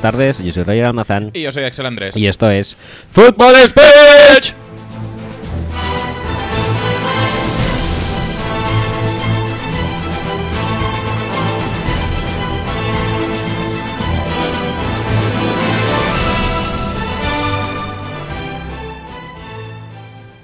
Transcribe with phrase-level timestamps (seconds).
[0.00, 2.16] Buenas tardes, yo soy Roger Almazán Y yo soy Axel Andrés.
[2.16, 2.74] y esto es
[3.12, 4.54] Fútbol Speech.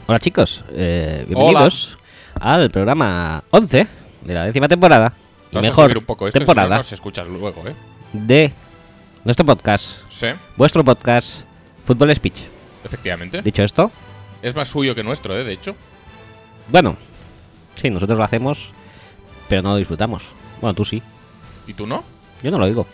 [0.07, 1.97] Hola chicos, eh, bienvenidos
[2.39, 3.87] al programa 11
[4.21, 5.15] de la décima temporada
[5.51, 7.75] y Vas mejor un poco esto, si temporada no, no se escucha luego, ¿eh?
[8.13, 8.53] de
[9.27, 11.43] nuestro podcast, Sí, vuestro podcast
[11.85, 12.43] Fútbol Speech.
[12.85, 13.43] efectivamente.
[13.43, 13.91] Dicho esto,
[14.43, 15.43] Es más suyo que nuestro, ¿eh?
[15.45, 15.75] De hecho.
[16.69, 16.97] bueno,
[17.75, 18.69] sí, nosotros lo hacemos,
[19.49, 20.23] pero no lo disfrutamos.
[20.61, 21.03] Bueno, tú sí,
[21.67, 22.05] ¿Y tú no?
[22.43, 22.87] yo no lo oigo.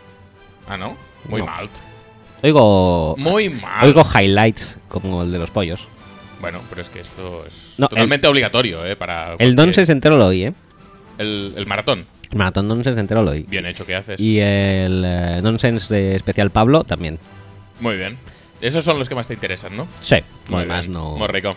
[0.68, 0.96] Ah, ¿no?
[1.28, 1.46] Muy No.
[1.46, 1.68] mal.
[2.42, 3.84] Oigo, Muy mal.
[3.86, 5.86] oigo highlights como el de los pollos.
[6.40, 8.96] Bueno, pero es que esto es No, totalmente obligatorio, ¿eh?
[8.96, 10.54] Para El porque- nonsense entero lo oí, ¿eh?
[11.18, 12.06] El, el maratón.
[12.34, 13.42] Maratón nonsense entero lo oí.
[13.48, 14.20] Bien hecho que haces.
[14.20, 17.18] Y el eh, nonsense de especial Pablo también.
[17.80, 18.16] Muy bien.
[18.60, 19.86] Esos son los que más te interesan, ¿no?
[20.00, 20.16] Sí,
[20.48, 20.92] lo Muy demás bien.
[20.92, 21.16] no.
[21.16, 21.50] Muy rico.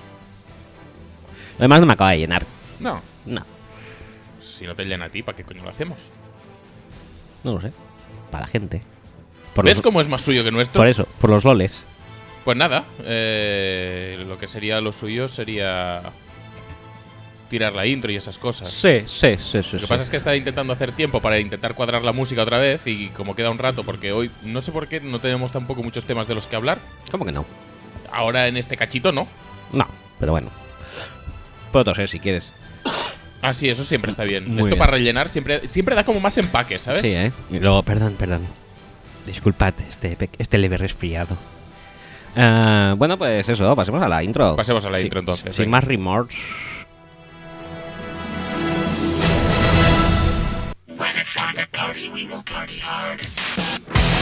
[1.58, 2.46] Lo demás no me acaba de llenar.
[2.80, 3.02] No.
[3.26, 3.42] No,
[4.40, 6.10] Si no te llena a ti, ¿para qué coño lo hacemos?
[7.44, 7.72] no lo sé.
[8.32, 8.82] Para la gente.
[9.54, 10.80] Por, ¿Ves los- cómo es más suyo que nuestro?
[10.80, 11.84] por eso, por los loles.
[12.44, 16.02] Pues nada, eh, lo que sería lo suyo sería
[17.50, 18.70] tirar la intro y esas cosas.
[18.72, 19.76] Sí, sí, sí, sí.
[19.76, 22.58] Lo que pasa es que estaba intentando hacer tiempo para intentar cuadrar la música otra
[22.58, 25.84] vez y como queda un rato, porque hoy no sé por qué no tenemos tampoco
[25.84, 26.80] muchos temas de los que hablar.
[27.12, 27.46] ¿Cómo que no?
[28.12, 29.28] Ahora en este cachito no.
[29.72, 29.88] No,
[30.20, 30.50] pero bueno.
[31.72, 32.52] Puedo toser si quieres.
[33.42, 34.46] Ah, sí, eso siempre está bien.
[34.46, 34.80] Muy Esto bien.
[34.80, 37.02] para rellenar siempre, siempre da como más empaque, ¿sabes?
[37.02, 37.32] Sí, ¿eh?
[37.52, 38.42] Y luego, perdón, perdón.
[39.28, 41.38] Disculpad este, este leve resfriado.
[42.36, 44.56] Ah, bueno, pues eso, pasemos a la intro.
[44.56, 45.56] Pasemos a la Sí, intro entonces.
[45.56, 45.78] Sin venga.
[45.78, 46.38] más remorse.
[51.26, 54.15] It's time party, we will party hard.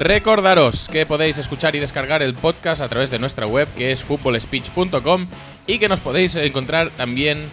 [0.00, 4.02] Recordaros que podéis escuchar y descargar el podcast a través de nuestra web que es
[4.02, 5.26] footballspeech.com
[5.66, 7.44] y que nos podéis encontrar también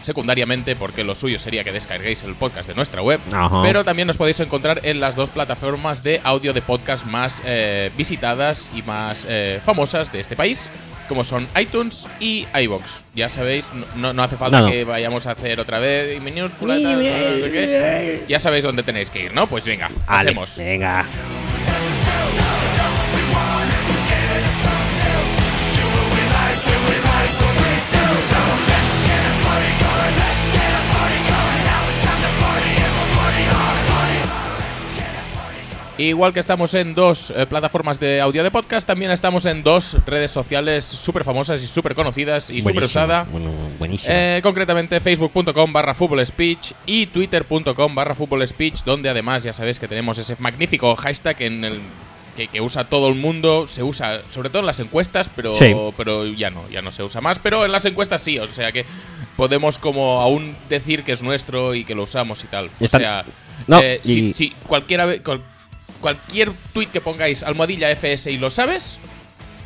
[0.00, 3.60] secundariamente porque lo suyo sería que descarguéis el podcast de nuestra web, Ajá.
[3.62, 7.90] pero también nos podéis encontrar en las dos plataformas de audio de podcast más eh,
[7.94, 10.70] visitadas y más eh, famosas de este país,
[11.12, 13.04] como son iTunes y iBox.
[13.14, 14.72] Ya sabéis, no, no hace falta No, no.
[14.72, 18.24] que vayamos a hacer otra vez y minúscula, tal, no sé qué.
[18.28, 19.46] Ya sabéis dónde tenéis que ir, ¿no?
[19.46, 20.56] Pues venga, pasemos.
[20.56, 21.04] venga.
[36.02, 39.96] Igual que estamos en dos eh, plataformas de audio de podcast, también estamos en dos
[40.04, 43.24] redes sociales súper famosas y súper conocidas y súper usada.
[43.30, 43.50] Bueno.
[44.08, 50.18] Eh, concretamente facebook.com barra speech y twitter.com barra speech donde además ya sabéis que tenemos
[50.18, 51.80] ese magnífico hashtag en el
[52.36, 55.72] que, que usa todo el mundo, se usa sobre todo en las encuestas, pero, Sí.
[55.96, 58.72] pero ya no, ya no se usa más, pero en las encuestas sí, o sea
[58.72, 58.84] que
[59.36, 62.70] podemos como aún decir que es nuestro y que lo usamos y tal.
[62.80, 63.24] O Están- sea,
[63.68, 65.42] No, eh, y- si, si cualquiera, cual-
[66.02, 68.98] cualquier tweet que pongáis almohadilla FS y lo sabes,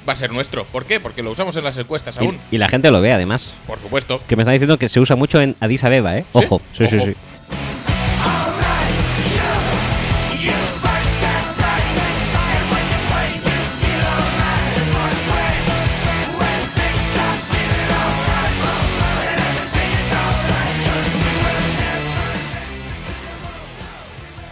[0.08, 0.64] va a ser nuestro.
[0.66, 1.00] ¿Por qué?
[1.00, 3.54] Porque lo usamos en las encuestas aún, y, y la gente lo ve, además.
[3.66, 4.20] por supuesto.
[4.28, 6.24] Que me están diciendo que se usa mucho en Addis Abeba, ¿eh?
[6.32, 7.06] Ojo, sí, sí, Ojo.
[7.06, 7.14] sí.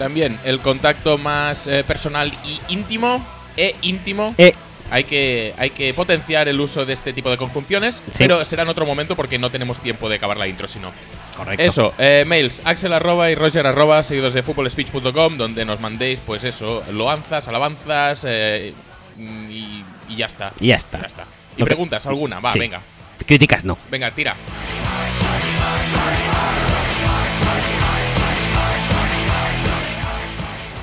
[0.04, 3.24] También el contacto más eh, personal y íntimo
[3.56, 4.34] e íntimo.
[4.36, 4.54] Eh,
[4.90, 8.18] Hay que, hay que potenciar el uso de este tipo de conjunciones, Sí.
[8.18, 10.92] pero será en otro momento porque no tenemos tiempo de acabar la intro, si no.
[11.38, 11.62] correcto.
[11.62, 16.44] Eso, eh, mails, axel arroba y roger arroba, seguidos de footballspeech.com, donde nos mandéis, pues
[16.44, 18.74] eso, loanzas, alabanzas eh,
[19.18, 20.52] y, y ya está.
[20.60, 21.00] Y ya está.
[21.00, 21.24] Ya está.
[21.56, 22.58] Y preguntas alguna, va, Sí.
[22.58, 22.82] venga.
[23.26, 23.78] Críticas no.
[23.90, 24.36] Venga, tira.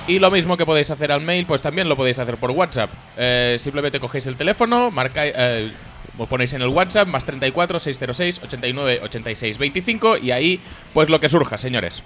[0.08, 2.90] Y lo mismo que podéis hacer al mail, pues también lo podéis hacer por WhatsApp.
[3.18, 5.72] Eh, simplemente cogéis el teléfono, marcáis, eh,
[6.18, 10.60] os ponéis en el WhatsApp más 34 606 89 86 25 y ahí
[10.94, 12.04] pues lo que surja, señores.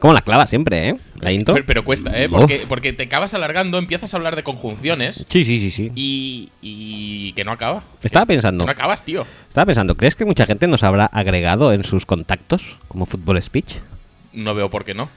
[0.00, 0.96] ¿Cómo la clava siempre, eh?
[1.20, 1.54] La intro.
[1.54, 2.28] Pero, pero cuesta, ¿eh?
[2.28, 5.92] Porque, porque te acabas alargando, empiezas a hablar de conjunciones Sí, sí, sí, sí.
[5.94, 7.82] y, y que no acaba.
[8.02, 9.26] Estaba Que pensando, no acabas, tío.
[9.48, 13.76] estaba pensando, ¿crees que mucha gente nos habrá agregado en sus contactos como Fútbol Speech?
[14.32, 15.10] No veo por qué no.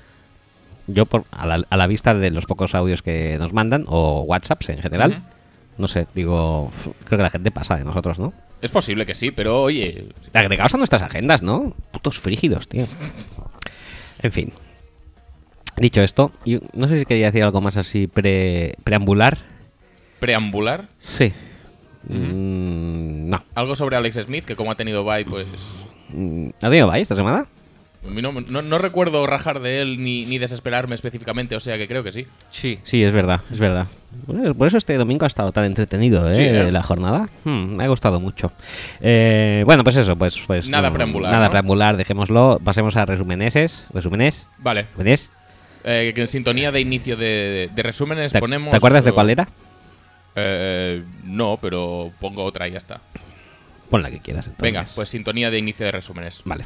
[0.88, 4.24] Yo, por, a, la, a la vista de los pocos audios que nos mandan, o
[4.28, 5.24] WhatsApps en general,
[5.78, 6.72] no sé, digo,
[7.06, 8.34] creo que la gente pasa de nosotros, ¿no?
[8.62, 11.74] Es posible que sí, pero oye, Agregados a nuestras agendas, ¿no?
[11.92, 12.86] Putos frígidos, tío.
[14.22, 14.52] En fin.
[15.78, 16.32] Dicho esto,
[16.74, 19.38] no sé si quería decir algo más así pre, preambular.
[20.20, 20.86] preambular.
[21.00, 21.34] Sí.
[22.08, 23.44] Mm, no.
[23.56, 25.48] Algo sobre Alex Smith, que como ha tenido bye, pues.
[26.10, 27.48] Mm, ¿Ha tenido bye esta semana?
[28.06, 32.04] No, no- no recuerdo rajar de él ni, ni desesperarme específicamente, o sea que creo
[32.04, 32.28] que sí.
[32.52, 32.78] Sí.
[32.84, 33.88] Sí, es verdad, es verdad.
[34.58, 36.36] Por eso este domingo ha estado tan entretenido, ¿eh?
[36.36, 36.70] Sí, ¿eh?
[36.70, 37.30] La jornada.
[37.46, 38.52] Mm, me ha gustado mucho.
[39.00, 40.38] Eh, bueno, pues eso, pues...
[40.46, 42.60] pues Nada no, preambular, Nada preambular, dejémoslo.
[42.62, 43.88] Pasemos a resumeneses.
[43.94, 44.48] ¿Resúmenes?
[44.58, 44.84] Vale.
[44.84, 45.30] ¿Resúmenes?
[45.84, 48.72] Eh, que en sintonía de inicio de, de resúmenes ¿Te, ponemos.
[48.72, 49.50] ¿Te acuerdas de cuál era?
[50.36, 53.02] Eh, no, pero pongo otra y ya está.
[53.90, 54.48] Pon la que quieras.
[54.48, 54.64] Entonces.
[54.64, 56.42] Venga, pues sintonía de inicio de resúmenes.
[56.46, 56.66] Vale.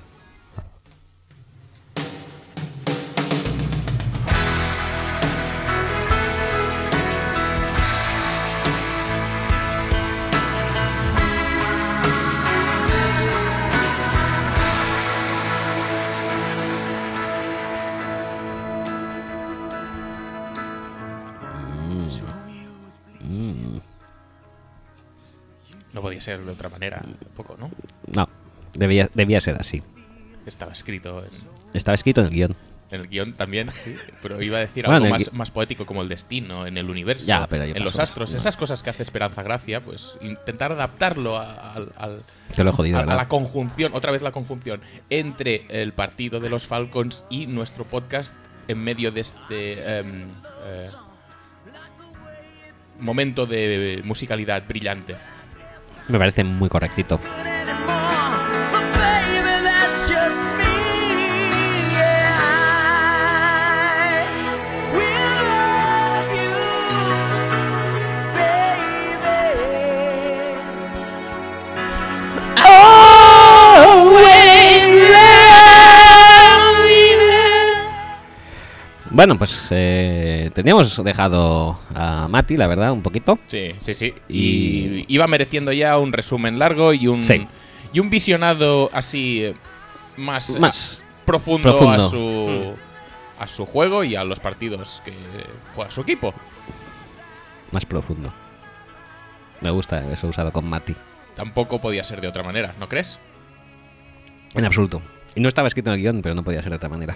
[26.18, 27.72] Podía ser de otra manera, tampoco, ¿no?
[28.14, 28.30] No,
[28.74, 29.82] debía, debía ser así.
[30.46, 31.30] Estaba escrito en,
[31.74, 32.56] Estaba escrito en el guion.
[32.90, 33.96] en el guion también, sí.
[34.22, 37.26] Pero iba a decir Bueno, algo más, más poético como el destino, en el universo,
[37.28, 38.38] Ya, pero ya en los astros, No.
[38.38, 41.76] esas cosas que hace Esperanza Gracia, pues intentar adaptarlo a-
[42.74, 47.46] jodido, a- la conjunción, otra vez la conjunción, entre el partido de los Falcons y
[47.48, 48.34] nuestro podcast
[48.70, 50.24] en medio de este em,
[50.66, 50.90] eh,
[53.00, 55.16] momento de musicalidad brillante.
[56.08, 57.20] Me parece muy correctito.
[79.18, 83.40] Bueno, pues eh, teníamos dejado a Mati, la verdad, un poquito.
[83.48, 84.14] Sí, sí, sí.
[84.30, 87.48] Y- Y iba mereciendo ya un resumen largo y un, Sí.
[87.94, 89.56] y un visionado así eh,
[90.18, 91.02] más, eh, Más.
[91.26, 91.94] profundo, profundo.
[92.06, 92.76] A, su,
[93.40, 95.14] a su juego y a los partidos que
[95.74, 96.32] juega su equipo.
[97.72, 98.32] Más profundo.
[99.62, 100.94] Me gusta eso usado con Mati.
[101.36, 103.18] Tampoco podía ser de otra manera, ¿no crees?
[104.54, 105.02] En absoluto.
[105.34, 107.16] Y no estaba escrito en el guion, pero no podía ser de otra manera.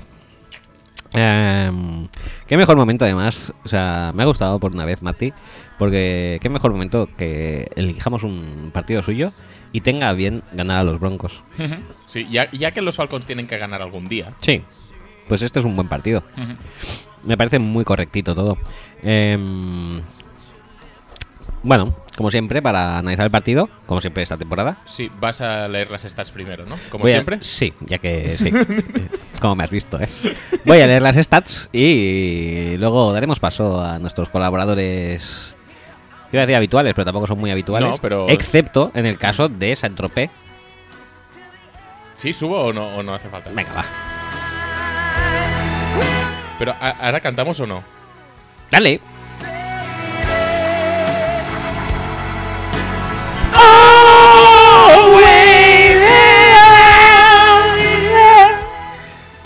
[1.13, 2.07] Em,
[2.47, 3.53] qué mejor momento, además.
[3.63, 5.33] O sea, me ha gustado por una vez, Mati.
[5.77, 9.31] Porque qué mejor momento que elijamos un partido suyo
[9.71, 11.43] y tenga bien ganar a los Broncos.
[12.05, 14.33] Sí, ya, ya que los Falcons tienen que ganar algún día.
[14.41, 14.61] Sí,
[15.27, 16.23] pues este es un buen partido.
[17.23, 18.57] Me parece muy correctito todo.
[19.01, 20.01] Em,
[21.63, 24.77] bueno, como siempre, para analizar el partido, como siempre esta temporada.
[24.85, 26.77] Sí, vas a leer las stats primero, ¿no?
[26.89, 27.37] Como voy a- siempre.
[27.41, 28.51] sí, ya que sí.
[29.41, 30.07] como me has visto, ¿eh?
[30.65, 35.55] Voy a leer las stats y luego daremos paso a nuestros colaboradores.
[36.33, 37.89] Iba a decir habituales, pero tampoco son muy habituales.
[37.89, 40.29] No, pero- Excepto en el caso de Saint-Tropez.
[42.15, 43.49] ¿Sí subo o no, o no hace falta?
[43.53, 43.85] Venga, va.
[46.59, 47.83] Pero ¿a- ¿ahora cantamos o no?
[48.69, 49.01] Dale.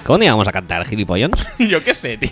[0.05, 1.45] ¿Cómo íbamos a cantar, gilipollons?
[1.59, 2.29] Yo qué sé, tío.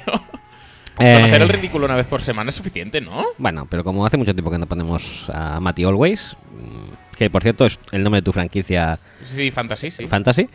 [0.99, 3.25] Eh, Con hacer el ridículo una vez por semana es suficiente, ¿no?
[3.39, 7.41] Bueno, pero como hace mucho tiempo que no ponemos a Matty Always, mm, que por
[7.41, 10.05] cierto es el nombre de tu franquicia Sí, fantasy, sí.
[10.07, 10.47] Fantasy,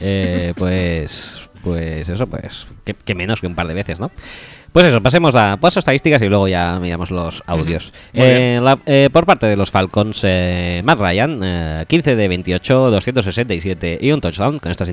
[0.00, 4.10] eh, pues, pues eso, pues, que, que menos que un par de veces, ¿no?
[4.72, 7.92] Pues eso, pasemos a paso estadísticas y luego ya miramos los audios.
[8.12, 12.90] Eh, la- eh, por parte de los Falcons, eh, Matt Ryan, eh, 15 de 28,
[12.90, 14.58] 267 y un touchdown.
[14.58, 14.90] Con estas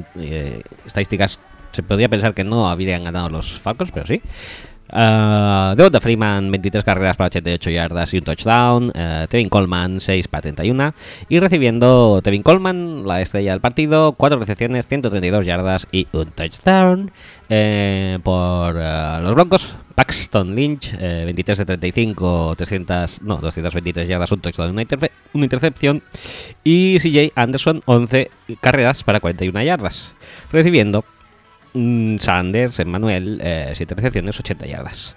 [0.85, 1.39] estadísticas
[1.71, 4.21] se podría pensar que no habrían ganado los Falcons, pero sí.
[4.93, 8.89] Uh, Devonta Freeman, 23 carreras para 88 yardas y un touchdown.
[8.89, 10.93] Uh, Tevin Coleman, 6 para 31.
[11.29, 17.11] Y recibiendo Tevin Coleman, la estrella del partido, 4 recepciones, 132 yardas y un touchdown.
[17.47, 24.31] Eh, por uh, los Broncos, Paxton Lynch, eh, 23 de 35, 300, no, 223 yardas,
[24.33, 26.03] un touchdown una, interfe- una intercepción.
[26.65, 30.11] Y CJ Anderson, 11 carreras para 41 yardas.
[30.51, 31.05] Recibiendo
[31.73, 33.39] Sanders, Emmanuel,
[33.73, 35.15] 7 recepciones, 80 yardas.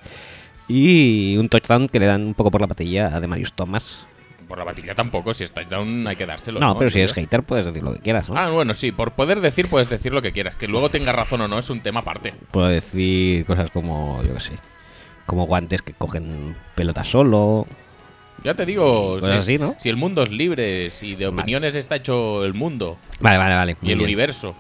[0.69, 4.07] Y un touchdown que le dan un poco por la patilla de Marius Thomas.
[4.49, 6.61] Por la batilla tampoco, si es touchdown hay que dárselo.
[6.61, 8.37] No, pero si eres hater puedes decir lo que quieras, ¿no?
[8.39, 10.55] Ah, bueno, sí, por poder decir puedes decir lo que quieras.
[10.57, 12.35] Que luego tenga razón o no es un tema aparte.
[12.51, 14.53] Puedo decir cosas como, yo qué sé,
[15.27, 17.67] como guantes que cogen pelota solo.
[18.43, 19.75] Ya te digo, Pues si, así, ¿no?
[19.79, 23.77] si el mundo es libre, si de opiniones está hecho el mundo Vale, vale, vale.
[23.81, 24.03] y el bien.
[24.07, 24.55] universo.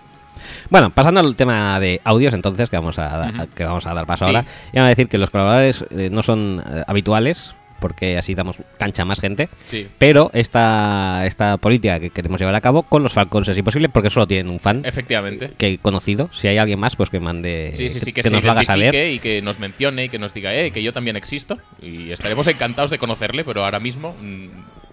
[0.70, 4.24] Bueno, pasando al tema de audios, entonces, que vamos a, que vamos a dar paso
[4.24, 4.30] Sí.
[4.30, 4.46] ahora.
[4.72, 8.56] Y vamos a decir que los colaboradores eh, no son eh, habituales, porque así damos
[8.78, 9.50] cancha a más gente.
[9.66, 9.88] Sí.
[9.98, 14.08] Pero esta, esta política que queremos llevar a cabo con los Falcons es imposible porque
[14.08, 15.50] solo tienen un fan Efectivamente.
[15.58, 16.30] que conocido.
[16.32, 17.72] Si hay alguien más, pues que mande.
[17.74, 18.94] Sí, sí, sí, que, que nos lo haga saber.
[19.12, 21.58] y que nos mencione y que nos diga, eh, que yo también existo.
[21.82, 24.46] Y estaremos encantados de conocerle, pero ahora mismo mm,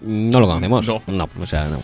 [0.04, 0.86] No lo conocemos.
[1.06, 1.28] No.
[1.40, 1.78] o sea, no.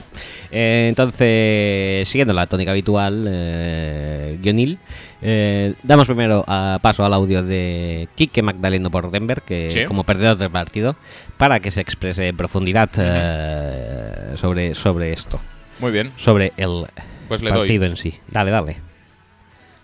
[0.50, 4.78] Eh, entonces, siguiendo la tónica habitual, eh, guionil,
[5.22, 9.84] eh, damos primero a paso al audio de Quique Magdaleno por Denver, que Sí.
[9.84, 10.96] como perdedor del partido,
[11.36, 15.38] para que se exprese en profundidad eh, sobre, sobre esto,
[15.78, 16.12] muy bien.
[16.16, 16.86] sobre el
[17.28, 17.58] Pues le doy.
[17.60, 18.14] partido en sí.
[18.28, 18.76] Dale, dale.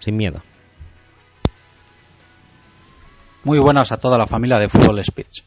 [0.01, 0.43] Sin miedo.
[3.45, 5.43] Muy buenas a toda la familia de Fútbol Speech.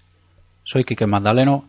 [0.64, 1.66] Soy Quique Magdaleno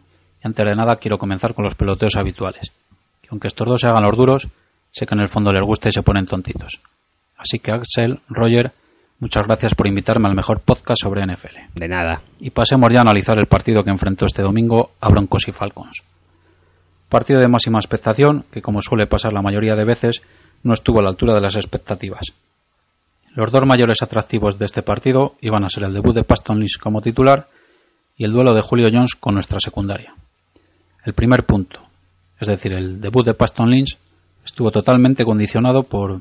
[0.47, 2.73] antes de nada quiero comenzar con los peloteos habituales.
[3.21, 4.49] Que aunque estos dos se hagan los duros,
[4.91, 6.81] sé que en el fondo les gusta y se ponen tontitos.
[7.37, 8.73] Así que Axel, Roger,
[9.21, 11.75] muchas gracias por invitarme al mejor podcast sobre NFL.
[11.75, 12.21] De nada.
[12.41, 16.03] Y pasemos ya a analizar el partido que enfrentó este domingo a Broncos y Falcons.
[17.09, 20.23] Partido de máxima expectación que, como suele pasar la mayoría de veces,
[20.63, 22.33] no estuvo a la altura de las expectativas.
[23.35, 26.79] Los dos mayores atractivos de este partido iban a ser el debut de Paston Lynch
[26.79, 27.49] como titular
[28.17, 30.15] y el duelo de Julio Jones con nuestra secundaria.
[31.09, 31.81] El primer punto,
[32.39, 33.97] es decir, el debut de Paston Lynch,
[34.45, 36.21] estuvo totalmente condicionado por,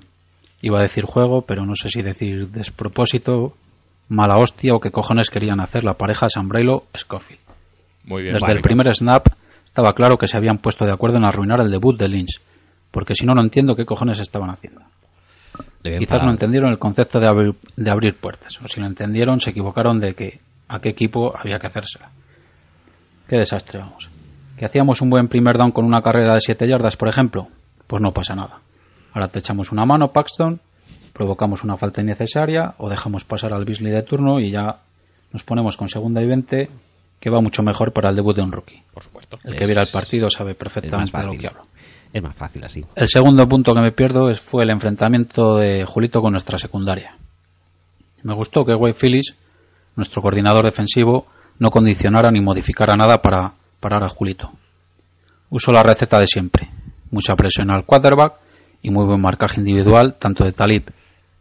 [0.62, 3.54] iba a decir juego, pero no sé si decir despropósito,
[4.08, 7.42] mala hostia o qué cojones querían hacer la pareja Sambrailo-Scofield.
[8.06, 8.36] Muy bien.
[8.36, 8.60] Desde vale.
[8.60, 9.28] el primer snap
[9.66, 12.40] estaba claro que se habían puesto de acuerdo en arruinar el debut de Lynch,
[12.90, 14.80] porque si no, no entiendo qué cojones estaban haciendo.
[15.84, 19.50] Quizás no entendieron el concepto de abrir, de abrir puertas, o si lo entendieron, se
[19.50, 20.40] equivocaron de que
[20.70, 22.10] a qué equipo había que hacérsela.
[23.28, 24.12] Qué desastre, vamos.
[24.58, 27.48] ¿Que hacíamos un buen primer down con una carrera de 7 yardas, por ejemplo?
[27.86, 28.60] Pues no pasa nada.
[29.14, 30.60] Ahora te echamos una mano, Paxton,
[31.14, 34.80] provocamos una falta innecesaria o dejamos pasar al Beasley de turno y ya
[35.32, 36.70] nos ponemos con segunda y 20,
[37.20, 38.82] que va mucho mejor para el debut de un rookie.
[38.92, 39.38] Por supuesto.
[39.44, 41.62] El que viera el partido sabe perfectamente de lo que hablo.
[42.12, 42.84] Es más fácil así.
[42.96, 47.16] El segundo punto que me pierdo fue el enfrentamiento de Julito con nuestra secundaria.
[48.24, 49.36] Me gustó que Wade Phillips,
[49.96, 51.28] nuestro coordinador defensivo,
[51.60, 54.52] no condicionara ni modificara nada para parar a Julito.
[55.50, 56.70] Usó la receta de siempre.
[57.12, 58.34] Mucha presión al quarterback
[58.82, 60.92] y muy buen marcaje individual, tanto de Talib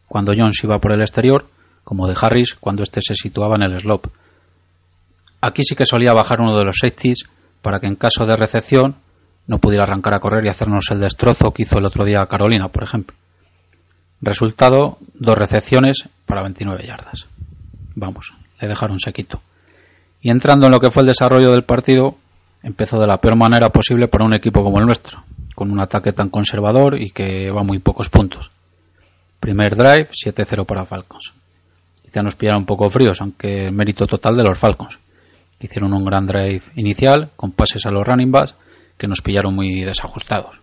[0.07, 1.47] cuando Jones iba por el exterior,
[1.85, 4.11] como de Harris cuando éste se situaba en el slope.
[5.41, 7.29] Aquí sí que solía bajar uno de los safeties
[7.63, 8.97] para que en caso de recepción
[9.47, 12.69] no pudiera arrancar a correr y hacernos el destrozo que hizo el otro día Carolina,
[12.69, 13.17] por ejemplo.
[14.21, 17.27] Resultado, dos recepciones para 29 yardas.
[17.95, 19.41] Vamos, le dejaron sequito.
[20.21, 22.17] Y entrando en lo que fue el desarrollo del partido,
[22.63, 25.23] empezó de la peor manera posible para un equipo como el nuestro,
[25.55, 28.51] con un ataque tan conservador y que va muy pocos puntos.
[29.41, 31.33] Primer drive, 7-0 para Falcons.
[32.03, 34.99] Quizá nos pillaron un poco fríos, aunque mérito total de los Falcons,
[35.59, 38.55] que hicieron un gran drive inicial, con pases a los running backs,
[38.99, 40.57] que nos pillaron muy desajustados.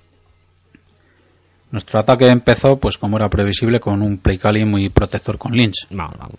[1.72, 5.88] Nuestro ataque empezó, pues como era previsible, con un play calling muy protector con Lynch.
[5.90, 6.30] No, no.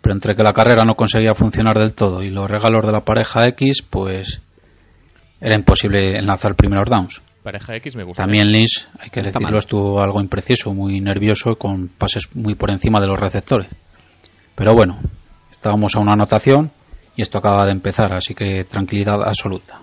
[0.00, 3.00] Pero entre que la carrera no conseguía funcionar del todo y los regalos de la
[3.00, 4.40] pareja X, pues
[5.40, 7.20] era imposible enlazar primeros downs.
[7.42, 8.24] Pareja X me gusta.
[8.24, 9.58] También Lynch, hay que está decirlo, mal.
[9.58, 13.68] estuvo algo impreciso, muy nervioso, con pases muy por encima de los receptores.
[14.54, 14.98] Pero bueno,
[15.50, 16.70] estábamos a una anotación
[17.16, 19.80] y esto acaba de empezar, así que tranquilidad absoluta.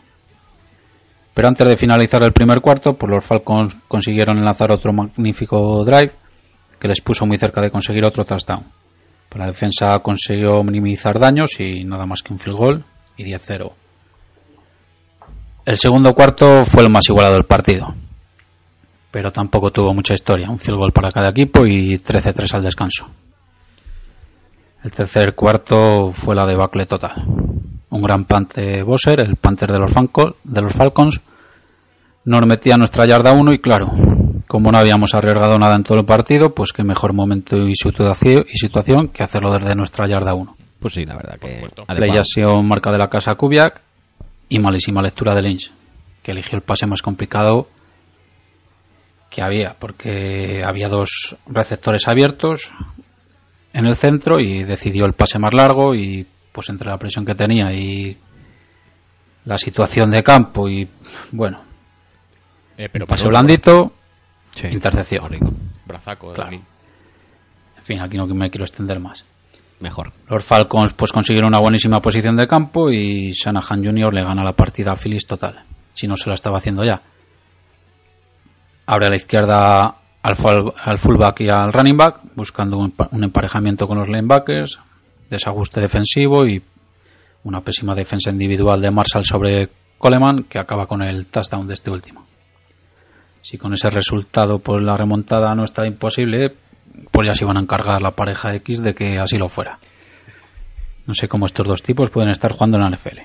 [1.34, 6.12] Pero antes de finalizar el primer cuarto, pues los Falcons consiguieron enlazar otro magnífico drive
[6.80, 8.64] que les puso muy cerca de conseguir otro touchdown.
[9.28, 12.86] Pues la defensa consiguió minimizar daños y nada más que un field goal
[13.18, 13.72] y 10-0.
[15.66, 17.94] El segundo cuarto fue el más igualado del partido,
[19.10, 20.48] pero tampoco tuvo mucha historia.
[20.48, 23.08] Un field goal para cada equipo y 13-3 al descanso.
[24.84, 27.24] El tercer cuarto fue la debacle total.
[27.90, 31.20] Un gran punt de Bosser, el punter de los, Falcons, de los Falcons,
[32.26, 33.92] nos metía nuestra yarda 1 y claro,
[34.48, 38.46] como no habíamos arriesgado nada en todo el partido, pues qué mejor momento y situación,
[38.48, 40.56] y situación que hacerlo desde nuestra yarda 1.
[40.80, 41.66] Pues sí, la verdad que.
[41.88, 43.82] Playasión marca de la casa Kubiak
[44.50, 45.72] y malísima lectura de Lynch,
[46.24, 47.68] que eligió el pase más complicado
[49.30, 52.72] que había, porque había dos receptores abiertos,
[53.74, 57.36] en el centro y decidió el pase más largo y pues entre la presión que
[57.36, 58.18] tenía y
[59.44, 60.88] la situación de campo y
[61.34, 61.62] bueno,
[62.78, 63.94] Eh, pero pase blandito,
[64.52, 64.68] Sí.
[64.68, 65.30] intercepción.
[65.86, 66.52] Brazaco, de Claro.
[67.78, 69.26] En fin, aquí no me quiero extender más.
[69.80, 70.12] Mejor.
[70.30, 74.14] Los Falcons pues consiguieron una buenísima posición de campo y Shanahan Jr.
[74.14, 75.64] le gana la partida a Phillies total,
[75.94, 77.02] si no se la estaba haciendo ya.
[78.88, 79.82] Abre a la izquierda
[80.22, 84.80] al, full- al fullback y al running back, buscando un, un emparejamiento con los linebackers,
[85.30, 86.62] desajuste defensivo y
[87.44, 91.92] una pésima defensa individual de Marshall sobre Coleman que acaba con el touchdown de este
[91.92, 92.26] último.
[93.42, 96.56] Si con ese resultado pues la remontada no está imposible,
[97.12, 99.80] pues ya se iban a encargar la pareja X de que así lo fuera.
[101.08, 103.20] No sé cómo estos dos tipos pueden estar jugando en la NFL.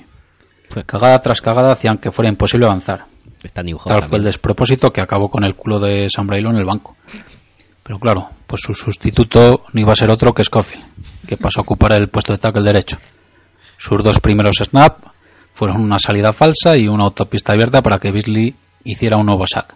[0.68, 3.06] Pues cagada tras cagada hacían que fuera imposible avanzar.
[3.42, 6.64] Está Tal fue el despropósito que acabó con el culo de Sam Brailo en el
[6.64, 6.96] banco.
[7.82, 10.84] Pero claro, pues su sustituto no iba a ser otro que Scofield,
[11.26, 12.98] que pasó a ocupar el puesto de tackle derecho.
[13.78, 15.10] Sus dos primeros snaps
[15.52, 19.74] fueron una salida falsa y una autopista abierta para que Beasley hiciera un nuevo sack.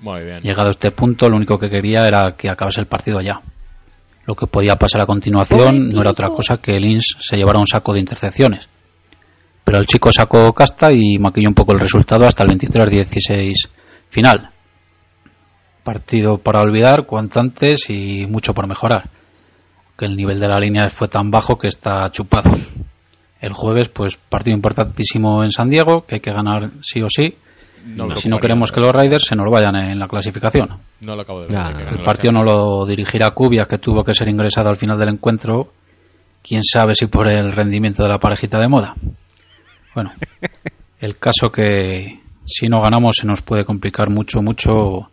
[0.00, 0.40] Muy bien.
[0.42, 3.40] Llegado a este punto, lo único que quería era que acabase el partido ya.
[4.26, 7.66] Lo que podía pasar a continuación no era otra cosa que Lynch se llevara un
[7.66, 8.68] saco de intercepciones.
[9.64, 13.68] Pero el chico sacó casta y maquilló un poco el resultado hasta el 23-16
[14.08, 14.50] final.
[15.84, 19.10] Partido para olvidar cuanto antes y mucho por mejorar.
[19.96, 22.50] Que el nivel de la línea fue tan bajo que está chupado.
[23.40, 27.36] El jueves, pues partido importantísimo en San Diego, que hay que ganar sí o sí,
[27.86, 30.68] No si no queremos que los Raiders se nos vayan en la clasificación.
[31.02, 31.56] No lo acabo de ver.
[31.56, 34.76] Ya, de que el partido no lo dirigirá Cubia, que tuvo que ser ingresado al
[34.76, 35.72] final del encuentro.
[36.42, 38.94] Quién sabe si por el rendimiento de la parejita de moda.
[39.94, 40.12] Bueno,
[41.00, 45.10] el caso que si no ganamos se nos puede complicar mucho, mucho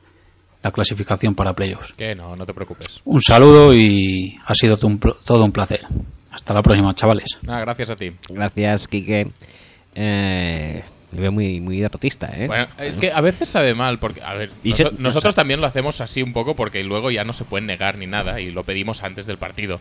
[0.63, 1.93] la clasificación para playoffs.
[1.93, 3.01] Que no, no te preocupes.
[3.05, 5.81] Un saludo y ha sido todo un placer.
[6.31, 7.37] Hasta la próxima, chavales.
[7.43, 8.11] Gracias a ti.
[8.29, 9.31] Gracias, Quique.
[9.93, 10.83] Eh,
[11.13, 12.47] me veo muy, muy derrotista, ¿eh?
[12.47, 15.61] Bueno, es que a veces sabe mal, porque, a ver, Y noso- se- nosotros también
[15.61, 18.51] lo hacemos así un poco porque luego ya no se pueden negar ni nada y
[18.51, 19.79] lo pedimos antes del partido.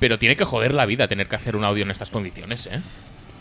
[0.00, 2.80] Pero tiene que joder la vida tener que hacer un audio en estas condiciones, ¿eh?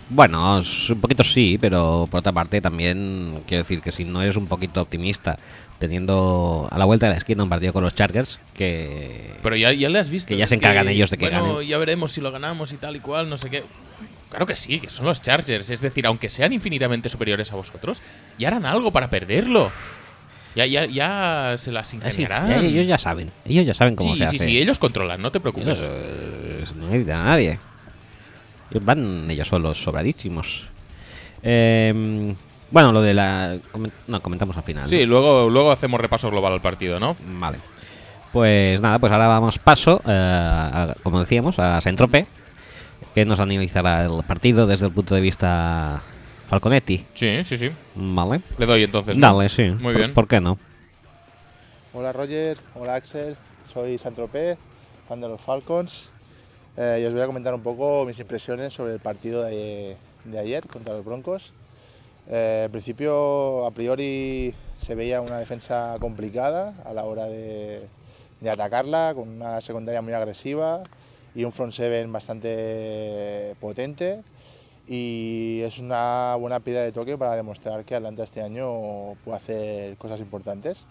[0.10, 4.36] Bueno, un poquito sí, pero por otra parte también quiero decir que si no eres
[4.36, 5.38] un poquito optimista,
[5.80, 9.34] teniendo a la vuelta de la esquina un partido con los Chargers, que...
[9.42, 10.28] Pero ya, ya le has visto.
[10.30, 11.68] Que ya se encargan ellos de que bueno, ganen.
[11.68, 13.64] ya veremos si lo ganamos y tal y cual, no sé qué.
[14.34, 15.70] Claro que sí, que son los Chargers.
[15.70, 18.02] Es decir, aunque sean infinitamente superiores a vosotros,
[18.40, 19.72] ya harán algo para perderlo.
[20.56, 22.50] Ya, ya, ya se las Ah, sí, ingeniarán.
[22.50, 24.46] ya- ellos ya saben, ellos ya saben cómo sí, se sí, hace.
[24.46, 25.80] sí, ellos controlan, no te preocupes.
[25.82, 27.60] Ellos, eh, no necesitan a nadie.
[28.82, 30.66] Van ellos solos, sobradísimos.
[31.44, 32.34] Eh,
[32.72, 33.56] bueno, lo de la...
[34.08, 34.90] No, comentamos al final.
[34.90, 35.06] Sí, ¿no?
[35.06, 37.16] luego, luego hacemos repaso global al partido, ¿no?
[37.40, 37.60] Vale.
[38.32, 42.26] Pues nada, pues ahora vamos paso, eh, a- como decíamos, a Sentrope,
[43.14, 46.02] que nos analizará el partido desde el punto de vista
[46.48, 47.06] Falconetti.
[47.14, 47.72] Sí, sí, sí.
[47.96, 48.42] Vale.
[48.58, 49.18] Le doy entonces.
[49.18, 49.28] ¿no?
[49.28, 49.64] Dale, sí.
[49.64, 50.14] Muy ¿Por- bien.
[50.14, 50.58] ¿Por qué no?
[51.94, 53.36] Hola Roger, hola Axel,
[53.72, 54.58] soy Santropé,
[55.08, 56.10] fan de los Falcons
[56.76, 60.40] eh, y os voy a comentar un poco mis impresiones sobre el partido de, de
[60.40, 61.54] ayer contra los Broncos.
[62.28, 67.88] Eh, en principio, a priori, se veía una defensa complicada a la hora de,
[68.42, 70.82] de atacarla, con una secundaria muy agresiva
[71.36, 74.24] y un front seven bastante potente.
[74.88, 79.98] Y es una buena piedra de toque para demostrar que Atlanta este año puede hacer
[79.98, 80.86] cosas importantes.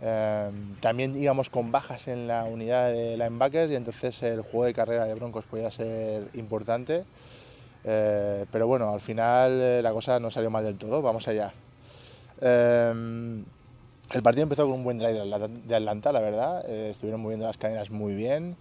[0.00, 4.74] Eh, también íbamos con bajas en la unidad de linebackers y entonces el juego de
[4.74, 7.04] carrera de Broncos podía ser importante.
[7.84, 11.52] Eh, pero bueno, al final eh, la cosa no salió mal del todo, vamos allá.
[12.40, 13.44] Eh,
[14.12, 15.24] el partido empezó con un buen drive
[15.64, 16.64] de Atlanta, la verdad.
[16.68, 18.56] Eh, estuvieron moviendo las cadenas muy bien.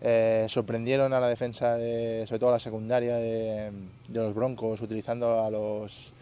[0.00, 3.72] Eh, sorprendieron a la defensa, de, sobre todo a la secundaria de,
[4.12, 6.12] los Broncos, utilizando a los,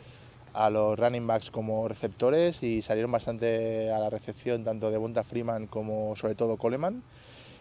[0.52, 5.24] a los running backs como receptores y salieron bastante a la recepción tanto de Bonta
[5.24, 7.02] Freeman como sobre todo Coleman.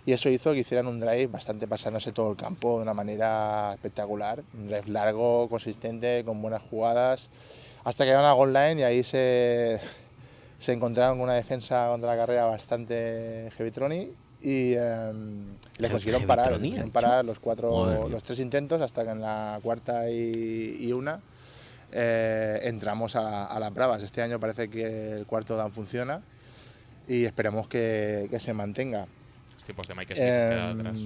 [0.06, 3.72] Y eso hizo que hicieran un drive bastante pasándose todo el campo de una manera
[3.74, 4.44] espectacular.
[4.54, 7.30] Un drive largo, consistente, con buenas jugadas,
[7.86, 9.80] hasta que llegaron a goal line y ahí se,
[10.58, 13.72] se encontraron con una defensa contra la carrera bastante heavy
[14.44, 15.12] y eh,
[15.78, 19.12] les consiguieron parar, Heavy-troni, les consiguieron ha parar los cuatro, los tres intentos hasta que
[19.12, 21.22] en la cuarta y, y una
[21.92, 24.04] eh, entramos a, a las bravas.
[24.04, 26.22] Este año parece que el cuarto down funciona
[27.08, 29.06] y esperemos que, que se mantiene
[29.56, 30.98] Los tipos de Mike Smith Em, atrás.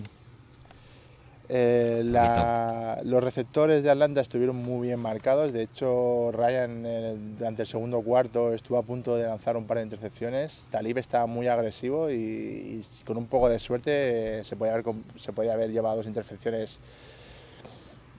[1.50, 5.54] Eh, la- los receptores de Atlanta estuvieron muy bien marcados.
[5.54, 9.84] De hecho, Ryan durante el segundo cuarto estuvo a punto de lanzar un par de
[9.84, 10.66] intercepciones.
[10.72, 14.84] Talib estaba muy agresivo y, y con un poco de suerte eh, se podía haber,
[14.84, 16.80] com- se podía haber llevado dos intercepciones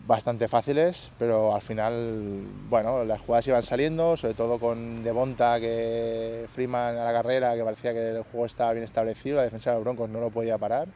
[0.07, 6.47] bastante fáciles, pero al final, bueno, las jugadas iban saliendo, sobre todo con Devonta, que
[6.51, 9.77] Freeman a la carrera, que parecía que el juego estaba bien establecido, la defensa de
[9.77, 10.89] los Broncos no lo podía parar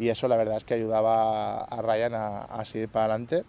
[0.00, 3.44] y eso la verdad es que ayudaba a Ryan a, seguir para adelante.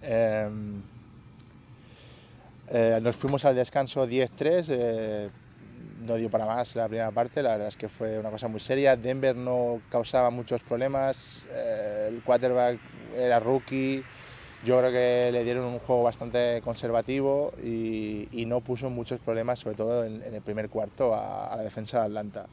[0.00, 0.82] Em,
[2.70, 5.30] eh, nos fuimos al descanso 10-3, eh,
[6.06, 8.58] no dio para más la primera parte, la verdad es que fue una cosa muy
[8.58, 8.96] seria.
[8.96, 12.80] Denver no causaba muchos problemas, eh, el quarterback
[13.14, 14.02] era rookie,
[14.64, 19.76] yo creo que le dieron un juego bastante conservativo y, no puso muchos problemas, sobre
[19.76, 22.46] todo en, el primer cuarto, a la defensa de Atlanta.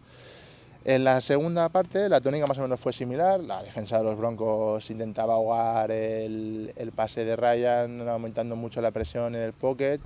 [0.83, 4.17] En la segunda parte la tónica más o menos fue similar, la defensa de los
[4.17, 9.99] Broncos intentaba ahogar el, pase de Ryan, aumentando mucho la presión en el pocket.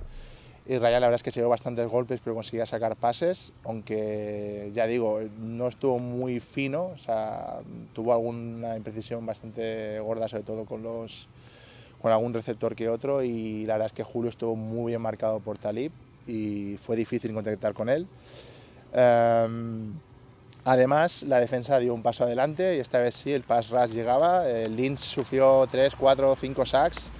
[0.66, 4.70] Y Ryan la verdad es que se llevó bastantes golpes pero conseguía sacar pases, aunque
[4.74, 7.60] ya digo, no estuvo muy fino, o sea,
[7.94, 13.22] tuvo alguna imprecisión bastante gorda sobre todo con algún receptor que otro.
[13.22, 15.90] Y la verdad es que Julio estuvo muy bien marcado por Talib
[16.26, 18.06] y fue difícil contactar con él.
[18.92, 19.94] Em,
[20.66, 24.50] Además, la defensa dio un paso adelante y esta vez sí, el pass rush llegaba.
[24.50, 27.12] Eh, Lynch sufrió 3, 4, 5 sacks.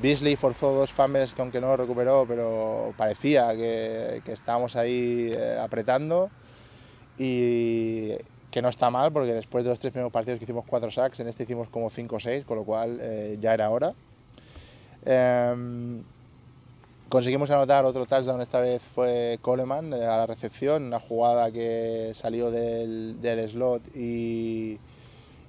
[0.00, 5.58] Beasley forzó dos fumbles que aunque no recuperó, pero parecía que, que estábamos ahí eh,
[5.60, 6.30] apretando.
[7.18, 8.12] Y
[8.50, 11.20] que no está mal, porque después de los tres primeros partidos que hicimos 4 sacks,
[11.20, 13.92] en este hicimos como 5 o 6, con lo cual eh, ya era hora.
[15.04, 16.02] Em,
[17.14, 22.10] Conseguimos anotar otro touchdown, esta vez fue Coleman eh, a la recepción, una jugada que
[22.12, 23.16] salió del,
[23.48, 24.80] slot y,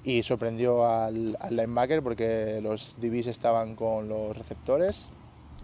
[0.03, 5.09] y sorprendió al, al linebacker porque los DBs estaban con los receptores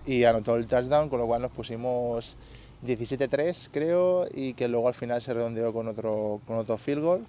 [0.03, 2.35] y anotó el touchdown, con lo cual nos pusimos
[2.83, 7.27] 17-3 creo y que luego al final se redondeó con otro, con otro field goal.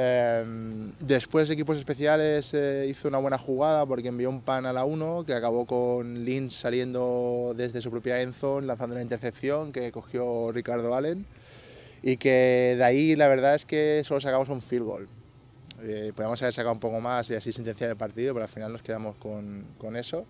[0.00, 0.44] Eh,
[1.00, 5.24] después Equipos Especiales eh, hizo una buena jugada porque envió un pan a la 1
[5.26, 10.94] que acabó con Lynch saliendo desde su propia endzone lanzando una intercepción que cogió Ricardo
[10.94, 11.26] Allen
[12.00, 15.08] y que de ahí la verdad es que solo sacamos un field goal.
[15.82, 18.72] Eh, podíamos haber sacado un poco más y así sentenciar el partido, pero al final
[18.72, 20.26] nos quedamos con, con eso.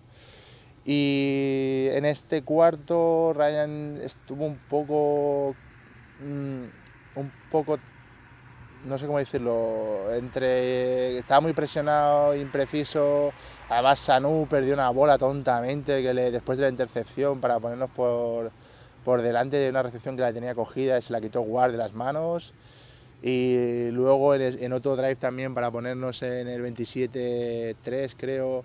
[0.83, 5.55] Y en este cuarto Ryan estuvo un poco...
[6.21, 6.63] mm,
[7.15, 7.77] un poco
[8.85, 13.31] no sé cómo decirlo, entre estaba muy presionado, impreciso,
[13.69, 18.51] además Sanu perdió una bola tontamente que le, después de la intercepción para ponernos por,
[19.03, 21.77] por delante de una recepción que la tenía cogida y se la quitó Ward de
[21.77, 22.53] las manos.
[23.21, 28.63] Y luego en, en otro drive también para ponernos en el 27-3 creo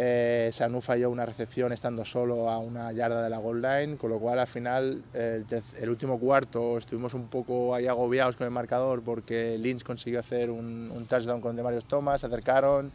[0.00, 4.10] eh, Sanu falló una recepción estando solo a una yarda de la goal line, con
[4.10, 9.02] lo cual al final el, último cuarto estuvimos un poco ahí agobiados con el marcador
[9.02, 12.92] porque Lynch consiguió hacer un, un touchdown con Demarius Thomas, se acercaron,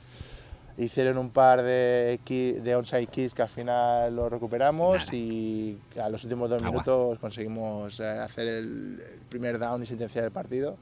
[0.78, 2.22] hicieron un par de,
[2.63, 6.72] de onside kicks que al final lo recuperamos y a los últimos dos Agua.
[6.72, 10.78] minutos conseguimos eh, hacer el, el primer down y sentenciar el partido.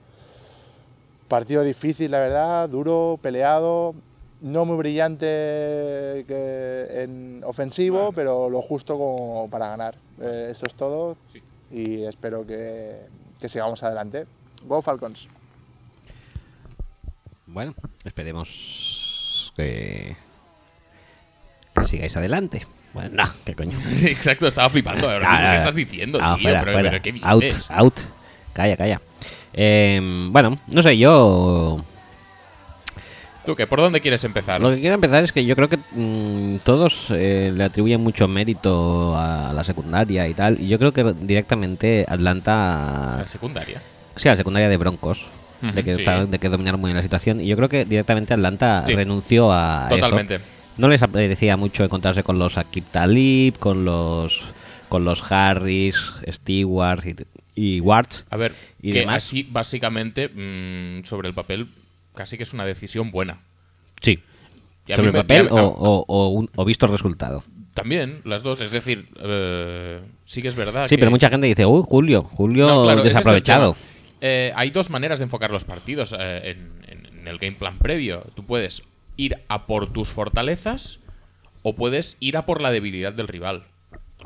[1.28, 3.96] Partido difícil, la verdad, duro, peleado,
[4.42, 5.26] no muy brillante
[6.28, 9.96] que en ofensivo, pero lo justo como para ganar.
[10.22, 11.42] Eh, eso es todo Sí.
[11.72, 13.08] y espero que,
[13.40, 14.26] que sigamos adelante.
[14.66, 15.28] Go Falcons.
[17.48, 17.74] Bueno,
[18.04, 20.16] esperemos que,
[21.76, 22.66] que sigáis adelante.
[22.94, 23.78] Bueno, no, qué coño.
[23.90, 25.10] Sí, exacto, estaba flipando.
[25.10, 26.44] Ahora mismo, Ah, ¿Qué ah, estás diciendo, ah, tío?
[26.44, 26.90] fuera, pero, fuera.
[26.92, 27.70] pero ¿qué dices?
[27.72, 28.00] Out, out.
[28.54, 29.02] Calla, calla.
[29.54, 30.00] Eh,
[30.32, 31.84] bueno, no sé, yo
[33.46, 33.66] ¿Tú qué?
[33.66, 34.62] ¿Por dónde quieres empezar?
[34.62, 38.28] Lo que quiero empezar es que yo creo que mm, todos eh, le atribuyen mucho
[38.28, 40.60] mérito a la secundaria y tal.
[40.62, 43.16] Y yo creo que directamente Atlanta.
[43.20, 43.82] La secundaria.
[44.16, 45.26] Sí, a la secundaria de Broncos.
[45.62, 46.02] De, que sí.
[46.02, 47.40] esta- de que dominaron muy bien la situación.
[47.40, 48.94] Y yo creo que directamente Atlanta Sí.
[48.96, 49.88] renunció a.
[49.90, 49.96] eso.
[49.98, 50.40] Totalmente.
[50.78, 54.42] No les apetecía mucho encontrarse con los Akib Talib, con los.
[54.90, 55.96] Con los Harris,
[56.28, 57.16] Stewards y,
[57.56, 58.26] y Wards.
[58.30, 59.18] A ver, Y que demás.
[59.24, 61.70] así, básicamente, mm, sobre el papel,
[62.16, 63.42] casi que es una decisión buena.
[64.02, 64.20] Sí.
[64.88, 67.44] Y Sobre el papel y a- o, o- o un- o visto el resultado.
[67.74, 68.60] También, las dos.
[68.62, 70.88] Es decir, eh, sí que es verdad.
[70.88, 73.76] Sí, que- pero mucha gente dice, uy, Julio, Julio No, claro, desaprovechado.
[74.20, 77.78] Eh, hay dos maneras de enfocar los partidos eh, en, en- en el game plan
[77.78, 78.26] previo.
[78.36, 78.84] Tú puedes
[79.18, 81.00] ir a por tus fortalezas
[81.64, 83.64] o puedes ir a por la debilidad del rival.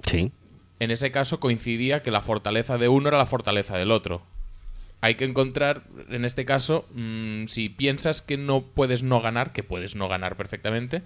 [0.05, 0.31] Sí.
[0.79, 4.21] En ese caso coincidía que la fortaleza de uno era la fortaleza del otro.
[5.01, 9.63] Hay que encontrar, en este caso, mm, si piensas que no puedes no ganar, que
[9.63, 11.03] puedes no ganar perfectamente,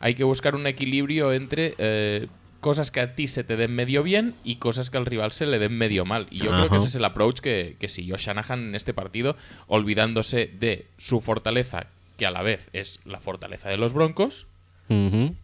[0.00, 2.28] hay que buscar un equilibrio entre eh,
[2.60, 5.46] cosas que a ti se te den medio bien y cosas que al rival se
[5.46, 6.26] le den medio mal.
[6.30, 9.36] Y yo creo que ese es el approach que, que siguió Shanahan en este partido,
[9.66, 14.46] olvidándose de su fortaleza, que a la vez es la fortaleza de los Broncos,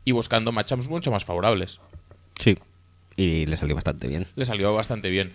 [0.04, 1.80] y buscando matchups mucho más favorables.
[2.38, 2.58] Sí.
[3.16, 4.26] Y le salió bastante bien.
[4.36, 5.32] Le salió bastante bien.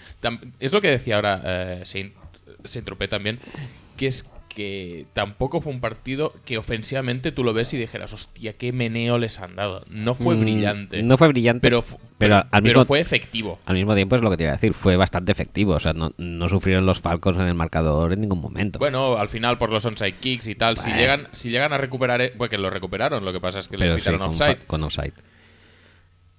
[0.60, 2.14] Es lo que decía ahora eh, Saint,
[2.66, 3.40] Saint Tropez también,
[3.98, 8.54] que es que tampoco fue un partido que ofensivamente tú lo ves y dijeras, hostia,
[8.54, 9.84] qué meneo les han dado.
[9.90, 11.02] No fue Mm, brillante.
[11.02, 13.58] No fue brillante, pero, pero, fu- pero, al, pero mismo, fue efectivo.
[13.66, 14.76] al mismo tiempo es lo que te iba a decir.
[14.76, 15.74] Fue bastante efectivo.
[15.74, 18.78] O sea, no, no sufrieron los Falcons en el marcador en ningún momento.
[18.78, 22.22] Bueno, al final por los onside kicks y tal, si llegan si llegan a recuperar,
[22.22, 24.58] eh, bueno, que lo recuperaron, lo que pasa es que les pero sí, con, offside.
[24.58, 25.14] fa- con offside.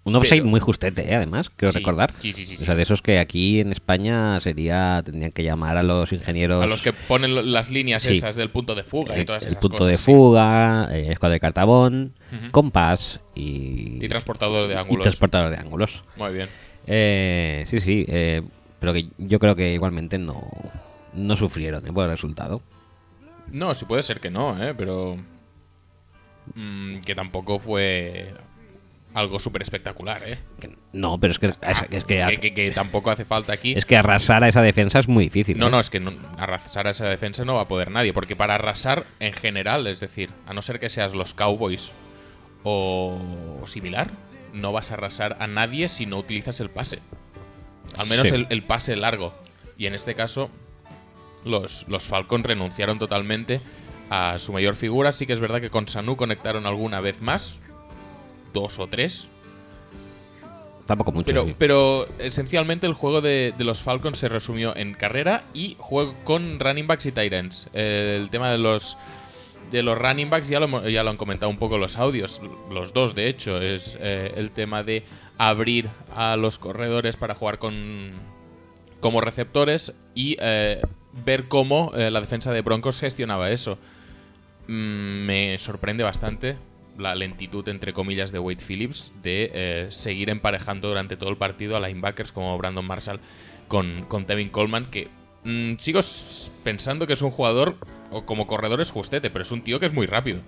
[0.05, 1.15] Un offside Pero- muy justete, ¿eh?
[1.17, 2.13] además, quiero Sí, recordar.
[2.19, 2.65] sí, sí, sí, O sí.
[2.67, 6.63] sea, de esos que aquí en España sería tendrían que llamar a los ingenieros.
[6.63, 8.19] A los que ponen las líneas Sí.
[8.19, 9.91] esas del punto de fuga y el, todas el esas punto cosas.
[9.93, 10.05] de sí.
[10.05, 12.13] fuga, eh, escuadra de cartabón,
[12.51, 15.05] compás y, Y transportador de y ángulos.
[15.05, 16.05] transportador de ángulos.
[16.17, 16.49] Muy bien.
[16.87, 18.43] Eh, sí, sí, eh,
[18.81, 20.47] pero que yo creo que igualmente no,
[21.15, 22.61] no sufrieron el resultado.
[23.51, 24.75] No, sí puede ser que no, ¿eh?
[24.77, 25.17] Pero.
[26.55, 28.35] mm, que tampoco fue
[29.15, 30.39] algo súper espectacular, ¿eh?
[30.93, 31.55] No, pero es que, es,
[31.91, 33.73] es que, Que, hace- que- que tampoco hace falta aquí.
[33.77, 35.57] es que arrasar a esa defensa es muy difícil.
[35.59, 35.71] No, ¿eh?
[35.71, 38.13] no, es que no- arrasar a esa defensa no va a poder nadie.
[38.13, 41.93] Porque para arrasar en general, es decir, a no ser que seas los Cowboys
[42.65, 43.19] o
[43.67, 44.11] similar,
[44.53, 46.99] no vas a arrasar a nadie si no utilizas el pase.
[47.97, 48.35] Al menos Sí.
[48.35, 49.35] el, el pase largo.
[49.79, 50.51] Y en este caso,
[51.45, 53.61] los, los Falcons renunciaron totalmente
[54.11, 55.13] a su mayor figura.
[55.13, 57.61] Sí que es verdad que con Sanu conectaron alguna vez más.
[58.55, 59.29] Dos o tres.
[60.87, 61.27] Tampoco mucho.
[61.27, 61.55] Pero, sí.
[61.59, 66.61] pero esencialmente el juego de, de los Falcons se resumió en carrera y juego con
[66.61, 67.69] running backs y tight ends.
[67.75, 68.97] El tema de los
[69.71, 72.41] de los running backs ya lo, ya lo han comentado un poco los audios,
[72.71, 75.05] los dos de hecho, es eh, el tema de
[75.39, 78.13] abrir a los corredores para jugar con
[79.01, 80.81] como receptores y eh,
[81.25, 83.79] ver cómo eh, la defensa de Broncos gestionaba eso.
[84.69, 86.57] Mm, me sorprende bastante
[86.99, 91.77] la lentitud, entre comillas, de Wade Phillips de eh, seguir emparejando durante todo el partido
[91.77, 93.21] a linebackers como Brandon Marshall
[93.69, 95.09] con, con Tevin Coleman, que
[95.45, 96.01] mm, sigo
[96.63, 97.77] pensando que es un jugador,
[98.11, 100.41] o como corredor es justete, pero es un tío que es muy rápido.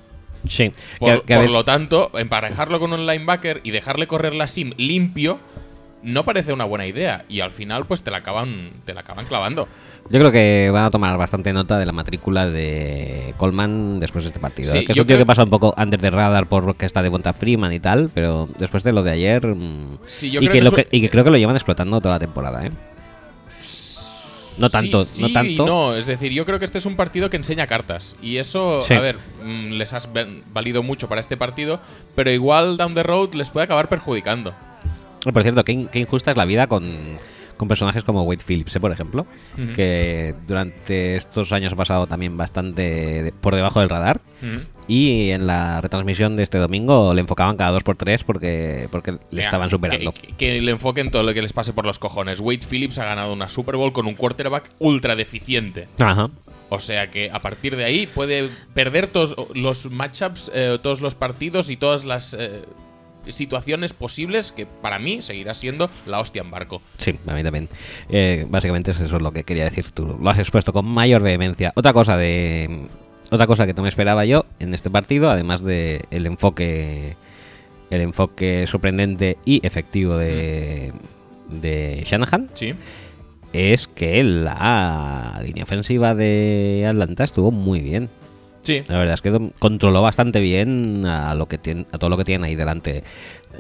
[0.46, 4.34] Sí, Por, que- que a por lo tanto, emparejarlo con un linebacker y dejarle correr
[4.34, 5.40] la sim limpio
[6.06, 7.24] no parece una buena idea.
[7.28, 9.68] Y al final, pues te la acaban, te la acaban clavando.
[10.08, 14.28] Yo creo que van a tomar bastante nota de la matrícula de Coleman después de
[14.28, 14.70] este partido.
[14.70, 14.84] Sí, ¿eh?
[14.84, 16.86] que es yo un tío creo- que pasa un poco under the radar por que
[16.86, 19.44] está de Bonta Freeman y tal, pero después de lo de ayer.
[19.46, 22.00] mm, Sí, yo y, creo que que lo y que creo que lo llevan explotando
[22.00, 22.70] toda la temporada, ¿eh?
[24.58, 25.66] No tanto, Sí, no tanto.
[25.66, 28.16] no, es decir, yo creo que este es un partido que enseña cartas.
[28.22, 28.94] Y eso, Sí.
[28.94, 30.08] a ver, mm, les has
[30.52, 31.78] valido mucho para este partido,
[32.14, 34.54] pero igual down the road les puede acabar perjudicando.
[35.32, 36.90] Por cierto, qué, in- qué injusta es la vida con,
[37.56, 38.80] con personajes como Wade Phillips, ¿eh?
[38.80, 39.26] por ejemplo,
[39.74, 44.20] que durante estos años ha pasado también bastante de- por debajo del radar.
[44.88, 49.12] Y en la retransmisión de este domingo le enfocaban cada dos por tres porque, porque
[49.12, 50.12] le Mira, estaban superando.
[50.38, 52.38] Que le enfoquen todo lo que les pase por los cojones.
[52.40, 55.88] Wade Phillips ha ganado una Super Bowl con un quarterback ultra deficiente.
[55.98, 56.30] Ajá.
[56.68, 61.16] O sea que a partir de ahí puede perder todos los matchups, eh, todos los
[61.16, 62.62] partidos y todas las eh,
[63.28, 66.80] situaciones posibles que para mí seguirá siendo la hostia en barco.
[66.98, 67.68] Sí, a mí también.
[68.10, 70.16] Eh, básicamente es eso lo que quería decir tú.
[70.20, 71.72] Lo has expuesto con mayor vehemencia.
[71.74, 72.86] Otra cosa de
[73.30, 77.16] otra cosa que no me esperaba yo en este partido, además de el enfoque
[77.90, 80.92] el enfoque sorprendente y efectivo de
[81.48, 82.74] de Shanahan, Sí.
[83.52, 88.08] es que la línea ofensiva de Atlanta estuvo muy bien.
[88.66, 88.82] Sí.
[88.88, 92.24] La verdad es que controló bastante bien a lo que tiene, a todo lo que
[92.24, 93.04] tienen ahí delante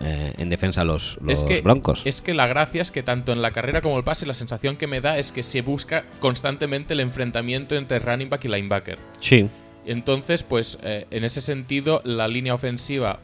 [0.00, 2.02] eh, en defensa los, los es que, Broncos.
[2.04, 4.76] Es que la gracia es que tanto en la carrera como el pase, la sensación
[4.76, 8.98] que me da es que se busca constantemente el enfrentamiento entre running back y linebacker.
[9.20, 9.48] Sí,
[9.86, 13.20] Entonces, pues eh, en ese sentido, la línea ofensiva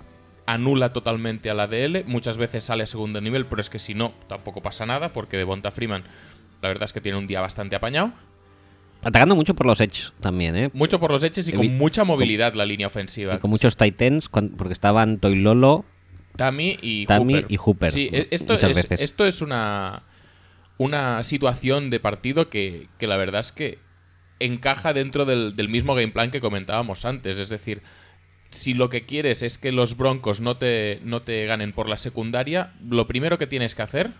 [0.47, 2.05] anula totalmente a la DL.
[2.07, 5.37] Muchas veces sale a segundo nivel, pero es que si no, tampoco pasa nada, porque
[5.37, 6.05] Devonta Freeman,
[6.61, 8.13] la verdad es que tiene un día bastante apañado.
[9.03, 10.71] Atacando mucho por los edge también, ¿eh?
[10.73, 13.35] Mucho por los eches y con mucha movilidad la línea ofensiva.
[13.35, 15.85] Y con muchos Titans, porque estaban Toilolo.
[16.37, 17.53] Tammy y Tammy Hooper.
[17.53, 19.01] y Hooper, Sí, e- esto muchas es, veces.
[19.03, 20.03] esto es una,
[20.79, 23.79] una situación de partido que, que la verdad es que
[24.41, 27.39] encaja dentro del, del mismo game plan que comentábamos antes.
[27.39, 27.83] Es decir,
[28.51, 31.97] si lo que quieres es que los Broncos no te, no te ganen por la
[31.99, 34.11] secundaria, lo primero que tienes que hacer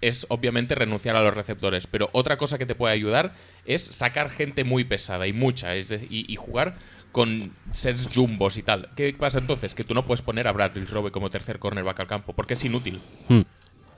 [0.00, 1.86] es obviamente renunciar a los receptores.
[1.86, 5.88] Pero otra cosa que te puede ayudar es sacar gente muy pesada y mucha es
[5.88, 6.76] de- y, y jugar
[7.12, 8.90] con sets jumbos y tal.
[8.96, 9.74] ¿Qué pasa entonces?
[9.74, 12.64] Que tú no puedes poner a Bradley Robe como tercer cornerback al campo porque es
[12.64, 13.00] inútil.
[13.28, 13.40] Hmm.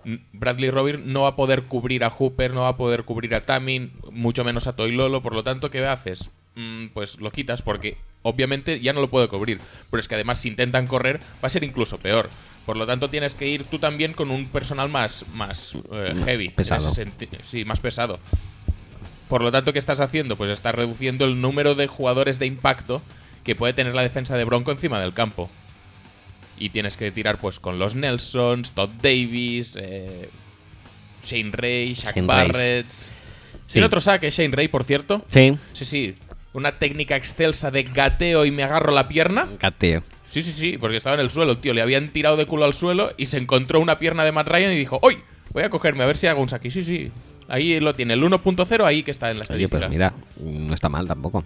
[0.04, 3.34] Mm, Bradley Robin no va a poder cubrir a Hooper, no va a poder cubrir
[3.34, 6.30] a Tamin, mucho menos a Toilolo, por lo tanto, ¿qué haces?
[6.54, 9.58] Mm, pues lo quitas porque obviamente ya no lo puede cubrir,
[9.90, 12.28] pero es que además si intentan correr va a ser incluso peor.
[12.66, 16.46] Por lo tanto, tienes que ir tú también con un personal más, más eh, heavy.
[16.46, 16.92] en pesado.
[17.42, 18.20] sí, más pesado.
[19.28, 20.36] Por lo tanto, ¿qué estás haciendo?
[20.36, 23.02] Pues estás reduciendo el número de jugadores de impacto
[23.44, 25.50] que puede tener la defensa de Bronco encima del campo.
[26.58, 30.28] Y tienes que tirar pues con los Nelsons, Todd Davis, eh,
[31.24, 32.24] Shane Ray, Shaq.
[32.24, 32.90] Barrett.
[32.90, 33.10] Sí.
[33.72, 35.24] Tiene otro saque, Shane Ray, por cierto.
[35.28, 36.14] Sí, Sí, sí.
[36.54, 39.48] Una técnica excelsa de gateo y me agarro la pierna.
[39.58, 40.02] cateo.
[40.26, 41.72] Sí, sí, sí, porque estaba en el suelo, tío.
[41.74, 44.72] Le habían tirado de culo al suelo y se encontró una pierna de Matt Ryan
[44.72, 45.18] y dijo, ¡Hoy!
[45.52, 46.70] Voy a cogerme a ver si hago un saque.
[46.70, 47.10] Sí, sí.
[47.48, 49.78] Ahí lo tiene, el 1.0 ahí que está en la Oye, estadística.
[49.80, 51.44] pues mira, no está mal tampoco.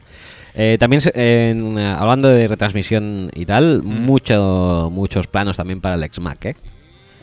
[0.54, 6.44] Eh, también, eh, hablando de retransmisión y tal, mucho, muchos planos también para el ex-Mac,
[6.44, 6.56] ¿eh?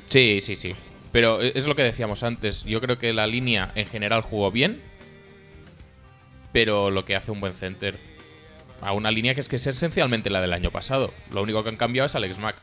[0.10, 0.76] Sí, sí, sí.
[1.14, 2.66] Pero e- es lo que decíamos antes.
[2.66, 4.82] Yo creo que la línea en general jugó bien.
[6.54, 8.00] Pero lo que hace un buen center.
[8.82, 11.14] A una línea que es que es esencialmente la del año pasado.
[11.32, 12.56] Lo único que han cambiado es Alex Mack.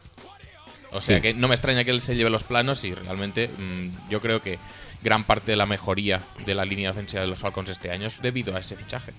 [0.92, 1.22] O sea Sí.
[1.22, 4.42] que no me extraña que él se lleve los planos y realmente mm, yo creo
[4.42, 4.58] que
[5.02, 8.20] gran parte de la mejoría de la línea ofensiva de los Falcons este año es
[8.22, 9.12] debido a ese fichaje.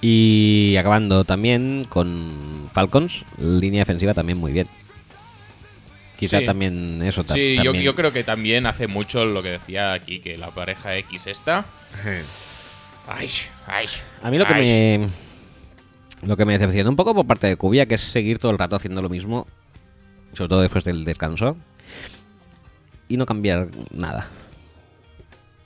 [0.00, 4.68] Y acabando también con Falcons, línea defensiva también muy bien.
[6.18, 6.46] Quizá Sí.
[6.46, 9.92] también eso ta- Sí, yo, también- yo creo que también hace mucho lo que decía
[9.92, 11.66] aquí, que la pareja X esta.
[13.06, 13.28] Ay,
[13.66, 13.86] ay.
[14.22, 14.98] A mí lo que ay.
[14.98, 15.08] me
[16.22, 18.58] lo que me decepciona un poco por parte de Cubia, que es seguir todo el
[18.58, 19.46] rato haciendo lo mismo,
[20.32, 21.56] sobre todo después del descanso,
[23.08, 24.28] y no cambiar nada.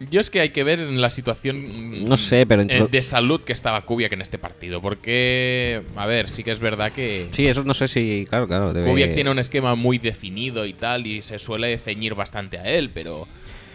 [0.09, 3.42] Yo es que hay que ver en la situación No sé, pero eh, de salud
[3.42, 4.81] que estaba Kubiak en este partido.
[4.81, 8.72] Porque, a ver, sí que es verdad que Sí, eso no sé si, claro, claro.
[8.72, 8.88] Debe...
[8.88, 12.88] Kubiak tiene un esquema muy definido y tal, y se suele ceñir bastante a él,
[12.88, 13.29] pero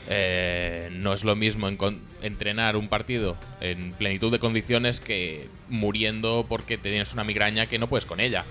[0.09, 1.67] eh, no es lo mismo
[2.21, 7.87] entrenar un partido en plenitud de condiciones que muriendo porque tienes una migraña que no
[7.87, 8.43] puedes con ella.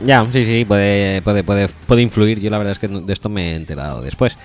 [0.00, 2.40] Ya, sí, sí, puede, puede, puede, puede influir.
[2.40, 4.36] Yo la verdad es que de esto me he enterado después.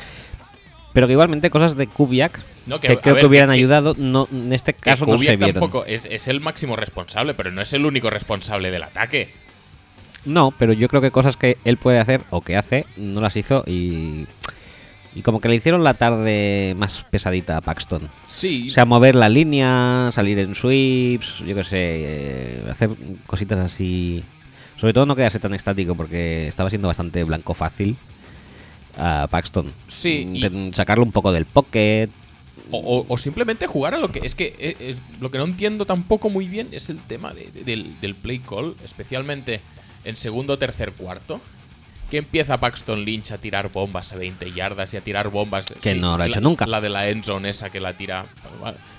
[0.93, 4.28] Pero que igualmente cosas de Kubiak No, que, creo ver, que hubieran que- ayudado, no,
[4.32, 5.52] en este caso no se vieron.
[5.52, 9.30] tampoco es, es el máximo responsable, pero no es el único responsable del ataque.
[10.26, 13.36] No, pero yo creo que cosas que él puede hacer o que hace, no las
[13.38, 14.26] hizo y.
[15.15, 18.10] Y como que le hicieron la tarde más pesadita a Paxton.
[18.28, 22.91] Sí, O sea, mover la línea, salir en sweeps, yo qué sé, eh, hacer
[23.26, 24.24] cositas así.
[24.78, 27.95] Sobre todo no quedarse tan estático porque estaba siendo bastante blanco fácil
[28.98, 29.72] a Paxton.
[29.88, 32.10] Sí, y- Sacarlo un poco del pocket.
[32.72, 34.19] O, o- o simplemente jugar a lo que.
[34.24, 37.50] Es que eh, eh, lo que no entiendo tampoco muy bien es el tema de-
[37.52, 39.62] de- del, del play call, especialmente
[40.06, 41.41] en segundo tercer cuarto.
[42.10, 45.74] Que empieza Paxton Lynch a tirar bombas a 20 yardas y a tirar bombas.
[45.82, 46.65] Que no lo ha hecho nunca.
[46.65, 48.26] La de la endzone esa que la tira.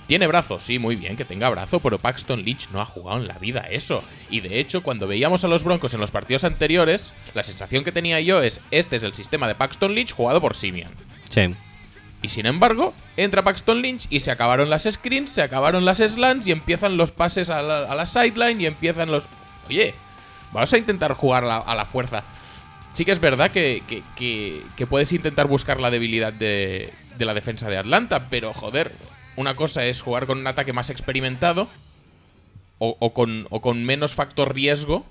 [0.07, 3.27] Tiene brazo, sí, muy bien que tenga brazo, pero Paxton Lynch no ha jugado en
[3.27, 4.03] la vida eso.
[4.29, 7.91] Y de hecho, cuando veíamos a los Broncos en los partidos anteriores, la sensación que
[7.91, 10.91] tenía yo es: este es el sistema de Paxton Lynch jugado por Simian.
[11.29, 11.53] Sí.
[12.21, 16.47] Y sin embargo, entra Paxton Lynch y se acabaron las screens, se acabaron las slants
[16.47, 19.25] y empiezan los pases a la, a la sideline y empiezan los...
[19.67, 19.95] Oye,
[20.51, 22.23] vamos a intentar jugar la- a la fuerza.
[22.93, 27.69] Sí que es verdad que, que- puedes intentar buscar la debilidad de, de la defensa
[27.69, 28.91] de Atlanta, pero joder,
[29.35, 31.69] una cosa es jugar con un ataque más experimentado
[32.79, 35.05] o, o con, o con menos factor riesgo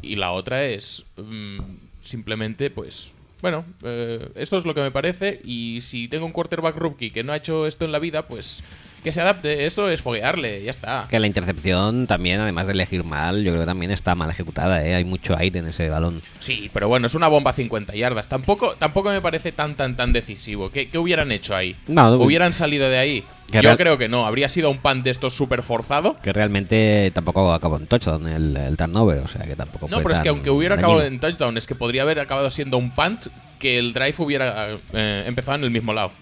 [0.00, 1.58] y la otra es mm,
[2.00, 3.12] simplemente, pues,
[3.42, 7.24] bueno, eh, esto es lo que me parece y si tengo un quarterback rookie que
[7.24, 8.62] no ha hecho esto en la vida, pues
[9.02, 11.06] que se adapte, eso es foguearle, ya está.
[11.10, 14.84] Que la intercepción también, además de elegir mal, yo creo que también está mal ejecutada,
[14.86, 14.94] ¿eh?
[14.94, 16.22] Hay mucho aire en ese balón.
[16.38, 18.28] Sí, pero bueno, es una bomba a 50 yardas.
[18.28, 20.70] Tampoco, tampoco me parece tan, tan, tan decisivo.
[20.70, 21.74] ¿Qué, qué hubieran hecho ahí?
[21.88, 23.24] No, ¿Hubieran salido de ahí?
[23.50, 24.24] Que Yo real- creo que no.
[24.24, 26.16] Habría sido un pan de estos súper forzado.
[26.22, 30.04] Que realmente tampoco acabó en touchdown el, el turnover, o sea que tampoco No, fue
[30.04, 30.88] pero es que aunque hubiera dañino.
[30.92, 33.26] acabado en touchdown, es que podría haber acabado siendo un punt
[33.58, 36.12] que el drive hubiera eh, empezado en el mismo lado.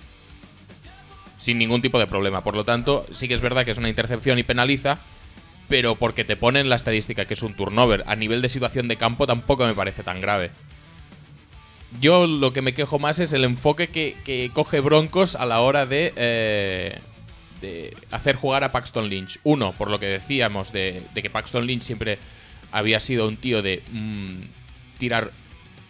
[1.41, 2.45] Sin ningún tipo de problema.
[2.45, 5.01] Por lo tanto, sí que es verdad que es una intercepción y penaliza,
[5.69, 8.05] pero porque te ponen la estadística que es un turnover.
[8.07, 10.51] A nivel de situación de campo tampoco me parece tan grave.
[11.99, 15.87] Yo lo que me quejo más es el enfoque que, coge Broncos a la hora
[15.87, 16.99] de, eh,
[17.61, 19.41] de hacer jugar a Paxton Lynch.
[19.43, 22.19] Uno, por lo que decíamos de, de que Paxton Lynch siempre
[22.71, 25.33] había sido un tío de mm, tirar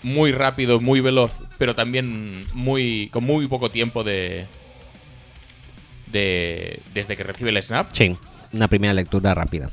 [0.02, 4.46] muy rápido, muy veloz, pero también muy con muy poco tiempo de,
[6.12, 7.88] de desde que recibe el snap.
[7.92, 8.16] Sí,
[8.52, 9.70] una primera lectura rápida.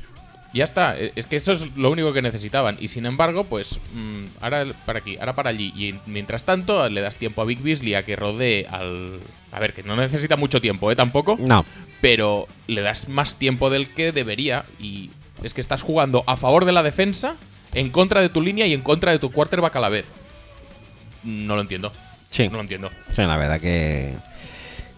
[0.54, 2.78] Ya está, e- es que eso es lo único que necesitaban.
[2.80, 5.72] Y sin embargo, pues mm, ahora para aquí, ahora para allí.
[5.76, 9.20] Y mientras tanto, le das tiempo a Big Beasley a que rodee al.
[9.52, 10.96] A ver, que no necesita mucho tiempo, ¿eh?
[10.96, 11.36] Tampoco.
[11.46, 11.64] No,
[12.00, 14.64] Pero le das más tiempo del que debería.
[14.80, 15.10] Y
[15.42, 17.36] es que estás jugando a favor de la defensa,
[17.74, 20.06] en contra de tu línea y en contra de tu quarterback a la vez.
[21.24, 21.92] No lo entiendo.
[22.30, 22.48] sí.
[22.48, 22.90] No lo entiendo.
[23.10, 24.16] Sí, la verdad que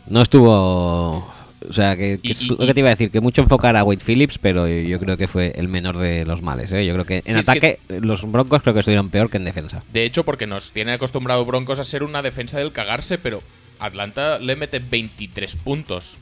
[0.06, 1.30] no estuvo.
[1.68, 3.42] O sea, que, que Y- es y- lo que te iba a decir, que mucho
[3.42, 6.72] enfocar a Wade Phillips, pero yo creo que fue el menor de los males.
[6.72, 6.86] ¿eh?
[6.86, 9.44] Yo creo que en Sí, es ataque los Broncos creo que estuvieron peor que en
[9.44, 9.82] defensa.
[9.92, 13.42] De hecho, porque nos tiene acostumbrado Broncos a ser una defensa del cagarse, pero
[13.78, 16.16] Atlanta le mete 23 puntos.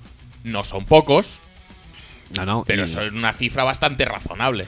[0.45, 1.39] No son pocos,
[2.37, 4.67] No, no, pero y son una cifra bastante razonable.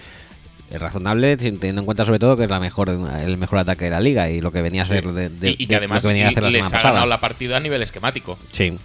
[0.70, 3.90] es razonable teniendo en cuenta sobre todo que es la mejor el mejor ataque de
[3.90, 6.26] la liga y lo que venía a hacer de, de- y, que además que venía
[6.26, 8.38] a hacer la les ha ganado la partida a nivel esquemático.
[8.52, 8.78] Sí,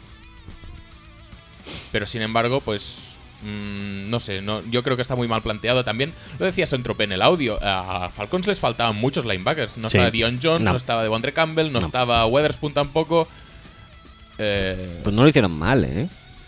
[1.91, 3.19] Pero sin embargo, pues.
[3.43, 6.13] mm, no sé, no, yo creo que está muy mal planteado también.
[6.39, 7.59] Lo decía Sontrope en el audio.
[7.61, 9.77] A Falcons les faltaban muchos linebackers.
[9.77, 9.97] No Sí.
[9.97, 10.77] estaba Dion Jones, no, No.
[10.77, 11.85] estaba Devondre Campbell, no, No.
[11.85, 13.27] estaba Weatherspoon tampoco.
[14.37, 16.07] Eh, pues no lo hicieron mal, ¿eh?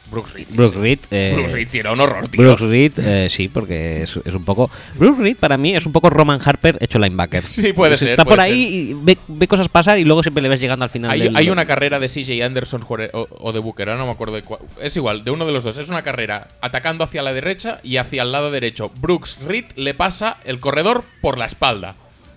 [0.09, 0.47] Brooks Reed.
[0.51, 0.77] Brooks sí.
[0.79, 2.41] Reed, eh, Brooks Reed sí era un horror, tío.
[2.41, 4.71] Brooks Reed, eh, sí, porque es, es un poco.
[4.95, 7.45] Brooks Reed para mí es un poco Roman Harper hecho linebacker.
[7.45, 10.41] Sí, puede ser, Está puede por ahí y ve, ve cosas pasar y luego siempre
[10.41, 11.11] le ves llegando al final.
[11.11, 12.83] Hay, del- hay una carrera de CJ Anderson
[13.13, 14.61] o, o de Booker, ahora no me acuerdo de cuál.
[14.81, 15.77] Es igual, de uno de los dos.
[15.77, 18.91] Es una carrera atacando hacia la derecha y hacia el lado derecho.
[19.01, 21.95] Brooks Reed le pasa el corredor por la espalda.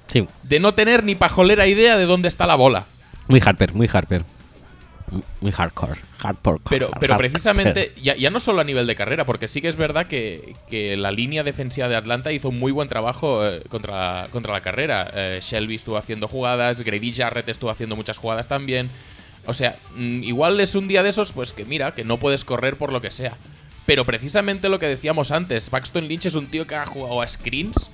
[0.08, 2.86] Sí, De no tener ni pajolera idea de dónde está la bola.
[3.28, 4.24] muy Harper, muy Harper.
[5.40, 6.00] Muy hardcore.
[6.18, 6.60] Hardcore.
[6.68, 9.68] Pero, hard- pero precisamente, ya, ya no solo a nivel de carrera, porque sí que
[9.68, 13.62] es verdad que, que la línea defensiva de Atlanta hizo un muy buen trabajo eh,
[13.68, 15.10] contra, contra la carrera.
[15.14, 18.90] Eh, Shelby estuvo haciendo jugadas, Grady Jarrett estuvo haciendo muchas jugadas también.
[19.46, 22.44] O sea, mm, igual es un día de esos, pues que mira, que no puedes
[22.44, 23.36] correr por lo que sea.
[23.86, 27.26] Pero precisamente lo que decíamos antes, Paxton Lynch es un tío que ha jugado a
[27.26, 27.90] screens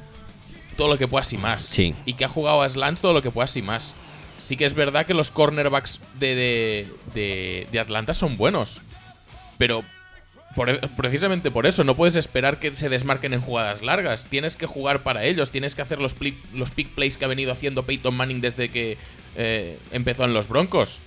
[0.76, 1.62] todo lo que puedas y más.
[1.62, 1.94] Sí.
[2.04, 3.94] Y que ha jugado a slants todo lo que puedas y más.
[4.38, 8.80] Sí que es verdad que los cornerbacks de, de, de- de Atlanta son buenos.
[9.58, 9.82] Pero
[10.54, 14.26] por- e, precisamente por eso, no puedes esperar que se desmarquen en jugadas largas.
[14.28, 17.28] Tienes que jugar para ellos, tienes que hacer los, pli- los pick plays que ha
[17.28, 18.98] venido haciendo Peyton Manning desde que
[19.36, 21.00] eh, empezó en los Broncos.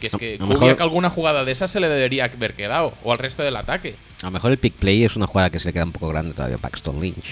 [0.00, 2.94] Que es que mejor- alguna jugada de esas se le debería haber quedado.
[3.04, 3.96] O al resto del ataque.
[4.22, 6.08] A lo mejor el pick play es una jugada que se le queda un poco
[6.08, 7.26] grande todavía a Paxton Lynch.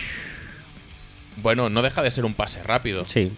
[1.36, 3.04] Bueno, no deja de ser un pase rápido.
[3.06, 3.30] Sí.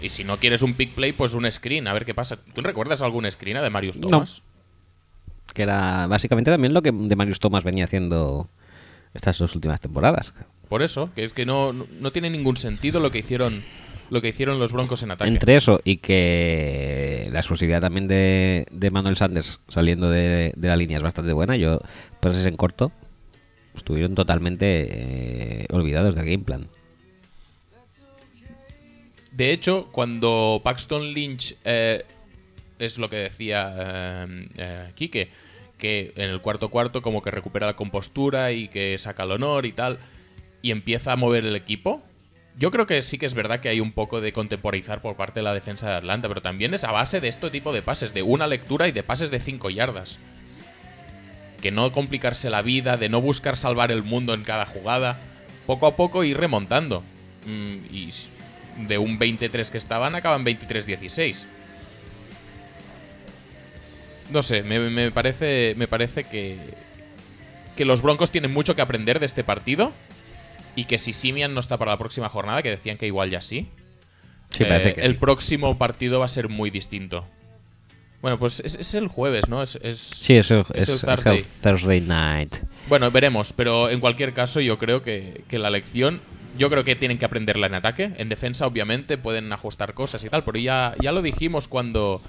[0.00, 1.88] Y si no quieres un pick play, pues un screen.
[1.88, 2.36] A ver qué pasa.
[2.36, 4.06] ¿Tú recuerdas algún screen de Marius No.
[4.06, 4.42] Thomas?
[5.52, 8.48] Que era básicamente también lo que de Marius Thomas venía haciendo
[9.14, 10.34] estas dos últimas temporadas.
[10.68, 13.64] Por eso, que es que no, no, tiene ningún sentido lo que hicieron
[14.10, 15.30] lo que hicieron los Broncos en ataque.
[15.30, 20.76] Entre eso y que la exclusividad también de, de Manuel Sanders saliendo de, de la
[20.76, 21.56] línea es bastante buena.
[21.56, 21.80] Yo,
[22.20, 22.92] pues en corto,
[23.74, 26.68] estuvieron totalmente eh, olvidados del game plan.
[29.38, 32.04] De hecho, cuando Paxton Lynch eh,
[32.80, 35.30] es lo que decía eh, eh, Quique,
[35.78, 39.64] que en el cuarto cuarto como que recupera la compostura y que saca el honor
[39.64, 40.00] y tal,
[40.60, 42.02] y empieza a mover el equipo.
[42.58, 45.38] Yo creo que sí que es verdad que hay un poco de contemporizar por parte
[45.38, 48.12] de la defensa de Atlanta, pero también es a base de este tipo de pases,
[48.12, 50.18] de una lectura y de pases de 5 yardas.
[51.62, 55.16] Que no complicarse la vida, de no buscar salvar el mundo en cada jugada,
[55.64, 57.04] poco a poco ir remontando.
[57.46, 58.10] Mm, y
[58.86, 61.44] de un 23 que estaban, acaban 23-16.
[64.30, 66.56] No sé, me, me parece, me parece que,
[67.76, 69.92] que los Broncos tienen mucho que aprender de este partido.
[70.76, 73.40] Y que si Simian no está para la próxima jornada, que decían que igual ya
[73.40, 73.68] sí.
[74.50, 75.18] Sí, eh, parece que el sí.
[75.18, 77.26] próximo partido va a ser muy distinto.
[78.22, 79.62] Bueno, pues es, es el jueves, ¿no?
[79.62, 81.38] Es, es- Sí, es el, es el Thursday.
[81.38, 82.54] el Thursday night.
[82.88, 86.20] Bueno, veremos, pero en cualquier caso yo creo que, que la lección,
[86.58, 88.12] yo creo que tienen que aprenderla en ataque.
[88.18, 92.20] En defensa obviamente pueden ajustar cosas y tal, pero ya, ya lo dijimos cuando,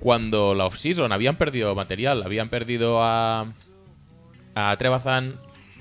[0.00, 3.46] cuando la offseason habían perdido material, habían perdido a,
[4.54, 5.36] a Trebazan.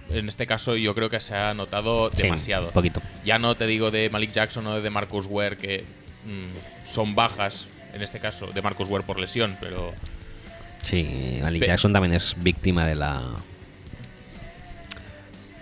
[0.10, 2.68] En este caso yo creo que se ha notado Sí, demasiado.
[2.68, 3.02] un poquito.
[3.26, 5.84] Ya no te digo de Malik Jackson o de Marcus Ware que
[6.26, 9.94] mm, son bajas, en este caso de Marcus Ware por lesión, pero
[10.82, 13.22] Sí, Malik Pe- Jackson también es víctima de la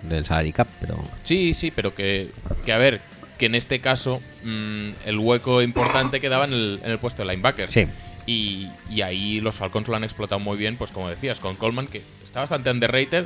[0.09, 2.31] del salary cap, pero Sí, sí, pero que,
[2.65, 3.01] que a ver,
[3.37, 7.29] que en este caso mm, el hueco importante quedaba en el, en el puesto de
[7.29, 7.71] linebacker.
[7.71, 7.85] sí,
[8.25, 11.87] Y, y ahí los Falcons lo han explotado muy bien, pues como decías, con Coleman,
[11.87, 13.25] que está bastante underrated,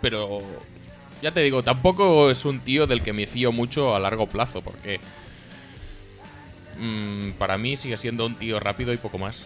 [0.00, 0.40] pero
[1.22, 4.60] ya te digo, tampoco es un tío del que me fío mucho a largo plazo,
[4.62, 5.00] porque
[6.78, 9.44] mm, para mí sigue siendo un tío rápido y poco más.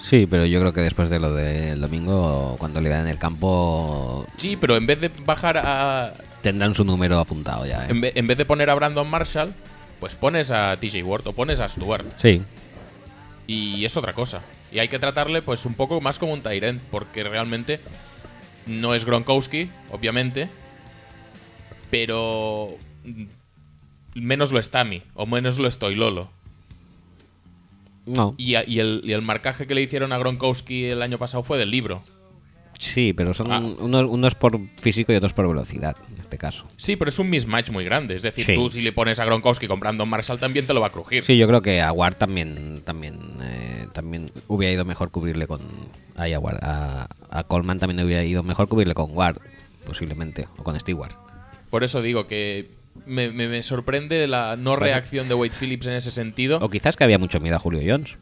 [0.00, 3.18] Sí, pero yo creo que después de lo del domingo, cuando le vean en el
[3.18, 6.14] campo, Sí, pero en vez de bajar a.
[6.42, 7.84] tendrán su número apuntado ya.
[7.84, 7.88] ¿eh?
[7.90, 9.54] En, ve- en vez de poner a Brandon Marshall,
[10.00, 12.06] pues pones a TJ Ward o pones a Stuart.
[12.18, 12.40] Sí,
[13.46, 14.40] Y es otra cosa.
[14.72, 17.80] Y hay que tratarle pues un poco más como un Tyrant, porque realmente
[18.66, 20.48] no es Gronkowski, obviamente,
[21.90, 22.70] pero
[24.14, 26.30] menos lo es Tami, o menos lo estoy Lolo.
[28.14, 28.34] No.
[28.38, 31.42] Y, a- y el, y el marcaje que le hicieron a Gronkowski el año pasado
[31.42, 32.00] fue del libro.
[32.78, 33.58] Sí, pero son Ah.
[33.60, 36.66] unos, unos por físico y otros por velocidad, en este caso.
[36.76, 38.14] Sí, pero es un mismatch muy grande.
[38.14, 38.54] Es decir, Sí.
[38.54, 41.22] tú si le pones a Gronkowski con Brandon Marshall también te lo va a crujir.
[41.24, 45.60] Sí, yo creo que a Ward también también eh, también hubiera ido mejor cubrirle con
[46.16, 49.36] ay, a, Ward, a, a Coleman también hubiera ido mejor cubrirle con Ward,
[49.84, 51.12] posiblemente, o con Stewart.
[51.68, 52.70] Por eso digo que
[53.06, 56.58] me, me- me sorprende la no reacción de Wade Phillips en ese sentido.
[56.60, 58.16] O quizás que había mucho miedo a Julio Jones.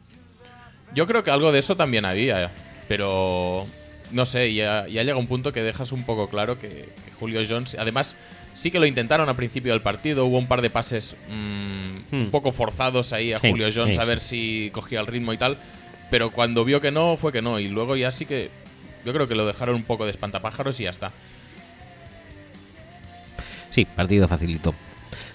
[0.95, 2.51] Yo creo que algo de eso también había,
[2.87, 3.65] pero
[4.11, 7.41] no sé, ya, ya llega un punto que dejas un poco claro que, que Julio
[7.47, 8.17] Jones, además
[8.55, 11.33] sí que lo intentaron al principio del partido, hubo un par de pases mm,
[12.15, 12.31] un Hmm.
[12.31, 14.01] poco forzados ahí a Sí, Julio Jones sí.
[14.01, 15.57] a ver si cogía el ritmo y tal,
[16.09, 18.49] pero cuando vio que no, fue que no, y luego ya sí que
[19.05, 21.11] yo creo que lo dejaron un poco de espantapájaros y ya está.
[23.71, 24.73] Sí, partido facilito.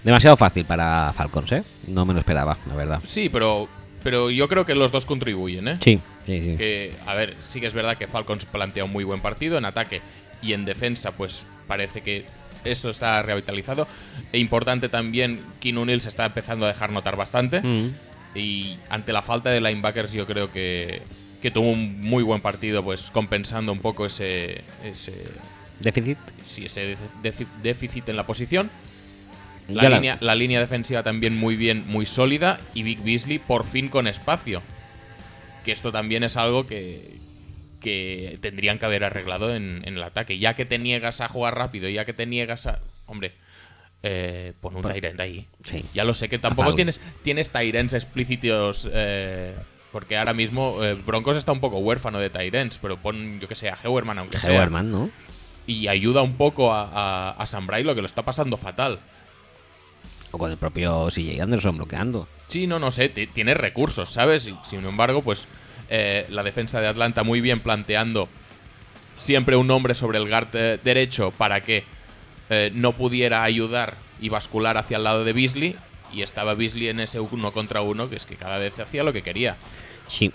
[0.02, 1.64] Demasiado fácil para Falcons, ¿eh?
[1.88, 3.00] No me lo esperaba, la verdad.
[3.04, 3.68] Sí, pero,
[4.02, 5.78] pero yo creo que los dos contribuyen, ¿eh?
[5.80, 6.56] Sí, sí, sí.
[6.56, 9.64] que, a ver, sí que es verdad que Falcons plantea un muy buen partido en
[9.64, 10.02] ataque
[10.42, 12.26] y en defensa, pues parece que
[12.64, 13.86] eso está revitalizado.
[14.32, 17.60] E importante también, Keanu Neal se está empezando a dejar notar bastante.
[17.60, 17.94] Mm.
[18.34, 21.02] Y ante la falta de linebackers, yo creo que,
[21.40, 25.12] que tuvo un muy buen partido, pues compensando un poco ese, ese,
[25.80, 26.18] Déficit.
[26.44, 26.96] sí, ese
[27.62, 28.70] déficit en la posición.
[29.68, 32.60] La, línea, la línea defensiva también muy bien, muy sólida.
[32.74, 34.62] Y Big Beasley por fin con espacio.
[35.64, 37.16] Que esto también es algo que,
[37.80, 40.38] que tendrían que haber arreglado en, en el ataque.
[40.38, 42.80] Ya que te niegas a jugar rápido, ya que te niegas a.
[43.06, 43.32] Hombre,
[44.02, 45.46] eh, pon un Pon- Tyrant ahí.
[45.62, 45.82] Sí.
[45.94, 48.86] Ya lo sé que tampoco tienes, tienes Tyrants explícitos.
[48.92, 49.54] eh,
[49.92, 52.78] porque ahora mismo eh, Broncos está un poco huérfano de Tyrants.
[52.82, 55.08] Pero pon, yo que sé, a Heuerman, aunque sea Heuerman, ¿no?
[55.66, 59.00] Y ayuda un poco a, a, a Sam Brailo, que lo está pasando fatal.
[60.30, 62.28] O con el propio CJ Anderson bloqueando.
[62.48, 64.52] Sí, no, no sé, ti- tiene recursos, ¿sabes?
[64.62, 65.46] Sin embargo, pues
[65.88, 68.28] eh, la defensa de Atlanta muy bien planteando
[69.16, 71.84] siempre un hombre sobre el guard eh, derecho para que
[72.50, 75.76] eh, no pudiera ayudar y bascular hacia el lado de Beasley.
[76.12, 79.12] Y estaba Beasley en ese uno contra uno, que es que cada vez hacía lo
[79.12, 79.56] que quería.
[80.08, 80.30] Sí.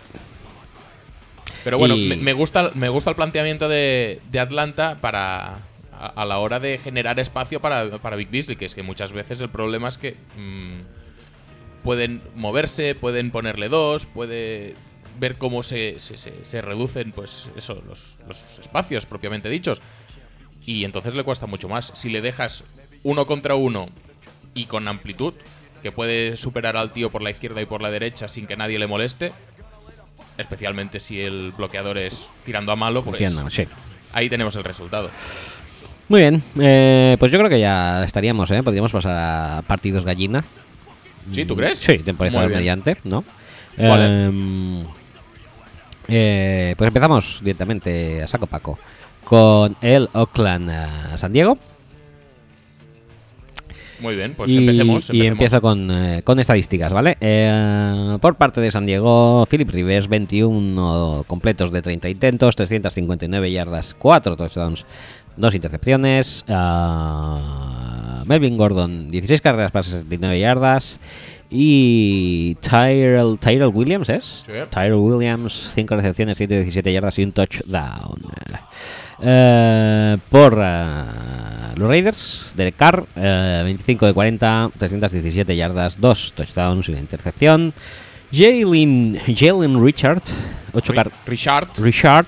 [1.63, 5.59] Pero bueno, Y- me, me gusta, me gusta el planteamiento de, de Atlanta para
[5.91, 9.11] a, a la hora de generar espacio para, para Big Beasley, que es que muchas
[9.11, 14.75] veces el problema es que mm, pueden moverse, pueden ponerle dos, puede
[15.19, 19.81] ver cómo se, se- se- se reducen pues eso, los, los espacios propiamente dichos.
[20.65, 21.91] Y entonces le cuesta mucho más.
[21.95, 22.63] Si le dejas
[23.03, 23.89] uno contra uno
[24.53, 25.33] y con amplitud,
[25.81, 28.77] que puede superar al tío por la izquierda y por la derecha sin que nadie
[28.79, 29.31] le moleste,
[30.39, 33.67] especialmente si el bloqueador es tirando a malo, pues Entiendo, sí.
[34.13, 35.09] ahí tenemos el resultado.
[36.07, 38.63] Muy bien, eh, pues yo creo que ya estaríamos, ¿eh?
[38.63, 40.43] Podríamos pasar a partidos gallina.
[41.31, 41.77] ¿Sí, tú crees?
[41.77, 43.23] Sí, temporizador mediante, ¿no?
[43.77, 44.25] Vale.
[44.25, 44.85] Em,
[46.07, 48.79] eh, pues empezamos directamente a saco paco
[49.23, 51.59] con el Oakland eh, San Diego.
[53.99, 55.09] Muy bien, pues y, empecemos.
[55.13, 57.17] y empiezo con, eh, con estadísticas, ¿vale?
[57.19, 63.95] Eh, por parte de San Diego, Philip Rivers, 21 completos de 30 intentos, 359 yardas,
[63.97, 64.85] 4 touchdowns,
[65.37, 66.45] 2 intercepciones.
[66.47, 70.99] Ah, Melvin Gordon, 16 carreras para 69 yardas.
[71.51, 74.43] Y Tyrell, Tyrell Williams, ¿es?
[74.45, 74.51] Sí.
[74.69, 78.21] Tyrell Williams, 5 recepciones, 117 yardas y un touchdown.
[79.21, 80.95] Eh, por eh,
[81.79, 87.73] los Raiders, Derek Carr, eh, 25 de 40, 317 yardas, 2 touchdowns y una intercepción.
[88.31, 90.21] Jalen, Jalen Richard,
[90.73, 91.67] 8 Ri- Richard.
[91.79, 92.27] Richard,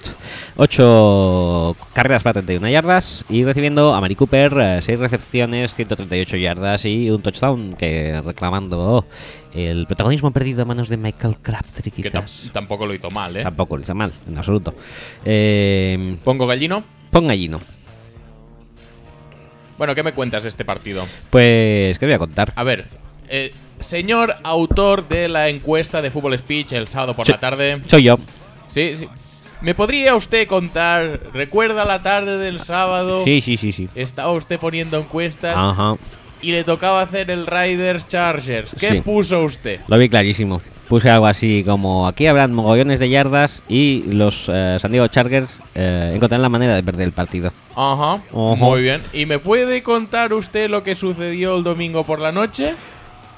[0.58, 7.10] 8 carreras para 31 yardas y recibiendo a Mari Cooper 6 recepciones, 138 yardas y
[7.12, 9.06] un touchdown que reclamando
[9.54, 12.50] el protagonismo perdido a manos de Michael Crabtree Que quizás.
[12.52, 13.44] tampoco lo hizo mal, ¿eh?
[13.44, 14.74] Tampoco lo hizo mal, en absoluto.
[15.26, 16.84] Eh, Pongo gallino.
[17.12, 17.60] pon gallino.
[19.82, 21.08] Bueno, ¿qué me cuentas de este partido?
[21.32, 22.54] Pues, ¿qué voy a contar?
[22.56, 22.86] A ver,
[23.30, 27.82] eh, señor autor de la encuesta de Fútbol Speech el sábado por la tarde.
[27.88, 28.20] Soy yo.
[28.68, 29.08] Sí, sí.
[29.62, 31.22] ¿Me podría usted contar?
[31.34, 33.24] ¿Recuerda la tarde del sábado?
[33.26, 33.90] Sí, sí, sí, sí.
[33.96, 35.56] ¿Estaba usted poniendo encuestas?
[35.58, 35.96] Ajá.
[36.44, 38.76] y le tocaba hacer el Riders Chargers.
[38.80, 39.02] ¿Qué Sí.
[39.02, 39.80] puso usted?
[39.88, 40.62] Lo vi clarísimo.
[40.92, 45.58] Puse algo así como aquí habrán mogollones de yardas y los eh, San Diego Chargers
[45.74, 47.54] eh, encontrarán la manera de perder el partido.
[47.78, 49.02] Ajá, muy bien.
[49.14, 52.76] ¿Y me puede contar usted lo que sucedió el domingo por la noche?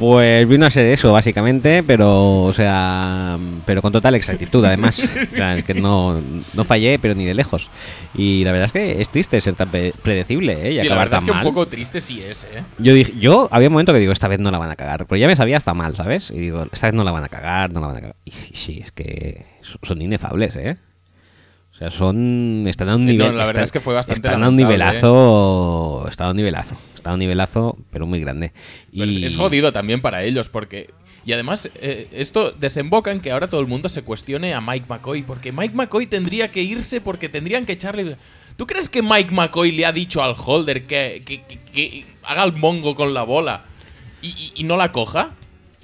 [0.03, 4.99] Pues vino a ser eso, básicamente, pero, o sea, pero con total exactitud, además.
[4.99, 6.19] O sea, es que no,
[6.55, 7.69] no fallé, pero ni de lejos.
[8.13, 10.73] Y la verdad es que es triste ser tan pre- predecible, ¿eh?
[10.73, 12.63] Y Sí, la verdad es que un poco triste sí es, ¿eh?
[12.79, 15.05] Yo dije, yo había un momento que digo, esta vez no la van a cagar,
[15.05, 16.31] pero ya me sabía hasta mal, ¿sabes?
[16.31, 18.15] Y digo, esta vez no la van a cagar, no la van a cagar.
[18.25, 20.75] Y sí, sí, es que so- son inefables, ¿eh?
[21.73, 22.65] O sea, son.
[22.67, 23.27] Están a un Eh, no, nivel.
[23.37, 24.63] la verdad están- es que fue bastante Están a un ¿eh?
[24.63, 26.05] nivelazo.
[26.09, 26.75] Están a un nivelazo.
[27.03, 28.53] Están a un nivelazo, pero muy grande.
[28.93, 30.89] Pero es- Y es jodido también para ellos porque...
[31.25, 34.85] Y además, eh, esto desemboca en que ahora todo el mundo se cuestione a Mike
[34.87, 38.15] McCoy, porque Mike McCoy tendría que irse porque tendrían que echarle...
[38.55, 42.45] ¿Tú crees que Mike McCoy le ha dicho al holder que, que- que- que haga
[42.45, 43.65] el mongo con la bola
[44.21, 45.31] y, y- y no la coja?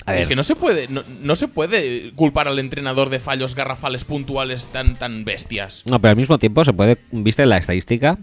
[0.06, 0.28] A es ver.
[0.30, 4.70] que no se puede no, no se puede culpar al entrenador de fallos garrafales puntuales
[4.70, 5.84] tan, tan bestias.
[5.86, 6.98] No, pero al mismo tiempo se puede.
[7.12, 8.18] ¿Viste la estadística?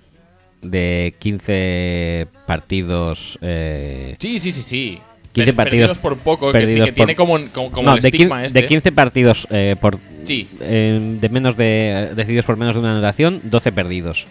[0.70, 3.38] De 15 partidos.
[3.42, 4.98] eh, Sí, sí, sí, sí.
[5.32, 7.96] 15 Per- partidos perdidos por poco, que sí, perdidos que tiene como, como, como no,
[7.96, 8.60] el de, estigma 15, este.
[8.62, 10.48] de 15 partidos eh, por Sí.
[10.60, 14.26] eh, de menos de decididos por menos de una anotación, 12 perdidos.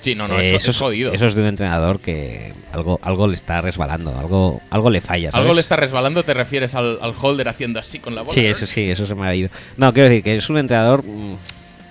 [0.00, 1.12] Sí, no, no, Eh, eso, es jodido.
[1.12, 5.30] Eso es de un entrenador que algo algo le está resbalando, algo algo le falla,
[5.30, 5.42] ¿sabes?
[5.42, 8.32] Algo le está resbalando, te refieres al, al holder haciendo así con la bola.
[8.34, 9.50] Sí, eso sí, eso se me ha ido.
[9.76, 11.36] No, quiero decir que es un entrenador mm,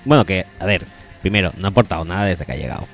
[0.06, 0.84] bueno, que a ver,
[1.22, 2.88] primero, no ha aportado nada desde que ha llegado.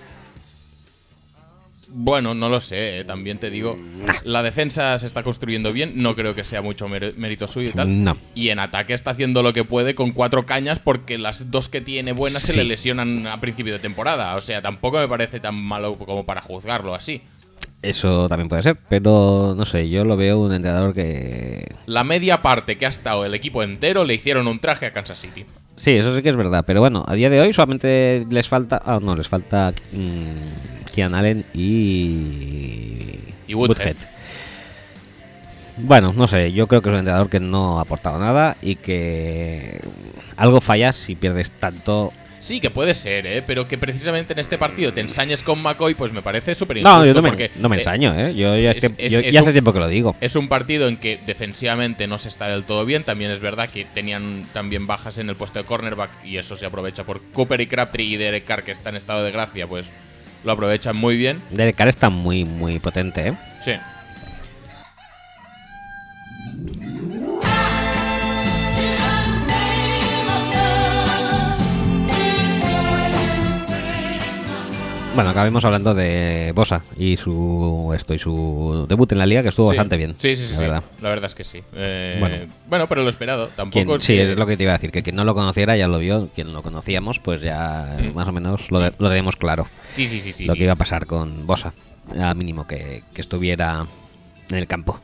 [1.91, 3.75] Bueno, no lo sé, eh, también te digo.
[4.23, 8.03] La defensa se está construyendo bien, no creo que sea mucho mérito suyo y tal.
[8.03, 8.15] No.
[8.35, 11.81] Y en ataque está haciendo lo que puede con cuatro cañas porque las dos que
[11.81, 14.35] tiene buenas se le lesionan a principio de temporada.
[14.35, 17.21] O sea, tampoco me parece tan malo como para juzgarlo así.
[17.81, 22.41] Eso también puede ser, pero no sé, yo lo veo un entrenador que La media
[22.41, 25.45] parte que ha estado el equipo entero le hicieron un traje a Kansas City.
[25.77, 26.65] Sí, eso sí que es verdad.
[26.67, 28.81] Pero bueno, a día de hoy solamente les falta.
[28.85, 33.19] Ah, no, les falta mm, Kian Allen y.
[33.47, 33.95] Y Woodhead.
[35.77, 38.75] Bueno, no sé, yo creo que es un entrenador que no ha aportado nada y
[38.75, 39.79] que
[40.35, 42.11] algo falla si pierdes tanto.
[42.41, 43.43] Sí, que puede ser, ¿eh?
[43.45, 46.89] Pero que precisamente en este partido te ensañes con McCoy, pues me parece súper No,
[46.91, 47.05] injusto.
[47.07, 48.33] yo no me, porque, no me eh, ensaño, ¿eh?
[48.35, 50.15] Yo ya, es es- que- es- yo es ya hace un- tiempo que lo digo.
[50.21, 53.03] Es un partido en que defensivamente no se está del todo bien.
[53.03, 56.65] También es verdad que tenían también bajas en el puesto de cornerback y eso se
[56.65, 59.87] aprovecha por Cooper y Crabtree y Derek Carr, que está en estado de gracia, pues
[60.43, 61.41] lo aprovechan muy bien.
[61.51, 63.33] Derek Carr está muy, muy potente, ¿eh?
[63.61, 63.73] Sí.
[75.19, 79.49] Bueno, acabemos hablando de Bosa y su esto y su debut en la liga que
[79.49, 79.75] estuvo Sí.
[79.75, 80.15] bastante bien.
[80.17, 80.53] Sí, sí, sí.
[80.53, 80.63] la sí.
[80.65, 80.83] verdad.
[81.01, 81.61] La verdad es que sí.
[81.75, 82.37] Eh, Bueno.
[82.67, 82.87] bueno.
[82.87, 83.47] pero lo esperado.
[83.55, 85.33] Tampoco es sí, que- es lo que te iba a decir, que quien no lo
[85.35, 88.13] conociera ya lo vio, quien lo conocíamos, pues ya Mm.
[88.15, 90.31] más o menos lo, de- lo tenemos claro, Sí, sí, sí.
[90.31, 90.59] sí, lo sí.
[90.59, 91.73] que iba a pasar con Bosa,
[92.19, 93.85] al mínimo que, que estuviera
[94.49, 94.99] en el campo.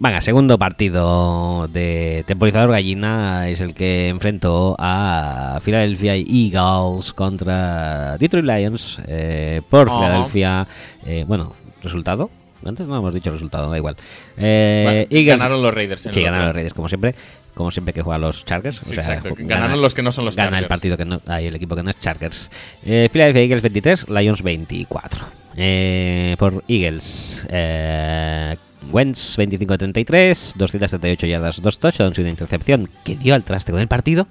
[0.00, 8.44] Venga, segundo partido de temporizador gallina es el que enfrentó a Philadelphia Eagles contra Detroit
[8.44, 9.98] Lions eh, por Ajá.
[9.98, 10.68] Filadelfia.
[11.04, 12.30] eh, bueno, resultado.
[12.64, 13.96] Antes no hemos dicho resultado, da igual.
[14.36, 16.02] Eh, Bueno, Eagles- ganaron los Raiders.
[16.02, 17.14] Sí, el ganaron los Raiders, como siempre.
[17.54, 18.76] Como siempre que juegan los Chargers.
[18.76, 19.34] Sí, o sea, exacto.
[19.36, 20.68] Ganaron los que no son los Gana el Chargers.
[20.68, 21.20] partido que no.
[21.26, 22.52] Hay el equipo que no es Chargers.
[22.84, 25.24] Eh, Philadelphia Eagles 23, Lions 24.
[25.56, 28.56] Eh, por Eagles, eh,
[28.90, 33.88] Wentz 25-33, 238 yardas, 2 touchdowns y una intercepción que dio al traste con el
[33.88, 34.26] partido.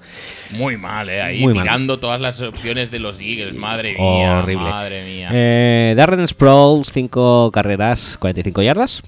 [0.52, 1.22] Muy mal, ¿eh?
[1.22, 1.64] Ahí Muy mal.
[1.64, 3.54] tirando todas las opciones de los Eagles.
[3.56, 4.40] Madre mía.
[4.40, 4.70] Horrible.
[4.70, 5.30] Madre mía.
[5.32, 9.02] Eh, Darren Sproles, 5 carreras, 45 yardas.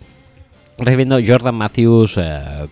[0.77, 2.17] Recibiendo Jordan Matthews,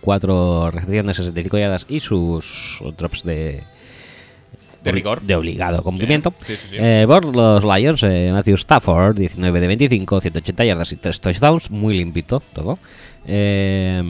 [0.00, 3.62] 4 recepciones, 65 yardas y sus drops de,
[4.82, 5.20] de rigor.
[5.22, 6.32] de obligado cumplimiento.
[6.46, 6.76] Sí, sí, sí.
[6.78, 11.70] Eh, por los Lions, eh, Matthew Stafford, 19 de 25, 180 yardas y 3 touchdowns,
[11.70, 12.78] muy limpito todo.
[13.26, 14.02] Eh,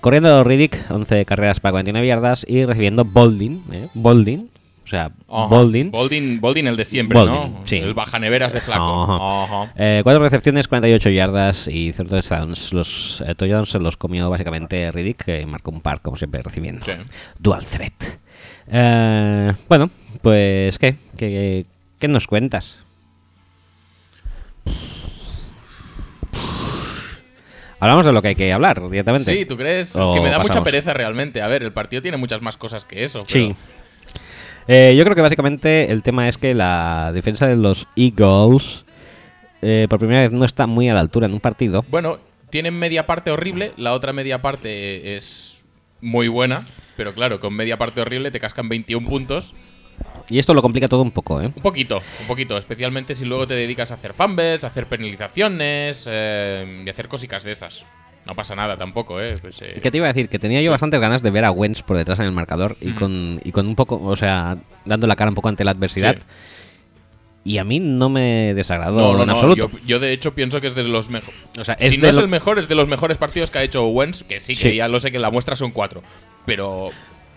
[0.00, 4.50] corriendo Riddick, 11 carreras para 49 yardas y recibiendo Boldin, eh, Boldin,
[4.84, 5.46] o sea, Ajá.
[5.48, 6.40] Boldin, Boldin.
[6.40, 7.60] Boldin, el de siempre, ¿no?
[7.64, 7.76] sí.
[7.78, 9.02] El bajaneveras de flaco.
[9.04, 9.44] Ajá.
[9.44, 9.72] Ajá.
[9.76, 12.72] Eh, cuatro recepciones, 48 yardas y 0 touchdowns.
[12.72, 16.86] Los eh, touchdowns se los comió básicamente Riddick, que marcó un par, como siempre, recibiendo.
[16.86, 16.92] Sí.
[17.38, 17.94] Dual threat.
[18.70, 19.90] Eh, bueno,
[20.22, 20.96] pues, ¿qué?
[21.16, 21.66] ¿qué?
[21.98, 22.78] qué nos cuentas?
[27.78, 29.32] Hablamos de lo que hay que hablar directamente.
[29.34, 29.94] Sí, ¿tú crees?
[29.94, 31.42] es que me da mucha pereza realmente.
[31.42, 33.20] A ver, el partido tiene muchas más cosas que eso.
[33.26, 33.54] Sí.
[33.54, 33.76] pero-
[34.68, 38.84] Eh, yo creo que básicamente el tema es que la defensa de los Eagles
[39.62, 41.84] eh, por primera vez no está muy a la altura en un partido.
[41.88, 42.18] Bueno,
[42.50, 45.62] tienen media parte horrible, la otra media parte es
[46.00, 46.62] muy buena,
[46.96, 49.54] pero claro, con media parte horrible te cascan 21 puntos.
[50.28, 51.46] Y esto lo complica todo un poco, ¿eh?
[51.46, 56.06] Un poquito, un poquito, especialmente si luego te dedicas a hacer fumbles, a hacer penalizaciones
[56.10, 57.84] eh, y hacer cositas de esas.
[58.26, 59.36] No pasa nada tampoco, ¿eh?
[59.40, 60.28] Pues, eh, ¿Qué te iba a decir?
[60.28, 62.88] Que tenía yo bastantes ganas de ver a Wentz por detrás en el marcador y,
[62.88, 62.94] Mm.
[62.96, 66.16] con, y con un poco, o sea, dando la cara un poco ante la adversidad.
[66.16, 66.22] Sí.
[67.44, 69.70] Y a mí no me desagradó No, no, en no, absoluto.
[69.70, 71.38] Yo, yo de hecho pienso que es de los mejores.
[71.56, 73.86] O sea, si no es el mejor, es de los mejores partidos que ha hecho
[73.86, 74.76] Wentz, que sí, que Sí.
[74.76, 76.02] ya lo sé que la muestra son cuatro.
[76.46, 76.90] Pero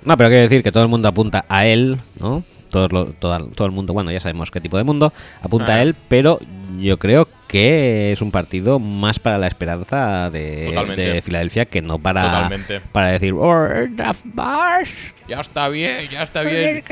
[0.05, 2.43] No, pero quiero decir que todo el mundo apunta a él, ¿no?
[2.69, 5.77] Todo, lo- toda- todo el mundo, bueno, ya sabemos qué tipo de mundo, apunta Ah.
[5.77, 6.39] a él, pero
[6.79, 11.97] yo creo que es un partido más para la esperanza de, de Filadelfia que no
[11.97, 12.79] para, Totalmente.
[12.91, 14.91] para decir, oh, draft bars.
[15.27, 16.83] ya está bien, ya está bien.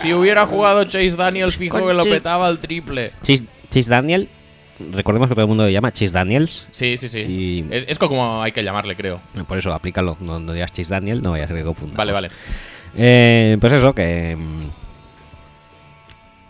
[0.00, 3.12] Si hubiera jugado Chase Daniels, fijo que lo petaba al triple.
[3.22, 4.28] Chase, Chase Daniel,
[4.92, 7.20] recordemos que todo el mundo le llama Chase Daniels, Sí, sí, sí.
[7.20, 9.20] Y- Es, es como hay que llamarle, creo.
[9.48, 11.96] por eso aplícalo, no, no digas Chase Daniel, no vaya a ser que.
[11.96, 12.28] Vale, vale.
[12.96, 14.36] Eh, pues eso, que.
[14.36, 14.68] mm,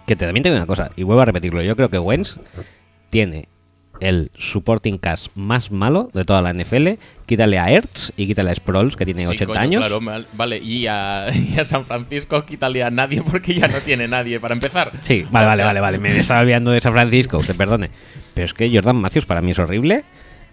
[0.06, 1.62] Que te también te digo una cosa, y vuelvo a repetirlo.
[1.62, 2.36] Yo creo que Wentz
[3.10, 3.48] tiene
[4.00, 6.98] el supporting cast más malo de toda la NFL.
[7.26, 9.86] Quítale a Ertz y quítale a Sproles, que tiene Sí, 80 coño, años.
[9.86, 10.58] Claro, vale.
[10.58, 14.54] Y a, y a San Francisco quítale a nadie porque ya no tiene nadie para
[14.54, 14.92] empezar.
[15.02, 15.98] Sí, vale, O vale, sea, vale, vale.
[15.98, 17.90] Me estaba olvidando de San Francisco, usted perdone.
[18.34, 20.04] Pero es que Jordan Matthews para mí es horrible.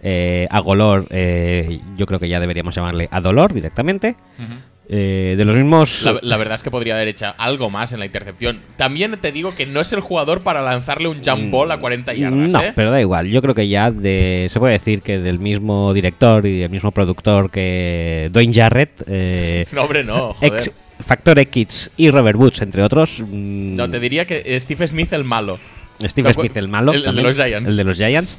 [0.02, 4.16] Eh, a Golor, eh, yo creo que ya deberíamos llamarle a Dolor directamente.
[4.38, 4.54] Ujú.
[4.94, 6.02] Eh, de los mismos.
[6.02, 8.60] La, la verdad es que podría haber hecho algo más en la intercepción.
[8.76, 12.12] También te digo que no es el jugador para lanzarle un jump ball a 40
[12.12, 12.72] yardas, No, ¿eh?
[12.76, 13.26] pero da igual.
[13.28, 16.90] Yo creo que ya de, se puede decir que del mismo director y del mismo
[16.92, 20.52] productor que Dwayne Jarrett, eh, No, hombre, no, joder.
[20.60, 20.70] ex
[21.00, 23.20] Factor X y Robert Woods, entre otros.
[23.20, 25.58] mm, No, te diría que Steve Smith el malo.
[26.02, 26.92] Steve ¿te acu- Smith, el malo.
[26.92, 27.70] el- el de los Giants.
[27.70, 28.36] El de los Giants.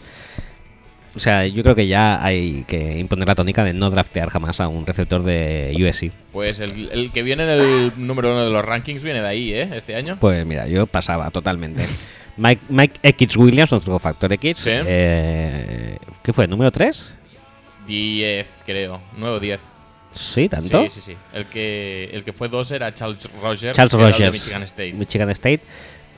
[1.16, 4.60] O sea, yo creo que ya hay que imponer la tónica de no draftear jamás
[4.60, 6.12] a un receptor de USC.
[6.32, 9.54] Pues el, el que viene en el número uno de los rankings viene de ahí,
[9.54, 9.70] ¿eh?
[9.74, 10.18] Este año.
[10.20, 11.86] Pues mira, yo pasaba totalmente.
[12.38, 14.58] Mike, Mike X Williams, nuestro Factor X.
[14.58, 14.72] Sí.
[14.72, 16.48] eh, ¿Qué fue?
[16.48, 17.16] ¿Número 3?
[17.86, 19.00] 10, creo.
[19.18, 19.62] Nuevo 10.
[20.16, 20.84] Sí, tanto.
[20.84, 21.18] Sí, sí, sí.
[21.34, 23.76] El que, el que fue dos era Charles Rogers.
[23.76, 24.34] Charles el de Rogers.
[24.34, 24.94] Michigan State.
[24.94, 25.62] Michigan State.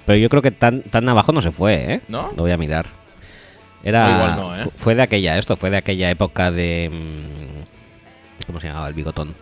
[0.06, 2.02] Pero yo creo que tan, tan abajo no se fue, ¿eh?
[2.08, 2.32] ¿No?
[2.36, 2.86] Lo voy a mirar.
[3.86, 4.64] Era, igual no, ¿eh?
[4.64, 6.90] fu- Fue de aquella, esto fue de aquella época de...
[6.92, 9.34] mm, ¿Cómo se llamaba el bigotón?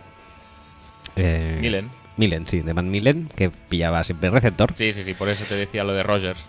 [1.16, 1.90] Eh, Millen.
[2.18, 4.72] Millen, sí, de Van Millen, que pillaba siempre receptor.
[4.76, 6.46] Sí, sí, sí, por eso te decía lo de Rogers.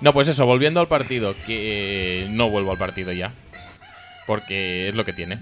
[0.00, 3.32] No, pues eso, volviendo al partido, que eh, no vuelvo al partido ya.
[4.26, 5.40] Porque es lo que tiene.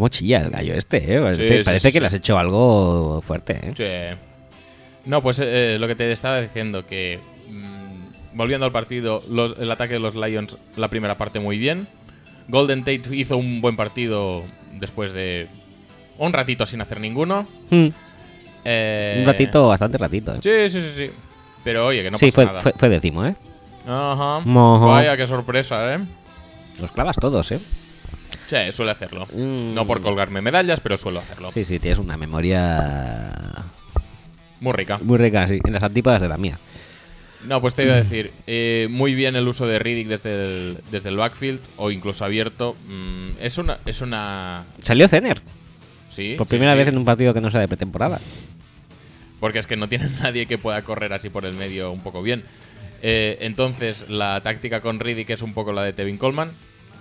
[0.00, 1.20] ¿Cómo chilla el gallo este, eh?
[1.20, 2.00] Parece, Sí, sí, parece sí, que sí.
[2.00, 4.16] le has hecho algo fuerte, eh.
[5.04, 7.18] No, pues eh, lo que te estaba diciendo, que
[7.50, 11.86] mm, volviendo al partido, los- el ataque de los Lions, la primera parte muy bien.
[12.48, 14.42] Golden Tate hizo un buen partido
[14.78, 15.48] después de
[16.16, 17.46] un ratito sin hacer ninguno.
[17.68, 17.88] Mm,
[18.64, 20.38] Eh, Un ratito, bastante ratito, eh.
[20.42, 21.10] Sí, sí, sí, sí.
[21.62, 22.62] Pero oye, que no pasa fue, nada.
[22.62, 23.34] fue, fue décimo, eh.
[23.86, 24.38] Ajá.
[24.38, 24.46] Ajá.
[24.86, 25.98] Vaya, qué sorpresa, ¿eh?
[26.80, 27.60] Los clavas todos, eh.
[28.50, 29.26] Sí, suele hacerlo.
[29.32, 29.74] Mm.
[29.74, 31.52] No por colgarme medallas, pero suelo hacerlo.
[31.52, 33.64] Sí, sí, tienes una memoria
[34.58, 34.98] Muy rica.
[35.00, 36.58] muy rica, sí, en las antípodas de la mía.
[37.46, 40.78] No, pues te iba a decir, eh, muy bien el uso de Riddick desde el,
[40.90, 42.74] desde el backfield o incluso abierto.
[42.88, 43.78] Mm, es una.
[43.86, 44.64] Es una.
[44.82, 45.40] Salió Zener,
[46.10, 46.34] Sí.
[46.36, 46.78] por sí, primera sí.
[46.78, 48.20] vez en un partido que no sea de pretemporada.
[49.38, 52.20] Porque es que no tienen nadie que pueda correr así por el medio un poco
[52.20, 52.42] bien.
[53.00, 56.50] Eh, entonces, la táctica con Riddick es un poco la de Tevin Coleman.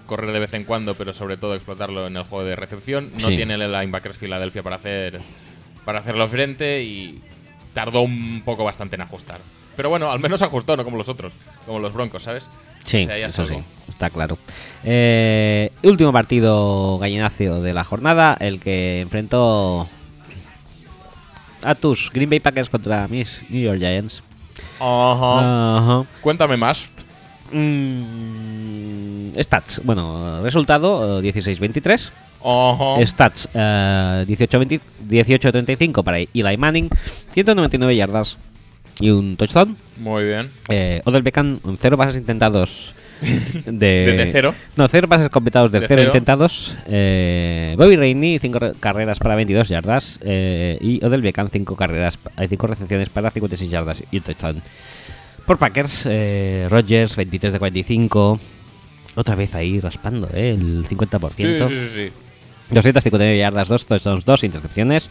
[0.10, 3.12] Correr de vez en cuando, pero sobre todo explotarlo en el juego de recepción.
[3.22, 3.36] No Sí.
[3.36, 5.22] tiene el linebackers Filadelfia para hacer
[5.86, 7.22] para hacerlo frente y
[7.76, 9.40] tardó un poco bastante en ajustar.
[9.76, 11.32] Pero bueno, al menos ajustó, no como los otros,
[11.68, 12.50] como los Broncos, ¿sabes?
[12.84, 13.56] Sí, O sea, eso sí,
[13.88, 14.38] está claro.
[14.84, 19.88] Eh, último partido gallinacio de la jornada, el que enfrentó
[21.62, 24.24] a tus Green Bay Packers contra mis New York Giants.
[24.80, 25.78] Ajá.
[25.78, 26.06] Ajá.
[26.22, 26.92] Cuéntame más.
[27.52, 32.10] Mm, stats, bueno, resultado eh, 16-23.
[32.44, 33.06] Ajá.
[33.06, 34.80] Stats eh, 18-20
[35.10, 36.88] 18-35 para Eli Manning,
[37.34, 38.38] 199 yardas
[39.00, 39.78] y un touchdown.
[39.98, 40.50] Muy bien.
[40.70, 42.94] Eh, Odell Beckham, 0 pases intentados.
[43.66, 44.56] De, ¿Desde cero?
[44.78, 46.10] No, 0 pases completados de ¿De 0 cero?
[46.10, 46.78] intentados.
[46.88, 50.20] Eh, Bobby Rainey, 5 carreras para 22 yardas.
[50.24, 54.62] eh, y Odell Beckham, 5 carreras, 5 recepciones para 56 yardas y un touchdown.
[55.50, 58.40] Por Packers, eh, Rodgers, 23 de 45.
[59.16, 60.52] Otra vez ahí raspando, ¿eh?
[60.52, 61.68] El 50%.
[61.68, 62.12] Sí, sí, sí, sí.
[62.70, 65.10] 259 yardas, 2 touchdowns, 2 intercepciones.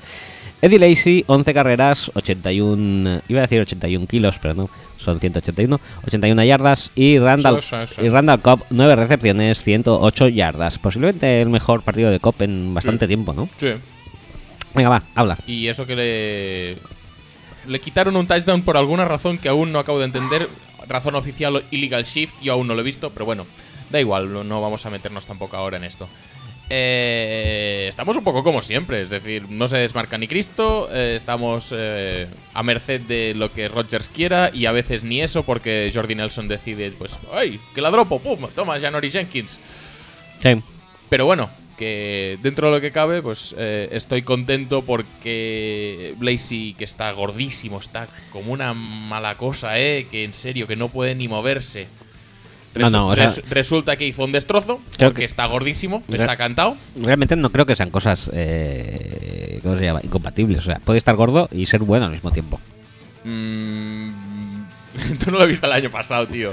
[0.63, 3.23] Eddie Lacy, 11 carreras, 81.
[3.27, 5.81] Iba a decir 81 kilos, pero no, son 181.
[6.07, 6.93] 81 yardas.
[6.95, 8.03] Y Randall, Sí, sí, sí.
[8.03, 10.79] Y Randall Cobb, 9 recepciones, 108 yardas.
[10.79, 13.49] Posiblemente el mejor partido de Cobb en bastante tiempo, ¿no?
[13.57, 13.73] Sí.
[14.73, 15.37] Venga, va, habla.
[15.49, 16.98] Y eso que le.
[17.69, 20.49] Le quitaron un touchdown por alguna razón que aún no acabo de entender.
[20.89, 23.47] Razón oficial illegal shift, yo aún no lo he visto, pero bueno,
[23.91, 26.09] da igual, no- vamos a meternos tampoco ahora en esto.
[26.71, 31.69] Eh, estamos un poco como siempre, es decir, no se desmarca ni Cristo, eh, estamos
[31.77, 36.15] eh, a merced de lo que Rodgers quiera y a veces ni eso porque Jordi
[36.15, 37.59] Nelson decide, pues, ¡ay!
[37.75, 38.19] Que la dropo!
[38.21, 38.49] ¡Pum!
[38.55, 39.59] Toma, Janory Jenkins.
[40.41, 40.63] Sí.
[41.09, 41.49] Pero bueno,
[41.79, 47.79] que dentro de lo que cabe, pues eh, estoy contento porque Blazy, que está gordísimo,
[47.79, 50.07] está como una mala cosa, ¿eh?
[50.11, 51.87] Que en serio, que no puede ni moverse.
[52.75, 56.03] No, no, o sea- res- resulta que hizo un destrozo, Creo porque que- está gordísimo,
[56.13, 56.77] está cantado.
[57.01, 58.31] Realmente no creo que sean cosas.
[58.35, 60.01] Eh, ¿Cómo se llama?
[60.05, 60.59] Incompatibles.
[60.59, 62.61] O sea, puede estar gordo y ser bueno al mismo tiempo.
[63.25, 64.11] Mm,
[65.25, 66.53] Tú no lo viste el año pasado, tío.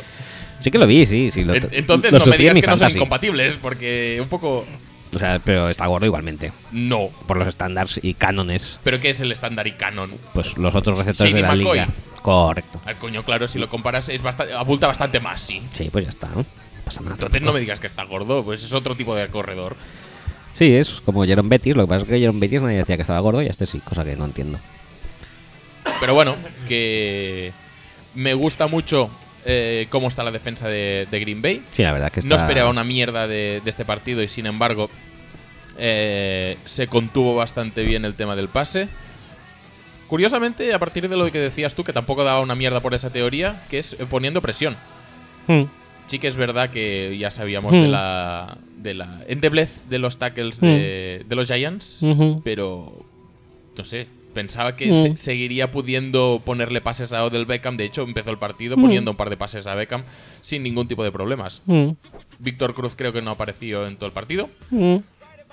[0.62, 1.30] Sí que lo vi, sí.
[1.32, 4.66] sí lo, En- Entonces lo no me digas que no son incompatibles, porque un poco...
[5.16, 6.52] O sea, pero está gordo igualmente.
[6.72, 7.10] No.
[7.26, 8.80] Por los estándares y cánones.
[8.84, 10.12] ¿Pero qué es el estándar y canon?
[10.34, 11.80] Pues los otros receptores Shady de la McCoy.
[11.80, 11.90] liga.
[12.22, 12.82] Correcto.
[12.86, 15.62] Al coño, claro, si lo comparas, es bastante, abulta bastante más, sí.
[15.72, 16.46] Sí, pues ya está, ¿no?
[16.84, 17.14] Pasa nada.
[17.14, 19.76] Entonces no me digas que está gordo, pues es otro tipo de corredor.
[20.56, 21.76] Sí, es como Jerome Betis.
[21.76, 23.80] Lo que pasa es que Jerome Betis nadie decía que estaba gordo y este sí,
[23.80, 24.60] cosa que no entiendo.
[26.00, 26.36] Pero bueno,
[26.68, 27.54] que
[28.16, 29.10] me gusta mucho
[29.46, 31.64] eh, cómo está la defensa de, de Green Bay.
[31.72, 32.30] Sí, la verdad que está...
[32.30, 34.90] No esperaba una mierda de, de este partido y sin embargo
[35.78, 38.88] eh, se contuvo bastante bien el tema del pase.
[40.08, 43.10] Curiosamente, a partir de lo que decías tú, que tampoco daba una mierda por esa
[43.10, 44.76] teoría, que es eh, poniendo presión.
[45.48, 45.64] Hmm.
[46.08, 47.82] Sí que es verdad que ya sabíamos Hmm.
[47.82, 52.02] de la de la endeblez de los tackles de, de los Giants,
[52.44, 53.04] pero
[53.76, 54.06] no sé,
[54.36, 57.78] pensaba que se- seguiría pudiendo ponerle pases a Odell Beckham.
[57.78, 58.82] De hecho, empezó el partido Hmm.
[58.82, 60.04] poniendo un par de pases a Beckham
[60.42, 61.64] sin ningún tipo de problemas.
[61.66, 61.94] Hmm.
[62.38, 64.48] Víctor Cruz creo que no apareció en todo el partido.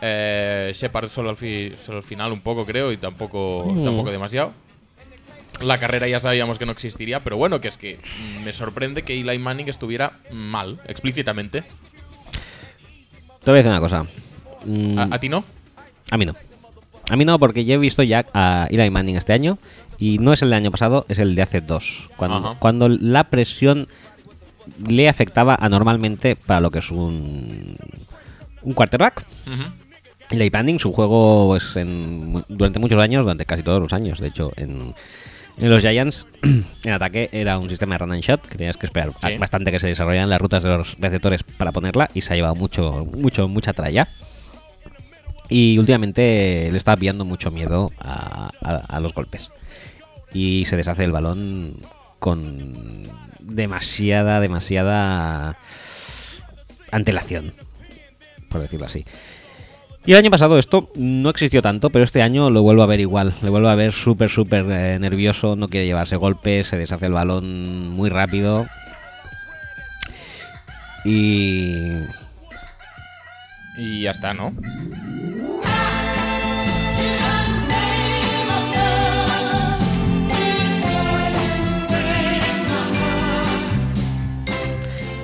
[0.05, 4.53] Eh, Shepard solo al, fi- solo al final un poco creo y tampoco, tampoco demasiado.
[5.61, 7.99] La carrera ya sabíamos que no existiría, pero bueno, que es que
[8.41, 11.63] mm, me sorprende que Eli Manning estuviera mal, explícitamente.
[13.45, 14.05] Te voy a decir una cosa.
[14.65, 15.45] Mm, ¿A, a ti no?
[16.11, 16.35] A mí no.
[17.13, 19.59] A mí no, porque yo he visto ya a Eli Manning este año
[19.99, 22.09] y no es el del año pasado, es el de hace dos.
[22.17, 22.57] Cuando, Ajá.
[22.59, 23.87] cuando la presión
[24.89, 27.77] le afectaba anormalmente para lo que es un,
[28.63, 29.27] un quarterback.
[29.47, 29.63] Ujú.
[30.31, 34.29] Eli Manning, su juego pues, en- durante muchos años, durante casi todos los años, de
[34.29, 34.95] hecho, en,
[35.59, 38.87] en los Giants, en ataque era un sistema de run and shot que tenías que
[38.87, 39.37] esperar Sí.
[39.37, 42.55] bastante que se desarrollaran las rutas de los receptores para ponerla y se ha llevado
[42.55, 44.09] mucho, mucho, mucha tralla.
[45.49, 49.51] Y últimamente le está pillando mucho miedo a, los golpes.
[50.33, 51.77] Y se deshace el balón
[52.19, 53.03] con
[53.41, 55.59] demasiada, demasiada
[56.91, 57.53] antelación,
[58.49, 59.05] por decirlo así.
[60.05, 63.01] Y el año pasado esto no existió tanto, pero este año lo vuelvo a ver
[63.01, 63.35] igual.
[63.41, 67.13] Le vuelvo a ver súper, súper eh, nervioso, no quiere llevarse golpes, se deshace el
[67.13, 68.67] balón muy rápido.
[71.05, 71.99] Y...
[73.77, 74.53] Y ya está, ¿no?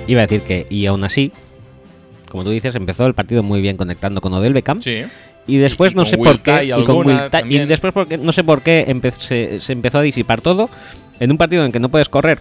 [0.07, 1.31] Iba a decir que, y aún así,
[2.29, 4.81] como tú dices, empezó el partido muy bien conectando con Odell Beckham.
[4.81, 5.03] Sí.
[5.45, 6.65] Y después Y- no sé Will por qué.
[6.65, 10.41] Y, con Will después porque, no sé por qué empe- se, se empezó a disipar
[10.41, 10.69] todo.
[11.19, 12.39] En un partido en que no puedes correr,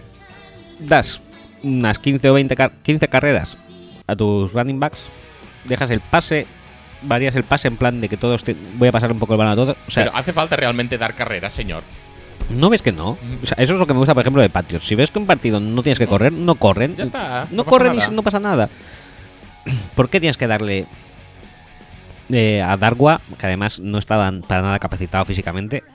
[0.78, 1.20] das
[1.62, 3.56] unas 15 o 20 car- 15 carreras
[4.06, 5.00] a tus running backs,
[5.64, 6.46] dejas el pase,
[7.02, 9.38] varías el pase en plan de que todos te, voy a pasar un poco el
[9.38, 9.76] balón a todos.
[9.86, 11.82] O sea, Pero hace falta realmente dar carrera, señor.
[12.50, 13.18] ¿no ves que no?
[13.42, 14.86] O sea, eso es lo que me gusta, por ejemplo, de Patriots.
[14.86, 16.96] Si ves que un partido no tienes que correr, no corren.
[16.96, 18.68] Ya está, No, no corren y no pasa nada.
[19.94, 20.86] ¿Por qué tienes que darle
[22.30, 25.82] eh, a Darwa, que además no estaba para nada capacitado físicamente?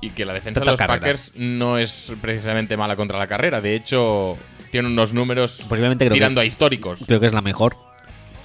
[0.00, 1.00] Y que la defensa de los carreras.
[1.00, 3.62] Packers no es precisamente mala contra la carrera.
[3.62, 4.36] De hecho,
[4.70, 7.04] tiene unos números Posiblemente tirando que- a históricos.
[7.06, 7.76] Creo que es la mejor,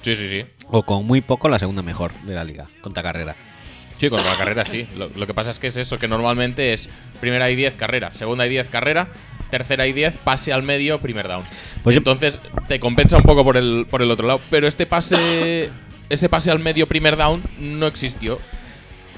[0.02, 0.44] Sí, sí, sí.
[0.68, 3.34] o con muy poco la segunda mejor de la liga, contra carrera.
[3.98, 4.86] Sí, contra la carrera sí.
[4.96, 6.88] Lo, lo que pasa es que es eso, que normalmente es
[7.20, 9.08] primera y 10 carrera, segunda y 10 carrera,
[9.50, 11.42] tercera y 10 pase al medio, primer down.
[11.82, 14.40] Pues yo- Entonces te compensa un poco por el, por el otro lado.
[14.48, 15.68] Pero este pase,
[16.08, 18.38] ese pase al medio, primer down, no existió.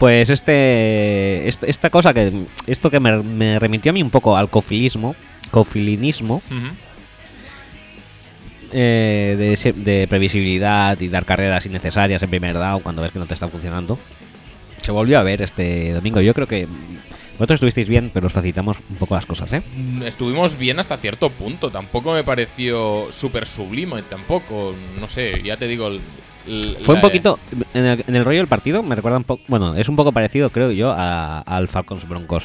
[0.00, 2.32] Pues este, este- esta cosa que
[2.66, 5.14] esto que me, me remitió a mí un poco al cofilismo,
[5.52, 6.74] cofilinismo, Ujú.
[8.72, 13.26] Eh, de, de previsibilidad y dar carreras innecesarias en primer down cuando ves que no
[13.26, 13.98] te están funcionando,
[14.82, 16.20] se volvió a ver este domingo.
[16.20, 16.66] Yo creo que
[17.34, 19.62] vosotros estuvisteis bien, pero os facilitamos un poco las cosas, ¿eh?
[19.76, 21.70] Mm, Estuvimos bien hasta cierto punto.
[21.70, 24.02] Tampoco me pareció súper sublime.
[24.02, 25.88] Tampoco, no sé, ya te digo.
[26.46, 27.38] el- Fue un poquito,
[27.74, 30.10] en el, en el rollo del partido, me recuerda un poco, bueno, es un poco
[30.12, 32.44] parecido, creo yo, a- al Falcons Broncos.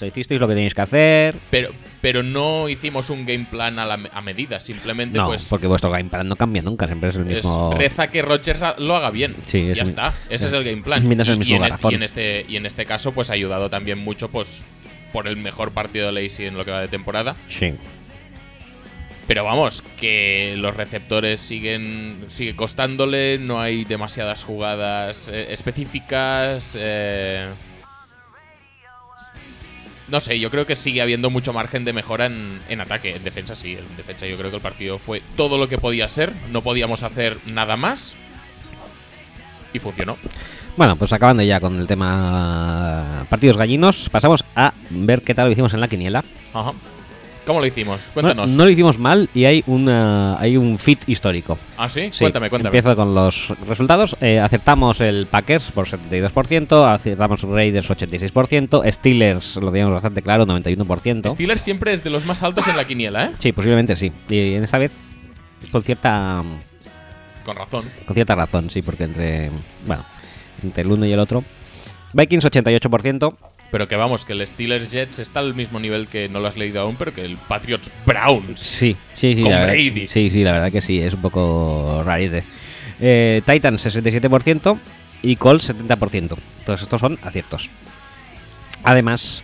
[0.00, 1.36] Sea, hicisteis lo que tenéis que hacer.
[1.50, 1.70] Pero,
[2.00, 4.58] pero no hicimos un game plan a, la, a medida.
[4.58, 5.44] Simplemente, No, pues.
[5.44, 7.74] porque vuestro game plan no cambia nunca, siempre es el es mismo.
[7.74, 9.36] reza que Rogers lo haga bien.
[9.46, 10.14] Sí, es ya está.
[10.30, 11.06] Ese es el game plan.
[11.06, 13.34] Mientras el mismo y, en este, y en este y en este caso, pues ha
[13.34, 14.64] ayudado también mucho, pues,
[15.12, 17.36] por el mejor partido de Lacey en lo que va de temporada.
[17.48, 17.74] Sí.
[19.26, 26.76] Pero vamos, que los receptores siguen sigue costándole, no hay demasiadas jugadas eh, específicas.
[26.78, 27.46] eh,
[30.10, 33.16] no sé, yo creo que sigue habiendo mucho margen de mejora en, en ataque.
[33.16, 36.08] En defensa sí, en defensa yo creo que el partido fue todo lo que podía
[36.08, 36.32] ser.
[36.52, 38.16] No podíamos hacer nada más.
[39.72, 40.16] Y funcionó.
[40.76, 45.52] Bueno, pues acabando ya con el tema partidos gallinos, pasamos a ver qué tal lo
[45.52, 46.24] hicimos en la quiniela.
[46.54, 46.72] Ajá.
[47.46, 48.00] ¿Cómo lo hicimos?
[48.08, 48.50] No, Cuéntanos.
[48.52, 51.58] no lo hicimos mal y hay, una, hay un fit histórico.
[51.78, 52.10] ¿Ah, sí?
[52.12, 52.76] Sí, Cuéntame, cuéntame.
[52.76, 54.14] Empiezo con los resultados.
[54.20, 61.30] Eh, acertamos el Packers por 72%, acertamos Raiders 86%, Steelers lo teníamos bastante claro, 91%.
[61.32, 63.30] Steelers siempre es de los más altos en la quiniela, ¿eh?
[63.38, 64.12] Sí, posiblemente sí.
[64.28, 64.92] Y en esta vez
[65.72, 66.42] con cierta
[67.44, 67.84] Con razón.
[68.06, 69.50] con cierta razón, sí, porque entre
[69.86, 70.04] bueno,
[70.62, 71.42] entre el uno y el otro
[72.12, 73.34] Vikings 88%,
[73.70, 76.56] Pero que vamos, que el Steelers Jets está al mismo nivel que no lo has
[76.56, 78.58] leído aún, pero que el Patriots Browns.
[78.58, 79.42] Sí, sí, sí.
[79.42, 80.08] Con la verdad- Brady.
[80.08, 82.42] sí, sí, la verdad que sí, es un poco rarite.
[83.00, 84.76] Eh, Titans 67%
[85.22, 86.36] y Colts 70%.
[86.66, 87.70] Todos estos son aciertos.
[88.82, 89.42] Además,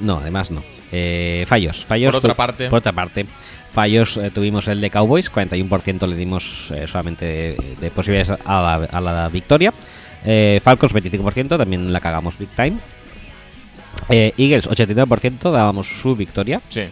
[0.00, 0.62] no, además no.
[0.90, 2.10] Eh, fallos, fallos.
[2.12, 2.68] Por otra parte.
[2.68, 3.26] Por otra parte.
[3.72, 8.60] Fallos eh, tuvimos el de Cowboys, 41% le dimos eh, solamente de, de posibilidades a
[8.60, 9.72] la, a la victoria.
[10.24, 12.74] Eh, Falcons 25%, también la cagamos big time.
[14.08, 16.60] Eh, Eagles 89% dábamos su victoria.
[16.68, 16.82] Sí.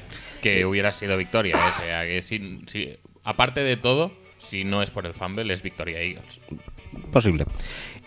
[0.43, 1.55] Que hubiera sido victoria.
[1.57, 5.63] O sea, que si, si- aparte de todo, si no es por el fumble, es
[5.63, 6.41] victoria Eagles.
[7.13, 7.45] Posible.
[7.45, 7.53] No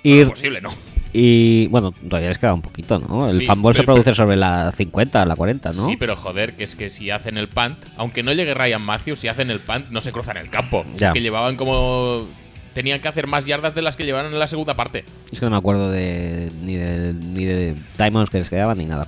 [0.03, 0.69] Y, es posible, ¿no?
[1.15, 3.29] y bueno, todavía les queda un poquito, ¿no?
[3.29, 5.85] El Sí, fumble se produce sobre la 50, la 40, ¿no?
[5.85, 9.19] Sí, pero joder, que es que si hacen el punt, aunque no llegue Ryan Matthews,
[9.19, 10.85] si hacen el punt, no se cruzan el campo.
[10.95, 11.13] Ya.
[11.13, 12.25] Que llevaban como.
[12.73, 15.05] Tenían que hacer más yardas de las que llevaron en la segunda parte.
[15.31, 18.85] Es que no me acuerdo de ni de, ni de diamonds que les quedaban ni
[18.85, 19.07] nada.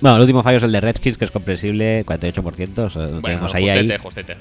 [0.00, 2.78] Bueno, el último fallo es el de Redskins, que es comprensible, 48%.
[2.78, 3.98] O sea, lo Bueno, tenemos ahí, justete, ahí.
[3.98, 4.36] justete.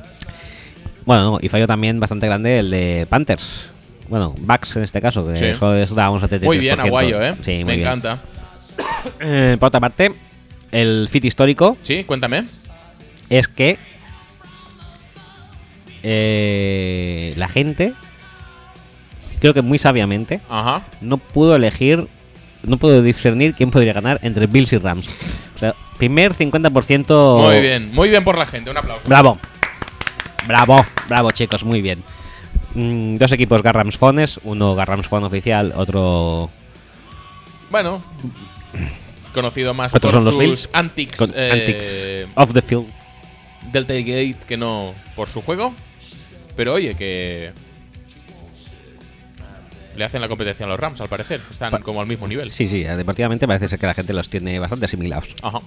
[1.05, 3.67] Bueno, no, y fallo también bastante grande el de Panthers.
[4.09, 5.45] Bueno, Bucks en este caso, que Sí.
[5.45, 6.43] eso es, dábamos 73%.
[6.45, 7.35] Muy bien, Aguayo, ¿eh?
[7.41, 7.87] Sí, muy Me bien.
[7.87, 8.21] encanta.
[9.21, 10.11] Eh, por otra parte,
[10.71, 12.43] el fit histórico Sí, cuéntame.
[13.29, 13.77] es que
[16.03, 17.93] eh, la gente,
[19.39, 20.83] creo que muy sabiamente, Ajá.
[21.01, 22.07] no pudo elegir,
[22.63, 25.07] no pudo discernir quién podría ganar entre Bills y Rams.
[25.55, 27.41] O sea, primer 50%.
[27.51, 29.07] Muy bien, muy bien por la gente, un aplauso.
[29.07, 29.37] Bravo.
[30.47, 32.03] Bravo, bravo chicos, muy bien.
[32.75, 36.49] Mm, dos equipos Garrams Fones, uno Garrams Phone oficial, otro
[37.71, 38.03] Bueno,
[39.33, 40.69] conocido más por son los sus Bills.
[40.73, 42.87] antics, con eh, Antics off the field.
[43.71, 45.73] del tailgate que no por su juego.
[46.55, 47.51] Pero oye, que
[49.95, 51.41] le hacen la competencia a los Rams, al parecer.
[51.49, 52.51] Están Pa- como al mismo nivel.
[52.51, 55.33] Sí, sí, eh, deportivamente parece ser que la gente los tiene bastante asimilados.
[55.41, 55.61] Ajá.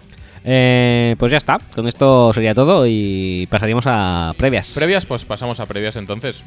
[0.44, 4.72] Eh, pues ya está, con esto sería todo y pasaríamos a previas.
[4.74, 6.44] Previas, pues pasamos a previas entonces.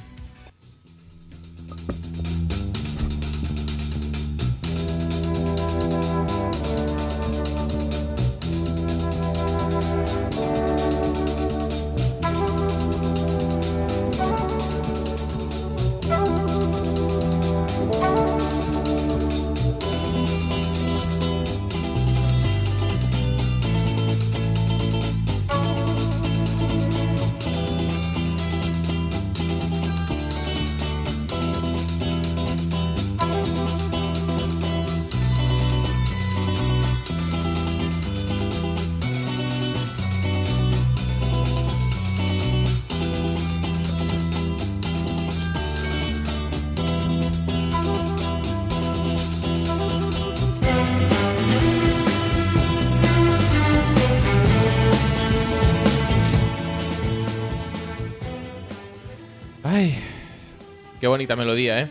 [61.31, 61.87] Bonita melodía, ¿eh?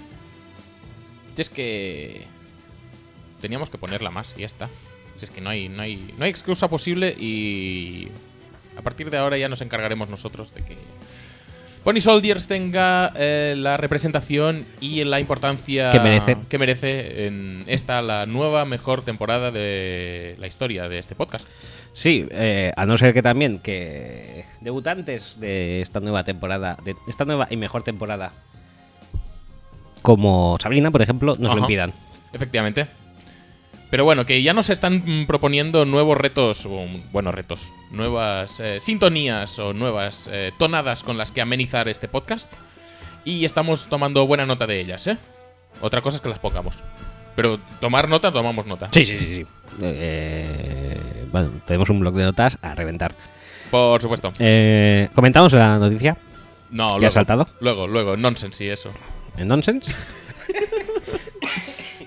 [1.34, 2.26] Si es que
[3.40, 4.68] teníamos que ponerla más y ya está.
[5.16, 8.08] Si es que no hay, no hay, no hay excusa posible y
[8.76, 10.76] a partir de ahora ya nos encargaremos nosotros de que
[11.84, 16.36] Pony Soldiers tenga eh, la representación y la importancia Que merece.
[16.48, 21.48] que merece en esta, la nueva mejor temporada de la historia de este podcast.
[21.94, 27.24] Sí, eh, a no ser que también que debutantes de esta nueva temporada, de esta
[27.24, 28.32] nueva y mejor temporada,
[30.00, 31.92] como Sabrina, por ejemplo, nos lo impidan.
[32.32, 32.86] Efectivamente.
[33.90, 38.78] Pero bueno, que ya nos están mm, proponiendo nuevos retos, o, bueno, retos, nuevas eh,
[38.78, 42.52] sintonías o nuevas eh, tonadas con las que amenizar este podcast.
[43.24, 45.18] Y estamos tomando buena nota de ellas, ¿eh?
[45.80, 46.76] Otra cosa es que las pongamos.
[47.36, 48.88] Pero tomar nota, tomamos nota.
[48.92, 49.26] Sí, sí, sí.
[49.26, 49.46] sí.
[49.82, 50.96] Eh,
[51.32, 53.14] bueno, tenemos un blog de notas a reventar.
[53.70, 54.32] Por supuesto.
[54.38, 56.16] Eh, Comentamos la noticia
[56.70, 57.06] No, ¿Te luego.
[57.06, 57.46] has saltado?
[57.60, 58.90] Luego, luego, nonsense y eso.
[59.38, 59.92] En Nonsense.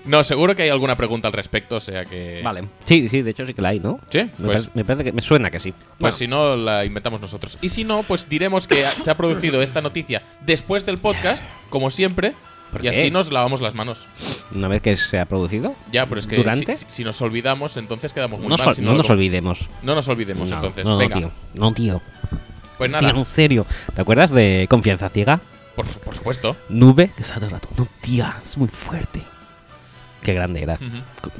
[0.04, 2.42] No, seguro que hay alguna pregunta al respecto, o sea que.
[2.44, 2.64] Vale.
[2.84, 4.00] Sí, sí, de hecho sí que la hay, ¿no?
[4.10, 5.72] Sí, Me, pues- parece, me parece que me suena que sí.
[5.72, 7.56] Pues Bueno, si no, la inventamos nosotros.
[7.62, 11.88] Y si no, pues diremos que se ha producido esta noticia después del podcast, como
[11.88, 12.34] siempre,
[12.70, 12.90] ¿Por y qué?
[12.90, 14.06] así nos lavamos las manos.
[14.54, 16.74] una vez que se ha producido, Ya, pero es que ¿Durante?
[16.74, 18.74] Si, si nos olvidamos, entonces quedamos muy no, mal.
[18.74, 19.60] si no nos olvidemos.
[19.82, 20.84] No nos olvidemos, No, entonces.
[20.84, 21.30] no, Venga, tío.
[21.54, 22.02] No, tío.
[22.76, 23.66] pues nada, Tío, en serio.
[23.94, 25.40] ¿Te acuerdas de Confianza Ciega?
[25.74, 26.56] Por, por supuesto.
[26.68, 27.68] Nube, que está todo el rato.
[27.76, 29.20] No, tía, es muy fuerte.
[30.22, 30.78] Qué grande era.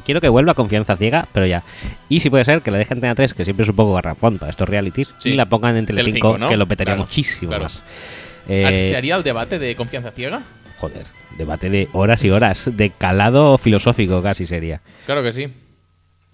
[0.04, 1.62] Quiero que vuelva Confianza Ciega, pero ya.
[2.10, 3.94] Y si puede ser que la dejen en Antena 3, que siempre es un poco
[3.94, 5.30] garrafón para estos realities, Sí.
[5.30, 6.48] y la pongan en Telecinco, Telecinco, ¿no?
[6.50, 7.64] que lo petaría Claro, muchísimo claro.
[7.64, 7.82] más.
[8.46, 10.42] Eh, ¿Se haría el debate de confianza ciega?
[10.78, 11.06] joder,
[11.38, 14.82] debate de horas y horas, de calado filosófico casi sería.
[15.06, 15.46] Claro que sí.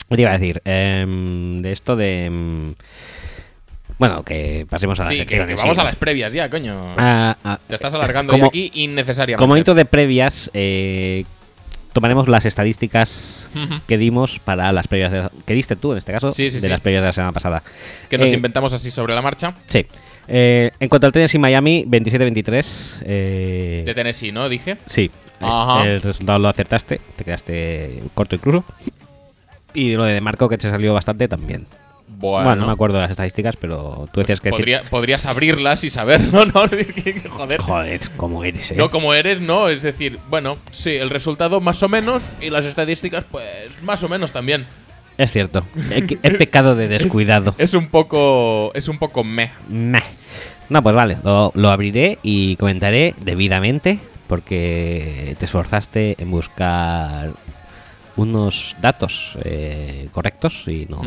[0.09, 0.61] ¿Qué te iba a decir?
[0.65, 2.75] Em, de esto de...
[4.01, 5.63] bueno, que pasemos a la Sí, que, sección que en sí.
[5.63, 6.85] vamos a las previas ya, coño.
[6.99, 9.39] Ah, ah, Te estás alargando como- ya aquí innecesariamente.
[9.41, 11.25] Como intro de previas, eh,
[11.93, 13.51] tomaremos las estadísticas
[13.87, 16.63] que dimos para las previas de que diste tú en este caso Sí, sí, de
[16.63, 16.69] sí.
[16.69, 17.63] las previas de la semana pasada.
[18.09, 19.55] Que nos Eh, inventamos así sobre la marcha.
[19.67, 19.85] Sí.
[20.29, 24.49] Eh, en cuanto al Tennessee Miami 27-23, eh, De Tennessee, ¿no?
[24.49, 24.77] Dije.
[24.87, 25.85] sí, Ajá.
[25.85, 28.65] el resultado lo acertaste, te quedaste corto incluso.
[29.75, 31.67] Y lo de Marco que te salió bastante también.
[32.21, 35.85] Bueno, Bueno, no me acuerdo de las estadísticas, pero tú decías que Podría- podrías abrirlas
[35.85, 36.65] y saberlo, ¿no?
[37.31, 37.59] Joder.
[37.61, 38.75] joder, cómo eres, eh.
[38.77, 39.69] No como eres, no.
[39.71, 43.47] Es decir, bueno, sí, el resultado más o menos y las estadísticas, pues
[43.83, 44.67] más o menos también.
[45.17, 45.65] Es cierto.
[45.91, 46.03] He,
[46.33, 47.55] pecado de descuidado.
[47.59, 48.71] Es un poco.
[48.75, 49.51] Es un poco meh.
[49.69, 50.03] Meh.
[50.69, 53.99] No, pues vale, lo, lo abriré y comentaré debidamente
[54.29, 57.31] porque te esforzaste en buscar
[58.17, 61.01] unos datos eh, correctos y no.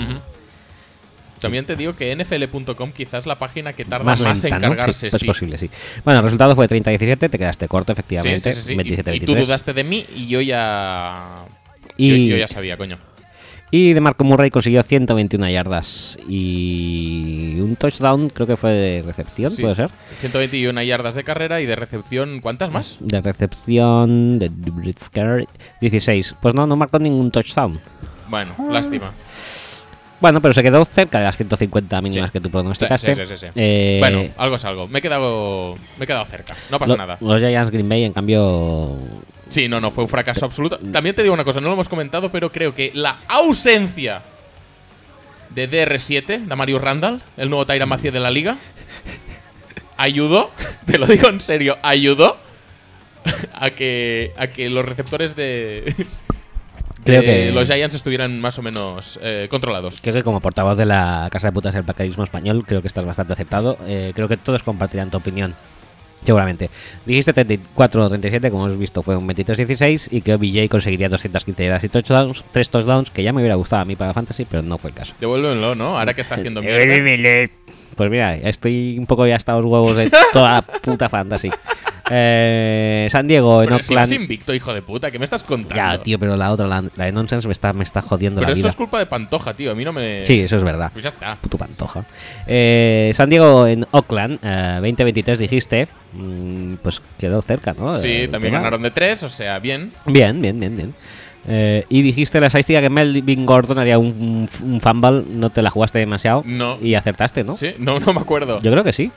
[1.43, 4.67] También te digo que NFL.com quizás la página que tarda más más, lenta, en ¿no?
[4.69, 5.09] cargarse.
[5.11, 5.27] Sí, es sí.
[5.27, 5.69] posible, sí.
[6.03, 8.53] Bueno, el resultado fue 30-17, te quedaste corto, efectivamente.
[8.53, 8.73] sí, sí, sí.
[8.73, 9.15] Y- 27-23.
[9.15, 11.45] Y, tú dudaste de mí y yo ya.
[11.97, 12.97] Y- Yo, yo ya sabía, coño.
[13.71, 19.51] Y de Marco Murray consiguió 121 yardas y un touchdown, creo que fue de recepción,
[19.51, 19.63] Sí.
[19.63, 19.89] ¿puede ser?
[20.19, 22.97] 121 yardas de carrera y de recepción, ¿cuántas más?
[22.99, 25.47] De recepción de Blitzker
[25.81, 26.35] 16.
[26.39, 27.79] Pues no, no marcó ningún touchdown.
[28.29, 29.11] Bueno, lástima.
[30.23, 32.31] Bueno, pero se quedó cerca de las 150 mínimas Sí.
[32.31, 33.13] que tú pronosticaste.
[33.13, 33.47] Sí, sí, sí, sí.
[33.57, 34.87] Eh, bueno, algo es algo.
[34.87, 36.55] Me he quedado, me he quedado cerca.
[36.71, 37.17] No pasa lo- nada.
[37.19, 38.97] Los Giants Green Bay, en cambio,
[39.49, 40.79] Sí, no, no, fue un fracaso absoluto.
[40.93, 44.21] También te digo una cosa, no lo hemos comentado, pero creo que la ausencia
[45.49, 48.57] de DR7, de Mario Randall, el nuevo Tyra Macie de la liga,
[49.97, 50.51] ayudó,
[50.85, 52.37] te lo digo en serio, ayudó
[53.53, 55.93] a que, a que los receptores de,
[57.03, 59.99] Creo de que- los Giants estuvieran más o menos eh, controlados.
[60.01, 63.05] creo que como portavoz de la Casa de Putas del Pacarismo Español, creo que estás
[63.05, 63.77] bastante aceptado.
[63.85, 65.53] Eh, creo que todos compartirán tu opinión.
[66.23, 66.69] Seguramente.
[67.05, 71.89] Dijiste 34-37, como hemos visto, fue un 23-16 y que OBJ conseguiría 215 yardas y
[71.89, 74.91] touchdowns, 3 touchdowns, que ya me hubiera gustado a mí para Fantasy, pero no fue
[74.91, 75.13] el caso.
[75.19, 75.99] Devuélvenlo, ¿no?
[75.99, 77.51] Ahora que está haciendo mierda.
[77.95, 81.51] Pues mira, estoy un poco ya hasta los huevos de toda la puta fantasy.
[82.09, 84.13] Eh, San Diego en Pero si Oakland.
[84.13, 85.75] invicto, hijo de puta, ¿qué me estás contando?
[85.75, 88.49] Ya, tío, pero la otra, la, la de Nonsense, me está, me está jodiendo Pero
[88.49, 88.69] la eso vida.
[88.69, 89.71] es culpa de Pantoja, tío.
[89.71, 90.25] A mí no me.
[90.25, 90.89] Sí, eso es verdad.
[90.91, 91.37] Pues ya está.
[91.39, 92.03] Puto pantoja.
[92.47, 95.87] Eh, San Diego en Oakland, eh, 20-23 dijiste.
[96.13, 97.97] Mm, pues quedó cerca, ¿no?
[97.99, 98.57] Sí, también tema.
[98.59, 99.91] ganaron de tres, o sea, bien.
[100.05, 100.93] Bien, bien, bien, bien.
[101.47, 105.69] Eh, y dijiste la estadística que Melvin Gordon haría un, un fumble, no te la
[105.69, 106.43] jugaste demasiado.
[106.45, 106.77] No.
[106.81, 107.55] Y acertaste, ¿no?
[107.57, 108.61] Sí, no, no me acuerdo.
[108.61, 109.11] Yo creo que sí.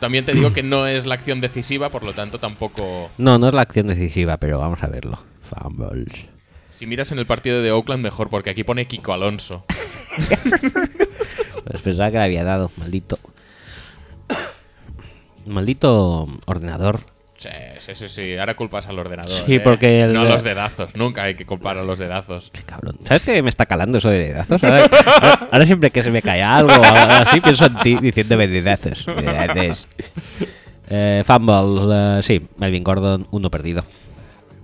[0.00, 3.10] También te digo que no es la acción decisiva, por lo tanto tampoco.
[3.18, 5.18] No, no es la acción decisiva, pero vamos a verlo.
[5.42, 6.26] Fumbles.
[6.72, 9.64] Si miras en el partido de Oakland, mejor, porque aquí pone Kiko Alonso.
[11.62, 13.18] Pues pensaba que le había dado, maldito.
[15.46, 17.00] Maldito ordenador.
[17.40, 17.48] Sí,
[17.78, 18.36] sí, sí, sí.
[18.36, 19.30] Ahora culpas al ordenador.
[19.46, 19.60] Sí, ¿eh?
[19.60, 20.94] porque el- No los dedazos.
[20.94, 22.50] Nunca hay que culpar a los dedazos.
[22.52, 22.96] Qué cabrón.
[23.04, 24.62] ¿Sabes que me está calando eso de dedazos?
[24.62, 29.06] Ahora, ahora- ahora siempre que se me cae algo así, pienso en ti diciéndome dedazos.
[29.06, 29.88] dedazos.
[30.90, 33.84] Eh, fumbles, eh, sí, Melvin Gordon, uno perdido.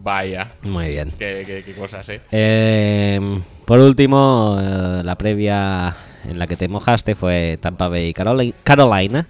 [0.01, 0.49] Vaya.
[0.61, 1.11] Muy bien.
[1.19, 3.41] Qué, qué- qué cosas, ¿eh?
[3.65, 5.97] Por último, eh, la previa
[6.29, 9.27] en la que te mojaste fue Tampa Bay Caroli- Carolina.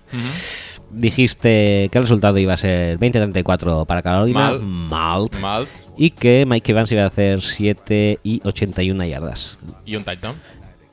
[0.91, 4.51] Dijiste que el resultado iba a ser 20-34 para Carolina.
[4.51, 4.61] Mal.
[4.63, 5.27] Mal.
[5.41, 5.69] Mal.
[5.97, 9.59] Y que Mike Evans iba a hacer 7 y 81 yardas.
[9.85, 10.37] Y un touchdown.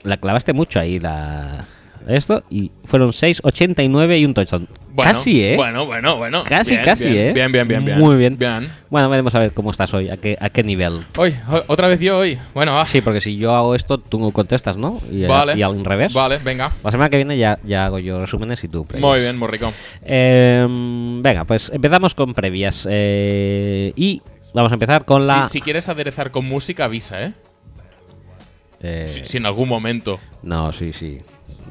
[0.04, 1.66] La clavaste mucho ahí la
[2.08, 4.68] esto y fueron 6, 89 y un touchdown.
[4.96, 5.56] Bueno, casi, ¿eh?
[5.56, 6.44] Bueno, bueno, bueno.
[6.48, 7.34] Casi, Bien, casi, bien, ¿eh?
[7.34, 7.98] Bien, bien, bien, bien.
[7.98, 8.38] Muy bien.
[8.38, 8.72] Bien.
[8.92, 11.00] Bueno, veremos a ver cómo estás hoy, a qué, a qué nivel.
[11.18, 12.38] Hoy, otra vez yo hoy.
[12.54, 12.86] Bueno, va.
[12.86, 15.00] Sí, porque si yo hago esto, tú contestas, ¿no?
[15.10, 15.56] Y, Vale.
[15.58, 16.14] y al revés.
[16.14, 16.72] Vale, venga.
[16.84, 19.10] La semana que viene ya, ya hago yo resúmenes y tú previas.
[19.10, 19.74] Muy bien, muy rico.
[20.04, 22.88] Eh, venga, pues empezamos con previas.
[22.88, 24.22] eh, y
[24.54, 25.48] vamos a empezar con la.
[25.48, 27.34] Si, si quieres aderezar con música, avisa, ¿eh?
[28.80, 30.20] eh, Si, si en algún momento.
[30.44, 31.20] No, sí, sí.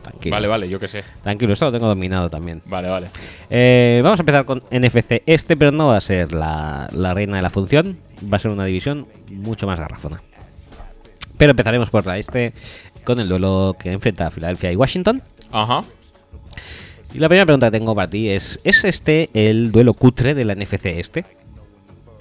[0.01, 0.35] Tranquilo.
[0.37, 1.05] Vale, vale, yo qué sé.
[1.23, 2.63] Tranquilo, esto lo tengo dominado también.
[2.67, 3.09] Vale, vale.
[3.51, 7.37] Eh, vamos a empezar con NFC este, pero no va a ser la, la reina
[7.37, 7.99] de la función.
[8.33, 10.23] Va a ser una división mucho más garrafona.
[11.39, 12.53] Pero empezaremos por la este
[13.05, 15.23] con el duelo que enfrenta a Filadelfia y Washington.
[15.51, 15.83] Ajá.
[17.15, 20.45] Y la primera pregunta que tengo para ti es: ¿es este el duelo cutre de
[20.45, 21.25] la NFC este?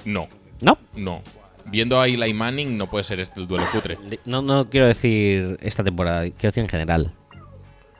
[0.05, 0.27] No,
[0.61, 0.77] No.
[0.95, 1.21] no.
[1.67, 3.97] Viendo a Eli Manning, no puede ser este el duelo cutre.
[4.25, 7.13] No, no quiero decir esta temporada, quiero decir en general.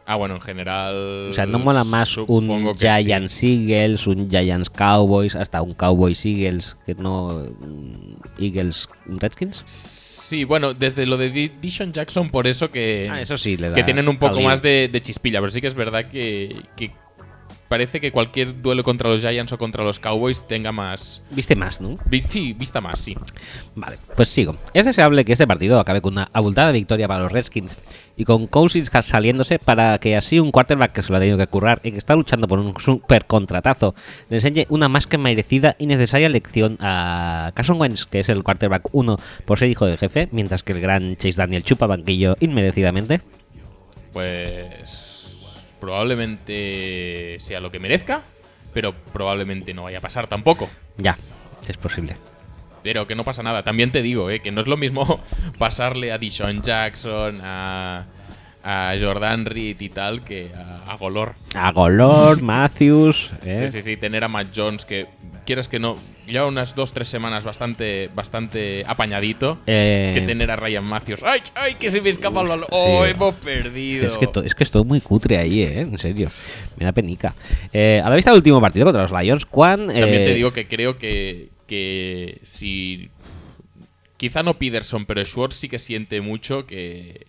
[0.06, 1.28] Ah, bueno, en general.
[1.30, 2.88] O sea, no mola más un sí.
[2.88, 9.64] Giants Eagles, un Giants Cowboys, hasta un Cowboys Eagles, que no mm, Eagles Redskins.
[9.66, 13.10] Sí, bueno, desde lo de Di- Dishon Jackson, por eso que.
[13.12, 15.62] Ah, eso sí le da Que tienen un poco más de, de chispilla, pero sí
[15.62, 16.92] que es verdad que, que
[17.72, 21.24] parece que cualquier duelo contra los Giants o contra los Cowboys tenga más.
[21.32, 21.98] Viste más, ¿no?
[22.20, 23.16] Sí, vista más, sí.
[23.76, 24.58] Vale, pues sigo.
[24.74, 27.78] Es deseable que este partido acabe con una abultada victoria para los Redskins
[28.18, 31.48] y con Cousins saliéndose para que así un quarterback que se lo ha tenido que
[31.48, 33.96] currar y que está luchando por un super contratazo
[34.28, 38.44] le enseñe una más que merecida y necesaria lección a Carson Wentz, que es el
[38.44, 42.36] quarterback 1 por ser hijo del jefe, mientras que el gran Chase Daniel chupa banquillo
[42.42, 43.22] inmerecidamente.
[44.12, 45.11] Pues.
[45.82, 48.22] Probablemente sea lo que merezca,
[48.74, 50.70] pero probablemente no vaya a pasar tampoco.
[50.98, 51.18] Ya,
[51.68, 52.16] es posible.
[52.84, 53.64] Pero que no pasa nada.
[53.64, 55.20] También te digo, eh, que no es lo mismo
[55.58, 58.06] pasarle a Dishon Jackson, a,
[58.64, 61.34] a Jordan Reed y tal, que a, a Golor.
[61.56, 63.32] A Golor, Matthews.
[63.44, 63.68] ¿eh?
[63.68, 65.08] Sí, sí, sí, tener a Matt Jones, que
[65.46, 65.98] quieres que no,
[66.32, 71.22] ya unas dos, tres semanas bastante, bastante apañadito, Eh, que tener a Ryan Matthews.
[71.24, 72.66] ¡Ay, ay, que se me escapa el balón!
[72.72, 73.12] ¡Oh, Sí.
[73.12, 74.08] hemos perdido!
[74.08, 75.82] Es que, to- es que es todo muy cutre ahí, ¿eh?
[75.82, 76.30] En serio.
[76.78, 77.36] Me da penica.
[77.74, 79.88] Eh, a la vista del último partido contra los Lions, Juan.
[79.88, 83.10] También eh, te digo que creo que, que si.
[84.18, 87.28] Quizá no Peterson, pero Schwartz sí que siente mucho que.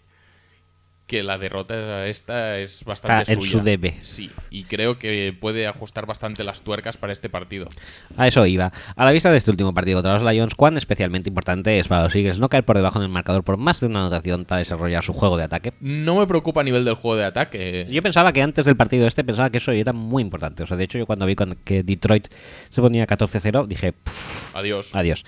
[1.13, 3.51] Que la derrota esta es bastante Está en suya.
[3.53, 3.97] su debe.
[4.01, 7.69] Sí, y creo que puede ajustar bastante las tuercas para este partido.
[8.17, 8.73] A eso iba.
[8.97, 12.05] A la vista de este último partido contra los Lions, cuán especialmente importante es para
[12.05, 15.05] los Eagles no caer por debajo del marcador por más de una anotación para desarrollar
[15.05, 15.75] su juego de ataque.
[15.81, 17.87] No me preocupa a nivel del juego de ataque.
[17.91, 20.63] Yo pensaba que antes del partido este pensaba que eso era muy importante.
[20.63, 22.29] O sea, de hecho, yo cuando vi que Detroit
[22.71, 24.95] se ponía 14-0, dije, "Pff, Adiós.
[24.97, 25.27] adiós.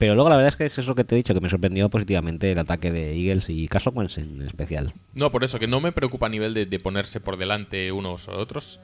[0.00, 1.90] Pero luego la verdad es que es eso que te he dicho, que me sorprendió
[1.90, 4.94] positivamente el ataque de Eagles y Carson Wentz en especial.
[5.12, 8.26] No, por eso, que no me preocupa a nivel de, de ponerse por delante unos
[8.26, 8.80] o otros.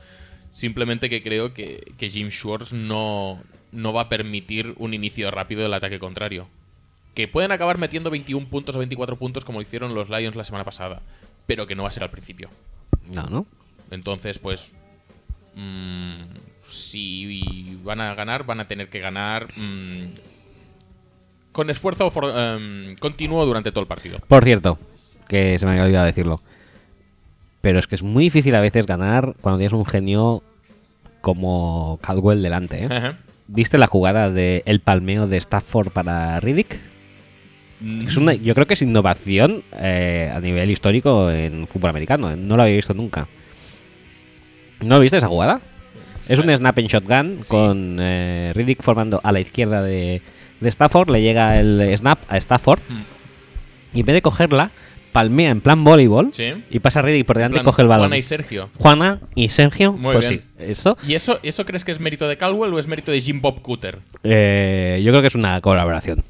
[0.53, 3.41] Simplemente que creo que, que Jim Schwartz no,
[3.73, 6.49] no va a permitir un inicio rápido del ataque contrario.
[7.15, 10.45] Que pueden acabar metiendo 21 puntos o 24 puntos como lo hicieron los Lions la
[10.45, 11.01] semana pasada.
[11.47, 12.51] Pero que no va a ser al principio.
[13.15, 13.47] No, ¿no?
[13.91, 14.77] Entonces, pues.
[15.55, 16.25] mm,
[16.63, 19.49] si van a ganar, van a tener que ganar.
[19.57, 20.36] mm,
[21.57, 24.19] con esfuerzo for- em, continuo durante todo el partido.
[24.29, 24.79] Por cierto,
[25.27, 26.43] que se me había olvidado decirlo.
[27.63, 30.43] Pero es que es muy difícil a veces ganar cuando tienes un genio
[31.23, 32.85] como Caldwell delante.
[32.85, 33.13] ¿eh?
[33.49, 36.79] ¿Viste la jugada de el palmeo de Stafford para Riddick?
[38.07, 42.31] Es una, yo creo que es innovación eh, a nivel histórico en fútbol americano.
[42.31, 42.37] ¿eh?
[42.37, 43.27] No lo había visto nunca.
[44.81, 45.61] ¿No viste esa jugada?
[46.29, 50.21] Es un snap en shotgun con eh, Riddick formando a la izquierda de,
[50.61, 51.11] de Stafford.
[51.11, 52.81] Le llega el snap a Stafford.
[53.95, 54.71] Y en vez de cogerla,
[55.13, 56.31] palmea en plan voleibol.
[56.33, 56.53] Sí.
[56.69, 58.09] Y pasa Riddick por delante y coge el balón.
[58.09, 58.69] Juana y Sergio.
[58.79, 59.93] Juana y Sergio.
[59.93, 60.43] Muy pues bien.
[60.43, 60.99] sí, eso.
[61.07, 63.63] ¿Y eso, eso crees que es mérito de Caldwell o es mérito de Jim Bob
[63.63, 64.01] Cooter?
[64.25, 66.23] Eh, yo creo que es una colaboración.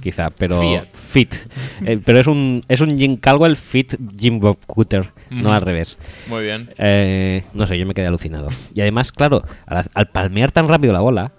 [0.00, 0.60] Quizá, pero.
[0.60, 0.88] Fiat.
[0.94, 1.34] Fit.
[1.84, 5.98] Eh, pero es un, es un Jim Caldwell fit Jim Bob Cooter, no al revés.
[6.28, 6.70] Muy bien.
[6.78, 8.50] Eh, no sé, yo me quedé alucinado.
[8.72, 11.32] Y además, claro, al, al palmear tan rápido la bola,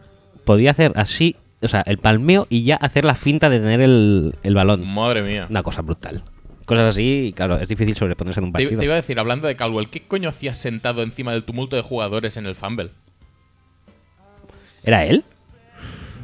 [0.44, 4.36] podía hacer así, o sea, el palmeo y ya hacer la finta de tener el,
[4.44, 4.86] el balón.
[4.88, 5.48] Madre mía.
[5.50, 6.24] Una cosa brutal.
[6.66, 8.80] Cosas así, y claro, es difícil sobreponerse en un Te, partido.
[8.80, 11.82] te iba a decir, hablando de Caldwell, ¿qué coño hacías sentado encima del tumulto de
[11.82, 12.92] jugadores en el fumble?
[14.86, 15.24] ¿Era él?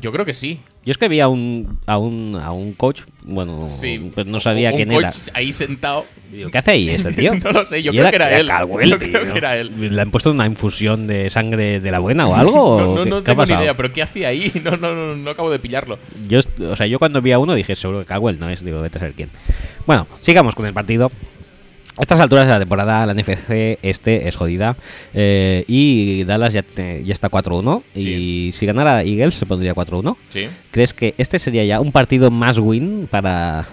[0.02, 0.60] Yo creo que sí.
[0.86, 4.12] Yo es que vi a un, a un, a un coach, bueno, Sí.
[4.16, 5.12] pues no sabía Un quién coach era.
[5.34, 6.06] ahí sentado.
[6.32, 7.36] Digo, ¿Qué hace ahí este tío?
[7.36, 8.48] No lo sé, yo Y creo que era él.
[8.48, 9.32] Caldwell, Yo creo tío.
[9.34, 9.72] que era él.
[9.96, 12.96] ¿Le han puesto una infusión de sangre de la buena o algo?
[12.96, 14.52] No, no, tengo ni idea, pero ¿qué hacía ahí?
[14.64, 16.00] No, no, no, no acabo de pillarlo.
[16.28, 16.40] Yo,
[16.72, 18.98] o sea, yo cuando vi a uno dije, seguro que Caldwell no es, digo, vete
[18.98, 19.30] a ser quién.
[19.86, 21.12] Bueno, sigamos con el partido.
[22.00, 24.78] A estas alturas de la temporada, la NFC este es jodida.
[25.14, 27.84] eh, y Dallas ya, te- ya está 4-1.
[27.94, 30.16] Y si ganara Eagles se pondría 4-1.
[30.30, 30.48] Sí.
[30.72, 33.68] ¿Crees que este sería ya un partido más win para...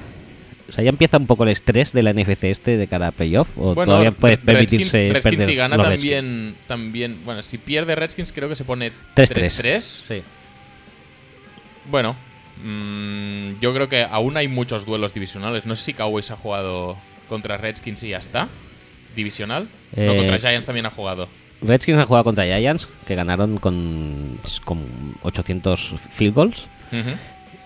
[0.69, 3.13] O sea, ya empieza un poco el estrés de la NFC este de cara a
[3.13, 3.49] playoff?
[3.57, 7.17] ¿O todavía puedes Redskins- permitirse Redskins perder si gana los también, también.
[7.25, 9.63] Bueno, si pierde Redskins, creo que se pone 3-3.
[9.63, 9.81] 3-3.
[9.81, 10.23] Sí.
[11.89, 12.17] Bueno,
[12.65, 15.67] mm, yo creo que aún hay muchos duelos divisionales.
[15.67, 16.97] No sé si Cowboys ha jugado
[17.29, 18.49] contra Redskins y ya está.
[19.15, 19.69] Divisional.
[19.97, 21.29] No, Eh, contra Giants también ha jugado.
[21.63, 24.81] Redskins han jugado contra Giants, que ganaron con, con
[25.23, 26.67] 800 field goals.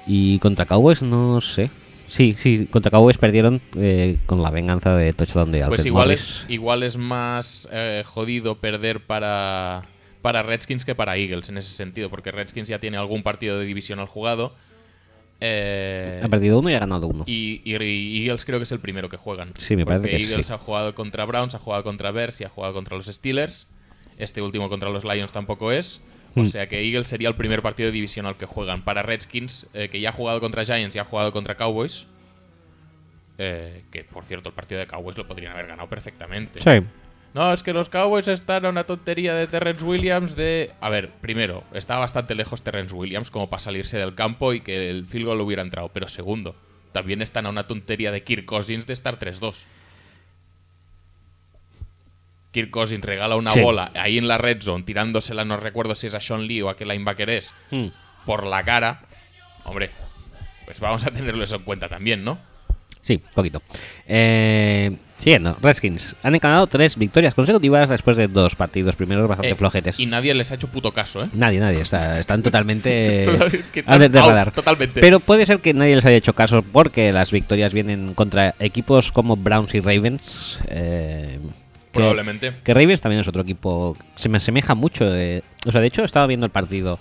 [0.06, 1.70] Y contra Cowboys no sé.
[2.06, 6.06] Sí, sí, contra Cowboys perdieron eh, con la venganza de touchdown de Alfred Pues igual
[6.08, 6.30] Morris.
[6.44, 9.82] es, igual es más eh, jodido perder para,
[10.20, 13.64] para Redskins que para Eagles en ese sentido, porque Redskins ya tiene algún partido de
[13.66, 14.52] divisional jugado.
[15.42, 17.24] Eh, Ha perdido uno y ha ganado uno.
[17.26, 19.52] y, y- y Eagles creo que es el primero que juegan.
[19.56, 20.52] Sí, me parece Porque que Eagles sí.
[20.52, 23.66] ha jugado contra Browns, ha jugado contra Bears y ha jugado contra los Steelers.
[24.18, 26.00] Este último contra los Lions tampoco es.
[26.36, 26.46] O Mm.
[26.46, 28.82] sea que Eagles sería el primer partido divisional que juegan.
[28.84, 32.06] Para Redskins, eh, que ya ha jugado contra Giants y ha jugado contra Cowboys.
[33.42, 36.60] eh, que por cierto, el partido de Cowboys lo podrían haber ganado perfectamente.
[36.62, 36.86] Sí.
[37.32, 40.72] No, es que los Cowboys están a una tontería de Terrence Williams de...
[40.80, 44.90] A ver, primero, está bastante lejos Terrence Williams como para salirse del campo y que
[44.90, 45.90] el field goal hubiera entrado.
[45.90, 46.56] Pero segundo,
[46.92, 49.64] también están a una tontería de Kirk Cousins de estar 3-2.
[52.52, 53.60] Kirk Cousins regala una Sí.
[53.60, 56.68] bola ahí en la red zone, tirándosela, no recuerdo si es a Sean Lee o
[56.68, 57.88] a qué linebacker es, Hmm.
[58.26, 59.02] por la cara.
[59.62, 59.90] Hombre,
[60.64, 62.40] pues vamos a tenerlo eso en cuenta también, ¿no?
[63.02, 63.62] Sí, poquito.
[64.06, 69.56] Eh, siguiendo, Redskins han ganado tres victorias consecutivas después de dos partidos primeros bastante Eh,
[69.56, 69.98] flojetes.
[69.98, 71.26] Y nadie les ha hecho puto caso, ¿eh?
[71.32, 71.80] Nadie, nadie.
[71.80, 73.24] están totalmente
[73.54, 74.50] Es que están antes de out, radar.
[74.52, 75.00] totalmente.
[75.00, 79.12] Pero puede ser que nadie les haya hecho caso porque las victorias vienen contra equipos
[79.12, 80.60] como Browns y Ravens.
[80.68, 81.38] eh,
[81.92, 82.52] que- Probablemente.
[82.62, 83.96] Que Ravens también es otro equipo.
[84.14, 85.06] Se me asemeja mucho.
[85.10, 86.98] de- o sea, de hecho, estaba viendo el partido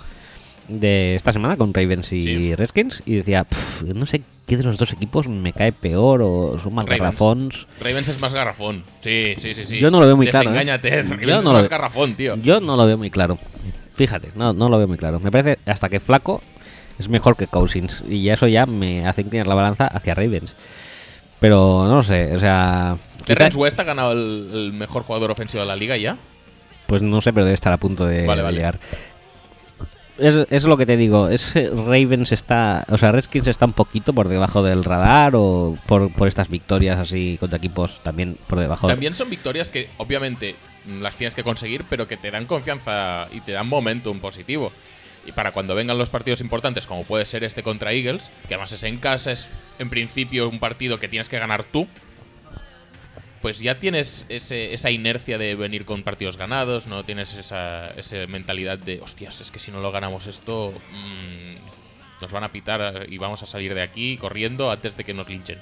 [0.70, 2.56] de esta semana con Ravens y Sí.
[2.56, 6.60] Redskins y decía, "Pff, no sé qué de los dos equipos me cae peor o
[6.64, 7.02] son más Ravens.
[7.02, 7.68] garrafons.
[7.82, 8.84] Ravens es más garrafón.
[9.02, 9.80] Sí, sí, sí, sí.
[9.80, 10.54] Yo no lo veo muy claro, ¿eh?
[10.54, 11.04] Desengáñate.
[11.04, 12.36] Ravens Yo es no lo más garrafón, tío.
[12.38, 13.38] Yo no lo veo muy claro.
[13.96, 15.20] Fíjate, no, no lo veo muy claro.
[15.20, 16.42] Me parece hasta que Flaco
[16.98, 18.04] es mejor que Cousins.
[18.08, 20.56] Y ya eso ya me hace inclinar la balanza hacia Ravens.
[21.40, 22.98] Pero no lo sé, o sea.
[23.26, 26.18] Terrence West ha ganado el, el mejor jugador ofensivo de la liga ya.
[26.88, 28.58] pues no sé, pero debe estar a punto de, Vale, de vale.
[28.58, 28.80] llegar.
[30.20, 34.14] Es, es lo que te digo, es Ravens está, o sea, Redskins está un poquito
[34.14, 38.88] por debajo del radar o por, por estas victorias así contra equipos también por debajo.
[38.88, 40.56] También son victorias que obviamente
[40.86, 44.72] mm, las tienes que conseguir, pero que te dan confianza y te dan momentum positivo.
[45.26, 48.72] Y para cuando vengan los partidos importantes, como puede ser este contra Eagles, que además
[48.72, 51.88] es en casa, es en principio un partido que tienes que ganar tú,
[53.42, 57.94] pues ya tienes ese- esa inercia de venir con partidos ganados, no tienes esa,
[58.28, 63.06] mentalidad de, hostias, es que si no lo ganamos esto, mm, nos van a pitar
[63.10, 65.60] y vamos a salir de aquí corriendo antes de que nos linchen.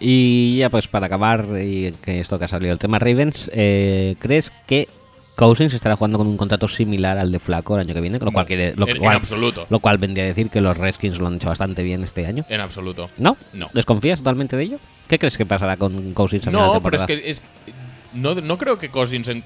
[0.00, 4.16] Y ya pues para acabar, y que esto que ha salido el tema Ravens, eh,
[4.18, 4.88] ¿crees que
[5.36, 8.18] Cousins estará jugando con un contrato similar al de Flaco el año que viene?
[8.20, 9.66] Lo cual, quiere, lo, En- absoluto.
[9.68, 12.44] Lo cual vendría a decir que los Redskins lo han hecho bastante bien este año.
[12.48, 13.10] En absoluto.
[13.18, 13.36] ¿No?
[13.52, 13.68] No.
[13.72, 14.78] ¿Desconfías totalmente de ello?
[15.08, 17.42] ¿Qué crees que pasará con Cousins No, pero es que es,
[18.12, 19.44] no, no creo que Cousins en-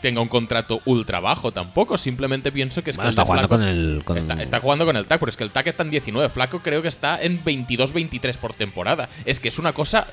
[0.00, 1.96] tenga un contrato ultra bajo tampoco.
[1.96, 4.84] Simplemente pienso que es Bueno, que está jugando Flaco- con el- con- Está, está jugando
[4.86, 6.28] con el TAC, pero es que el TAC está en 19.
[6.28, 9.08] Flaco creo que está en 22-23 por temporada.
[9.24, 10.06] Es que es una cosa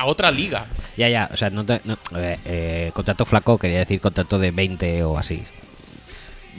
[0.00, 0.66] a otra liga.
[0.96, 4.50] Ya, ya, o sea, no te- no, eh, eh, contrato flaco quería decir contrato de
[4.50, 5.42] 20 o así.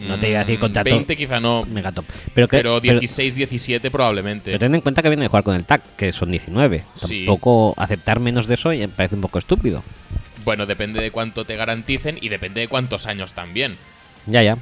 [0.08, 2.06] No te iba a decir Mm, contrato 20 quizá no, mega top.
[2.34, 4.46] Pero, que- pero pero- 16-17 probablemente.
[4.46, 6.84] pero ten en cuenta que viene de jugar con el TAC, que son 19.
[6.96, 7.26] Sí.
[7.26, 9.84] Tampoco aceptar menos de eso me parece un poco estúpido.
[10.46, 13.76] Bueno, depende de cuánto te garanticen y depende de cuántos años también.
[14.26, 14.58] Ya, ya.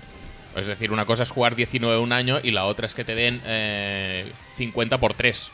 [0.57, 3.15] Es decir, una cosa es jugar 19 un año y la otra es que te
[3.15, 5.51] den eh, 50 por 3.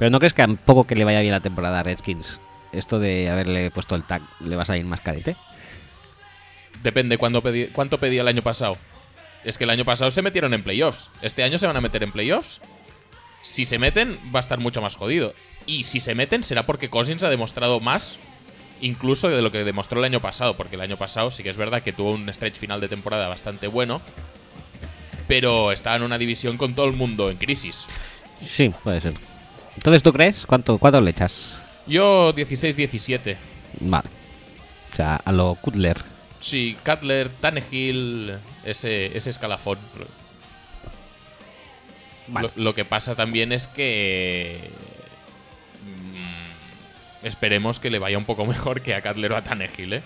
[0.00, 2.40] Pero ¿no crees que a poco que le vaya bien la temporada a Redskins,
[2.72, 5.36] esto de haberle puesto el tag le va a salir más carete?
[6.82, 8.78] Depende cuándo pedí- cuánto pedía el año pasado.
[9.44, 11.10] Es que el año pasado se metieron en playoffs.
[11.20, 12.62] ¿Este año se van a meter en playoffs?
[13.42, 15.34] Si se meten, va a estar mucho más jodido.
[15.66, 18.18] Y si se meten, será porque Cousins ha demostrado más
[18.80, 21.58] incluso de lo que demostró el año pasado, porque el año pasado sí que es
[21.58, 24.00] verdad que tuvo un stretch final de temporada bastante bueno,
[25.28, 27.86] pero está en una división con todo el mundo en crisis.
[28.42, 29.12] Sí, puede ser.
[29.80, 30.44] Entonces, ¿tú crees?
[30.44, 31.58] ¿Cuánto, cuánto le echas?
[31.86, 33.36] Yo 16-17.
[33.80, 34.08] Vale.
[34.92, 35.96] O sea, a lo Cutler.
[36.38, 39.78] Sí, Cutler, Tannehill, ese, ese escalafón.
[42.28, 42.50] Vale.
[42.54, 44.58] Lo, lo que pasa también es que.
[45.82, 50.02] mm, esperemos que le vaya un poco mejor que a Cutler o a Tannehill, ¿eh?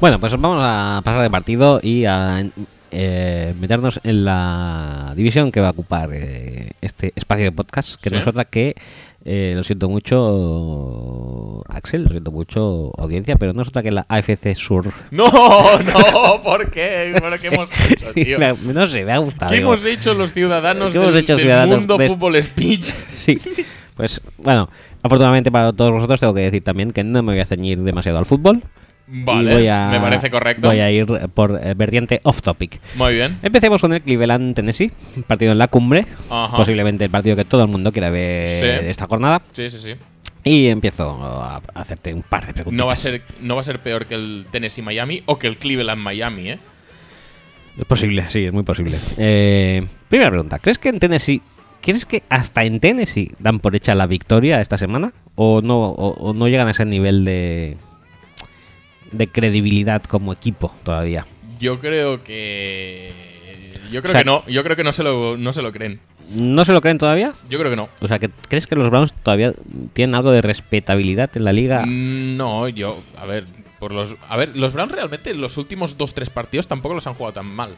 [0.00, 2.44] Bueno, pues vamos a pasar de partido y a
[2.90, 8.08] eh, meternos en la división que va a ocupar eh, este espacio de podcast, que
[8.10, 8.14] Sí.
[8.14, 8.74] no es otra que,
[9.24, 14.06] eh, lo siento mucho, Axel, lo siento mucho, audiencia, pero no es otra que la
[14.08, 14.92] AFC Sur.
[15.10, 15.26] ¡No!
[15.30, 16.42] ¡No!
[16.42, 17.14] ¿Por qué?
[17.20, 18.38] ¿Por qué hemos hecho, tío?
[18.38, 19.50] Me no sé, me ha gustado.
[19.50, 19.72] ¿Qué digo.
[19.74, 22.92] hemos hecho los ciudadanos ¿Qué hemos del, hecho del ciudadanos mundo de- fútbol speech?
[23.20, 23.38] Sí,
[23.96, 24.70] pues bueno,
[25.02, 28.16] afortunadamente para todos vosotros tengo que decir también que no me voy a ceñir demasiado
[28.18, 28.62] al fútbol.
[29.12, 30.68] Vale, y voy a- me parece correcto.
[30.68, 32.80] Voy a ir por eh, vertiente off topic.
[32.94, 33.38] Muy bien.
[33.42, 34.92] Empecemos con el Cleveland Tennessee,
[35.26, 36.56] partido en la cumbre, Ajá.
[36.56, 38.66] posiblemente el partido que todo el mundo quiera ver Sí.
[38.66, 39.42] esta jornada.
[39.52, 39.94] Sí, sí, sí.
[40.44, 42.78] Y empiezo a hacerte un par de preguntas.
[42.78, 45.46] No va, a ser, no va a ser peor que el Tennessee Miami o que
[45.48, 46.58] el Cleveland Miami, ¿eh?
[47.78, 48.96] Es posible, sí, es muy posible.
[49.18, 51.42] Eh, primera pregunta, ¿crees que en Tennessee,
[51.82, 55.12] ¿crees que hasta en Tennessee dan por hecha la victoria esta semana?
[55.34, 57.76] ¿O no, o, o no llegan a ese nivel de,
[59.12, 61.26] de credibilidad como equipo todavía?
[61.58, 63.12] Yo creo que.
[63.90, 64.44] Yo creo O sea- que no.
[64.46, 66.00] Yo creo que no se lo, no se lo creen.
[66.30, 67.34] ¿No se lo creen todavía?
[67.48, 67.88] Yo creo que no.
[68.00, 69.52] O sea, que ¿crees que los Browns todavía
[69.94, 71.84] tienen algo de respetabilidad en la liga?
[71.84, 73.02] Mm, No, yo.
[73.18, 73.46] A ver.
[73.80, 77.32] Por los, a ver, los Browns realmente los últimos 2-3 partidos tampoco los han jugado
[77.32, 77.70] tan mal.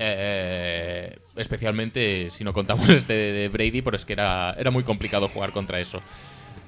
[0.00, 5.28] Eh, especialmente si no contamos este de Brady, pero es que era, era muy complicado
[5.28, 6.00] jugar contra eso.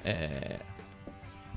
[0.05, 0.57] Eh,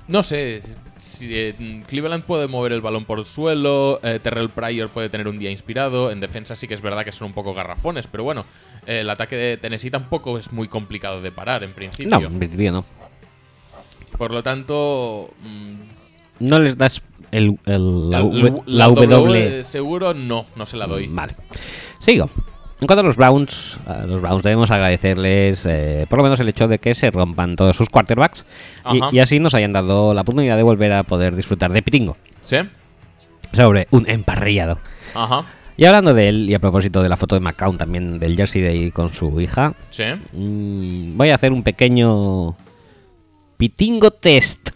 [0.09, 0.60] no sé,
[0.98, 5.28] si, eh, Cleveland puede mover el balón por el suelo, eh, Terrell Pryor puede tener
[5.28, 8.24] un día inspirado, en defensa sí que es verdad que son un poco garrafones, pero
[8.24, 8.44] bueno,
[8.86, 12.20] eh, el ataque de Tennessee tampoco es muy complicado de parar en principio.
[12.20, 12.85] no, en principio no.
[14.18, 15.74] Por lo tanto, mm,
[16.40, 19.64] No les das el, el- la, la, V- la la W W.
[19.64, 21.06] seguro no, no se la doy.
[21.09, 21.35] Vale.
[22.01, 22.28] Sigo.
[22.80, 26.48] En cuanto a los Browns, a los Browns debemos agradecerles eh, por lo menos el
[26.48, 28.44] hecho de que se rompan todos sus quarterbacks
[29.12, 32.56] y, así nos hayan dado la oportunidad de volver a poder disfrutar de Pitingo ¿Sí?
[33.52, 34.78] sobre un emparrillado.
[35.14, 35.46] Ajá.
[35.76, 38.64] Y hablando de él, y a propósito de la foto de McCown también del jersey
[38.66, 40.05] ahí con su hija, Sí.
[40.32, 42.56] mm, voy a hacer un pequeño
[43.56, 44.70] Pitingo test.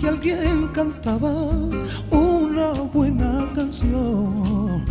[0.00, 1.30] Que alguien cantaba
[2.10, 4.84] una buena canción,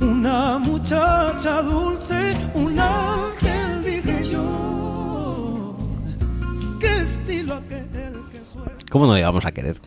[0.00, 5.76] una muchacha dulce, un ángel dije yo.
[6.80, 7.86] ¿Qué estilo aquel
[8.32, 8.72] que suena?
[8.90, 9.80] ¿Cómo no le vamos a querer?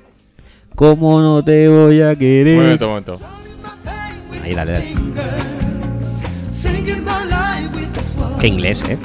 [0.75, 2.57] ¿Cómo no te voy a querer?
[2.57, 3.19] Momento, momento.
[4.43, 4.95] Ahí, dale, dale.
[8.39, 8.97] Qué inglés, ¿eh?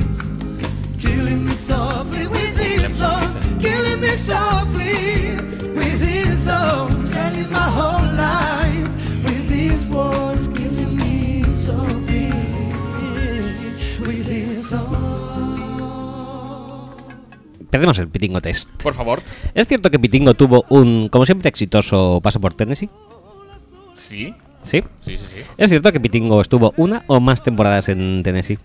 [17.71, 18.71] Perdemos el Pitingo test.
[18.83, 19.21] Por favor.
[19.55, 22.89] ¿Es cierto que Pitingo tuvo un, como siempre, exitoso paso por Tennessee?
[23.95, 24.35] Sí.
[24.63, 24.83] Sí.
[25.01, 25.37] Sí, sí, sí.
[25.57, 28.59] ¿Es cierto que Pitingo estuvo una o más temporadas en Tennessee?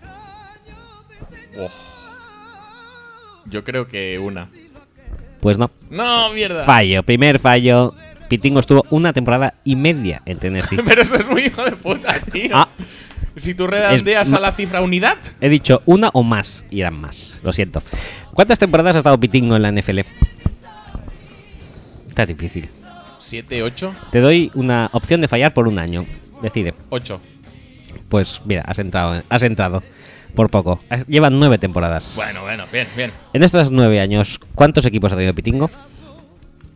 [1.58, 1.70] Oh.
[3.46, 4.50] Yo creo que una.
[5.42, 5.70] Pues no.
[5.90, 6.64] No, mierda.
[6.64, 7.94] Fallo, primer fallo.
[8.30, 10.80] Pitingo estuvo una temporada y media en Tennessee.
[10.86, 12.52] Pero eso es muy hijo de puta, tío.
[12.54, 12.70] Ah.
[13.36, 15.18] Si tú redondeas Es- a la cifra unidad.
[15.42, 17.40] He dicho una o más y eran más.
[17.44, 17.82] Lo siento.
[18.34, 20.00] ¿Cuántas temporadas ha estado Pitingo en la NFL?
[22.08, 22.70] Está difícil.
[23.20, 26.06] 7, 8, Te doy una opción de fallar por un año.
[26.42, 26.74] Decide.
[26.90, 27.20] 8.
[28.10, 29.82] Pues mira, has entrado, has entrado
[30.36, 30.80] por poco.
[30.90, 32.14] Has- Llevan nueve temporadas.
[32.16, 33.12] Bueno, bueno, bien, bien.
[33.34, 35.72] En estos nueve años, ¿cuántos equipos ha tenido Pitingo?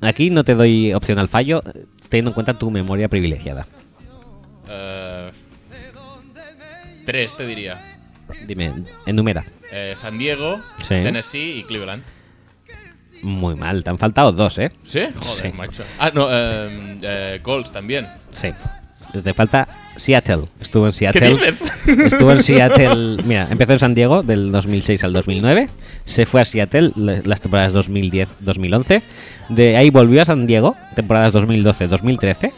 [0.02, 1.62] Aquí no te doy opción al fallo,
[2.10, 3.68] teniendo en cuenta tu memoria privilegiada.
[4.70, 5.32] Eh,
[7.08, 7.82] 3 te diría.
[8.46, 8.72] Dime,
[9.06, 9.44] enumera.
[9.72, 10.90] Eh, San Diego, Sí.
[10.90, 12.04] Tennessee y Cleveland.
[13.24, 14.72] Muy mal, te han faltado dos, ¿eh?
[14.84, 15.00] ¿Sí?
[15.16, 15.58] Joder, Sí.
[15.58, 15.84] macho.
[15.98, 18.06] Ah, no, eh, eh, Colts también.
[18.32, 18.50] Sí.
[19.24, 20.44] Te falta Seattle.
[20.60, 21.30] Estuvo en ¿Qué Seattle.
[21.30, 21.64] dices?
[21.88, 23.24] Estuvo en Seattle.
[23.24, 25.70] Mira, empezó en San Diego del 2006 al 2009.
[26.04, 29.02] Se fue a Seattle le- las temporadas 2010-2011.
[29.50, 32.52] De ahí volvió a San Diego, temporadas 2012-2013.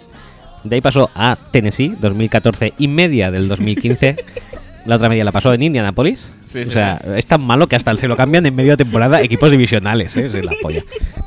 [0.64, 4.16] De ahí pasó a Tennessee, 2014 y media del 2015.
[4.86, 6.32] La otra media la pasó en Indianapolis.
[6.46, 8.78] Sí, o sí, sea, es tan malo que hasta se lo cambian en medio de
[8.78, 10.26] temporada equipos divisionales, ¿eh?
[10.26, 10.82] Es la polla.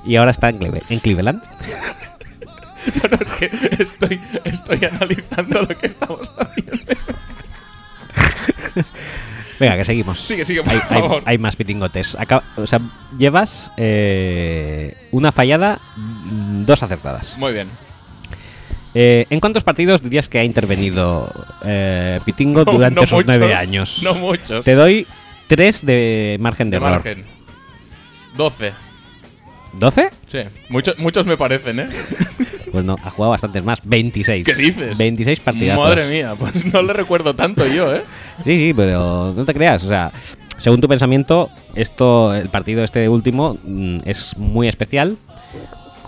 [0.06, 1.42] Y ahora está en, Cleve- en Cleveland.
[3.00, 3.48] No, no, es que
[3.80, 6.72] estoy, estoy analizando lo que estamos haciendo.
[9.60, 10.18] Venga, que seguimos.
[10.20, 11.22] Sigue, sigue, por hay, favor.
[11.24, 12.16] hay más pitingotes.
[12.18, 12.80] Acaba- o sea,
[13.16, 17.38] llevas eh, una fallada, mm, dos acertadas.
[17.38, 17.68] Muy bien.
[18.94, 21.32] Eh, ¿En cuántos partidos dirías que ha intervenido
[21.64, 24.00] eh, Pitingo No- durante no esos muchos, nueve años?
[24.02, 24.64] No muchos.
[24.64, 25.06] Te doy
[25.46, 26.90] tres de margen de, de error.
[27.04, 27.24] margen.
[28.36, 28.72] 12.
[29.78, 30.10] ¿12?
[30.26, 30.38] Sí.
[30.68, 31.88] Muchos, muchos me parecen, ¿eh?
[32.72, 33.80] Pues no, ha jugado bastantes más.
[33.84, 34.46] 26.
[34.46, 34.96] ¿Qué dices?
[34.96, 35.76] 26 partidos.
[35.76, 38.02] Madre mía, pues no le recuerdo tanto yo, ¿eh?
[38.44, 39.84] Sí, sí, pero no te creas.
[39.84, 40.10] O sea,
[40.56, 45.18] según tu pensamiento, esto, el partido este último mm, es muy especial.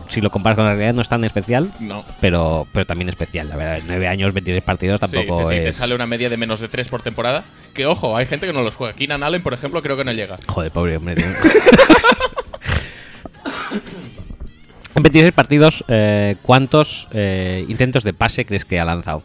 [0.09, 2.05] Si lo comparas con la realidad, no es tan especial, No.
[2.21, 3.49] pero, pero también especial.
[3.49, 5.77] La verdad, 9 años, 26 partidos Sí, tampoco sí, sí, te es.
[5.77, 7.45] sale una media de menos de 3 por temporada.
[7.73, 8.95] Que ojo, hay gente que no los juega.
[8.95, 10.37] Keenan Allen, por ejemplo, creo que no llega.
[10.47, 11.17] Joder, pobre hombre.
[11.17, 11.27] tío.
[14.95, 19.23] en 26 partidos, eh, ¿cuántos eh, intentos de pase crees que ha lanzado?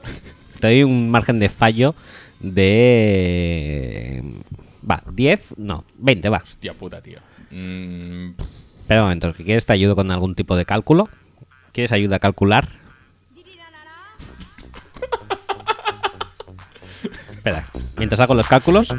[0.60, 1.94] Te doy un margen de fallo
[2.40, 4.24] de.
[4.90, 6.38] Va, 10, no, 20, va.
[6.44, 7.20] Hostia puta, tío.
[7.52, 8.32] Mm,
[8.90, 11.10] Espera un momento, que quieres te ayudo con algún tipo de cálculo.
[11.74, 12.70] ¿Quieres ayuda a calcular?
[17.36, 17.68] Espera,
[17.98, 18.90] mientras hago los cálculos.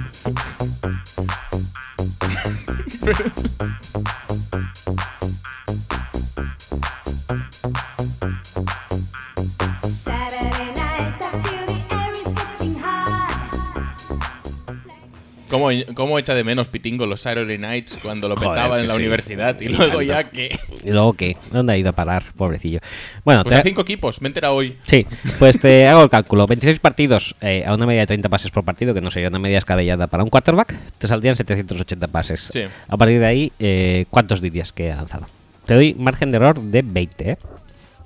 [15.50, 18.88] ¿cómo, ¿Cómo echa de menos Pitingo los Saturday Nights cuando lo Joder, petaba en que
[18.88, 19.00] la sí.
[19.00, 19.60] universidad?
[19.60, 20.56] Y luego ya que.
[20.84, 21.36] ¿Y luego qué?
[21.52, 22.80] ¿Dónde ha ido a parar, pobrecillo?
[23.24, 24.76] Bueno, Pues te- a cinco equipos, me he enterado hoy.
[24.86, 25.06] Sí,
[25.38, 26.46] pues te hago el cálculo.
[26.46, 29.38] 26 partidos eh, a una media de 30 pases por partido, que no sería una
[29.38, 32.48] media escabellada para un quarterback, te saldrían 780 pases.
[32.52, 32.62] Sí.
[32.88, 35.26] A partir de ahí, eh, ¿cuántos dirías que ha lanzado?
[35.66, 37.38] Te doy margen de error de 20, ¿eh?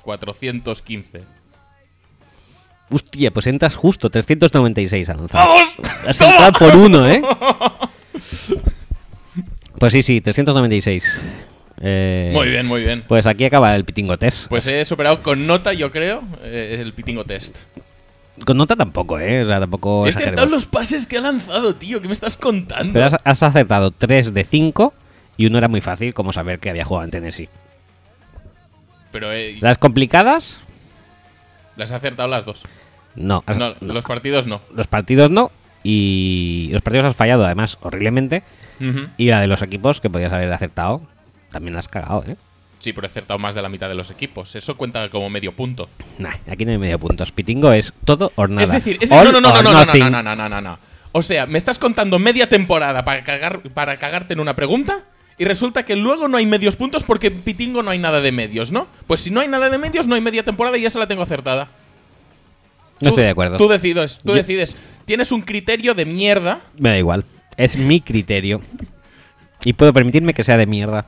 [0.03, 1.23] 415.
[2.91, 5.49] Hostia, pues entras justo, 396 ha lanzado.
[5.49, 5.77] ¡Vamos!
[6.07, 7.23] Has entrado por uno, ¿eh?
[9.79, 11.21] Pues sí, sí, 396.
[11.81, 13.05] Eh, Muy bien, muy bien.
[13.07, 14.47] Pues aquí acaba el pitingo test.
[14.49, 17.59] Pues he superado con nota, yo creo, eh, el Pitingo Test.
[18.47, 19.43] Con nota tampoco, ¿eh?
[19.43, 22.01] O sea, tampoco He acertado los pases que ha lanzado, tío.
[22.01, 22.93] ¿Qué me estás contando?
[22.93, 24.95] Pero has, has acertado 3 de 5
[25.37, 27.49] y uno era muy fácil, como saber que había jugado en Tennessee.
[29.11, 30.61] Pero eh, Las complicadas,
[31.77, 32.63] las he acertado las dos.
[33.15, 33.43] no.
[33.47, 33.93] has- No, no.
[33.95, 34.61] los partidos no.
[34.75, 35.51] Los partidos no.
[35.83, 38.43] Y los partidos has fallado, además, horriblemente.
[39.17, 41.01] Y la de los equipos, que podías haber acertado,
[41.53, 42.37] también la has cagado, ¿eh?
[42.81, 44.55] Sí, pero he acertado más de la mitad de los equipos.
[44.57, 45.89] Eso cuenta como medio punto.
[46.19, 47.33] Nah, aquí no hay medio puntos.
[47.33, 48.63] Pitingo es todo o nada.
[48.65, 50.79] Es decir, es All no, no, no, no, no, no, no, no, no, no, no.
[51.13, 55.05] O sea, me estás contando media temporada para, cagar, para cagarte en una pregunta
[55.39, 58.33] y resulta que luego no hay medios puntos porque en Pitingo no hay nada de
[58.33, 58.87] medios, ¿no?
[59.07, 61.07] Pues si no hay nada de medios, no hay media temporada y ya se la
[61.09, 61.65] tengo acertada.
[63.01, 63.57] No Tú- estoy de acuerdo.
[63.57, 64.77] Tú decides, tú Yo- decides.
[65.05, 66.61] Tienes un criterio de mierda.
[66.79, 67.25] Me da igual.
[67.57, 68.61] Es mi criterio.
[69.65, 71.07] Y puedo permitirme que sea de mierda.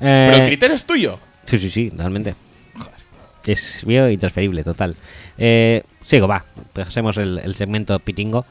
[0.00, 1.18] Eh, Pero el criterio es tuyo.
[1.46, 2.34] Sí, sí, sí, realmente.
[3.46, 4.96] Es mío y transferible, total.
[5.36, 6.44] Eh, sigo, va.
[6.72, 8.46] Pasemos el, el segmento pitingo.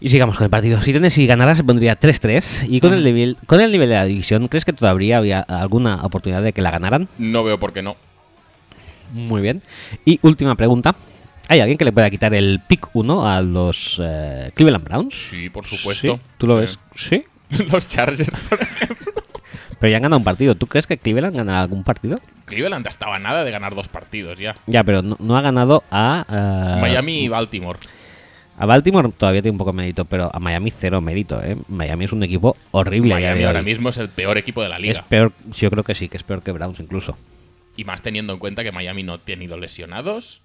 [0.00, 0.80] Y sigamos con el partido.
[0.80, 2.66] Si Tennessee ganara, se pondría 3-3.
[2.70, 5.96] Y con el, nivel, con el nivel de la división, ¿crees que todavía había alguna
[6.04, 7.08] oportunidad de que la ganaran?
[7.18, 7.96] No veo por qué no.
[9.12, 9.60] Muy bien.
[10.04, 10.94] Y última pregunta.
[11.48, 15.14] ¿Hay alguien que le pueda quitar el pick 1 a los eh, Cleveland Browns?
[15.30, 16.14] Sí, por supuesto.
[16.14, 16.60] Sí, ¿Tú lo Sí.
[16.60, 16.78] ves?
[16.94, 17.24] Sí.
[17.72, 19.12] Los Chargers, por ejemplo.
[19.80, 20.54] Pero ya han ganado un partido.
[20.54, 22.20] ¿Tú crees que Cleveland ganará algún partido?
[22.44, 24.54] Cleveland estaba nada de ganar dos partidos ya.
[24.68, 26.24] Ya, pero no, no ha ganado a...
[26.76, 27.80] eh, Miami y Baltimore.
[28.60, 31.56] A Baltimore todavía tiene un poco de mérito, pero a Miami cero mérito, ¿eh?
[31.68, 33.14] Miami es un equipo horrible.
[33.14, 34.92] Miami ahora mismo es el peor equipo de la liga.
[34.92, 37.16] Es peor, yo creo que sí, que es peor que Browns incluso.
[37.78, 40.42] Y más teniendo en cuenta que Miami no ha tenido lesionados.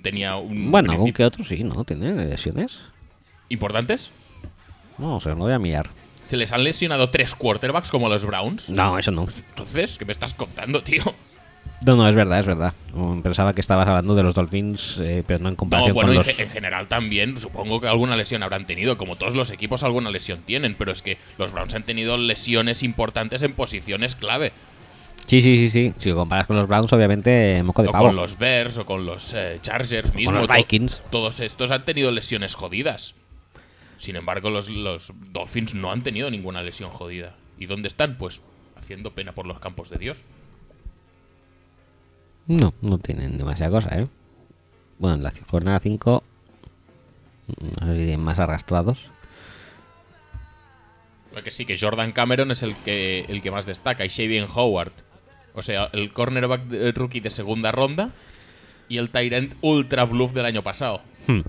[0.00, 0.70] Tenía un.
[0.70, 1.84] Bueno, algún que otro sí, ¿no?
[1.84, 2.78] ¿Tiene lesiones?
[3.50, 4.12] ¿Importantes?
[4.96, 5.90] No, o sea, no voy a mirar.
[6.24, 8.70] Se les han lesionado tres quarterbacks como los Browns.
[8.70, 9.26] No, eso no.
[9.50, 11.02] Entonces, ¿qué me estás contando, tío?
[11.84, 12.74] No, no, es verdad, es verdad.
[12.94, 16.08] Mm, Pensaba que estabas hablando de los Dolphins, eh, pero no en No, comparación bueno,
[16.08, 16.38] con los...
[16.38, 17.38] en general también.
[17.38, 18.96] Supongo que alguna lesión habrán tenido.
[18.96, 20.74] Como todos los equipos, alguna lesión tienen.
[20.74, 24.52] Pero es que los Browns han tenido lesiones importantes en posiciones clave.
[25.26, 25.94] Sí, sí, sí, sí.
[25.98, 28.06] Si lo comparas con los Browns, obviamente, moco de O pavo.
[28.06, 30.38] con los Bears o con los eh, Chargers mismo.
[30.38, 31.02] los to- Vikings.
[31.10, 33.14] todos estos han tenido lesiones jodidas.
[33.96, 37.34] Sin embargo, los, los Dolphins no han tenido ninguna lesión jodida.
[37.58, 38.16] ¿Y dónde están?
[38.18, 38.42] Pues
[38.76, 40.22] haciendo pena por los campos de Dios.
[42.46, 44.06] No, no tienen demasiada cosa, ¿eh?
[44.98, 46.22] Bueno, en la jornada 5
[47.80, 48.98] No sé si más arrastrados.
[51.34, 54.04] Lo que sí, que Jordan Cameron es el que, el que más destaca.
[54.04, 54.92] Y Shavian Howard.
[55.54, 58.10] O sea, el cornerback de- rookie de segunda ronda.
[58.88, 61.02] Y el Tyrant Ultra Bluff del año pasado.
[61.26, 61.40] Hmm,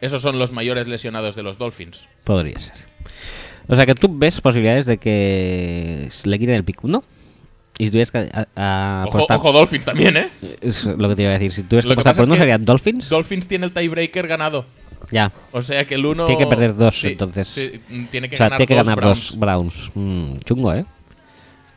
[0.00, 2.08] Esos son los mayores lesionados de los Dolphins.
[2.24, 2.74] podría ser.
[3.68, 7.04] O sea que tú ves posibilidades de que le quiten el pick 1.
[7.82, 10.28] Y si tuvieras que a- a Ojo, apostar- ojo Dolphins también, ¿eh?
[10.60, 11.50] Es lo que te iba a decir.
[11.50, 13.08] Si tuvieras que apostar por uno, serían Dolphins.
[13.08, 14.64] Dolphins tiene el tiebreaker ganado.
[15.10, 15.32] ya.
[15.50, 16.26] O sea que el uno.
[16.26, 17.48] Tiene que perder dos, Sí, entonces.
[17.48, 19.30] sí, mm, tiene que o sea, ganar, tiene que dos ganar Browns.
[19.30, 19.90] dos Browns.
[19.94, 20.84] Mm, chungo, ¿eh?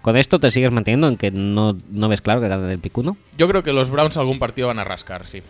[0.03, 2.95] Con esto te sigues manteniendo en que no, no ves claro que ganen el pick
[2.95, 3.18] 1.
[3.38, 5.41] Yo creo que los Browns algún partido van a rascar, sí.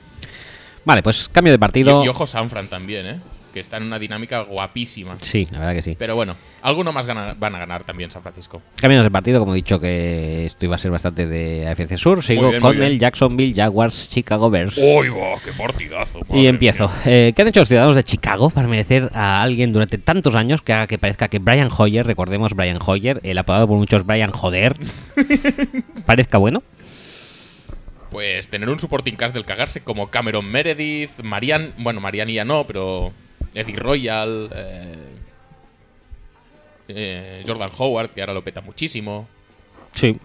[0.86, 2.02] Vale, pues cambio de partido.
[2.02, 3.20] Y, y ojo Sanfran también, ¿eh?
[3.56, 5.16] Que está en una dinámica guapísima.
[5.22, 5.96] Sí, la verdad que sí.
[5.98, 8.62] Pero bueno, alguno más van a ganar también San Francisco.
[8.76, 12.22] Cambios de partido, como he dicho que esto iba a ser bastante de AFC Sur.
[12.22, 14.78] Sigo bien, con el Jacksonville Jaguars Chicago Bears.
[14.78, 15.40] ¡Uy, va!
[15.42, 16.20] ¡Qué partidazo!
[16.34, 16.92] Y empiezo.
[17.06, 20.62] Eh, ¿Qué han hecho los ciudadanos de Chicago para merecer a alguien durante tantos años
[20.62, 24.32] que haga que parezca que Brian Hoyer, recordemos Brian Hoyer, el apodado por muchos Brian
[24.32, 24.76] Joder,
[26.06, 26.62] parezca bueno?
[28.12, 31.74] Pues tener un supporting cast del cagarse como Cameron Meredith, Marian.
[31.78, 33.14] Bueno, Marian ya no, pero.
[33.56, 34.50] Eddie Royal.
[34.54, 34.96] eh,
[36.88, 39.28] eh, Jordan Howard, que ahora lo peta muchísimo.
[39.94, 40.18] Sí.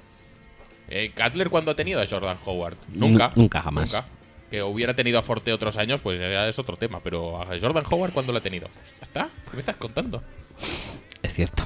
[0.89, 2.77] Eh, Cutler, ¿cuándo ha tenido a Jordan Howard?
[2.93, 3.29] Nunca.
[3.35, 3.93] Nu- nunca, jamás.
[3.93, 4.07] Nunca.
[4.51, 7.01] Que hubiera tenido a Forte otros años, pues ya es otro tema.
[7.03, 8.69] Pero a Jordan Howard, ¿cuándo lo ha tenido?
[8.75, 9.29] Pues ya está.
[9.49, 10.23] ¿Qué me estás contando?
[11.23, 11.63] Es cierto.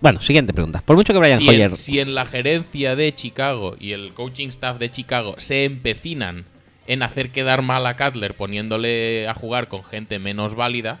[0.00, 0.80] Bueno, siguiente pregunta.
[0.80, 1.70] Por mucho que Brian si, Hoyer.
[1.70, 6.46] en, si en la gerencia de Chicago y el coaching staff de Chicago se empecinan
[6.92, 10.98] en hacer quedar mal a Cutler poniéndole a jugar con gente menos válida,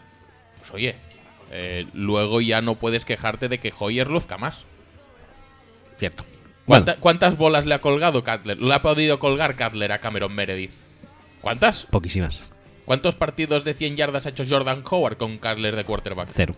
[0.58, 0.94] pues oye,
[1.50, 4.64] eh, luego ya no puedes quejarte de que Hoyer luzca más.
[5.98, 6.24] Cierto.
[6.64, 8.60] ¿Cuánta- Bueno, ¿Cuántas bolas le ha colgado Cutler?
[8.60, 10.72] ¿Le ha podido colgar Cutler a Cameron Meredith?
[11.40, 11.84] ¿Cuántas?
[11.84, 12.52] poquísimas.
[12.84, 16.28] ¿Cuántos partidos de 100 yardas ha hecho Jordan Howard con Cutler de quarterback?
[16.34, 16.54] Cero.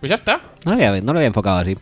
[0.00, 0.40] Pues ya está.
[0.64, 1.76] No lo había, no lo había enfocado así.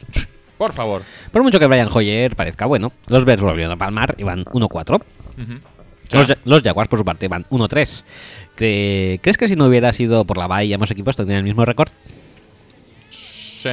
[0.59, 1.03] Por favor.
[1.33, 4.97] Por mucho que Brian Hoyer parezca bueno, los Bears volvieron a palmar y van 1-4.
[4.97, 5.03] Ujú.
[5.43, 5.61] Los,
[6.45, 8.05] Los Jaguars, por su parte, van 1-3.
[8.57, 11.45] Cre- ¿Crees que si no hubiera sido por la bye y ambos equipos tendrían el
[11.45, 11.91] mismo récord?
[13.09, 13.70] Sí.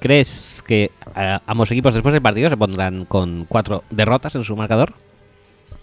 [0.00, 4.54] ¿Crees que eh, ambos equipos después del partido se pondrán con cuatro derrotas en su
[4.56, 4.94] marcador?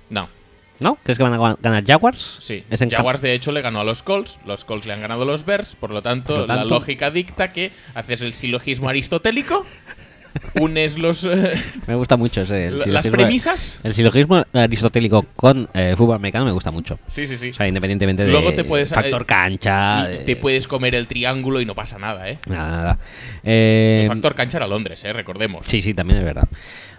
[0.10, 0.30] No.
[0.80, 0.98] ¿No?
[1.03, 2.38] ¿Crees que van a ganar Jaguars?
[2.40, 5.24] Sí, Es Jaguars de hecho le ganó a los Colts, los Colts le han ganado
[5.24, 8.34] a los Bears, por lo tanto, Por lo tanto- la lógica dicta que haces el
[8.34, 9.66] silogismo aristotélico,
[10.60, 11.53] unes los eh,
[11.88, 12.68] Me gusta mucho ese.
[12.68, 13.80] el las premisas.
[13.84, 16.99] El silogismo aristotélico con eh, fútbol americano me gusta mucho.
[17.08, 17.49] Sí, sí, sí.
[17.49, 20.06] O sea, independientemente de Luego te puedes- factor eh, cancha.
[20.10, 22.38] Y de- te puedes comer el triángulo y no pasa nada, ¿eh?
[22.48, 22.98] Nada, nada.
[23.44, 25.14] El factor cancha era Londres, ¿eh?
[25.14, 25.66] Recordemos.
[25.68, 26.48] Sí, sí, también es verdad.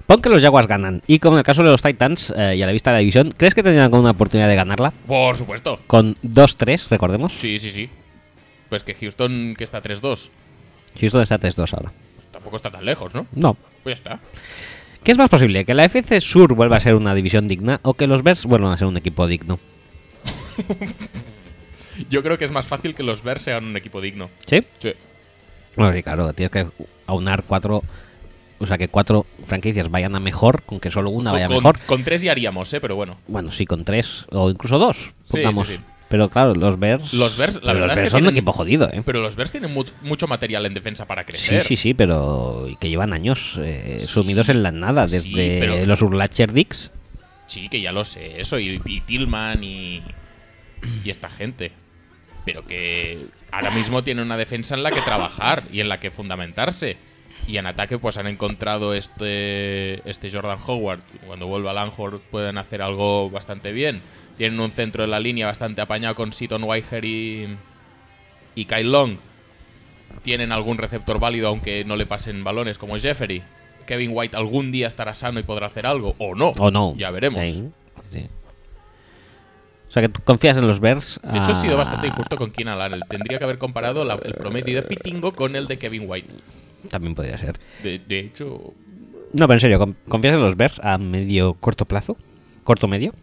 [0.06, 1.00] Pon que los Jaguars ganan.
[1.06, 2.98] Y como en el caso de los Titans, eh, y a la vista de la
[3.00, 4.92] división, ¿crees que tendrían alguna oportunidad de ganarla?
[5.06, 5.80] Por supuesto.
[5.86, 7.32] Con 2-3, recordemos.
[7.38, 7.88] Sí, sí, sí.
[8.68, 10.30] Pues que Houston, que está 3-2,
[11.00, 11.92] Houston está 3-2 ahora.
[12.42, 13.26] Tampoco está tan lejos, ¿no?
[13.32, 13.56] No.
[13.84, 14.20] Pues ya está.
[15.04, 15.64] ¿Qué es más posible?
[15.64, 18.72] ¿Que la FC Sur vuelva a ser una división digna o que los Bears vuelvan
[18.72, 19.60] a ser un equipo digno?
[22.10, 24.28] Yo creo que es más fácil que los Bears sean un equipo digno.
[24.46, 24.64] ¿Sí?
[24.80, 24.92] Sí.
[25.76, 26.66] Bueno, sí, claro, tienes que
[27.06, 27.82] aunar cuatro.
[28.58, 31.80] O sea, que cuatro franquicias vayan a mejor con que solo una vaya con, mejor.
[31.86, 32.80] con tres ya haríamos, ¿eh?
[32.80, 33.18] Pero bueno.
[33.28, 35.12] Bueno, sí, con tres o incluso dos.
[35.24, 35.68] Sí, Pongamos.
[35.68, 35.82] sí, sí.
[36.12, 37.14] Pero claro, los Bears.
[37.14, 39.02] Los Bears, la pero verdad los es que son tienen- un equipo jodido, ¿eh?
[39.04, 41.62] Pero los Bears tienen mu- mucho material en defensa para Sí, crecer.
[41.64, 45.32] sí, sí, pero y que llevan años eh, Sí, sumidos en la nada, desde sí,
[45.58, 46.92] pero- los Urlacher Dicks.
[47.46, 50.02] Sí, que ya lo sé, eso, y, y Tillman y,
[51.02, 51.72] y esta gente.
[52.44, 53.18] Pero que
[53.50, 56.96] ahora mismo tienen una defensa en la que trabajar y en la que fundamentarse.
[57.48, 61.00] Y en ataque pues han encontrado este, este Jordan Howard.
[61.26, 64.00] Cuando vuelva Langford pueden hacer algo bastante bien.
[64.36, 67.56] Tienen un centro de la línea bastante apañado con Seaton Weiger y,
[68.54, 69.16] y Kyle Long.
[70.22, 73.42] Tienen algún receptor válido aunque no le pasen balones como Jeffery.
[73.86, 76.14] Kevin White algún día estará sano y podrá hacer algo.
[76.18, 76.50] O no.
[76.58, 76.94] O no.
[76.96, 77.48] Ya veremos.
[77.48, 77.68] Sí,
[78.10, 78.26] sí.
[79.88, 81.20] O sea, que tú confías en los Bears.
[81.22, 83.00] De hecho, he sido ah, bastante injusto con Keenan Allen.
[83.10, 86.32] Tendría que haber comparado la- el promedio de Pitingo con el de Kevin White.
[86.88, 87.58] También podría ser.
[87.82, 88.72] De, de hecho,
[89.34, 92.16] No, pero en serio, ¿con- ¿confías en los Bears a medio corto plazo?
[92.64, 93.14] ¿Corto medio?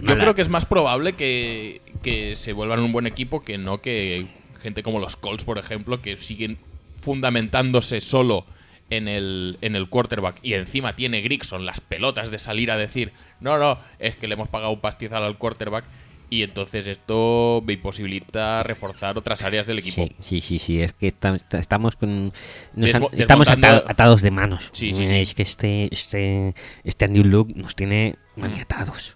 [0.00, 3.80] Yo creo que es más probable que, que se vuelvan un buen equipo que no
[3.80, 4.26] que
[4.62, 6.58] gente como los Colts, por ejemplo, que siguen
[7.00, 8.46] fundamentándose solo
[8.90, 13.12] en el, en el quarterback y encima tiene Grigson las pelotas de salir a decir,
[13.40, 15.84] no, no, es que le hemos pagado un pastizal al quarterback
[16.30, 20.06] y entonces esto me imposibilita reforzar otras áreas del equipo.
[20.06, 22.32] Sí, sí, sí, sí, es que esta- esta- estamos con...
[22.74, 24.70] nos Desmo- han- estamos atados de manos.
[24.72, 25.16] Sí, sí, sí.
[25.16, 26.54] Es que este, este,
[26.84, 29.14] este New Look nos tiene maniatados.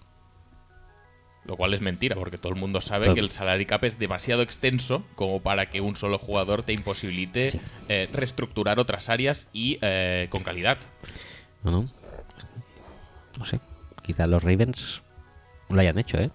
[1.47, 4.41] Lo cual es mentira, porque todo el mundo sabe que el salary cap es demasiado
[4.41, 7.59] extenso como para que un solo jugador te imposibilite Sí.
[7.87, 10.77] eh, reestructurar otras áreas y eh, con calidad.
[11.63, 11.71] ¿No?
[11.71, 11.89] no?
[13.39, 13.61] No sé.
[14.03, 15.01] Quizá los Ravens
[15.69, 16.29] lo hayan hecho, ¿eh?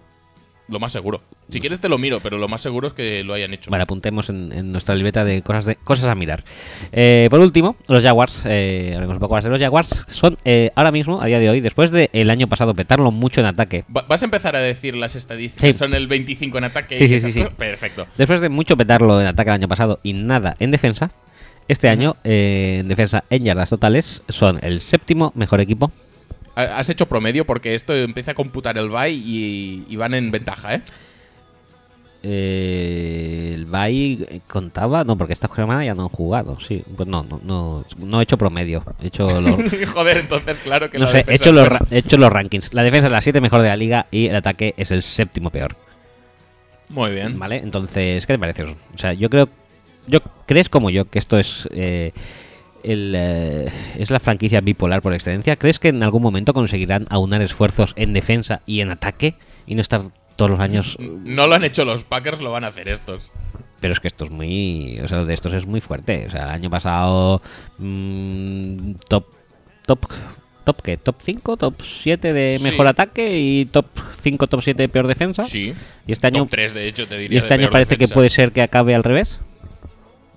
[0.67, 1.21] Lo más seguro.
[1.53, 3.71] Si quieres te lo miro, pero lo más seguro es que lo hayan hecho.
[3.71, 6.43] Vale, apuntemos en, en nuestra libreta de cosas de cosas a mirar.
[6.91, 10.71] Eh, por último, los Jaguars, eh, hablemos un poco más de los Jaguars, son eh,
[10.75, 14.05] ahora mismo, a día de hoy, después del año pasado petarlo mucho en ataque, Va-
[14.07, 15.69] ¿Vas a empezar a decir las estadísticas?
[15.75, 15.77] Sí.
[15.77, 17.49] Son el 25 en ataque Sí, y sí, esas cosas?
[17.55, 18.07] Perfecto.
[18.17, 21.11] después de mucho petarlo en ataque el año pasado y nada en defensa,
[21.67, 25.91] este año eh, en defensa en yardas totales son el séptimo mejor equipo.
[26.55, 30.29] Ha- Has hecho promedio porque esto empieza a computar el bye y, y van en
[30.31, 30.81] ventaja, ¿eh?
[32.25, 37.23] Eh, el Bay contaba, no, porque esta semana ya no han jugado, sí, pues no,
[37.23, 39.55] no, no, no he hecho promedio, he hecho los,
[39.93, 42.73] Joder, entonces claro que no la sé, he hecho, los, ra- he hecho los rankings.
[42.73, 45.49] La defensa es la 7 mejor de la liga y el ataque es el séptimo
[45.49, 45.75] peor.
[46.89, 47.37] Muy bien.
[47.39, 47.57] ¿Vale?
[47.57, 48.75] Entonces, ¿qué te parece eso?
[48.93, 49.49] O sea, yo creo.
[50.07, 51.67] yo ¿Crees como yo que esto es.
[51.71, 52.11] eh,
[52.83, 55.55] el, eh, es la franquicia bipolar por excelencia?
[55.55, 59.35] ¿Crees que en algún momento conseguirán aunar esfuerzos en defensa y en ataque
[59.65, 60.01] y no estar
[60.35, 60.97] todos los años.
[60.99, 63.31] No lo han hecho los Packers, lo van a hacer estos.
[63.79, 64.99] Pero es que esto es muy.
[65.03, 66.25] O sea, lo de estos es muy fuerte.
[66.27, 67.41] O sea, el año pasado.
[67.79, 69.25] mm, top.
[69.85, 70.05] Top.
[70.63, 70.95] ¿Top qué?
[70.95, 71.57] ¿Top 5?
[71.57, 72.63] ¿Top 7 de Sí.
[72.63, 73.37] mejor ataque?
[73.37, 73.85] ¿Y top
[74.21, 75.43] 5, top 7 de peor defensa?
[75.43, 75.73] Sí.
[76.07, 76.43] Y este año.
[76.43, 77.35] Top 3, de hecho, te diría.
[77.35, 78.11] Y este año parece defensa.
[78.11, 79.39] que puede ser que acabe al revés.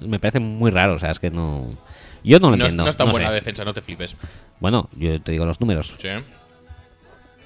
[0.01, 0.95] Me parece muy raro.
[0.95, 1.71] O sea, es que no.
[2.25, 2.83] Yo no lo No, entiendo.
[2.83, 3.35] no es tan no buena sé.
[3.35, 4.17] defensa, no te flipes.
[4.59, 5.95] Bueno, yo te digo los números.
[5.99, 6.09] Sí.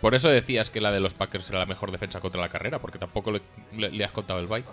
[0.01, 2.79] Por eso decías que la de los Packers era la mejor defensa contra la carrera,
[2.79, 3.41] porque tampoco le,
[3.77, 4.65] le- le has contado el bye.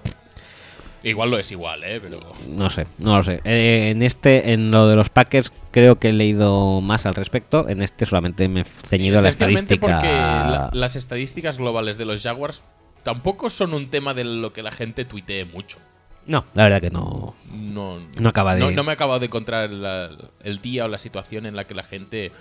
[1.04, 2.00] Igual lo es igual, ¿eh?
[2.02, 2.20] Pero.
[2.50, 3.40] No sé, no lo sé.
[3.44, 7.70] Eh, en este, en lo de los Packers, creo que he leído más al respecto.
[7.70, 9.80] En este solamente me he ceñido a la estadística.
[9.80, 12.64] porque la- las estadísticas globales de los Jaguars
[13.04, 15.78] tampoco son un tema de lo que la gente tuitee mucho.
[16.26, 17.36] No, la verdad que no.
[17.54, 20.10] No, No acaba de- No, no me he acabado de encontrar la-
[20.44, 22.32] el día o la situación en la que la gente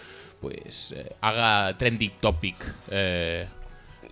[0.40, 2.56] pues eh, haga trending topic
[2.90, 3.46] eh,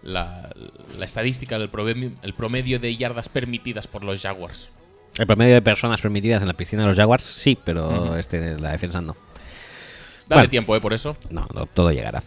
[0.02, 0.50] la,
[0.98, 4.70] la estadística del promedio, el promedio de yardas permitidas por los Jaguars.
[5.18, 8.72] El promedio de personas permitidas en la piscina de los Jaguars, sí, pero este la
[8.72, 9.14] defensa no.
[10.26, 10.50] Dale Bueno.
[10.50, 10.80] tiempo, ¿eh?
[10.80, 11.16] Por eso.
[11.30, 12.22] No, no, todo llegará.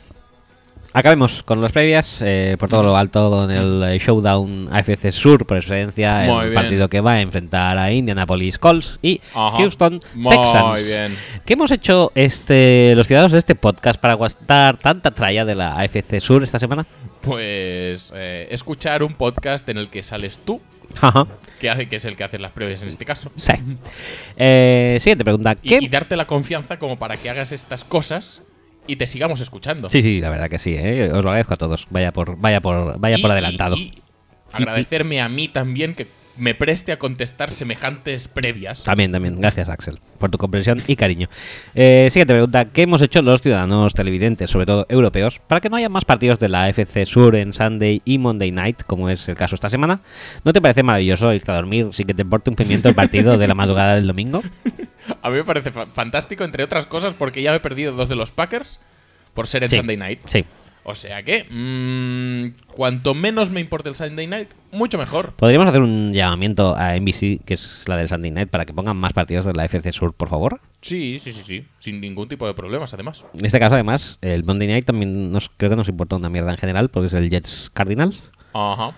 [0.94, 5.46] Acabemos con las previas, eh, por todo lo alto con el eh, showdown AFC Sur
[5.46, 6.54] por excelencia, Muy el bien.
[6.54, 9.58] partido que va a enfrentar a Indianapolis Colts y Ajá.
[9.58, 10.86] Houston Muy Texans.
[10.86, 11.18] bien.
[11.46, 15.78] ¿Qué hemos hecho este los ciudadanos de este podcast para aguantar tanta tralla de la
[15.78, 16.86] AFC Sur esta semana?
[17.22, 20.62] Pues eh, escuchar un podcast en el que sales tú,
[21.02, 21.28] Ajá.
[21.60, 23.32] que, hace, que es el que hace las previas en este caso.
[23.36, 23.52] Sí.
[24.38, 25.56] Eh, siguiente pregunta.
[25.62, 28.42] Y, ¿Qué y darte la confianza como para que hagas estas cosas
[28.88, 29.90] y te sigamos escuchando.
[29.90, 31.10] Sí, sí, la verdad que sí, ¿eh?
[31.12, 31.88] os lo agradezco a todos.
[31.90, 33.76] Vaya por, vaya por, vaya Y- por y- adelantado.
[33.76, 33.94] y
[34.52, 36.08] agradecerme a mí también que
[36.38, 38.84] me preste a contestar semejantes previas.
[38.84, 39.36] También, también.
[39.38, 41.28] Gracias, Axel, por tu comprensión y cariño.
[41.76, 42.66] Eh, siguiente pregunta.
[42.66, 46.40] ¿Qué hemos hecho los ciudadanos televidentes, sobre todo europeos, para que no haya más partidos
[46.40, 50.00] de la AFC Sur en Sunday y Monday Night, como es el caso esta semana?
[50.44, 53.38] ¿No te parece maravilloso irte a dormir sin que te importe un pimiento el partido
[53.38, 54.42] de la madrugada del domingo?
[55.22, 58.10] A mí me parece fa- fantástico, entre otras cosas, porque ya me he perdido dos
[58.10, 58.80] de los Packers
[59.34, 59.78] por ser en Sí.
[59.78, 60.20] Sunday Night.
[60.26, 60.46] Sí.
[60.90, 65.34] O sea que, mm, cuanto menos me importe el Sunday Night, mucho mejor.
[65.34, 68.96] ¿Podríamos hacer un llamamiento a NBC, que es la del Sunday Night, para que pongan
[68.96, 70.62] más partidos de la AFC Sur, por favor?
[70.80, 71.68] Sí, sí, sí, sí.
[71.78, 73.26] Sin ningún tipo de problemas, además.
[73.38, 76.52] En este caso, además, el Monday Night también nos, creo que nos importa una mierda
[76.52, 78.32] en general, porque es el Jets Cardinals.
[78.54, 78.96] Ajá.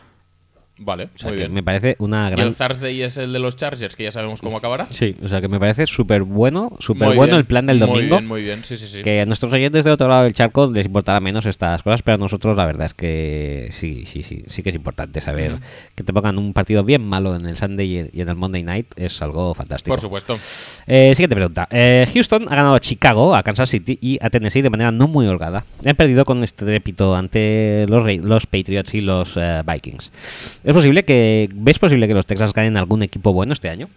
[0.81, 1.53] Vale, O sea, muy que bien.
[1.53, 2.47] me parece una Y gran...
[2.47, 4.88] el Thursday es el de los Chargers, que ya sabemos cómo acabará.
[4.89, 7.80] Sí, o sea que me parece súper bueno, súper Muy bueno bien, el plan del
[7.80, 8.15] Muy domingo.
[8.18, 8.64] bien, muy bien.
[8.64, 9.01] Sí, sí, sí.
[9.01, 12.15] Que a nuestros oyentes de otro lado del charco les importará menos estas cosas, pero
[12.15, 15.60] a nosotros la verdad es que sí, sí, sí, sí que es importante saber
[15.95, 18.88] que te pongan un partido bien malo en el Sunday y en el Monday Night
[18.95, 19.91] es algo fantástico.
[19.93, 20.39] Por supuesto.
[20.88, 21.68] Eh, siguiente pregunta.
[21.72, 25.07] Eh, Houston ha ganado a Chicago, a Kansas City y a Tennessee de manera no
[25.07, 25.65] muy holgada.
[25.85, 30.11] Han perdido con estrépito ante los, los Patriots y los eh, Vikings.
[30.69, 33.89] ¿Es posible que ves posible que los Texans ganen algún equipo bueno este año?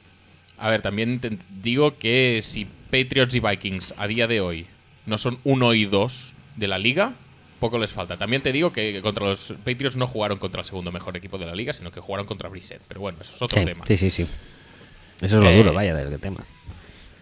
[0.57, 4.67] A ver, también te digo que si Patriots y Vikings a día de hoy
[5.05, 7.13] no son uno y dos de la liga,
[7.61, 8.17] poco les falta.
[8.17, 11.45] También te digo que contra los Patriots no jugaron contra el segundo mejor equipo de
[11.45, 12.81] la liga, sino que jugaron contra Brissett.
[12.89, 13.85] Pero bueno, eso es otro sí, tema.
[13.87, 14.23] sí, sí, sí.
[15.21, 16.43] Eso es lo Eh, duro, vaya, del tema.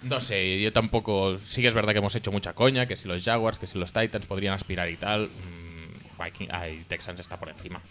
[0.03, 1.39] No sé, yo tampoco.
[1.39, 3.79] Sí que es verdad que hemos hecho mucha coña, que si los Jaguars, que si
[3.81, 5.27] los Titans podrían aspirar y tal.
[5.27, 7.83] mm, Viking, ay, Texans está por encima.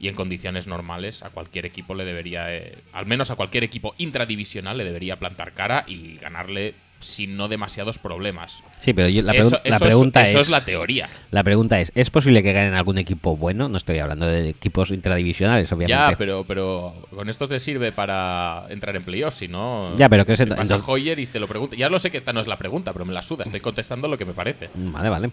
[0.00, 2.54] Y en condiciones normales, a cualquier equipo le debería.
[2.54, 7.46] eh, al menos a cualquier equipo intradivisional le debería plantar cara y ganarle sin no
[7.46, 8.60] demasiados problemas.
[8.80, 11.08] Sí, pero yo- la, eso pregun- la eso pregunta es, eso es, es la teoría.
[11.30, 13.68] la pregunta es, ¿es posible que ganen algún equipo bueno?
[13.68, 15.90] No estoy hablando de equipos intradivisionales, obviamente.
[16.12, 19.96] Ya, pero, pero con esto te sirve para entrar en playoffs, si no.
[19.96, 21.76] Ya, pero ¿qué es te pasa entonces- Hoyer y te lo pregunta.
[21.76, 23.44] Ya lo sé que esta no es la pregunta, pero me la suda.
[23.44, 24.68] Estoy contestando lo que me parece.
[24.74, 25.30] Vale, vale.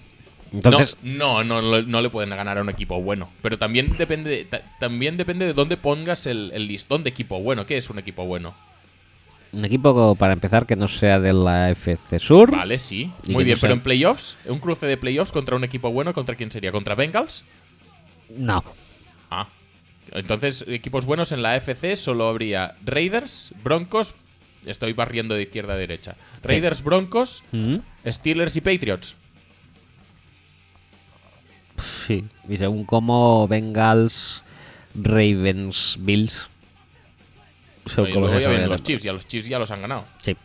[0.55, 3.29] Entonces, no, no, no, no le pueden ganar a un equipo bueno.
[3.41, 7.39] Pero también depende, de- ta- también depende de dónde pongas el, el listón de equipo
[7.41, 7.65] bueno.
[7.65, 8.55] ¿Qué es un equipo bueno?
[9.51, 12.51] un equipo, para empezar, que no sea de la FC Sur.
[12.51, 13.09] Vale, sí.
[13.27, 16.13] Muy bien, no pero sea- en playoffs, un cruce de playoffs contra un equipo bueno,
[16.13, 16.73] ¿contra quién sería?
[16.73, 17.43] ¿Contra Bengals?
[18.35, 18.63] No.
[19.31, 19.47] Ah.
[20.11, 24.13] Entonces, equipos buenos en la FC solo habría Raiders, Broncos.
[24.65, 26.15] Estoy barriendo de izquierda a derecha.
[26.43, 27.77] Raiders, Broncos, Mm,
[28.07, 29.15] Steelers y Patriots.
[31.77, 32.25] Sí.
[32.47, 34.43] Y según cómo Bengals,
[34.95, 36.49] Ravens, Bills.
[37.85, 39.59] Son y como luego se ya vienen suele- los Chiefs, y a los Chiefs ya
[39.59, 40.05] los han ganado.
[40.21, 40.35] Sí.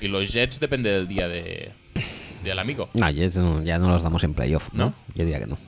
[0.00, 1.72] Y los Jets depende del día de
[2.44, 2.88] del amigo.
[2.94, 4.86] No, ya no, ya no los damos en playoff, ¿no?
[4.86, 4.94] ¿No?
[5.14, 5.58] Yo diría que no.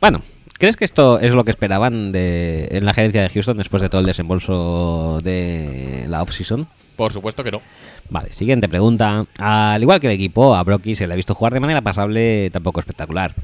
[0.00, 0.22] Bueno,
[0.58, 3.88] ¿crees que esto es lo que esperaban de, en la gerencia de Houston después de
[3.88, 6.68] todo el desembolso de la offseason?
[6.96, 7.60] Por supuesto que no.
[8.08, 9.26] Vale, siguiente pregunta.
[9.38, 12.50] Al igual que el equipo, a Brocky se le ha visto jugar de manera pasable,
[12.50, 13.34] tampoco espectacular,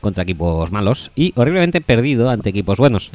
[0.00, 3.10] contra equipos malos y horriblemente perdido ante equipos buenos.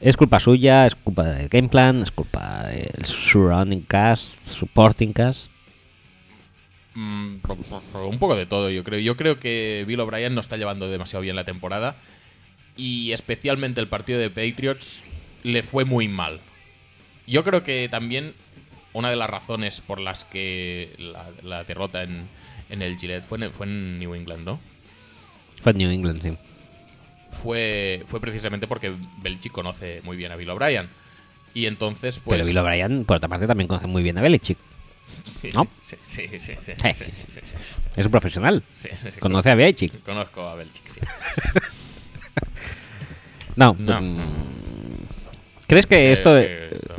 [0.00, 5.52] Es culpa suya, es culpa del game plan, es culpa del surrounding cast, supporting cast.
[6.94, 7.36] Mm,
[7.94, 8.98] un poco de todo, yo creo.
[8.98, 11.96] Yo creo que Bill O'Brien no está llevando demasiado bien la temporada.
[12.76, 15.02] Y especialmente el partido de Patriots
[15.42, 16.40] le fue muy mal.
[17.26, 18.34] Yo creo que también
[18.92, 22.28] una de las razones por las que la, la derrota en,
[22.70, 24.60] en el Gillette fue en, fue en New England, ¿no?
[25.60, 26.36] Fue en New England, sí.
[27.42, 30.88] Fue, fue precisamente porque Belichick conoce muy bien a Bill O'Brien.
[31.54, 32.36] Y entonces, pues.
[32.38, 34.58] Pero Bill O'Brien, por otra parte, también conoce muy bien a Belichick.
[35.24, 35.66] Sí, ¿no?
[35.82, 37.54] sí, sí, sí, sí, sí, Eh, sí, sí, sí, sí,
[37.96, 38.62] Es un profesional.
[39.20, 40.02] Conoce a Belichick.
[40.02, 41.00] Conozco a Belichick, sí.
[43.56, 43.74] No.
[43.78, 44.00] No.
[44.00, 44.18] mm,
[45.66, 46.94] ¿Crees que esto, Es que esto-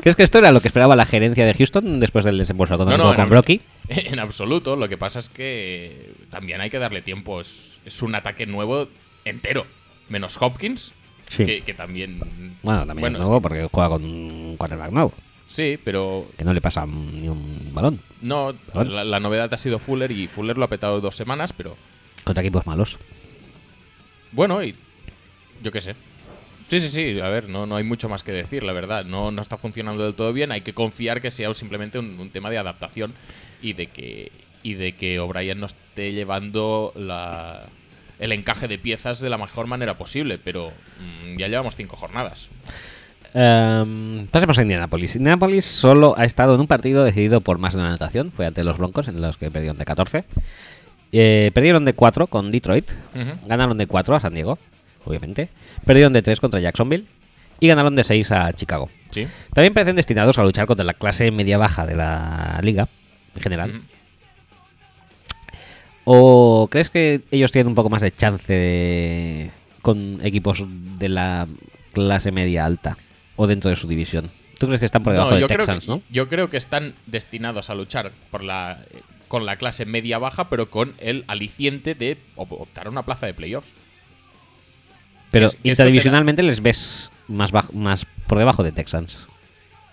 [0.00, 3.14] ¿Crees que esto era lo que esperaba la gerencia de Houston después del desembolso económico
[3.14, 3.60] con en, Brocky?
[3.88, 4.76] En absoluto.
[4.76, 7.40] Lo que pasa es que también hay que darle tiempo.
[7.40, 8.88] Es, es un ataque nuevo
[9.24, 9.66] entero.
[10.08, 10.92] Menos Hopkins.
[11.28, 11.44] Sí.
[11.46, 12.18] Que, que también.
[12.62, 15.12] Bueno, también es es nuevo que- porque juega con un quarterback nuevo,
[15.46, 16.26] sí, pero.
[16.36, 20.26] que no le pasa ni un balón No, la, la novedad ha sido Fuller y
[20.26, 21.76] Fuller lo ha petado dos semanas, pero.
[22.24, 22.98] contra equipos malos.
[24.32, 24.74] Bueno, y.
[25.62, 25.94] Yo qué sé.
[26.70, 27.20] Sí, sí, sí.
[27.20, 29.04] A ver, no, no hay mucho más que decir, la verdad.
[29.04, 30.52] No, no está funcionando del todo bien.
[30.52, 33.12] Hay que confiar que sea simplemente un, un tema de adaptación
[33.60, 34.30] y de que
[34.62, 37.62] y de que O'Brien no esté llevando la,
[38.20, 40.38] el encaje de piezas de la mejor manera posible.
[40.38, 40.70] Pero
[41.00, 42.50] mm, ya llevamos cinco jornadas.
[43.34, 45.16] Em, pasemos a Indianapolis.
[45.16, 48.30] Indianapolis solo ha estado en un partido decidido por más de una anotación.
[48.30, 50.24] Fue ante los Broncos, en los que perdieron de 14.
[51.10, 52.88] Eh, perdieron de 4 con Detroit.
[53.48, 54.56] Ganaron de 4 a San Diego,
[55.10, 55.48] obviamente.
[55.84, 57.04] Perdieron de 3 contra Jacksonville.
[57.62, 58.88] Y ganaron de 6 a Chicago.
[59.10, 59.26] Sí.
[59.52, 62.88] También parecen destinados a luchar contra la clase media-baja de la liga,
[63.36, 63.82] en general.
[66.04, 69.50] ¿O crees que ellos tienen un poco más de chance de-
[69.82, 70.64] con equipos
[70.98, 71.46] de la
[71.92, 72.96] clase media-alta?
[73.36, 74.30] ¿O dentro de su división?
[74.58, 76.02] ¿Tú crees que están por debajo No, de Texans, que, no?
[76.10, 78.78] yo creo que están destinados a luchar por la,
[79.28, 83.34] con la clase media-baja, pero con el aliciente de op- optar a una plaza de
[83.34, 83.70] playoffs.
[85.30, 89.26] Pero es- interdivisionalmente les ves más, bajo- más por debajo de Texans.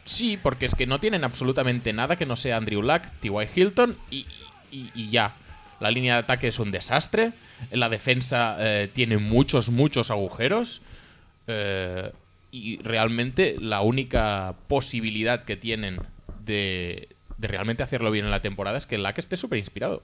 [0.05, 3.47] Sí, porque es que no tienen absolutamente nada que no sea Andrew Luck, T.Y.
[3.55, 4.25] Hilton y,
[4.71, 5.35] y- y ya.
[5.79, 7.33] La línea de ataque es un desastre.
[7.71, 10.81] La defensa eh, tiene muchos, muchos agujeros.
[11.47, 12.11] eh,
[12.51, 15.99] y realmente la única posibilidad que tienen
[16.45, 20.01] de, de realmente hacerlo bien en la temporada es que Luck esté súper inspirado.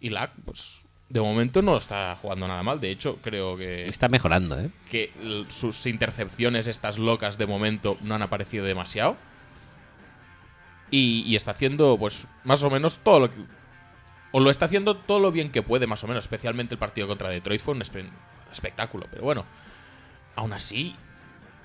[0.00, 0.79] Y Luck, pues,
[1.10, 2.80] de momento no está jugando nada mal.
[2.80, 4.70] De hecho, creo que Está mejorando, ¿eh?
[4.90, 5.12] que
[5.48, 9.16] sus intercepciones, estas locas de momento, no han aparecido demasiado.
[10.90, 13.36] Y, y está haciendo, pues, más o menos todo lo que.
[14.32, 16.24] O lo está haciendo todo lo bien que puede, más o menos.
[16.24, 18.08] Especialmente el partido contra Detroit fue un espe-
[18.50, 19.06] espectáculo.
[19.10, 19.44] Pero bueno,
[20.36, 20.94] aún así,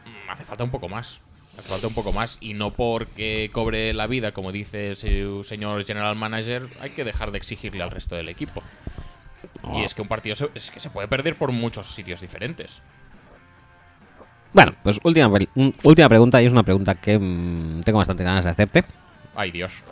[0.06, 1.22] mm, hace falta un poco más.
[1.58, 2.38] Hace falta un poco más.
[2.42, 7.32] Y no porque cobre la vida, como dice su señor general manager, hay que dejar
[7.32, 8.62] de exigirle al resto del equipo.
[9.74, 12.82] Y es que un partido se, es que se puede perder por muchos sitios diferentes.
[14.54, 15.30] Bueno, pues última,
[15.84, 18.86] última pregunta y es una pregunta que mm, tengo bastante ganas de hacerte
[19.36, 19.84] Ay, Dios.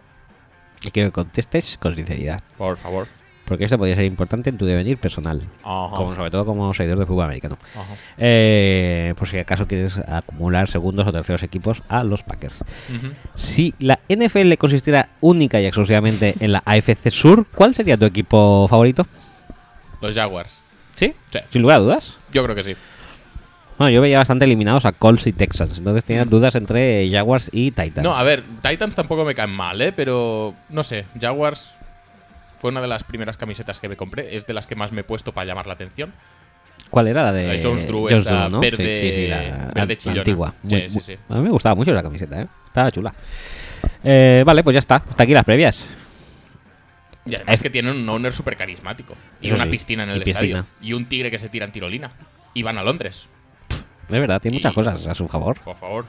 [0.82, 2.42] y quiero que contestes con sinceridad.
[2.58, 3.08] Por favor.
[3.46, 5.42] Porque esto podría ser importante en tu devenir personal.
[5.64, 5.94] Ajá.
[5.98, 7.58] Como, sobre todo como seguidor de fútbol americano.
[7.76, 7.96] Ajá.
[8.18, 12.64] Eh, por si acaso quieres acumular segundos o terceros equipos a los Packers.
[13.36, 18.66] Si la NFL consistiera única y exclusivamente en la AFC Sur, ¿cuál sería tu equipo
[18.70, 19.06] favorito?
[20.04, 20.62] Los Jaguars.
[20.96, 21.14] ¿Sí?
[21.32, 21.40] Sí.
[21.50, 22.18] Sin lugar a dudas.
[22.32, 22.76] Yo creo que sí.
[23.78, 25.80] Bueno, yo veía bastante eliminados a Colts y Texans.
[25.80, 28.02] Entonces tenía dudas entre Jaguars y Titans.
[28.02, 28.04] Mm.
[28.04, 29.92] No, a ver, Titans tampoco me caen mal, ¿eh?
[29.92, 31.76] Pero no sé, Jaguars
[32.60, 34.36] fue una de las primeras camisetas que me compré.
[34.36, 36.14] Es de las que más me he puesto para llamar la atención.
[36.90, 38.60] ¿Cuál era la de La de Jones Drew, Jones esta ¿no?
[38.60, 40.54] verde- sí, sí, sí, la, verde la antigua.
[40.68, 41.18] Sí, sí, sí.
[41.30, 42.48] A mí me gustaba mucho la camiseta, ¿eh?
[42.68, 43.14] Estaba chula.
[44.04, 44.96] Eh, vale, pues ya está.
[44.98, 45.82] Hasta aquí las previas.
[47.26, 49.16] Y además que tienen un owner súper carismático.
[49.42, 50.58] Y Eso una sí, piscina en el y estadio.
[50.58, 50.66] piscina.
[50.82, 52.12] Y un tigre que se tira en tirolina.
[52.54, 53.30] Y van a Londres,
[53.70, 55.60] Es verdad, tiene muchas Y- cosas a su favor.
[55.62, 56.06] por favor.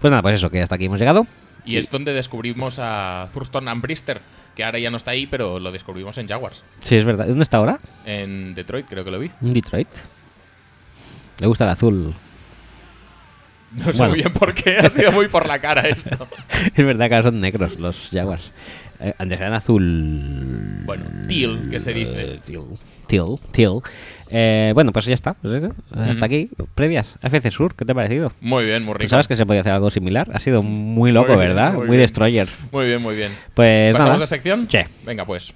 [0.00, 1.26] Pues nada, pues eso, que hasta aquí hemos llegado.
[1.66, 4.22] Y es donde descubrimos a Thurston Ambrister,
[4.56, 6.64] que ahora ya no está ahí, pero lo descubrimos en Jaguars.
[6.82, 7.26] Sí, es verdad.
[7.26, 7.78] ¿Dónde está ahora?
[8.06, 9.30] En Detroit, creo que lo vi.
[9.42, 9.88] En Detroit.
[11.38, 12.14] Le gusta el azul.
[13.72, 14.10] No sé Bueno.
[14.10, 16.28] muy bien por qué, ha sido muy por la cara esto.
[16.74, 18.52] es verdad que ahora son negros los Jaguars.
[19.00, 20.82] Eh, antes eran azul.
[20.84, 22.12] Bueno, teal, que se dice.
[22.34, 22.64] Eh, teal.
[23.06, 23.36] Teal.
[23.52, 23.80] teal.
[24.30, 25.34] Eh, bueno, pues ya está.
[25.34, 26.50] Pues, eh, hasta aquí.
[26.74, 27.16] Previas.
[27.22, 28.32] FC Sur, ¿qué te ha parecido?
[28.40, 29.08] Muy bien, muy rico.
[29.10, 30.30] ¿Sabes que se podía hacer algo similar?
[30.34, 31.74] Ha sido muy loco, Muy bien, ¿verdad?
[31.74, 32.48] muy Muy, destroyer.
[32.72, 33.32] Muy bien, muy bien.
[33.54, 34.24] Pues ¿Pasamos nada.
[34.24, 34.68] a sección?
[34.68, 34.78] Sí.
[35.06, 35.54] Venga, pues.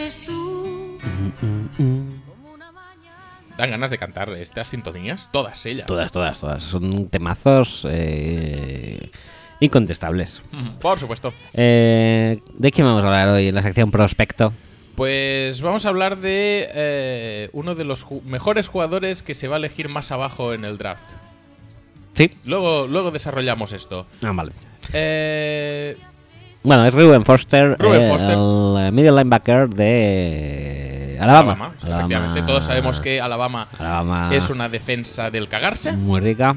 [0.00, 0.98] Eres tú.
[3.56, 5.86] Dan ganas de cantar estas sintonías, todas ellas.
[5.86, 6.62] Todas, todas, todas.
[6.62, 9.10] Son temazos eh,
[9.60, 10.42] incontestables.
[10.80, 11.34] Por supuesto.
[11.52, 14.52] Eh, ¿De qué vamos a hablar hoy en la sección prospecto?
[14.96, 19.56] Pues vamos a hablar de eh, uno de los ju- mejores jugadores que se va
[19.56, 21.04] a elegir más abajo en el draft.
[22.14, 22.30] Sí.
[22.44, 24.06] Luego, luego desarrollamos esto.
[24.24, 24.52] Ah, vale.
[24.92, 25.96] Eh,
[26.62, 28.30] Bueno, es Ruben Foster, Ruben eh, Foster.
[28.32, 31.52] el middle linebacker de Alabama.
[31.52, 32.42] Alabama, efectivamente.
[32.42, 35.92] Todos sabemos que Alabama Alabama es una defensa del cagarse.
[35.92, 36.54] muy rica.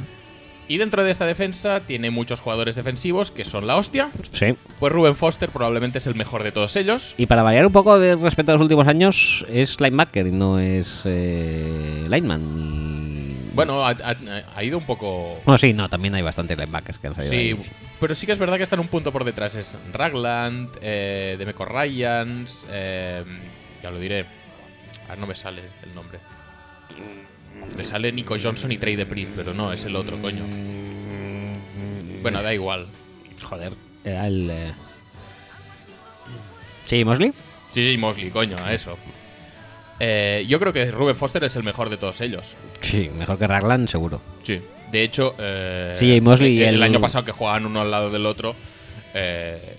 [0.67, 4.11] Y dentro de esta defensa tiene muchos jugadores defensivos que son la hostia.
[4.31, 4.55] Sí.
[4.79, 7.15] Pues Ruben Foster probablemente es el mejor de todos ellos.
[7.17, 10.59] Y para variar un poco de respecto a los últimos años, es linebacker y no
[10.59, 12.41] es eh, lineman.
[12.55, 13.22] ni-
[13.53, 14.15] Bueno, ha, ha-
[14.55, 15.39] ha ido un poco.
[15.45, 17.31] Bueno, sí, no, también hay bastantes linebackers que han salido.
[17.31, 17.71] Sí, ahí.
[17.99, 19.55] pero sí que es verdad que están un punto por detrás.
[19.55, 23.23] Es Ragland, eh, Demeco Ryans, eh,
[23.81, 24.25] ya lo diré.
[25.07, 26.17] Ahora no me sale el nombre.
[27.77, 30.43] Me sale Nico Johnson y Trey DePriest, pero no, es el otro, coño.
[32.21, 32.87] Bueno, da igual.
[33.43, 33.73] Joder,
[34.03, 34.49] era el.
[34.49, 34.73] Eh...
[36.85, 37.33] Sí, Mosley.
[37.73, 38.97] GJ Mosley, coño, a eso.
[40.05, 42.55] Eh, yo creo que Ruben Foster es el mejor de todos ellos.
[42.81, 44.21] Sí, mejor que Raglan, seguro.
[44.43, 44.59] Sí.
[44.91, 48.53] De hecho, eh, CJ Mosley el- año pasado que jugaban uno al lado del otro,
[49.13, 49.77] eh,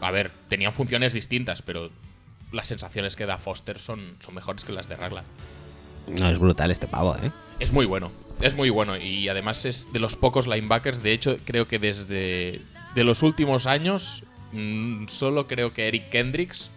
[0.00, 1.90] a ver, tenían funciones distintas, pero
[2.50, 5.24] las sensaciones que da Foster son, son mejores que las de Raglan.
[6.18, 7.30] No, es brutal este pavo, ¿eh?
[7.60, 8.10] Es muy bueno,
[8.40, 11.02] es muy bueno y además es de los pocos linebackers.
[11.02, 12.62] De hecho, creo que desde
[12.94, 16.70] de los últimos años, mm, solo creo que Eric Kendricks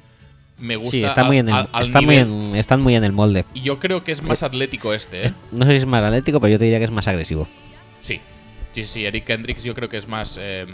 [0.59, 0.91] me gusta.
[0.95, 3.45] Sí, está a- muy en el, al está muy en- están muy en el molde.
[3.53, 5.31] Y yo creo que es más atlético este, ¿eh?
[5.51, 7.47] No sé si es más atlético, pero yo te diría que es más agresivo.
[8.01, 8.19] Sí.
[8.71, 10.37] Sí, sí, Eric Kendricks yo creo que es más.
[10.39, 10.65] eh,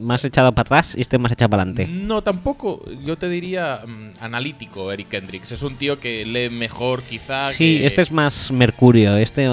[0.00, 1.86] Más echado para atrás y este más echado para adelante.
[1.86, 2.84] no, tampoco.
[3.04, 5.52] Yo te diría mm, analítico, Eric Kendricks.
[5.52, 7.52] Es un tío que lee mejor, quizá.
[7.52, 9.16] Sí, que- este es más Mercurio.
[9.16, 9.44] Este,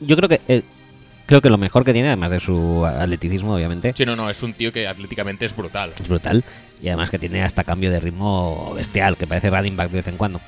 [0.00, 0.62] yo creo que eh,
[1.28, 4.42] creo que lo mejor que tiene, además de su atleticismo, obviamente, Sí, no, no, es
[4.42, 5.92] un tío que atléticamente es brutal.
[6.00, 6.42] es brutal.
[6.82, 10.08] Y además que tiene hasta cambio de ritmo bestial, que parece running back de vez
[10.08, 10.40] en cuando.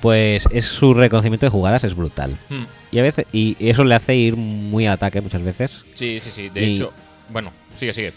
[0.00, 2.36] Pues es su reconocimiento de jugadas es brutal.
[2.48, 2.64] Hmm.
[2.90, 5.84] Y a veces y eso le hace ir muy al ataque muchas veces.
[5.94, 6.48] Sí, sí, sí.
[6.48, 6.92] De Y- hecho,
[7.28, 8.12] bueno, sigue, sigue.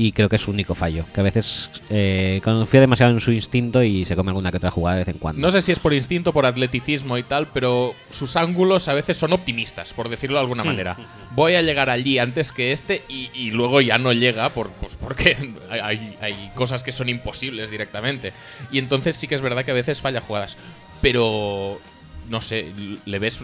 [0.00, 1.04] Y creo que es su único fallo.
[1.12, 4.70] Que a veces eh, confía demasiado en su instinto y se come alguna que otra
[4.70, 5.40] jugada de vez en cuando.
[5.42, 9.16] No sé si es por instinto, por atleticismo y tal, pero sus ángulos a veces
[9.16, 10.96] son optimistas, por decirlo de alguna manera.
[11.34, 14.94] Voy a llegar allí antes que este y, y luego ya no llega por, pues
[14.94, 15.36] porque
[15.70, 18.32] hay, hay- cosas que son imposibles directamente.
[18.70, 20.56] Y entonces sí que es verdad que a veces falla jugadas.
[21.00, 21.80] Pero,
[22.28, 22.66] no sé,
[23.04, 23.40] le ves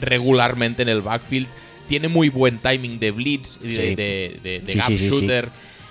[0.00, 1.46] regularmente en el backfield.
[1.88, 3.76] Tiene muy buen timing de blitz, de, Sí.
[3.76, 5.08] de- de- de Sí, gap sí.
[5.08, 5.48] shooter.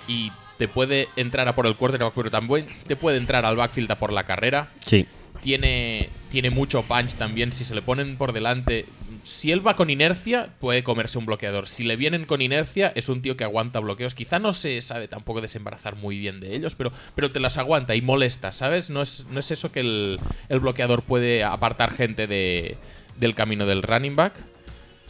[0.08, 3.90] Y te puede entrar a por el quarterback, pero también te puede entrar al backfield
[3.90, 5.06] a por la carrera Sí.
[5.42, 7.52] tiene, tiene mucho punch también.
[7.52, 8.86] Si se le ponen por delante,
[9.24, 11.66] si él va con inercia, puede comerse un bloqueador.
[11.66, 14.14] Si le vienen con inercia, es un tío que aguanta bloqueos.
[14.14, 17.94] Quizá no se sabe tampoco desembarazar muy bien de ellos, pero, pero te las aguanta
[17.96, 18.90] y molesta, ¿sabes?
[18.90, 22.76] No es, no es eso que el, el bloqueador puede apartar gente de,
[23.16, 24.34] del camino del running back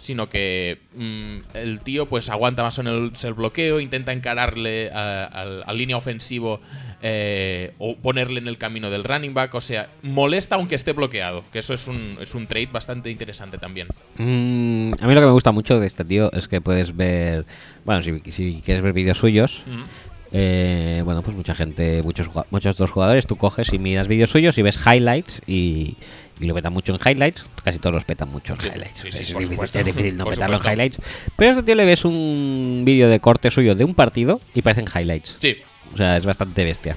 [0.04, 5.64] sino que mm, el tío pues aguanta más o menos el bloqueo, intenta encararle al,
[5.78, 6.60] línea ofensivo
[7.00, 11.42] eh, o ponerle en el camino del running back, o sea, molesta aunque esté bloqueado,
[11.54, 13.86] que eso es un, es un trait bastante interesante también.
[14.18, 17.46] Mm, a mí lo que me gusta mucho de este tío es que puedes ver.
[17.86, 19.64] Bueno, si, si quieres ver vídeos suyos.
[19.66, 19.82] Mm.
[20.32, 24.58] eh, bueno, pues mucha gente, muchos, muchos otros jugadores, tú coges y miras vídeos suyos
[24.58, 25.96] y ves highlights y,
[26.40, 27.46] y lo petan mucho en highlights.
[27.62, 28.98] Casi todos los petan mucho en Sí, highlights.
[28.98, 29.78] sí, O sea, sí, es, difícil, supuesto.
[29.78, 30.98] es difícil no Por petarlo en highlights.
[31.36, 34.62] Pero a este tío le ves un vídeo de corte suyo de un partido y
[34.62, 35.36] parecen highlights.
[35.38, 35.56] Sí,
[35.92, 36.96] O sea, es bastante bestia.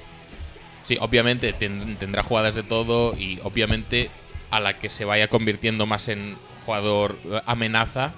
[0.82, 4.10] Sí, obviamente ten- tendrá jugadas de todo y obviamente
[4.50, 8.14] a la que se vaya convirtiendo más en jugador eh, amenaza,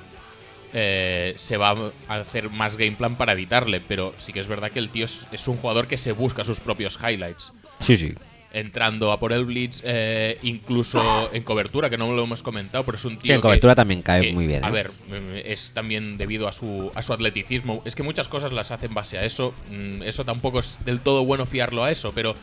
[0.72, 1.76] eh, se va
[2.08, 3.80] a hacer más game plan para evitarle.
[3.80, 6.44] Pero sí que es verdad que el tío es, es un jugador que se busca
[6.44, 7.52] sus propios highlights.
[7.80, 8.14] Sí, sí.
[8.52, 12.96] Entrando a por el blitz, eh, incluso en cobertura, que no lo hemos comentado, pero
[12.96, 14.64] es un tío Sí, en que- cobertura también cae que, muy bien.
[14.64, 17.80] A ver, mm, es también debido a su, a su atleticismo.
[17.84, 19.54] Es que muchas cosas las hacen base a eso.
[19.70, 22.34] Mm, Eso tampoco es del todo bueno fiarlo a eso, pero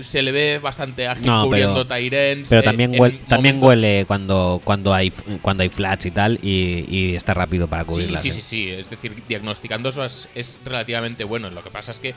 [0.00, 2.48] se le ve bastante ágil No, cubriendo pero- Tyrens.
[2.48, 5.10] Pero eh, también, en huele, también momentos- huele cuando, cuando hay
[5.42, 8.20] cuando hay flats y tal y, y está rápido para Sí, cubrirlas.
[8.22, 8.32] sí, ¿eh?
[8.32, 8.68] sí, sí.
[8.70, 11.50] Es decir, diagnosticando eso es, es relativamente bueno.
[11.50, 12.14] Lo que pasa es que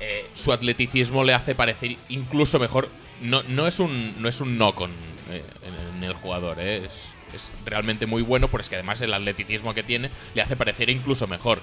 [0.00, 2.88] eh, su atleticismo le hace parecer incluso mejor.
[3.22, 4.90] No, no es un no es un no con
[5.30, 9.00] eh, en, en el jugador, eh, es, es realmente muy bueno, pero es que además
[9.02, 11.60] el atleticismo que tiene le hace parecer incluso mejor.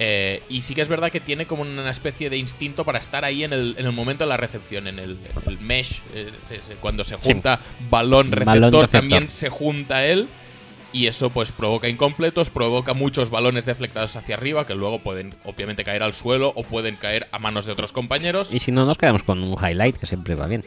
[0.00, 3.24] Eh, y sí que es verdad que tiene como una especie de instinto para estar
[3.24, 6.00] ahí en el, en el momento de la recepción, en el, el mesh,
[6.48, 7.20] se- cuando se Sí.
[7.22, 7.60] junta
[7.90, 8.88] balón receptor, Balón receptor.
[9.00, 10.26] también se junta él
[10.94, 15.82] y eso pues provoca incompletos, provoca muchos balones deflectados hacia arriba que luego pueden obviamente
[15.82, 18.54] caer al suelo o pueden caer a manos de otros compañeros.
[18.54, 20.64] Y si no, nos quedamos con un highlight que siempre va bien.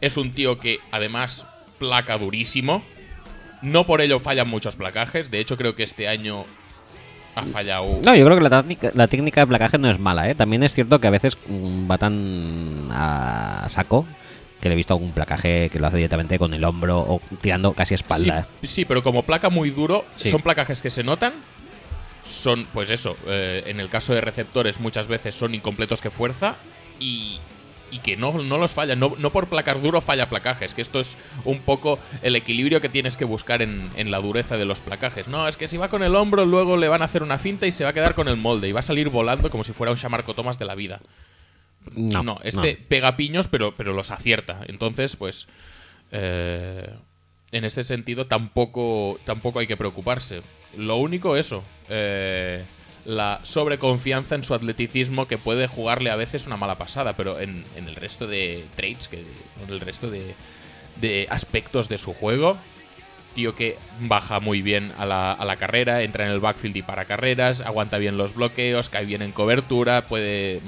[0.00, 1.46] Es un tío que además
[1.78, 2.82] placa durísimo.
[3.62, 6.44] No por ello fallan muchos placajes, de hecho creo que este año
[7.36, 10.28] ha fallado No, yo creo que la técnica, la técnica de placaje no es mala,
[10.28, 10.34] ¿eh?
[10.34, 14.04] También es cierto que a veces mm, va tan a saco
[14.66, 17.72] que le he visto algún placaje que lo hace directamente con el hombro o tirando
[17.72, 18.46] casi a espalda.
[18.60, 20.28] Sí, sí, pero como placa muy duro, Sí.
[20.30, 21.32] son placajes que se notan.
[22.26, 26.56] Son, pues eso, eh, en el caso de receptores muchas veces son incompletos que fuerza
[26.98, 27.38] y,
[27.92, 28.96] y que no, no los falla.
[28.96, 32.88] No, no por placar duro falla placajes, que esto es un poco el equilibrio que
[32.88, 35.28] tienes que buscar en, en la dureza de los placajes.
[35.28, 37.68] No, es que si va con el hombro luego le van a hacer una finta
[37.68, 39.72] y se va a quedar con el molde y va a salir volando como si
[39.72, 41.00] fuera un Shamarco Thomas de la vida.
[41.92, 44.60] No, No, este pega piños, pero, pero los acierta.
[44.66, 45.48] Entonces, pues.
[46.12, 46.90] eh,
[47.52, 50.42] en ese sentido, tampoco, tampoco hay que preocuparse.
[50.76, 51.64] Lo único, eso.
[51.88, 52.64] eh,
[53.04, 57.64] la sobreconfianza en su atleticismo que puede jugarle a veces una mala pasada, pero en,
[57.76, 60.34] en el resto de traits, que, en el resto de,
[60.96, 62.58] de aspectos de su juego,
[63.36, 66.82] tío que baja muy bien a la, a la carrera, entra en el backfield y
[66.82, 70.60] para carreras, aguanta bien los bloqueos, cae bien en cobertura, puede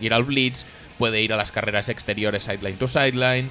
[0.00, 0.64] ir al blitz,
[0.98, 3.50] puede ir a las carreras exteriores sideline to sideline,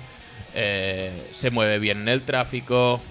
[0.56, 3.02] eh, se mueve bien en el tráfico.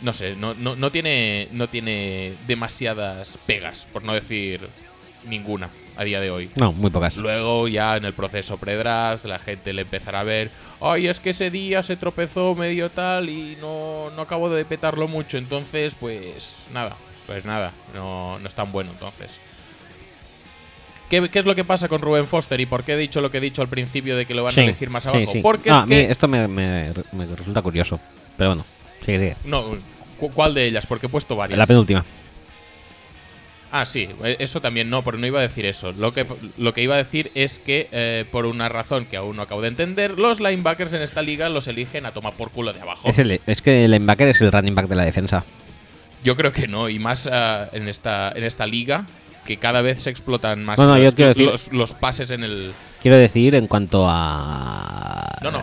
[0.00, 4.68] No sé, no, no, no tiene, no tiene demasiadas pegas, por no decir
[5.26, 6.50] ninguna a día de hoy.
[6.56, 7.16] No, muy pocas.
[7.16, 10.50] Luego ya en el proceso pre-draft la gente le empezará a ver,
[10.80, 15.08] ay, es que ese día se tropezó medio tal y no, no acabo de petarlo
[15.08, 16.96] mucho, entonces pues nada,
[17.26, 19.40] pues nada, no, no es tan bueno entonces.
[21.10, 23.30] ¿Qué, qué es lo que pasa con Rubén Foster y por qué he dicho lo
[23.30, 25.32] que he dicho al principio de que lo van Sí, a elegir más sí, abajo?
[25.32, 25.40] sí.
[25.40, 26.10] Porque No, es a mí que...
[26.10, 27.98] esto me, me- me resulta curioso.
[28.36, 28.64] Pero bueno,
[29.04, 29.36] sigue, sigue.
[29.44, 29.64] No,
[30.18, 30.86] ¿cu- ¿cuál de ellas?
[30.86, 31.58] Porque he puesto varias.
[31.58, 32.04] La penúltima.
[33.70, 35.92] Ah, sí, eh, eso también no, pero no iba a decir eso.
[35.92, 36.24] Lo que,
[36.56, 39.60] lo que iba a decir es que, eh, por una razón que aún no acabo
[39.60, 43.06] de entender, los linebackers en esta liga los eligen a tomar por culo de abajo.
[43.06, 45.44] Es, el- es que el linebacker es el running back de la defensa.
[46.24, 49.04] Yo creo que no, y más ah, en, esta, en esta liga,
[49.48, 52.30] que cada vez se explotan más No, no, los, yo quiero decir- los- los pases
[52.30, 52.72] en el.
[53.00, 55.38] Quiero decir en cuanto a...
[55.42, 55.62] No, no.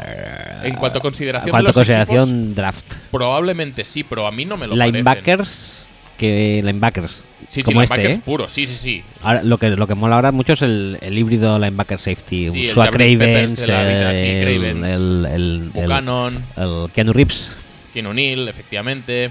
[0.63, 2.93] En cuanto a consideración En cuanto a de los consideración equipos, draft.
[3.11, 4.93] probablemente sí, pero a mí no me lo parecen.
[4.93, 5.85] Linebackers
[6.17, 7.11] que linebackers.
[7.49, 8.23] Sí, sí, como este, linebackers ¿eh?
[8.25, 9.03] puros, sí, sí, sí.
[9.21, 12.49] Ahora, lo que lo que mola ahora mucho es el, el híbrido linebacker safety.
[12.51, 17.55] Sí, el Cravens, sí, el, el, el, el, Buchanan, el Keanu Reeves.
[17.93, 19.29] Keanu Neal, efectivamente.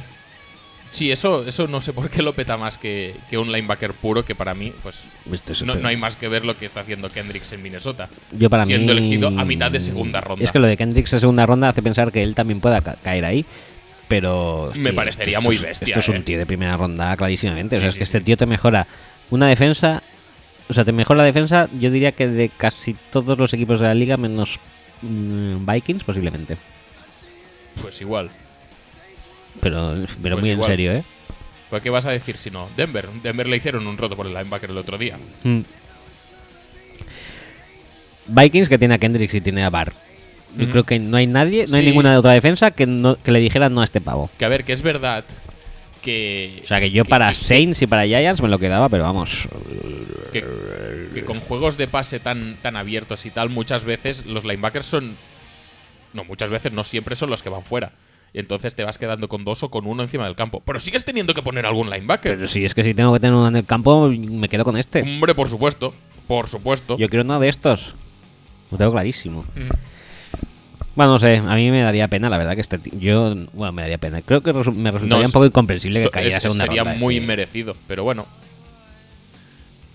[0.94, 4.24] Sí, eso, eso no sé por qué lo peta más que, que un linebacker puro,
[4.24, 6.66] que para mí, pues Este es no, súper- no hay más que ver lo que
[6.66, 8.08] está haciendo Kendricks en Minnesota.
[8.30, 10.44] Yo para siendo mí- elegido a mitad de segunda ronda.
[10.44, 12.96] Es que lo de Kendricks en segunda ronda hace pensar que él también pueda ca-
[13.02, 13.44] caer ahí.
[14.06, 14.70] Pero.
[14.78, 16.20] Me parecería esto muy es- bestia, Esto es un eh.
[16.22, 17.74] tío de primera ronda, clarísimamente.
[17.74, 18.24] o sea, es sí, que este sí.
[18.26, 18.86] tío te mejora
[19.30, 20.00] una defensa.
[20.68, 23.88] O sea, te mejora la defensa, yo diría que de casi todos los equipos de
[23.88, 24.60] la liga, menos
[25.02, 26.56] mm, Vikings, posiblemente.
[27.82, 28.30] Pues igual.
[29.60, 30.70] Pero, pero Pues muy igual.
[30.70, 31.04] en serio, ¿eh?
[31.70, 32.68] Pues, ¿Qué vas a decir si no?
[32.76, 33.08] Denver.
[33.22, 35.16] Denver le hicieron un roto por el linebacker el otro día.
[35.42, 35.60] Mm.
[38.26, 39.92] Vikings que tiene a Kendricks y tiene a Barr.
[40.56, 43.40] Yo creo que no hay nadie, no hay ninguna otra defensa que, no, que le
[43.40, 44.30] dijera no a este pavo.
[44.38, 45.24] Que a ver, que es verdad
[46.00, 46.60] que.
[46.62, 49.48] O sea, que yo para que- Saints y para Giants me lo quedaba, pero vamos.
[50.32, 50.44] que,
[51.12, 55.16] que con juegos de pase tan, tan abiertos y tal, muchas veces los linebackers son.
[56.12, 57.90] No, muchas veces no siempre son los que van fuera.
[58.34, 60.60] Y entonces te vas quedando con dos o con uno encima del campo.
[60.66, 62.34] Pero sigues teniendo que poner algún linebacker.
[62.34, 64.76] Pero si es que si tengo que tener uno en el campo, me quedo con
[64.76, 65.02] este.
[65.02, 65.94] Hombre, por supuesto.
[66.26, 66.98] Por supuesto.
[66.98, 67.94] Yo quiero uno de estos.
[68.72, 69.44] Lo tengo clarísimo.
[70.96, 72.98] Bueno, no sé, a mí me daría pena, la verdad, que este tío.
[72.98, 74.22] Yo, bueno, me daría pena.
[74.22, 76.84] Creo que resu- me resultaría No, un poco incomprensible que So- cayera es- segunda sería
[76.84, 77.22] ronda muy este.
[77.24, 78.26] inmerecido, pero bueno.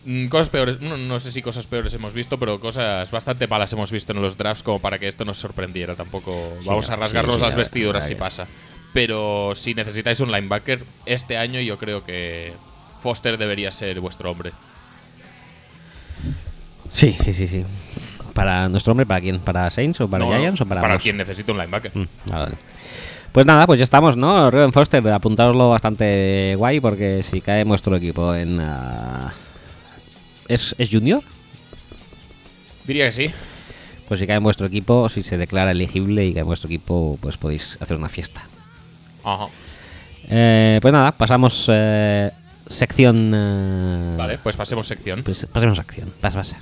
[0.06, 3.74] Mm, Cosas peores, no, no sé si cosas peores hemos visto, pero cosas bastante malas
[3.74, 5.96] hemos visto en los drafts como para que esto nos sorprendiera.
[5.96, 8.48] Tampoco vamos no, a rasgarnos sí, sí, las la vestiduras si pasa.
[8.94, 12.54] Pero si necesitáis un linebacker, este año yo creo que
[13.04, 14.52] Foster debería ser vuestro hombre.
[16.92, 17.66] Sí, sí, sí, sí.
[18.34, 19.06] ¿Para nuestro hombre?
[19.06, 19.40] ¿Para quién?
[19.40, 21.04] ¿Para Saints o para No, Giants o para ambos?
[21.04, 21.92] quien necesite un linebacker.
[21.94, 22.56] Mm, vale.
[23.32, 24.50] Pues nada, pues ya estamos, ¿no?
[24.50, 28.60] Ruben Foster, apuntároslo bastante guay porque si cae nuestro equipo en...
[28.60, 29.32] ah,
[30.50, 31.24] ¿Es, ¿Es Junior?
[32.86, 33.32] Diría que sí.
[34.08, 37.18] Pues si cae en vuestro equipo, si se declara elegible y cae en vuestro equipo,
[37.22, 38.44] pues podéis hacer una fiesta.
[39.24, 39.46] Ajá.
[40.28, 42.32] Eh, pues nada, pasamos eh,
[42.68, 43.32] sección...
[43.34, 45.24] eh, Vale, pues pasemos sección.
[45.24, 46.12] Pues pasemos a acción.
[46.20, 46.58] Pasa, pasa.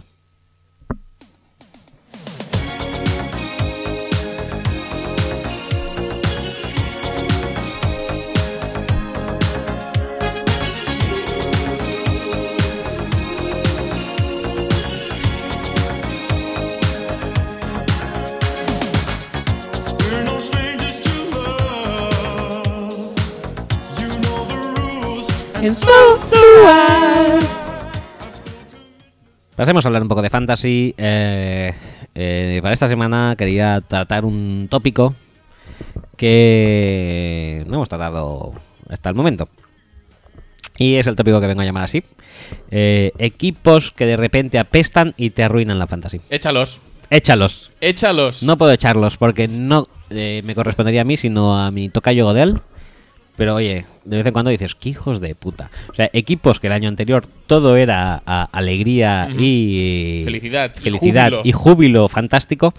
[29.56, 30.94] Pasemos a hablar un poco de fantasy.
[30.98, 31.73] Eh,
[32.15, 35.15] eh, para esta semana quería tratar un tópico
[36.15, 38.53] que no hemos tratado
[38.89, 39.49] hasta el momento.
[40.77, 42.03] Y es el tópico que vengo a llamar así.
[42.72, 46.22] Eh, equipos que de repente apestan y te arruinan la fantasy.
[46.30, 46.80] Échalos.
[47.10, 47.72] Échalos.
[47.81, 48.44] Échalos.
[48.44, 52.61] No puedo echarlos porque no eh, me correspondería a mí, sino a mi tocayo Godel.
[53.38, 55.69] Pero oye, de vez en cuando dices, qué hijos de puta.
[55.89, 61.26] O sea, equipos que el año anterior todo era a- alegría y Felicidad y felicidad
[61.30, 61.41] júbilo.
[61.45, 62.73] y júbilo fantástico.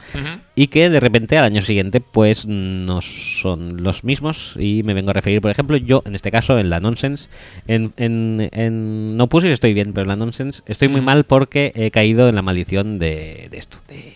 [0.57, 4.55] Y que de repente al año siguiente pues no son los mismos.
[4.59, 7.29] Y me vengo a referir, por ejemplo, yo en este caso en la Nonsense.
[7.69, 11.73] En, en, en No Pussies estoy bien, pero en la Nonsense estoy muy mal porque
[11.77, 13.79] he caído en la maldición de, de esto.
[13.89, 14.15] De,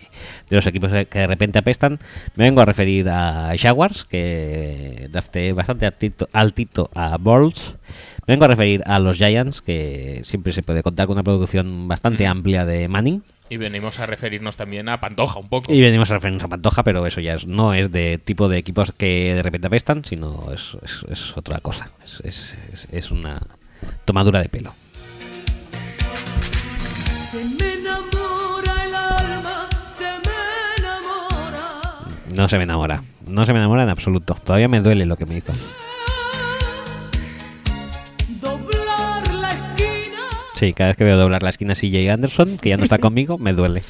[0.49, 1.99] de los equipos que de repente apestan.
[2.35, 7.75] Me vengo a referir a Jaguars, que drafté bastante altito, altito a Bulls.
[8.25, 11.87] Me vengo a referir a los Giants, que siempre se puede contar con una producción
[11.87, 12.31] bastante Ujú.
[12.31, 13.21] amplia de Manning.
[13.49, 15.71] Y venimos a referirnos también a Pantoja un poco.
[15.71, 18.57] Y venimos a referirnos a Pantoja, pero eso ya es- no es de tipo de
[18.57, 21.91] equipos que de repente apestan, sino es, es- es otra cosa.
[22.03, 23.39] Es, es- es- es una
[24.05, 24.73] tomadura de pelo.
[32.35, 33.03] No se me enamora.
[33.27, 34.35] No se me enamora en absoluto.
[34.43, 35.53] Todavía me duele lo que me hizo.
[38.41, 40.19] Doblar la esquina.
[40.55, 43.37] Sí, cada vez que veo doblar la esquina CJ Anderson, que ya no está conmigo,
[43.37, 43.83] me duele.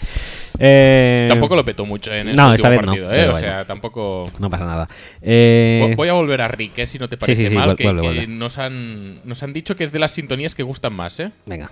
[0.59, 3.15] Eh, Tampoco lo petó mucho en este no, último esta vez no, partido, ¿eh?
[3.17, 4.29] pero O sea, tampoco.
[4.39, 4.87] No pasa nada.
[5.21, 6.87] Eh, Vo- Voy a volver a Rick, ¿eh?
[6.87, 8.27] si no te parece sí, sí, mal, que, vuelve, que.
[8.27, 11.31] Nos, han, nos han dicho que es de las sintonías que gustan más, ¿eh?
[11.45, 11.71] Venga.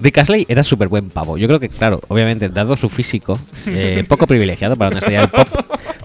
[0.00, 1.36] Rick Astley era súper buen pavo.
[1.38, 5.30] Yo creo que, claro, obviamente, dado su físico, eh, poco privilegiado para una estrella del
[5.30, 5.48] pop,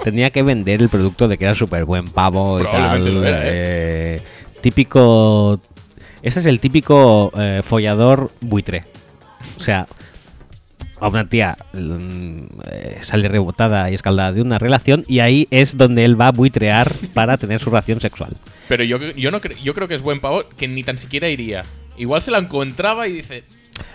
[0.03, 3.07] tenía que vender el producto de que era súper buen pavo y tal.
[3.24, 4.22] Era, eh,
[4.61, 5.61] típico.
[6.22, 8.86] Este es el típico eh, follador buitre.
[9.57, 9.86] O sea,
[10.99, 12.38] a una tía mm,
[12.72, 16.32] eh, sale rebotada y escaldada de una relación y ahí es donde él va a
[16.32, 18.38] buitrear para tener su ración sexual.
[18.70, 21.28] Pero yo, yo, no cre- yo creo que es buen pavo que ni tan siquiera
[21.28, 21.64] iría.
[21.98, 23.44] Igual se la encontraba y dice.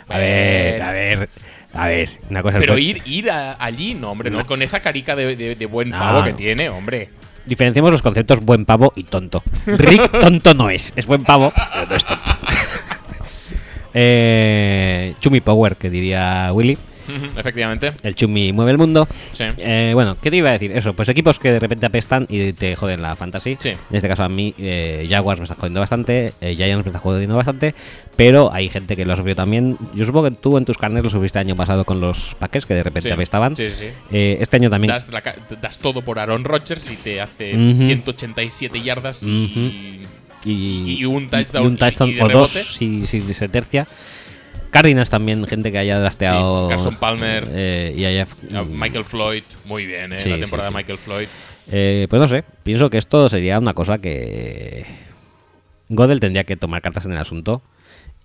[0.09, 1.29] A ver, a ver,
[1.75, 4.39] a ver, una cosa Pero ir, ir a- allí, no, hombre, no.
[4.39, 4.45] No.
[4.47, 6.37] Con esa carica de, de- de buen No, pavo que no.
[6.37, 7.09] tiene, hombre.
[7.47, 9.43] Diferenciemos los conceptos buen pavo y tonto.
[9.67, 12.31] Rick tonto no es, es buen pavo, pero no es tonto.
[13.95, 16.77] eh, Chumi Power, que diría Willy.
[17.09, 17.93] Ujú, Efectivamente.
[18.03, 19.09] El Chumi mueve el mundo.
[19.33, 19.45] Sí.
[19.57, 20.73] Eh, bueno, ¿qué te iba a decir?
[20.73, 23.57] Eso, pues equipos que de repente apestan y te joden la fantasy.
[23.59, 23.71] Sí.
[23.71, 26.99] En este caso a mí, eh, Jaguars me está jodiendo bastante, eh, Giants me está
[26.99, 27.75] jodiendo bastante,
[28.17, 29.77] pero hay gente que lo ha sufrido también.
[29.95, 32.67] Yo supongo que tú en tus carnes lo sufriste el año pasado con los Packers,
[32.67, 33.13] que de repente Sí.
[33.15, 33.57] apestaban.
[33.57, 33.87] Sí, sí.
[34.11, 34.89] Eh, este año también.
[34.93, 35.23] Das, la
[35.61, 37.87] das todo por Aaron Rodgers y te hace Ujú.
[37.87, 40.01] 187 yardas y,
[40.45, 42.65] y, y un touchdown y un touchdown y o dos rebote.
[42.65, 43.87] si, si se tercia.
[44.70, 46.69] Cardinals también, gente que haya drafteado.
[46.69, 47.49] Sí, Carson Palmer.
[47.53, 48.27] eh, y haya.
[48.55, 50.19] Ah, Michael Floyd, muy bien, ¿eh?
[50.19, 50.74] Sí, la temporada sí.
[50.74, 51.28] de Michael Floyd.
[51.70, 54.86] Eh, pues no sé, pienso que esto sería una cosa que
[55.89, 57.62] Godel tendría que tomar cartas en el asunto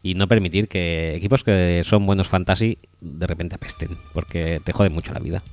[0.02, 4.90] y no permitir que equipos que son buenos fantasy de repente apesten, porque te jode
[4.90, 5.44] mucho la vida.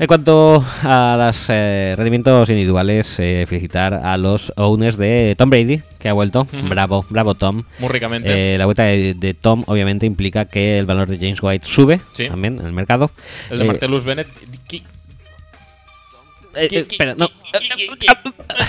[0.00, 5.82] En cuanto a los eh, rendimientos individuales, eh, felicitar a los owners de Tom Brady,
[5.98, 6.46] que ha vuelto.
[6.70, 7.64] Bravo, bravo Tom.
[7.78, 8.54] Muy ricamente.
[8.54, 12.00] Eh, la vuelta de, de Tom obviamente implica que el valor de James White sube
[12.14, 12.28] Sí.
[12.28, 13.10] también en el mercado.
[13.50, 14.28] el de Eh, Martellus Bennett.
[16.54, 17.28] Eh, eh, espera, no.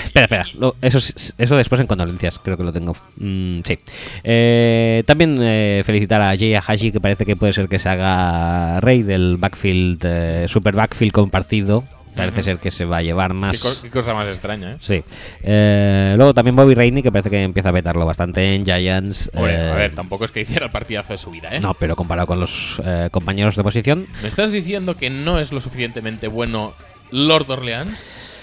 [0.04, 0.44] Espera, espera.
[0.58, 2.96] Lo- eso, es- eso después en condolencias, creo que lo tengo.
[3.16, 3.78] Mm, sí.
[4.24, 8.80] Eh, también eh, felicitar a Jay Hashi, que parece que puede ser que se haga
[8.80, 11.84] rey del backfield, super backfield compartido.
[12.14, 13.52] Parece ser que se va a llevar más.
[13.56, 14.76] Qué, co- qué cosa más extraña, ¿eh?
[14.80, 15.02] Sí.
[15.42, 19.30] Eh, luego también Bobby Rainey, que parece que empieza a vetarlo bastante en Giants.
[19.32, 21.60] Eh, a ver, tampoco es que hiciera el partidazo de su vida, ¿eh?
[21.60, 25.60] No, pero comparado con los compañeros de posición, ¿Me estás diciendo que no es lo
[25.62, 26.74] suficientemente bueno
[27.12, 28.38] Lord Orleans?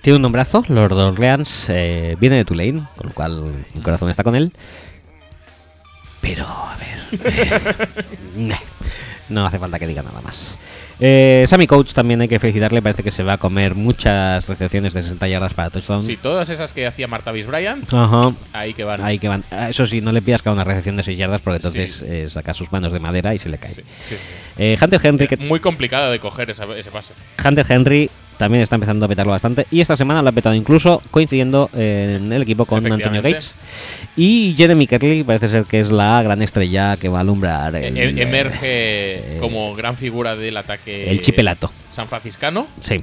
[0.00, 4.24] Tiene un nombrazo, Lord Orleans, eh, viene de Tulane, con lo cual mi corazón está
[4.24, 4.52] con él.
[6.20, 7.88] Pero, a ver.
[9.28, 10.56] no hace falta que diga nada más.
[11.04, 14.94] Eh, Sammy Coates también hay que felicitarle, parece que se va a comer muchas recepciones
[14.94, 16.00] de 60 yardas para touchdown.
[16.04, 18.32] Sí, todas esas que hacía Martavis Bryant, Ajá.
[18.52, 19.02] ahí que van.
[19.02, 19.42] Ahí que van.
[19.50, 22.04] Ah, Eso sí, no le pidas haga una recepción de 6 yardas porque entonces Sí.
[22.08, 23.74] eh, saca sus manos de madera y se le cae.
[23.74, 24.14] Sí, sí.
[24.56, 27.14] Eh, Hunter Henry, que Muy complicada de coger esa- ese pase.
[27.44, 28.08] Hunter Henry
[28.38, 29.66] también está empezando a petarlo bastante.
[29.70, 33.22] Y esta semana lo ha petado incluso coincidiendo en el equipo con Antonio.
[33.22, 33.54] Gates.
[34.16, 37.96] Y Jeremy Kerley parece ser que es la gran estrella que va a alumbrar el,
[37.96, 41.70] E- eh, emerge como gran figura del ataque el chipelato.
[41.90, 42.66] san franciscano.
[42.80, 43.00] Sí.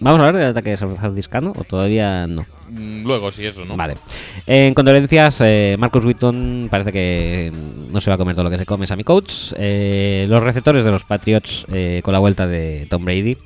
[0.00, 2.46] ¿Vamos a hablar del ataque Franciscano o todavía no?
[2.70, 3.76] Mm, Luego, sí, eso, ¿no?
[3.76, 3.96] Vale.
[4.46, 7.52] En condolencias, eh, Marcus Witton parece que
[7.90, 9.54] no se va a comer todo lo que se come Sammy Coates.
[9.58, 13.36] Eh, los receptores de los Patriots eh, con la vuelta de Tom Brady.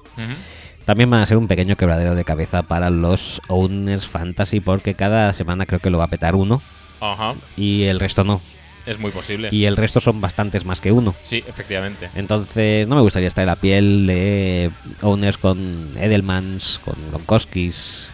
[0.85, 5.33] También van a ser un pequeño quebradero de cabeza para los owners fantasy porque cada
[5.33, 6.61] semana creo que lo va a petar uno
[7.01, 8.43] Ajá, y el resto no.
[8.87, 9.49] Es muy posible.
[9.51, 11.15] Y el resto son bastantes más que uno.
[11.23, 12.11] Sí, efectivamente.
[12.15, 14.71] Entonces no me gustaría estar en la piel de
[15.03, 18.11] owners con Edelmans, con Gronkowskis.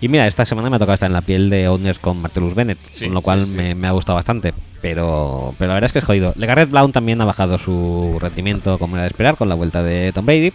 [0.00, 2.54] Y mira, esta semana me ha tocado estar en la piel de owners con Martellus
[2.54, 3.74] Bennett, Sí, con lo cual sí, sí.
[3.74, 4.52] Me, ha gustado bastante.
[4.82, 6.34] Pero, pero la verdad es que es jodido.
[6.36, 10.12] Legarrette Blount también ha bajado su rendimiento como era de esperar con la vuelta de
[10.12, 10.52] Tom Brady.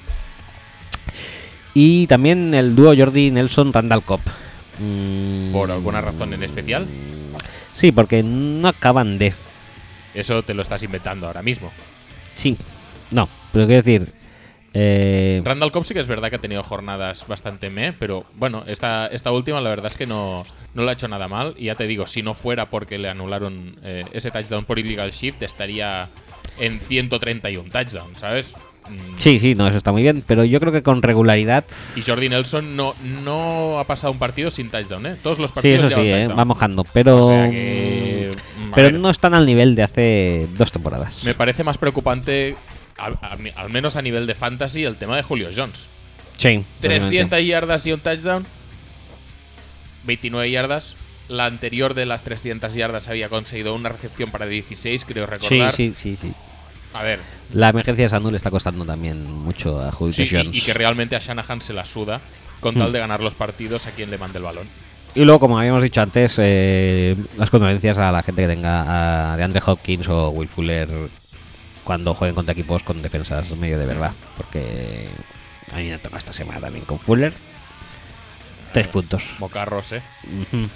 [1.74, 4.22] Y también el dúo Jordi Nelson-Randall Cobb.
[4.80, 6.88] Mm, ¿Por alguna razón en especial?
[7.74, 9.34] Sí, porque no acaban de.
[10.14, 11.72] Eso te lo estás inventando ahora mismo.
[12.36, 12.58] Sí,
[13.12, 14.14] no, pero quiero decir.
[14.74, 18.64] eh, Randall Cobb sí que es verdad que ha tenido jornadas bastante me, pero bueno,
[18.68, 21.54] esta, esta última la verdad es que no, no lo ha hecho nada mal.
[21.58, 25.12] Y ya te digo, si no fuera porque le anularon eh, ese touchdown por illegal
[25.12, 26.10] shift, estaría
[26.58, 28.58] en 131 touchdown, ¿sabes?
[28.90, 31.64] Mm, sí, sí, no, eso está muy bien, pero yo creo que con regularidad.
[31.96, 32.94] Y Jordi Nelson no,
[33.24, 35.16] no ha pasado un partido sin touchdown, ¿eh?
[35.22, 36.40] Todos los Sí, partidos eso sí, llevan eh, touchdown.
[36.40, 37.26] va mojando, pero.
[37.26, 41.24] O sea que, mm, pero no están al nivel de hace dos temporadas.
[41.24, 42.56] Me parece más preocupante,
[42.98, 45.88] al, menos a nivel de fantasy, el tema de Julio Jones.
[46.38, 48.46] Sí, 300 yardas y un touchdown.
[50.06, 50.96] 29 yardas.
[51.28, 55.76] La anterior de las 300 yardas había conseguido una recepción para 16, creo Sí, recordar.
[55.76, 56.32] sí, sí, sí.
[56.94, 57.20] A ver,
[57.54, 61.16] La emergencia de Sanul le está costando también mucho a Julio sí, y, que realmente
[61.16, 62.22] a Shanahan se la suda
[62.60, 64.68] con tal de ganar los partidos a quien le mande el balón.
[65.16, 69.38] Y luego, como habíamos dicho antes, eh, las condolencias a la gente que tenga a
[69.38, 70.88] de Andre Hopkins o Will Fuller
[71.84, 74.12] cuando jueguen contra equipos con defensas medio de verdad.
[74.38, 75.08] Porque
[75.74, 77.34] a mí me ha tocado esta semana también con Fuller.
[78.74, 79.24] Tres puntos.
[79.40, 80.02] Mocarros, ¿eh?
[80.26, 80.68] Ujú.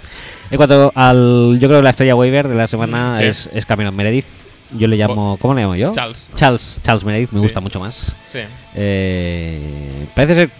[0.50, 1.58] En cuanto al.
[1.60, 3.24] Yo creo que la estrella waiver de la semana Sí.
[3.24, 4.26] es, es Cameron Meredith.
[4.72, 5.36] Yo le llamo.
[5.40, 5.92] ¿Cómo le llamo yo?
[5.92, 6.28] Charles.
[6.34, 7.44] Charles, Charles Meredith, me Sí.
[7.44, 8.14] gusta mucho más.
[8.26, 8.40] Sí.
[8.74, 10.50] Eh, parece ser.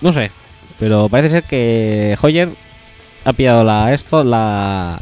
[0.00, 0.30] No sé.
[0.78, 2.48] Pero parece ser que Hoyer
[3.24, 5.00] ha pillado la, esto, la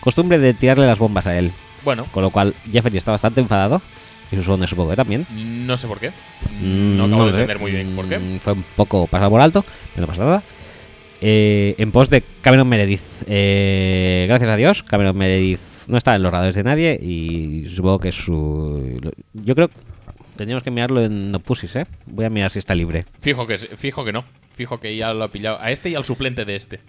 [0.00, 1.52] costumbre de tirarle las bombas a él.
[1.84, 3.80] Bueno, Con lo cual Jeffrey está bastante enfadado.
[4.32, 5.26] Y sus owner supongo que también.
[5.66, 6.10] no sé por qué.
[6.60, 7.40] Mm, No acabo de lo sé.
[7.42, 8.18] entender muy bien por qué.
[8.18, 9.64] Mm, Fue un poco pasado por alto,
[9.94, 10.42] pero no pasa nada.
[11.20, 13.02] Eh, en pos de Cameron Meredith.
[13.26, 15.58] Eh, gracias a Dios, Cameron Meredith
[15.90, 19.00] no está en los radares de nadie y supongo que su.
[19.34, 19.74] Yo creo que
[20.36, 21.86] tendríamos que mirarlo en Opusis, ¿eh?
[22.06, 23.04] Voy a mirar si está libre.
[23.20, 24.24] Fijo que, fijo que no.
[24.54, 25.58] Fijo que ya lo ha pillado.
[25.60, 26.80] A este y al suplente de este.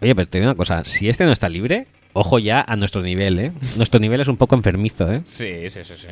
[0.00, 3.02] Oye, pero te digo una cosa: si este no está libre, ojo ya a nuestro
[3.02, 3.52] nivel, ¿eh?
[3.76, 5.20] Nuestro nivel es un poco enfermizo, ¿eh?
[5.24, 6.08] Sí, sí, sí, sí.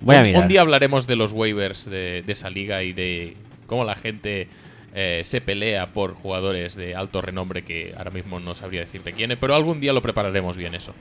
[0.00, 0.42] Voy a un, mirar.
[0.42, 3.36] un día hablaremos de los waivers de, de esa liga y de
[3.66, 4.48] cómo la gente
[4.94, 9.30] eh, se pelea por jugadores de alto renombre que ahora mismo no sabría decirte quién
[9.32, 10.94] es, pero algún día lo prepararemos bien eso.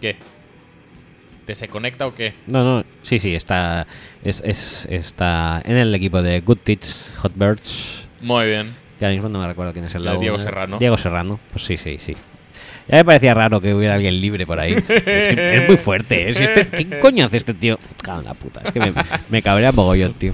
[0.00, 0.16] ¿Qué?
[1.46, 2.32] ¿Te se conecta o qué?
[2.46, 3.86] No, no, sí, sí, está,
[4.24, 6.86] es, es- está en el equipo de Good Teach
[7.16, 8.04] Hotbirds.
[8.20, 8.74] Muy bien.
[8.98, 10.20] Que ahora mismo no me recuerdo quién es el logo.
[10.20, 10.78] Diego Serrano.
[10.78, 12.16] Diego Serrano, pues sí, sí, sí.
[12.88, 14.72] Ya me parecía raro que hubiera alguien libre por ahí.
[14.74, 16.34] es, que es muy fuerte, ¿eh?
[16.34, 17.78] Si este- ¿Qué coño hace este tío?
[18.02, 18.92] Cago en la puta, es que me,
[19.30, 20.32] me cabrea mogollón, tío.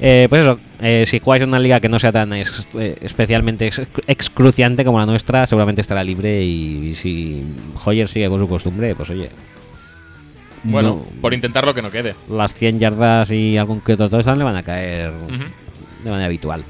[0.00, 2.44] Eh, pues eso, eh, si jugáis en una liga que no sea tan eh,
[3.00, 7.44] especialmente ex- excruciante como la nuestra, seguramente estará libre y, si
[7.84, 9.30] Hoyer sigue con su costumbre, pues oye.
[10.64, 12.14] Bueno, no- por intentarlo que no quede.
[12.30, 15.12] las 100 yardas y algún que otro touchdown le van a caer
[16.02, 16.64] de manera habitual.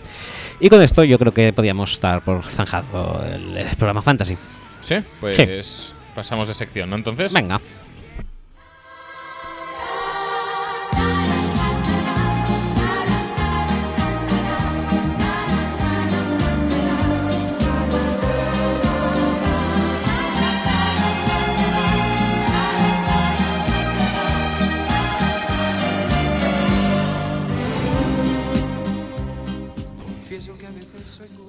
[0.61, 4.37] Y con esto yo creo que podríamos estar por zanjado el, el programa Fantasy.
[4.83, 4.97] ¿Sí?
[5.21, 6.97] Pues pasamos de sección, ¿no?
[6.97, 7.33] Entonces.
[7.33, 7.61] Venga.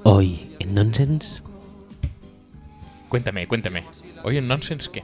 [0.03, 1.41] Hoy en Nonsense,
[3.09, 3.83] Cuéntame, cuéntame.
[4.23, 5.03] Oye, nonsense qué?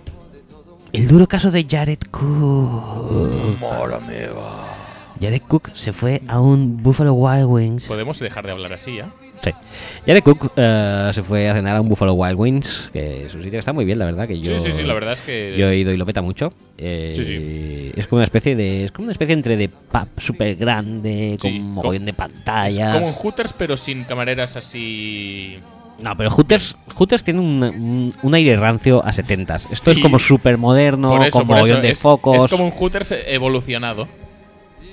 [0.91, 3.57] el duro caso de Jared Cook.
[5.21, 7.85] Jared Cook se fue a un Buffalo Wild Wings.
[7.85, 9.09] Podemos dejar de hablar así, ¿ya?
[9.41, 9.51] Sí.
[10.05, 13.59] Jared Cook eh, se fue a cenar a un Buffalo Wild Wings, que su sitio
[13.59, 14.27] está muy bien, la verdad.
[14.27, 15.55] Que yo, sí, sí, sí, la verdad es que.
[15.57, 16.51] Yo he ido y lo peta mucho.
[16.77, 17.91] Eh, Sí, sí.
[17.95, 18.85] Es como una especie de.
[18.85, 22.93] Es como una especie entre de pub súper grande, con Sí, mogollón de es pantallas.
[22.93, 25.57] como un Hooters, pero sin camareras así.
[26.01, 29.67] No, pero Hooters, Hooters tiene un, un- un aire rancio a 70s.
[29.71, 29.99] Esto Sí.
[29.99, 32.43] es como súper moderno, con mogollón de es, focos.
[32.45, 34.07] es como un Hooters evolucionado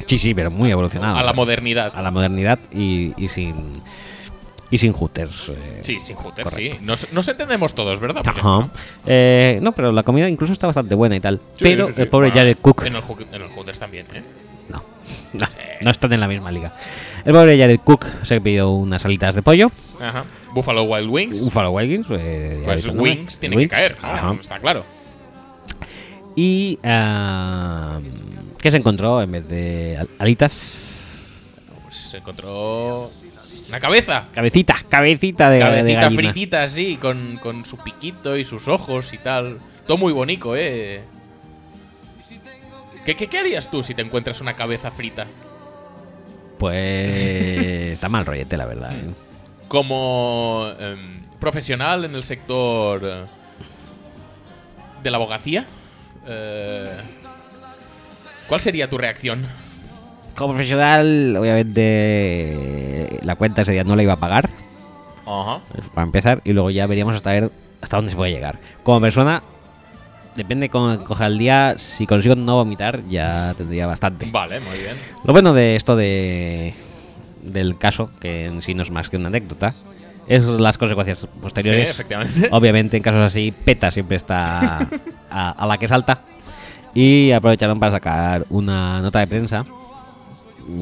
[0.09, 1.16] Sí, sí, pero muy evolucionado.
[1.18, 1.93] a la modernidad.
[1.94, 3.82] A la modernidad y, y sin.
[4.70, 5.48] Y sin Hooters.
[5.51, 6.76] eh, Sí, sin Hooters, correcto.
[6.78, 6.85] sí.
[6.85, 8.22] Nos, nos entendemos todos, ¿verdad?
[8.24, 8.68] Pues Ajá.
[9.06, 11.39] Eh, no, pero la comida incluso está bastante buena y tal.
[11.56, 12.02] Sí, pero sí, sí.
[12.02, 13.02] el pobre Bueno, Jared Cook En el,
[13.32, 14.22] en el Hooters también, ¿eh?
[14.68, 14.82] no,
[15.32, 15.47] no,
[15.80, 16.74] no están en la misma liga.
[17.24, 19.70] El pobre Jared Cook se pidió unas alitas de pollo,
[20.02, 20.24] Ajá.
[20.52, 21.44] Buffalo Wild Wings.
[21.44, 24.09] Buffalo Wild Wings, eh, pues nombre, Wings tiene Wings, que caer, ¿no?
[24.09, 24.36] ajá.
[24.39, 24.85] Está claro.
[26.36, 28.01] Y ah,
[28.60, 31.60] ¿qué se encontró en vez de al- alitas?
[31.85, 33.10] Pues se encontró
[33.68, 34.28] una cabeza.
[34.32, 36.22] Cabecita, cabecita de, de Cabecita gallina.
[36.22, 39.59] fritita así, con, con su piquito y sus ojos y tal.
[39.86, 41.02] Todo muy bonito, ¿eh?
[43.05, 45.26] ¿Qué, qué, qué harías tú si te encuentras una cabeza frita?
[46.59, 48.93] Pues está mal rollete, la verdad.
[48.98, 49.10] ¿eh?
[49.68, 53.24] Como em, profesional en el sector eh,
[55.02, 55.64] de la abogacía,
[56.26, 56.90] eh,
[58.48, 59.46] ¿cuál sería tu reacción?
[60.34, 64.48] Como profesional, obviamente la cuenta ese día no la iba a pagar.
[65.26, 65.60] Ajá.
[65.92, 67.50] para empezar, y luego ya veríamos hasta ver
[67.82, 68.58] hasta dónde se puede llegar.
[68.82, 69.42] Como persona,
[70.36, 74.26] depende cómo coja el día, si consigo no vomitar, ya tendría bastante.
[74.30, 74.96] Vale, muy bien.
[75.24, 76.74] Lo bueno de esto de
[77.42, 79.74] del caso, que en sí no es más que una anécdota,
[80.26, 81.88] es las consecuencias posteriores.
[81.88, 82.48] Sí, efectivamente.
[82.50, 84.78] Obviamente, en casos así, PETA siempre está
[85.30, 86.22] a, a la que salta.
[86.98, 89.64] Y aprovecharon para sacar una nota de prensa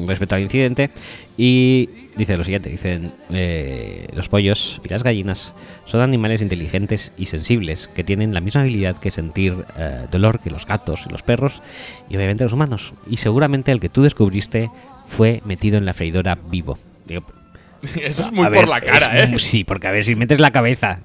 [0.07, 0.89] respecto al incidente
[1.37, 5.53] y dice lo siguiente, dicen eh, los pollos y las gallinas
[5.85, 10.49] son animales inteligentes y sensibles que tienen la misma habilidad que sentir eh, dolor que
[10.49, 11.61] los gatos y los perros
[12.09, 14.71] y obviamente los humanos y seguramente el que tú descubriste
[15.05, 16.79] fue metido en la freidora vivo.
[17.05, 17.25] Digo,
[18.01, 19.37] Eso es muy por ver, la cara, ¿eh?
[19.37, 21.01] Sí, porque a ver si metes la cabeza,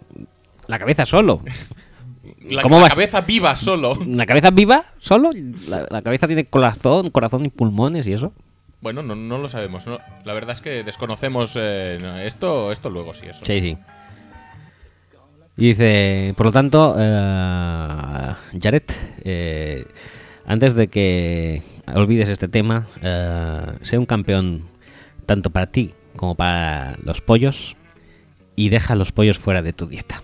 [0.69, 1.43] la cabeza solo.
[2.49, 3.95] La, ¿Cómo la vas- cabeza viva solo.
[4.07, 5.31] ¿La cabeza viva solo?
[5.69, 8.33] La, la cabeza tiene corazón, corazón y pulmones y eso.
[8.81, 9.87] Bueno, no, no lo sabemos.
[9.87, 9.99] ¿no?
[10.25, 13.45] La verdad es que desconocemos eh, esto, esto luego sí, eso.
[13.45, 13.79] Sí, sí.
[15.57, 18.83] Y dice, por lo tanto, eh, Jared,
[19.25, 19.85] eh,
[20.47, 21.63] antes de que
[21.95, 24.63] olvides este tema, eh, sé un campeón
[25.27, 27.77] tanto para ti como para los pollos
[28.57, 30.23] y deja los pollos fuera de tu dieta.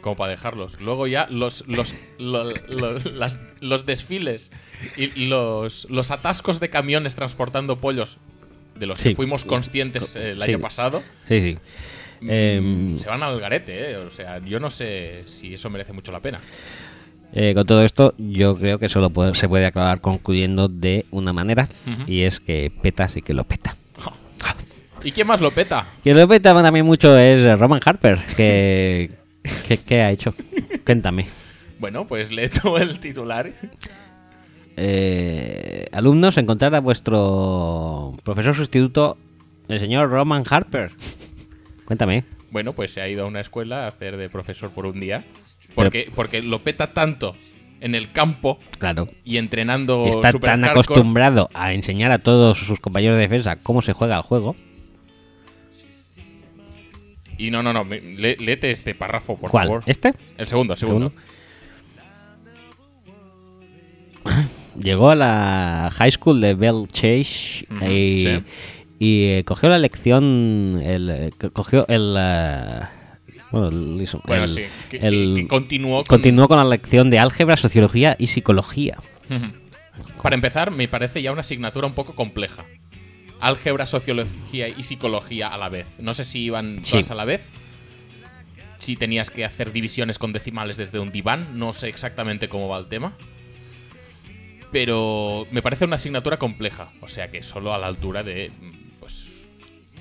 [0.00, 0.80] Como para dejarlos.
[0.80, 4.50] Luego ya los, los, las- los desfiles
[4.96, 8.18] y los, los atascos de camiones transportando pollos
[8.76, 9.10] de los Sí.
[9.10, 10.52] que fuimos conscientes eh, el Sí.
[10.52, 11.02] año pasado.
[11.26, 11.58] Sí, sí.
[12.22, 13.96] Em, se van al garete, ¿eh?
[13.96, 16.38] O sea, yo no sé si eso merece mucho la pena.
[17.32, 21.32] Eh, con todo esto, yo creo que solo puede- se puede acabar concluyendo de una
[21.32, 21.68] manera,
[22.06, 23.76] y es que peta sí que lo peta.
[25.04, 25.86] ¿Y quién más lo peta?
[26.02, 29.10] Quien lo peta también mucho es Roman Harper, que,
[29.68, 30.34] que, que ha hecho.
[30.84, 31.26] Cuéntame.
[31.78, 33.52] Bueno, pues lee todo el titular.
[34.76, 39.18] Eh, alumnos, encontrar a vuestro profesor sustituto,
[39.68, 40.90] el señor Roman Harper.
[41.84, 42.24] Cuéntame.
[42.50, 45.24] Bueno, pues se ha ido a una escuela a hacer de profesor por un día.
[45.74, 47.36] Porque, porque lo peta tanto
[47.80, 49.08] en el campo Claro.
[49.24, 50.80] y entrenando Está super tan hardcore.
[50.80, 54.56] acostumbrado a enseñar a todos sus compañeros de defensa cómo se juega el juego.
[57.40, 59.66] Y no, no, no, léete este párrafo, por ¿Cuál?
[59.68, 59.82] favor.
[59.86, 60.12] ¿Este?
[60.36, 61.12] El segundo, el segundo.
[64.78, 68.42] Llegó a la high school de Bell Chase y, sí.
[68.98, 70.80] y, eh, cogió la lección.
[70.82, 72.14] El, eh, co- cogió el.
[72.18, 72.80] eh,
[73.50, 77.08] bueno, el- Bueno, el- sí, que- que- el- que continuó con- continuó con la lección
[77.10, 78.98] de álgebra, sociología y psicología.
[80.22, 82.64] Para empezar, me parece ya una asignatura un poco compleja.
[83.40, 85.98] Álgebra, sociología y psicología a la vez.
[86.00, 86.92] No sé si iban Sí.
[86.92, 87.50] todas a la vez.
[88.78, 91.58] Si tenías que hacer divisiones con decimales desde un diván.
[91.58, 93.12] No sé exactamente cómo va el tema.
[94.72, 96.90] Pero me parece una asignatura compleja.
[97.00, 98.52] O sea que solo a la altura de
[99.00, 99.28] pues,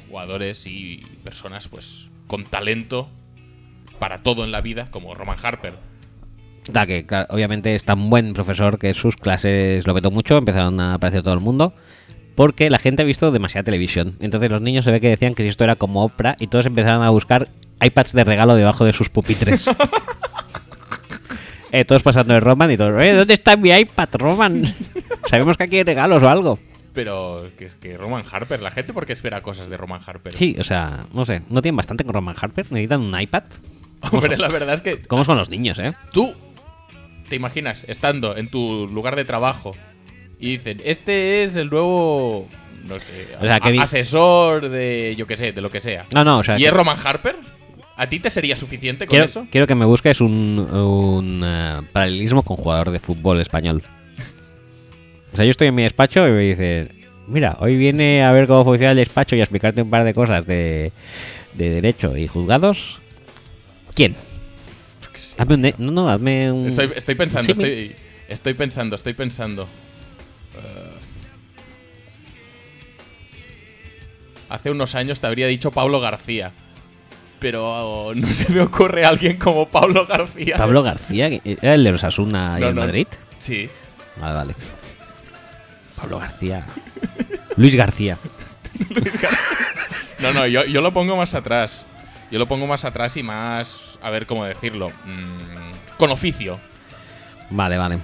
[0.07, 3.09] jugadores y personas pues con talento
[3.97, 5.73] para todo en la vida, como Roman Harper.
[6.71, 10.79] Da que, claro, obviamente es tan buen profesor que sus clases lo petó mucho, empezaron
[10.79, 11.73] a aparecer todo el mundo,
[12.39, 14.15] porque la gente ha visto demasiada televisión.
[14.21, 16.65] Entonces los niños se ve que decían que si esto era como Oprah y todos
[16.67, 17.49] empezaron a buscar
[17.81, 19.65] iPads de regalo debajo de sus pupitres.
[21.71, 24.63] Eh, todos pasando de Roman y todos, "Eh, ¿dónde está mi iPad, Roman?
[25.29, 26.57] Sabemos que aquí hay regalos o algo.
[26.93, 30.33] Pero que, que Roman Harper, la gente, ¿por qué espera cosas de Roman Harper?
[30.35, 32.65] Sí, o sea, no sé, ¿no tienen bastante con Roman Harper?
[32.71, 33.43] ¿Necesitan un iPad?
[34.11, 35.93] Hombre, la verdad es que ¿Cómo son los niños, eh?
[36.11, 36.33] tú
[37.29, 39.75] te imaginas estando en tu lugar de trabajo
[40.39, 42.47] y dicen, este es el nuevo,
[42.87, 45.81] no sé, O sea, a- que vi- asesor de, yo qué sé, de lo que
[45.81, 46.05] sea.
[46.13, 47.35] No, no, o sea, ¿Y que- es Roman Harper?
[47.97, 49.45] ¿A ti te sería suficiente con quiero, eso?
[49.51, 50.31] quiero que me busques un,
[50.71, 53.83] un, eh, paralelismo con jugador de fútbol español.
[55.33, 56.89] O sea, yo estoy en mi despacho y me dicen,
[57.27, 60.13] mira, hoy viene a ver cómo funciona el despacho y a explicarte un par de
[60.13, 60.93] cosas de,
[61.55, 62.99] de derecho y juzgados.
[63.93, 64.15] ¿Quién?
[65.37, 65.61] Hazme un...
[65.61, 66.67] de- No, no, hazme un...
[66.67, 67.95] Estoy, estoy pensando, Sí, estoy,
[68.29, 69.67] estoy pensando, estoy pensando.
[70.59, 70.91] Eh,
[74.49, 76.51] hace unos años te habría dicho Pablo García.
[77.39, 80.57] Pero no se me ocurre alguien como Pablo García.
[80.57, 82.73] Pablo García, ¿era el de los Asuna y no.
[82.73, 83.07] Madrid?
[83.39, 83.69] Sí.
[84.19, 84.55] Vale, vale.
[85.95, 86.65] Pablo García.
[87.55, 88.17] Luis García.
[90.19, 91.85] No, no, yo, yo lo pongo más atrás.
[92.29, 93.97] Yo lo pongo más atrás y más.
[94.01, 94.89] A ver cómo decirlo.
[94.89, 96.59] mm, con oficio.
[97.49, 97.99] Vale, vale.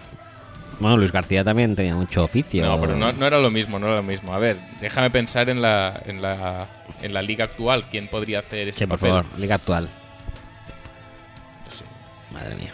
[0.80, 2.66] Bueno, Luis García también tenía mucho oficio.
[2.66, 4.34] No, pero no, no era lo mismo, no era lo mismo.
[4.34, 6.68] A ver, déjame pensar en la, en la,
[7.02, 7.86] en la liga actual.
[7.90, 9.10] ¿Quién podría hacer ese Sí, por papel?
[9.24, 9.88] favor, liga actual.
[11.66, 11.84] No sé.
[12.34, 12.72] Madre mía.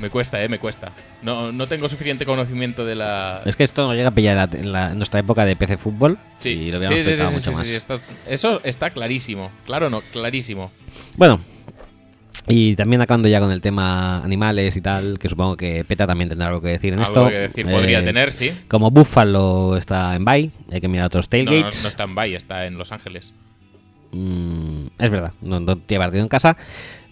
[0.00, 0.92] Me cuesta, eh, me cuesta.
[1.22, 3.42] No, no tengo suficiente conocimiento de la.
[3.44, 5.56] Es que esto nos llega a pillar en, la- en la- en nuestra época de
[5.56, 7.66] PC Fútbol Sí, y lo sí, sí, sí, mucho sí, más.
[7.66, 9.50] sí, está- eso está clarísimo.
[9.66, 10.70] Claro, no, clarísimo.
[11.16, 11.40] Bueno,
[12.48, 16.28] y también acabando ya con el tema animales y tal, que supongo que PETA también
[16.28, 17.28] tendrá algo que decir en Algo esto.
[17.28, 18.52] que decir podría Eh, tener, sí.
[18.68, 21.82] Como Buffalo está en Bay, hay que mirar otros No, no, tailgates.
[21.82, 23.32] no está en Bay, está en Los Ángeles.
[24.12, 26.56] Mm, es verdad, no, no tiene partido en casa.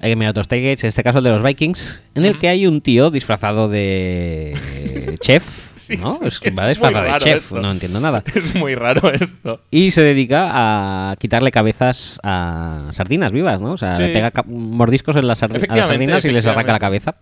[0.00, 2.48] Hay que mirar otros tailgates, en este caso el de los Vikings, en el que
[2.48, 5.65] hay un tío disfrazado de chef.
[5.86, 6.18] Sí, ¿no?
[6.22, 7.60] es que va disfrazado de chef, esto.
[7.60, 8.24] no entiendo nada.
[8.34, 9.60] Es muy raro esto.
[9.70, 13.72] Y se dedica a quitarle cabezas a sardinas vivas, ¿no?
[13.72, 14.02] O sea, Sí.
[14.02, 17.14] le pega mordiscos en las, a sardinas y les arranca la cabeza.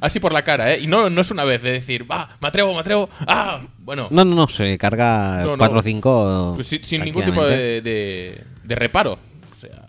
[0.00, 0.80] Así por la cara, ¿eh?
[0.80, 3.08] Y no, no es una vez de decir, va, me atrevo, me atrevo.
[3.26, 5.58] Ah, bueno, No, no, no, se carga No, no.
[5.58, 6.52] 4 o 5.
[6.56, 9.14] pues sin, sin ningún tipo de, de- de reparo.
[9.14, 9.86] O sea.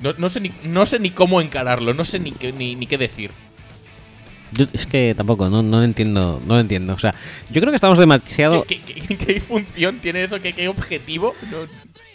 [0.00, 2.86] No, no sé ni, no sé ni cómo encararlo, no sé ni qué, ni, ni
[2.86, 3.30] qué decir.
[4.56, 6.94] Yo- es que tampoco, no, no lo entiendo, no lo entiendo.
[6.94, 7.14] O sea,
[7.50, 10.40] yo creo que estamos demasiado, ¿Qué, qué- qué- qué función tiene eso?
[10.40, 11.34] ¿Qué, qué objetivo?
[11.50, 11.58] No-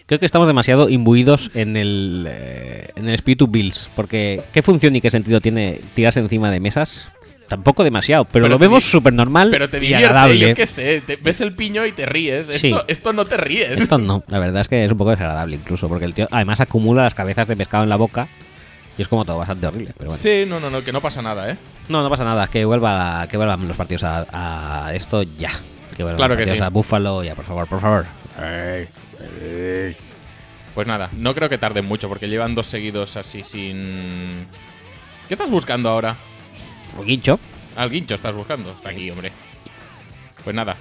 [0.05, 3.89] creo que estamos demasiado imbuidos en el, eh, en el espíritu Bills.
[3.95, 7.09] Porque, ¿qué función y qué sentido tiene tirarse encima de mesas?
[7.49, 10.49] Tampoco demasiado, pero, Pero lo vemos súper normal Pero te y divierte, agradable.
[10.49, 11.01] yo qué sé.
[11.01, 12.47] te- ves el piño y te ríes.
[12.47, 12.67] Sí.
[12.67, 13.79] Esto, esto no te ríes.
[13.79, 16.59] Esto no, la verdad es que es un poco desagradable incluso, porque el tío además
[16.59, 18.27] acumula las cabezas de pescado en la boca
[18.97, 20.21] y es como todo bastante horrible, pero bueno.
[20.21, 21.55] Sí, no, no, no, que no pasa nada, ¿eh?
[21.89, 25.51] No, no pasa nada, que vuelva, que vuelvan los partidos a, a esto ya.
[25.95, 26.63] Que vuelvan Claro los que partidos sí.
[26.63, 28.05] a Buffalo ya, por favor, por favor.
[30.75, 34.45] Pues nada, no creo que tarden mucho porque llevan dos seguidos así sin.
[35.27, 36.15] ¿Qué estás buscando ahora?
[36.97, 37.39] Un guincho.
[37.75, 38.69] Al guincho estás buscando.
[38.69, 39.31] Está aquí, hombre.
[40.43, 40.75] Pues nada.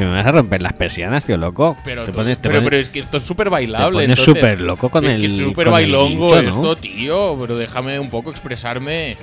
[0.00, 1.76] Que me vas a romper las persianas, tío, loco.
[1.84, 4.06] Pero, te tú- pones, te pero, pones- pero es que esto es súper bailable.
[4.08, 6.48] te súper loco con es el- que es súper con el bailongo ¿no?
[6.48, 7.36] esto, tío.
[7.38, 9.18] Pero déjame un poco expresarme.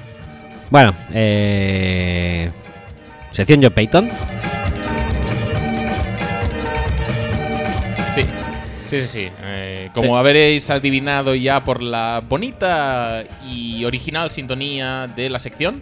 [0.70, 2.52] Bueno, eh...
[3.32, 4.12] Sección Joe Payton.
[8.14, 8.22] Sí,
[8.86, 9.30] sí, sí, sí.
[9.46, 15.82] Eh, como habréis adivinado ya por la bonita y original sintonía de la sección,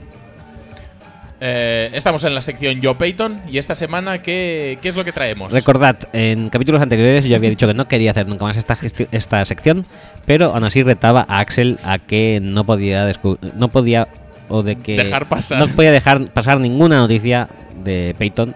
[1.41, 5.11] eh, estamos en la sección Joe Payton y esta semana, ¿qué, qué es lo que
[5.11, 5.51] traemos?
[5.51, 8.77] Recordad, en capítulos anteriores yo había dicho que no quería hacer nunca más esta,
[9.11, 9.85] esta sección,
[10.25, 13.11] pero aún así retaba a Axel a que no podía
[13.55, 14.07] no podía
[14.47, 15.59] o de que Dejar pasar.
[15.59, 17.49] no podía dejar pasar ninguna noticia
[17.83, 18.55] de Peyton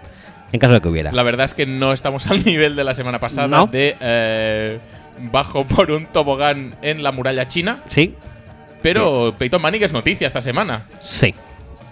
[0.52, 1.12] en caso de que hubiera.
[1.12, 3.66] La verdad es que no estamos al nivel de la semana pasada No.
[3.66, 4.78] de eh,
[5.32, 8.14] bajo por un tobogán en la muralla china, Sí,
[8.82, 10.86] pero Peyton Manning es noticia esta semana.
[11.00, 11.34] sí.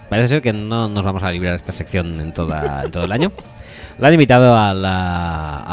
[0.09, 3.03] Parece ser que no nos vamos a librar de esta sección en, toda, en todo
[3.05, 3.31] el año.
[3.99, 4.69] La han invitado a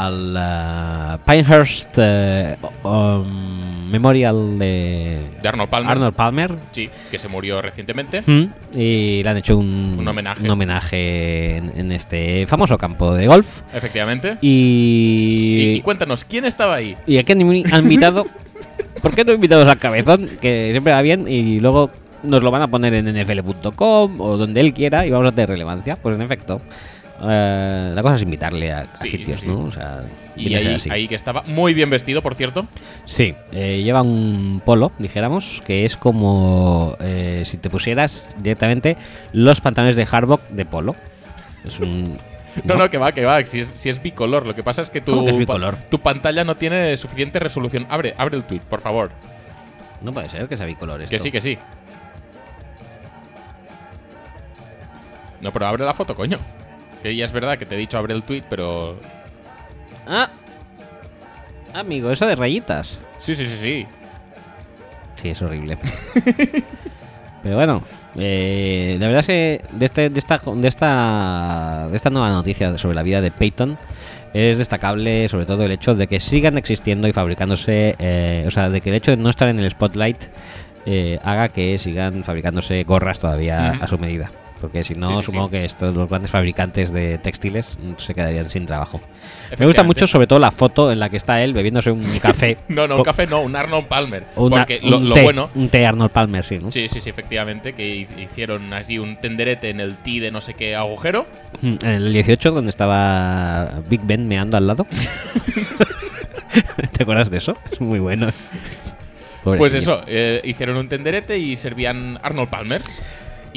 [0.05, 5.91] al eh, Pinehurst eh, um, Memorial de De Arnold Palmer.
[5.91, 6.51] Arnold Palmer.
[6.73, 8.21] Sí, que se murió recientemente.
[8.25, 8.43] Mm,
[8.75, 10.43] Y le han hecho un, Un homenaje.
[10.43, 13.61] un homenaje en, en este famoso campo de golf.
[13.73, 14.37] Efectivamente.
[14.41, 16.97] Y, Y, y cuéntanos, ¿quién estaba ahí?
[17.07, 18.25] y han invi- han invitado.
[19.01, 20.27] ¿Por qué no invitados al cabezón?
[20.41, 21.91] Que siempre va bien y luego
[22.27, 25.49] nos lo van a poner en nfl.com o donde él quiera y vamos a tener
[25.49, 25.95] relevancia.
[25.95, 26.61] Pues en efecto,
[27.23, 29.51] eh, la cosa es invitarle a, a Sí, sitios, sí, sí.
[29.51, 29.65] ¿no?
[29.65, 30.01] O sea,
[30.35, 30.89] Y ahí, así.
[30.89, 32.67] ahí que estaba muy bien vestido, por cierto.
[33.05, 38.97] Sí, eh, lleva un polo, dijéramos, que es como eh, si te pusieras directamente
[39.33, 40.95] los pantalones de Harbaugh de polo.
[41.65, 42.17] Es un.
[42.63, 43.45] No, no, que va, que va.
[43.45, 44.47] Si es, si es bicolor.
[44.47, 45.75] Lo que pasa es que tu, ¿Cómo que es pa- bicolor?
[45.91, 47.85] tu pantalla no tiene suficiente resolución.
[47.87, 49.11] Abre, abre el tweet, por favor.
[50.01, 51.11] No puede ser que sea bicolor esto.
[51.11, 51.55] Que sí, que sí.
[55.41, 56.39] No, pero abre la foto, coño.
[57.03, 58.97] Que ya es verdad que te he dicho abre el tweet, pero.
[60.07, 60.29] Ah,
[61.73, 62.97] amigo, eso de rayitas.
[63.19, 63.87] Sí, sí, sí, sí.
[65.21, 65.77] Sí, es horrible.
[67.43, 67.83] Pero bueno,
[68.15, 72.77] eh, la verdad es que de, este, de, esta, de, esta, de esta nueva noticia
[72.77, 73.77] sobre la vida de Peyton
[74.33, 78.69] es destacable sobre todo el hecho de que sigan existiendo y fabricándose, eh, o sea,
[78.69, 80.17] de que el hecho de no estar en el spotlight
[80.85, 84.31] eh, haga que sigan fabricándose gorras todavía a su medida.
[84.59, 85.51] Porque si no, Sí, sí, supongo sí.
[85.51, 88.99] que estos los grandes fabricantes de textiles mm, se quedarían sin trabajo.
[89.57, 92.57] Me gusta mucho sobre todo la foto en la que está él bebiéndose un café.
[92.67, 94.23] No, no, un café no, un Arnold Palmer.
[94.35, 95.49] una- porque lo, un lo té, bueno.
[95.55, 96.71] Un té Arnold Palmer, sí, ¿no?
[96.71, 97.73] Sí, sí, sí, efectivamente.
[97.73, 101.25] Que hi- hicieron así un tenderete en el tee de no sé qué agujero.
[101.61, 104.87] Mm, En el 18, donde estaba Big Ben meando al lado.
[106.93, 107.57] ¿Te acuerdas de eso?
[107.71, 108.27] Es muy bueno.
[109.43, 109.93] Pues Pobrecillo.
[109.93, 112.99] eso, eh, hicieron un tenderete y servían Arnold Palmers.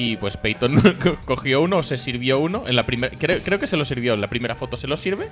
[0.02, 2.64] Y pues Peyton co- cogió uno, se sirvió uno.
[2.66, 4.14] En la primera, creo, creo que se lo sirvió.
[4.14, 5.28] En la primera foto se lo sirve.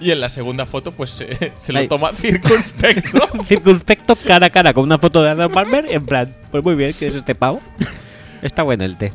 [0.00, 1.24] Y en la segunda foto, pues
[1.56, 3.20] se lo toma circunspecto.
[3.48, 5.86] Circunspecto cara a cara con una foto de Arnold Palmer.
[5.88, 7.60] En plan, pues muy bien, ¿qué es este pavo?
[8.42, 9.12] Está bueno el té.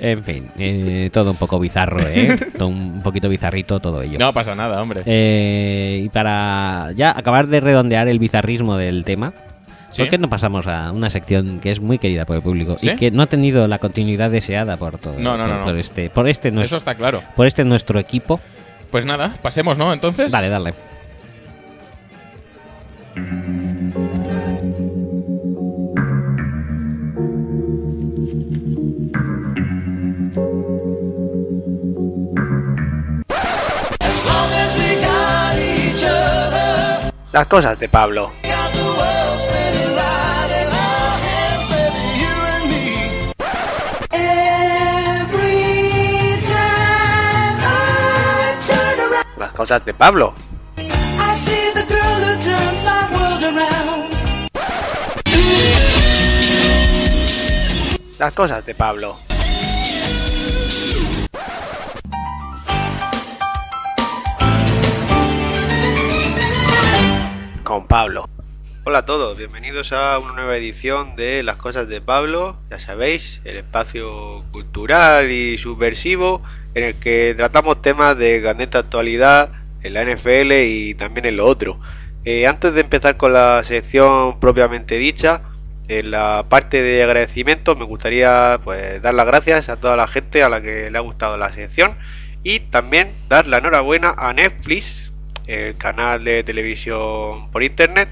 [0.00, 2.36] En fin, eh, todo un poco bizarro, ¿eh?
[2.56, 4.18] Todo un poquito bizarrito todo ello.
[4.18, 5.02] no pasa nada, hombre.
[5.06, 9.32] Eh, y para ya acabar de redondear el bizarrismo del tema,
[9.98, 10.02] ¿Sí?
[10.04, 12.90] ¿por qué no pasamos a una sección que es muy querida por el público ¿Sí?
[12.90, 15.64] y que no ha tenido la continuidad deseada por todo No, no, por, no, no.
[15.64, 17.22] por este por este Eso nuestro está claro.
[17.36, 18.40] por este nuestro equipo?
[18.90, 19.92] Pues nada, pasemos, ¿no?
[19.92, 20.32] Entonces.
[20.32, 20.72] Dale, dale.
[37.32, 38.32] Las cosas de Pablo.
[49.58, 50.34] Cosas de Pablo.
[58.20, 59.18] Las cosas de Pablo.
[67.64, 68.37] Con Pablo.
[68.88, 73.42] Hola a todos, bienvenidos a una nueva edición de Las Cosas de Pablo, ya sabéis,
[73.44, 76.40] el espacio cultural y subversivo
[76.74, 79.52] en el que tratamos temas de candente actualidad
[79.82, 81.78] en la NFL y también en lo otro.
[82.24, 85.42] Eh, antes de empezar con la sección propiamente dicha,
[85.88, 90.42] en la parte de agradecimiento me gustaría pues dar las gracias a toda la gente
[90.42, 91.98] a la que le ha gustado la sección
[92.42, 95.12] y también dar la enhorabuena a Netflix,
[95.46, 98.08] el canal de televisión por internet,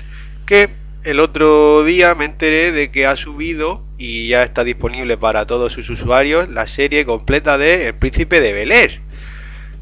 [0.47, 0.71] que
[1.03, 5.73] el otro día me enteré de que ha subido y ya está disponible para todos
[5.73, 9.01] sus usuarios la serie completa de El Príncipe de Bel.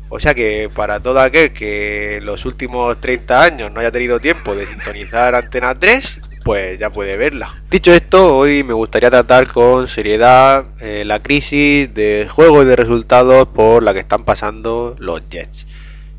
[0.09, 4.21] O sea que para todo aquel que en los últimos 30 años no haya tenido
[4.21, 7.63] tiempo de sintonizar Antena 3, pues ya puede verla.
[7.71, 12.77] Dicho esto, hoy me gustaría tratar con seriedad eh, la crisis de juego y de
[12.77, 15.67] resultados por la que están pasando los Jets.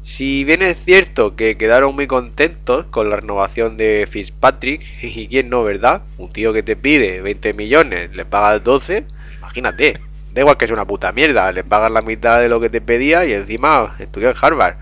[0.05, 5.49] Si bien es cierto que quedaron muy contentos con la renovación de Fitzpatrick, y quién
[5.49, 6.03] no, ¿verdad?
[6.19, 9.03] Un tío que te pide 20 millones, le pagas 12,
[9.39, 9.99] imagínate.
[10.31, 12.81] Da igual que es una puta mierda, le pagas la mitad de lo que te
[12.81, 14.75] pedía y encima estudió en Harvard.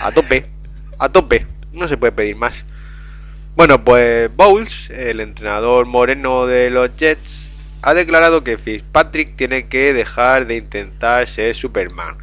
[0.00, 0.46] A tope,
[0.98, 2.64] a tope, no se puede pedir más.
[3.56, 7.50] Bueno, pues Bowles, el entrenador moreno de los Jets,
[7.82, 12.16] ha declarado que Fitzpatrick tiene que dejar de intentar ser Superman.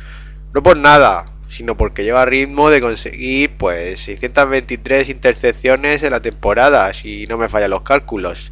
[0.53, 1.25] No por nada,
[1.55, 7.47] sino porque lleva ritmo de conseguir pues 623 intercepciones en la temporada, si no me
[7.47, 8.51] fallan los cálculos.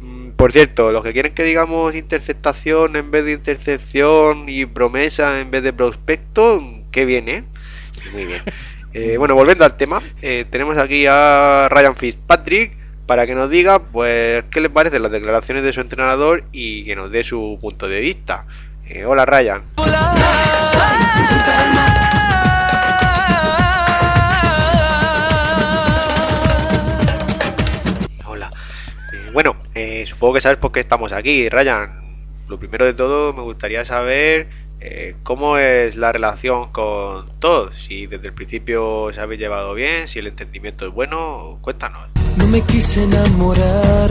[0.00, 5.40] Mm, Por cierto, los que quieren que digamos interceptación en vez de intercepción y promesa
[5.40, 7.44] en vez de prospecto, qué bien, ¿eh?
[8.12, 8.42] Muy bien.
[8.96, 13.80] Eh, bueno, volviendo al tema, eh, tenemos aquí a Ryan Fitzpatrick para que nos diga,
[13.80, 17.88] pues, qué le parecen las declaraciones de su entrenador y que nos dé su punto
[17.88, 18.46] de vista.
[18.86, 19.64] Eh, hola, Ryan.
[19.74, 20.14] Hola.
[29.34, 32.00] Bueno, eh, supongo que sabes por qué estamos aquí, Ryan.
[32.48, 34.48] Lo primero de todo, me gustaría saber
[34.80, 37.72] eh, cómo es la relación con Todd.
[37.74, 42.10] Si desde el principio os habéis llevado bien, si el entendimiento es bueno, cuéntanos.
[42.36, 44.08] No me quise enamorar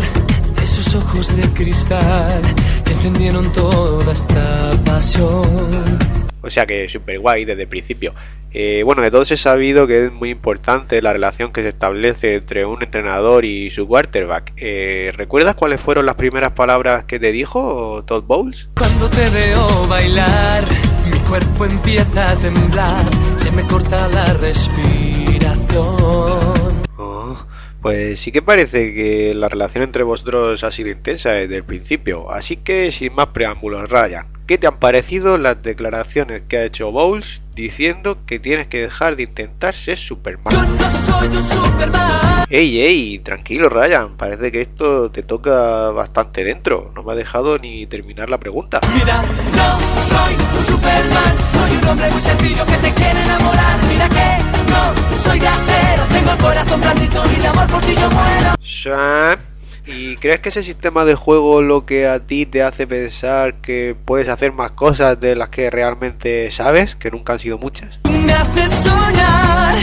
[0.62, 2.42] esos ojos de cristal
[2.84, 6.33] que encendieron toda esta pasión.
[6.44, 8.14] O sea que súper guay desde el principio.
[8.56, 12.36] Eh, bueno, de todos he sabido que es muy importante la relación que se establece
[12.36, 14.54] entre un entrenador y su quarterback.
[14.58, 18.70] Eh, ¿Recuerdas cuáles fueron las primeras palabras que te dijo Todd Bowles?
[18.76, 20.64] Cuando te veo bailar,
[21.12, 23.06] mi cuerpo empieza a temblar,
[23.38, 26.84] se me corta la respiración.
[26.98, 27.44] Oh,
[27.82, 32.30] pues sí que parece que la relación entre vosotros ha sido intensa desde el principio.
[32.30, 36.92] Así que sin más preámbulos, Ryan, ¿qué te han parecido las declaraciones que ha hecho
[36.92, 40.54] Bowles diciendo que tienes que dejar de intentar ser Superman?
[40.54, 42.46] Yo no soy un Superman.
[42.50, 46.92] Ey, ey, tranquilo Ryan, parece que esto te toca bastante dentro.
[46.94, 48.82] No me ha dejado ni terminar la pregunta.
[48.94, 53.80] Mira, no soy un Superman, soy un hombre muy sencillo que te quiere enamorar.
[53.88, 57.96] Mira que no soy de acero, tengo el corazón blandito y de amor por ti
[57.96, 58.54] yo muero.
[58.62, 59.40] Sam,
[59.86, 63.96] ¿Y crees que ese sistema de juego lo que a ti te hace pensar que
[64.06, 68.00] puedes hacer más cosas de las que realmente sabes, que nunca han sido muchas?
[68.10, 69.76] Me haces soñar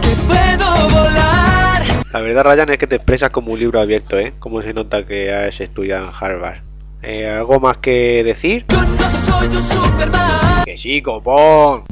[0.00, 1.82] que puedo volar.
[2.12, 4.32] La verdad, Ryan, es que te expresas como un libro abierto, ¿eh?
[4.38, 6.58] Como se nota que has estudiado en Harvard.
[7.02, 8.64] Eh, ¿Algo más que decir?
[8.68, 10.64] Yo no soy un Superman.
[10.64, 11.84] Que sí, copón.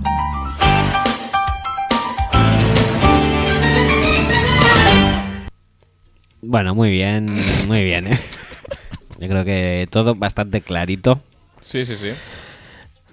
[6.49, 7.27] Bueno, muy bien,
[7.67, 8.21] muy bien, ¿eh?
[9.19, 11.21] Yo creo que todo bastante clarito.
[11.59, 12.11] Sí, sí, sí.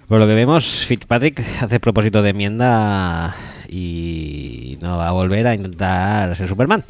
[0.06, 3.34] Por lo que vemos, Fitzpatrick hace propósito de enmienda
[3.68, 6.84] y no va a volver a intentar ser Superman.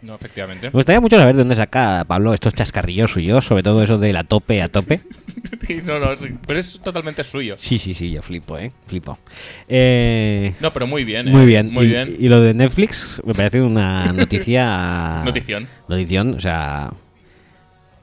[0.00, 0.68] No, efectivamente.
[0.68, 4.12] Me gustaría mucho saber de dónde saca Pablo estos chascarrillos suyos, sobre todo eso de
[4.12, 5.00] la tope a tope.
[5.66, 7.56] Sí, no, no, sí, pero es totalmente suyo.
[7.58, 8.72] Sí, sí, sí, yo flipo, ¿eh?
[8.86, 9.18] Flipo.
[9.68, 11.30] Eh, No, pero muy bien, ¿eh?
[11.30, 11.70] muy bien.
[11.72, 12.16] Muy y, bien.
[12.18, 15.22] y lo de Netflix me parece una noticia...
[15.24, 15.68] Notición.
[15.88, 16.90] Notición, o sea...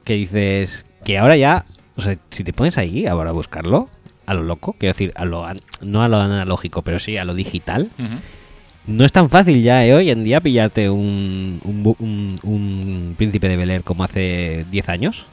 [0.04, 1.64] Que dices que ahora ya...
[1.96, 3.88] O sea, si te pones ahí ahora a buscarlo,
[4.26, 5.44] a lo loco, quiero decir, a lo,
[5.80, 7.88] no a lo analógico, pero sí a lo digital.
[8.86, 9.94] No es tan fácil ya ¿eh?
[9.94, 14.64] hoy en día pillarte un, un, bu- un- un príncipe de Bel Air como hace
[14.70, 15.26] 10 años.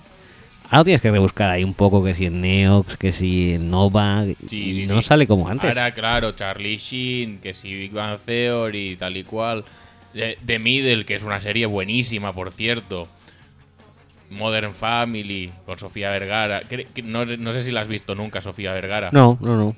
[0.69, 4.25] Ahora tienes que rebuscar ahí un poco que si en Neox, que si en Nova,
[4.49, 5.07] Sí, sí, no sí.
[5.07, 5.69] sale como antes.
[5.69, 9.64] Ahora, claro, Charlie Sheen, que si Big Bang Theory, tal y cual.
[10.14, 13.07] The, The Middle, que es una serie buenísima, por cierto.
[14.32, 16.64] Modern Family, con Sofía Vergara.
[17.03, 19.09] No, no sé si la has visto nunca, Sofía Vergara.
[19.11, 19.75] No, no, no.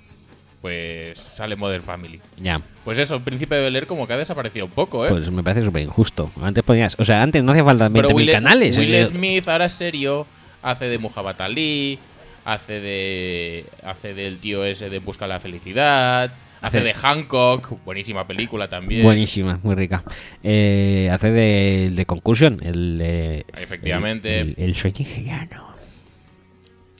[0.66, 2.20] Pues sale Modern Family.
[2.42, 2.60] Ya.
[2.84, 5.10] Pues eso, Príncipe de Bel Air como que ha desaparecido un poco, ¿eh?
[5.10, 6.32] Pues me parece súper injusto.
[6.42, 6.96] Antes ponías.
[6.98, 8.76] O sea, antes no hacía falta 20.000 Will, canales.
[8.76, 9.06] Will eh.
[9.06, 10.26] Smith ahora es serio,
[10.64, 12.00] hace de Muhammad Ali,
[12.46, 18.68] hace de hace del tío ese de Busca la Felicidad, hace de Hancock, buenísima película
[18.68, 19.04] también.
[19.04, 20.04] Buenísima, muy rica.
[20.42, 23.00] Eh, hace de, de Concussion, el.
[23.04, 24.40] eh, Efectivamente.
[24.40, 25.06] El, el, el sueño.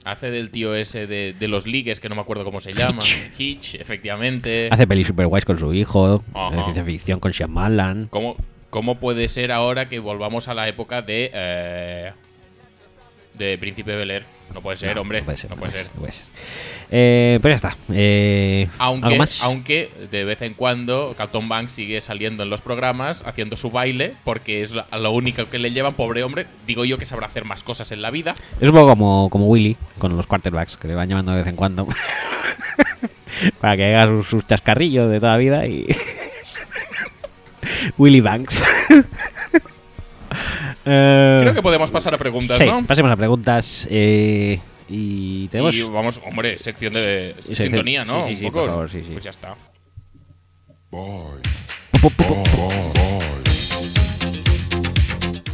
[0.06, 3.02] Hace del tío ese de, de los ligues, que no me acuerdo cómo se llama.
[3.36, 4.68] Hitch, efectivamente.
[4.70, 6.22] Hace pelis super guays con su hijo.
[6.32, 6.62] Ajá.
[6.62, 8.06] Ciencia ficción con Shyamalan.
[8.10, 8.36] ¿Cómo,
[8.70, 11.30] ¿Cómo puede ser ahora que volvamos a la época de.
[11.34, 12.12] eh,
[13.36, 14.24] de Príncipe de Bel Air?
[14.54, 15.20] No puede ser, No, hombre.
[15.20, 15.50] No puede ser.
[15.50, 15.86] No puede ser.
[15.94, 16.24] no puede ser.
[16.90, 17.76] Eh, pues ya está.
[17.92, 19.42] Eh, Aunque, ¿Algo más?
[19.42, 24.14] aunque de vez en cuando Carlton Banks sigue saliendo en los programas haciendo su baile
[24.24, 26.46] porque es lo único que le llevan, pobre hombre.
[26.66, 28.36] Digo yo que sabrá hacer más cosas en la vida.
[28.60, 31.46] Es un poco como, como Willy con los quarterbacks, que le van llamando de vez
[31.48, 31.88] en cuando.
[33.60, 35.86] para que haga sus, sus chascarrillos de toda la vida y.
[37.98, 38.62] Willy Banks.
[40.86, 42.84] Eh, Creo que podemos pasar a preguntas, sí, ¿no?
[42.86, 43.86] pasemos a preguntas.
[43.90, 45.74] eh, y tenemos.
[45.74, 48.26] Y vamos, hombre, sección de Sí, sintonía, ¿no?
[48.28, 48.58] sí, sí, Un sí, poco.
[48.60, 49.10] por favor, sí, sí.
[49.12, 49.56] Pues ya está.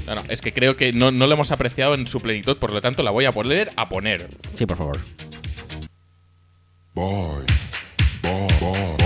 [0.07, 2.73] No, no, es que creo que no, no lo hemos apreciado en su plenitud, por
[2.73, 4.29] lo tanto la voy a poner a poner.
[4.55, 4.99] Sí, por favor.
[6.95, 9.02] Es que,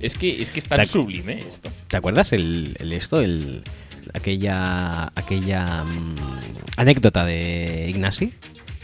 [0.00, 0.86] es que es tan Tac.
[0.86, 1.70] sublime esto.
[1.88, 3.62] ¿Te acuerdas el, el esto, el
[4.14, 6.16] aquella aquella mm,
[6.76, 8.32] anécdota de Ignasi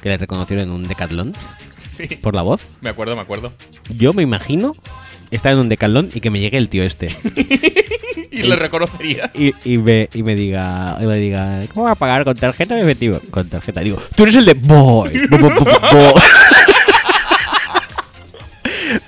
[0.03, 1.35] que le reconocieron en un decatlón
[1.77, 2.07] Sí.
[2.17, 2.63] por la voz?
[2.81, 3.53] Me acuerdo, me acuerdo.
[3.97, 4.75] Yo me imagino
[5.31, 7.09] estar en un decatlón y que me llegue el tío este
[8.31, 9.31] Y le reconocerías.
[9.35, 12.75] y, y me, y me diga y me diga ¿cómo va a pagar con tarjeta
[12.75, 13.21] o efectivo?
[13.31, 13.81] Con tarjeta.
[13.83, 15.27] Digo, tú eres el de boy.
[15.31, 16.15] Bo- bo- bo- bo- bo".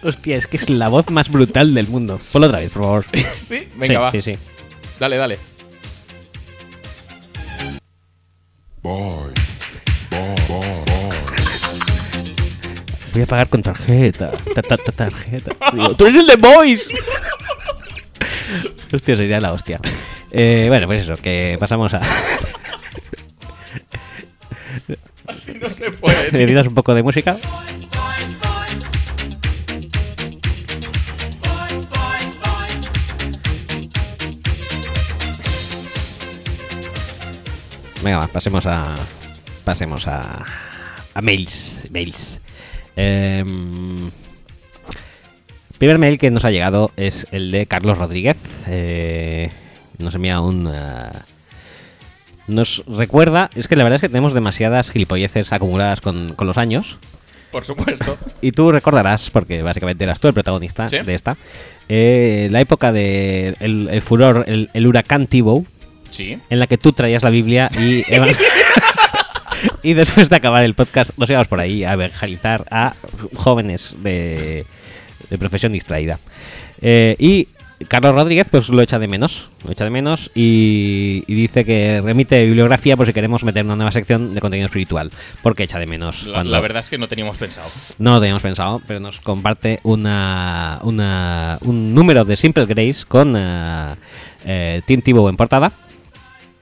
[0.05, 2.20] Hostia, es que es la voz más brutal del mundo.
[2.31, 3.07] Ponlo otra vez, por favor.
[3.34, 4.10] Sí, venga, sí, va.
[4.10, 4.39] Sí, sí.
[5.00, 5.39] Dale, dale.
[13.15, 14.33] Voy a pagar con tarjeta.
[14.55, 15.52] Ta, ta, ta, tarjeta.
[15.73, 16.86] Digo, ¡Tú eres el de Boys!
[18.92, 19.81] hostia, sería la hostia.
[20.31, 22.02] Eh, bueno, pues eso, que pasamos a.
[25.26, 26.33] Así no se puede.
[26.33, 27.36] Necesitas un poco de música.
[38.05, 38.94] Venga, va, pasemos a.
[39.65, 40.44] Pasemos a.
[41.15, 41.89] A mails.
[41.91, 42.41] Mails.
[42.97, 44.10] Em,
[45.78, 48.36] primer mail que nos ha llegado es el de Carlos Rodríguez.
[48.68, 49.50] Eh,
[49.99, 50.70] nos envía un.
[50.73, 51.10] eh,
[52.47, 53.49] nos recuerda.
[53.55, 56.99] Es que la verdad es que tenemos demasiadas gilipolleces acumuladas con, con los años.
[57.50, 58.18] Por supuesto.
[58.42, 60.99] Y tú recordarás, porque básicamente eras tú el protagonista Sí.
[60.99, 61.36] de esta,
[61.89, 65.65] eh, la época de el, el furor, el, el huracán Tibo,
[66.14, 66.38] Sí.
[66.48, 68.04] en la que tú traías la Biblia y
[69.82, 72.94] y después de acabar el podcast nos íbamos por ahí a evangelizar a
[73.34, 74.66] jóvenes de,
[75.30, 76.18] de profesión distraída.
[76.80, 77.48] Eh, y
[77.88, 82.00] Carlos Rodríguez pues lo echa de menos, lo echa de menos y, y dice que
[82.02, 85.10] remite bibliografía por si queremos meter una nueva sección de contenido espiritual,
[85.42, 86.24] porque echa de menos.
[86.26, 87.68] La, cuando- la verdad es que no teníamos pensado.
[87.98, 93.34] no lo teníamos pensado, pero nos comparte una, una- un número de Simple Grace con
[93.36, 95.72] eh, Tim Tebow en portada.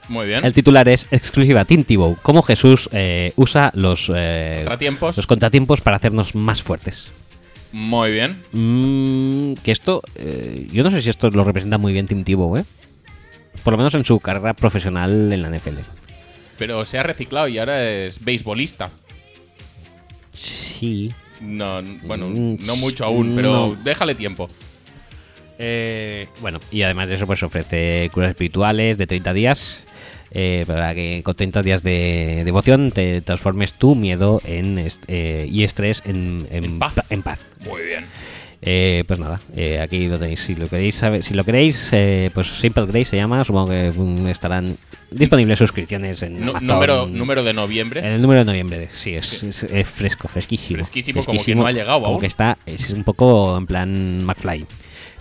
[0.08, 0.44] Muy bien.
[0.44, 5.16] El titular es exclusiva Tim Tebow, cómo Jesús eh, usa los, eh, Contratiempos.
[5.16, 7.06] los contratiempos para hacernos más fuertes.
[7.72, 8.36] Muy bien.
[8.52, 12.56] Mm, que esto, eh, yo no sé si esto lo representa muy bien Tim Tebow,
[12.58, 12.64] ¿eh?
[13.64, 15.78] Por lo menos en su carrera profesional en la NFL.
[16.58, 18.90] Pero se ha reciclado y ahora es beisbolista.
[20.32, 21.12] Sí.
[21.40, 23.76] No, bueno, Mm, no mucho aún, pero no.
[23.82, 24.48] déjale tiempo.
[25.58, 29.84] Eh, bueno, y además de eso, pues ofrece curas espirituales de 30 días.
[30.34, 35.46] Eh, para que con 30 días de devoción te transformes tu miedo en est- eh,
[35.50, 36.94] y estrés en, en En paz.
[36.94, 37.38] pa- en paz.
[37.64, 38.06] Muy bien.
[38.64, 40.38] Eh, pues nada, eh, aquí lo tenéis.
[40.40, 43.42] Si lo queréis saber, si lo queréis, eh, pues Simple Grace se llama.
[43.44, 44.76] Supongo que mm, estarán
[45.10, 46.66] disponibles suscripciones en Amazon.
[46.68, 48.00] número, número de noviembre.
[48.00, 50.76] En el número de noviembre, sí, es, es- es fresco, fresquísimo.
[50.78, 52.20] Fresquísimo, como que no ha llegado Como aún.
[52.20, 54.64] que está, es un poco en plan McFly.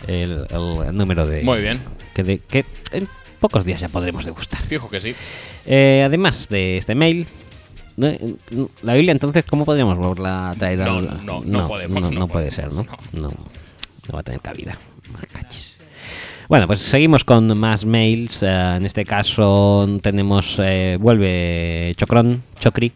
[0.07, 0.45] El,
[0.93, 1.41] número de.
[1.43, 1.80] Muy bien.
[2.14, 3.07] Que, de- que en
[3.41, 4.61] pocos días ya podremos degustar.
[4.61, 5.13] Fijo que sí.
[5.65, 7.27] Eh, además de este mail.
[8.01, 8.35] eh,
[8.83, 10.79] La Biblia, entonces, ¿cómo podríamos volverla a traer?
[10.79, 12.85] No, al- no, no podemos, No, no no puede ser, ¿no?
[13.11, 13.29] No.
[14.07, 14.77] No va a tener cabida.
[15.33, 15.79] Cachis.
[16.47, 18.41] Bueno, pues seguimos con más mails.
[18.43, 18.47] eh,
[18.77, 22.91] en este caso tenemos, eh, vuelve Chocron, Chocri,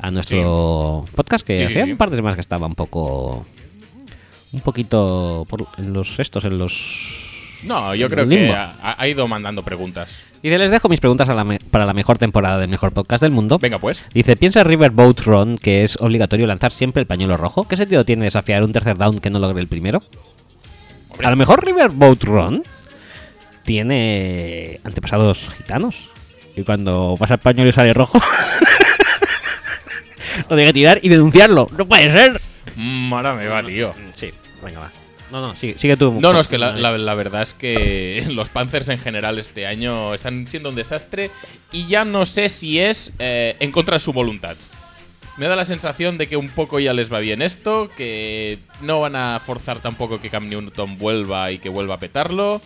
[0.00, 1.92] a nuestro podcast, que Sí, sí, hacía sí.
[1.92, 3.44] un par de semanas que estaba un poco.
[4.52, 7.29] Un poquito por, en los estos, en los.
[7.62, 10.24] No, yo creo que ha, ha ido mandando preguntas.
[10.42, 13.30] Dice, les dejo mis preguntas a la para la mejor temporada del mejor podcast del
[13.30, 13.58] mundo.
[13.58, 14.06] Venga, pues.
[14.14, 17.68] Dice, ¿piensa Riverboat Run que es obligatorio lanzar siempre el pañuelo rojo?
[17.68, 20.02] ¿Qué sentido tiene desafiar un tercer down que no logre el primero?
[21.10, 21.26] Hombre.
[21.26, 22.62] A lo mejor Riverboat Run
[23.64, 26.08] tiene antepasados gitanos.
[26.56, 28.18] Y cuando pasa el pañuelo y sale rojo,
[30.48, 31.68] lo tiene que tirar y denunciarlo.
[31.76, 32.40] ¡No puede ser!
[33.12, 33.92] Ahora me va, tío.
[34.14, 34.30] Sí,
[34.62, 34.90] venga, va.
[35.30, 36.18] No, no, sigue, sigue tú.
[36.20, 39.66] No, no, es que la, la- la verdad es que los Panthers en general este
[39.66, 41.30] año están siendo un desastre
[41.72, 44.56] y ya no sé si es eh, en contra de su voluntad.
[45.36, 49.00] Me da la sensación de que un poco ya les va bien esto, que no
[49.00, 52.60] van a forzar tampoco que Cam Newton vuelva y que vuelva a petarlo.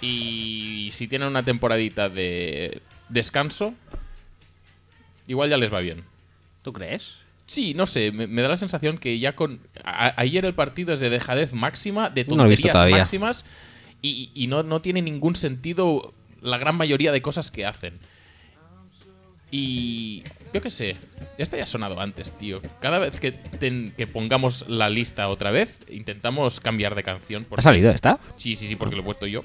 [0.00, 3.74] Y si tienen una temporadita de descanso,
[5.26, 6.04] igual ya les va bien.
[6.62, 7.12] ¿Tú crees?
[7.46, 9.60] Sí, no sé, me, me da la sensación que ya con.
[9.84, 13.44] a- ayer el partido es de dejadez máxima, de tonterías máximas,
[14.00, 17.98] y, y no, no tiene ningún sentido la gran mayoría de cosas que hacen.
[19.50, 20.22] Y.
[20.52, 20.96] Yo qué sé,
[21.36, 22.60] ya ha sonado antes, tío.
[22.80, 27.42] Cada vez que, ten- que pongamos la lista otra vez, intentamos cambiar de canción.
[27.42, 28.20] ¿Ha porque- salido esta?
[28.36, 29.42] Sí, sí, sí, porque lo he puesto yo.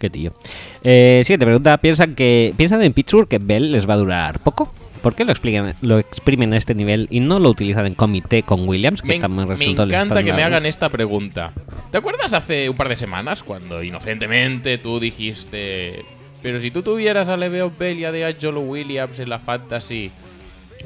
[0.00, 0.34] Qué tío.
[0.82, 1.76] Eh, siguiente pregunta.
[1.78, 4.72] ¿Piensan que piensan en Pittsburgh que Bell les va a durar poco?
[4.98, 8.42] ¿Por qué lo, explican, lo exprimen a este nivel y no lo utilizan en comité
[8.42, 9.02] con Williams?
[9.02, 11.52] Que Me, también me encanta que me hagan esta pregunta.
[11.90, 16.04] ¿Te acuerdas hace un par de semanas cuando inocentemente tú dijiste,
[16.42, 20.10] pero si tú tuvieras a Leveo Bell y a D'Angelo Williams en la Fantasy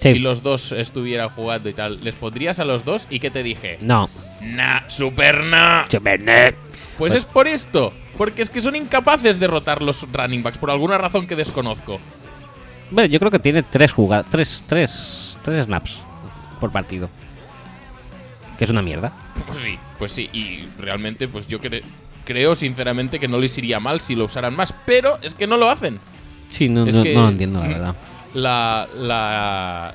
[0.00, 0.08] Sí.
[0.08, 3.06] y los dos estuvieran jugando y tal, ¿les pondrías a los dos?
[3.10, 3.78] ¿Y qué te dije?
[3.82, 4.08] No.
[4.40, 5.84] Nah, super nah.
[5.88, 6.54] Supernet.
[6.98, 7.92] Pues, Pues- es por esto.
[8.16, 11.98] Porque es que son incapaces de rotar los running backs por alguna razón que desconozco.
[12.92, 15.96] Bueno, yo creo que tiene tres jugadas, tres, tres, tres snaps
[16.60, 17.08] por partido.
[18.58, 19.12] Que es una mierda.
[19.46, 20.28] Pues sí, pues sí.
[20.32, 21.82] Y realmente, pues yo cre-
[22.24, 24.72] creo sinceramente que no les iría mal si lo usaran más.
[24.86, 25.98] Pero es que no lo hacen.
[26.50, 27.96] Sí, no, Es no, que- no lo entiendo, la verdad.
[28.34, 29.94] La, la.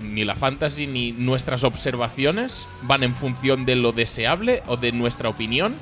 [0.00, 5.28] Ni la fantasy ni nuestras observaciones van en función de lo deseable o de nuestra
[5.28, 5.74] opinión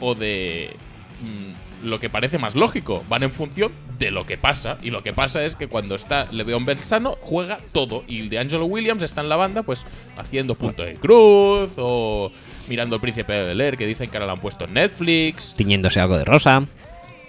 [0.00, 0.74] o de
[1.20, 3.04] mm, lo que parece más lógico.
[3.08, 4.78] Van en función de lo que pasa.
[4.82, 8.04] Y lo que pasa es que cuando está Le'Veon Bell sano, juega todo.
[8.06, 9.84] Y el de Angelo Williams está en la banda, pues
[10.16, 12.30] haciendo punto de cruz o
[12.68, 15.54] mirando el príncipe de Bel Air, que dicen que ahora lo han puesto en Netflix.
[15.56, 16.66] Tiñéndose algo de rosa.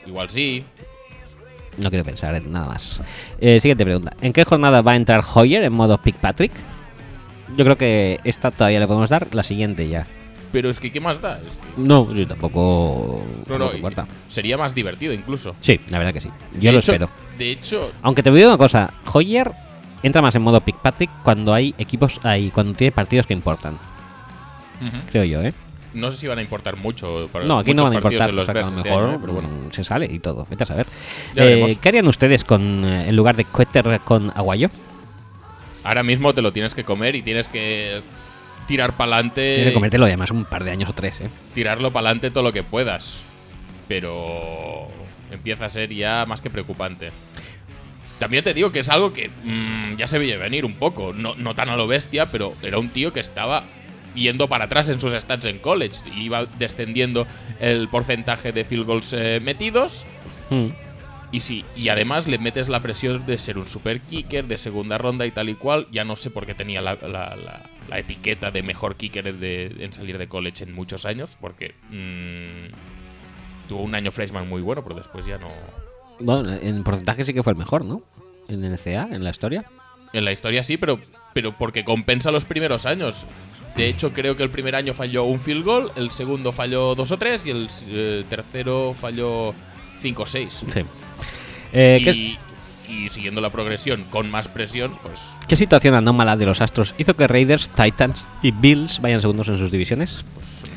[0.06, 0.64] Igual sí.
[1.78, 3.02] No quiero pensar en nada más.
[3.40, 4.14] Eh, siguiente pregunta.
[4.22, 6.52] ¿En qué jornada va a entrar Hoyer en modo Pick Patrick?
[7.56, 9.28] Yo creo que esta todavía le podemos dar.
[9.34, 10.06] La siguiente ya.
[10.52, 11.36] Pero es que, ¿qué más da?
[11.38, 13.22] Es que- No, sí, tampoco.
[13.48, 14.08] No, no, importa.
[14.30, 15.56] sería más divertido incluso.
[15.62, 16.30] Sí, la verdad que sí.
[16.56, 17.10] Yo De lo hecho- espero.
[17.38, 18.92] De hecho, Aunque te voy a decir una cosa.
[19.14, 19.52] Hoyer
[20.02, 23.78] entra más en modo Pick Patrick cuando hay equipos ahí, cuando tiene partidos que importan.
[25.12, 25.54] Creo yo, ¿eh?
[25.94, 27.28] no sé si van a importar mucho.
[27.34, 28.32] Para No, aquí no van a importar.
[28.32, 29.50] los o sea, que a este mejor año, pero bueno.
[29.50, 30.46] mm, se sale y todo.
[30.50, 30.86] Vete a saber.
[31.36, 31.78] Eh.
[31.82, 34.70] ¿Qué harían ustedes con eh, en lugar de Cueter con Aguayo?
[35.84, 38.02] Ahora mismo te lo tienes que comer y tienes que
[38.70, 39.52] tirar para adelante.
[39.56, 41.30] Tienes que comértelo además un par de años o tres, ¿eh?
[41.54, 43.20] Tirarlo para adelante todo lo que puedas.
[43.90, 44.88] Pero
[45.32, 47.10] empieza a ser ya más que preocupante.
[48.20, 51.14] También te digo que es algo que mm, ya se veía venir un poco.
[51.14, 53.64] No, no tan a lo bestia, pero era un tío que estaba
[54.16, 56.00] yendo para atrás en sus stats en college.
[56.16, 57.26] Iba descendiendo
[57.60, 60.06] el porcentaje de field goals eh, metidos.
[60.50, 60.68] Mm.
[61.32, 64.98] Y sí, y además le metes la presión de ser un super kicker de segunda
[64.98, 65.88] ronda y tal y cual.
[65.92, 69.76] Ya no sé por qué tenía la, la- la- la etiqueta de mejor kicker de-
[69.80, 74.84] en salir de college en muchos años, porque mm, tuvo un año freshman muy bueno,
[74.84, 75.50] pero después ya no.
[76.20, 78.02] Bueno, en porcentaje sí que fue el mejor, ¿no?
[78.48, 79.66] En el CA, en la historia.
[80.14, 81.00] En la historia sí, pero,
[81.34, 83.26] pero porque compensa los primeros años.
[83.76, 87.12] De hecho, creo que el primer año falló un field goal, el segundo falló dos
[87.12, 89.54] o tres y el eh, tercero falló
[90.02, 90.64] cinco o seis.
[90.74, 90.82] Sí.
[91.72, 92.38] Eh, ¿qué, y,
[92.90, 97.14] y siguiendo la progresión con más presión, pues qué situación anómala de los Astros hizo
[97.14, 100.26] que Raiders, Titans y Bills vayan segundos en sus divisiones?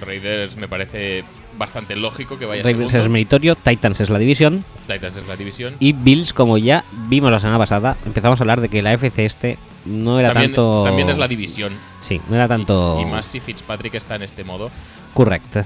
[0.00, 1.24] Raiders me parece
[1.56, 5.74] bastante lógico que vaya Raiders es meritorio, Titans es la división Titans es la división.
[5.80, 9.24] y Bills, como ya vimos la semana pasada, empezamos a hablar de que la FC
[9.24, 10.84] este no era también, tanto...
[10.84, 11.72] también es la división.
[12.02, 13.00] Sí, no era tanto...
[13.00, 14.70] Y más si Fitzpatrick está en este modo.
[15.12, 15.64] Correcto.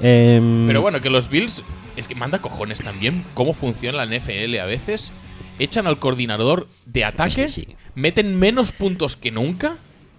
[0.00, 1.62] Em, Pero bueno, que los Bills.
[1.96, 5.12] Es que manda cojones también cómo funciona la NFL a veces.
[5.58, 7.76] Echan al coordinador de ataque, Sí, sí.
[7.94, 9.76] meten menos puntos que nunca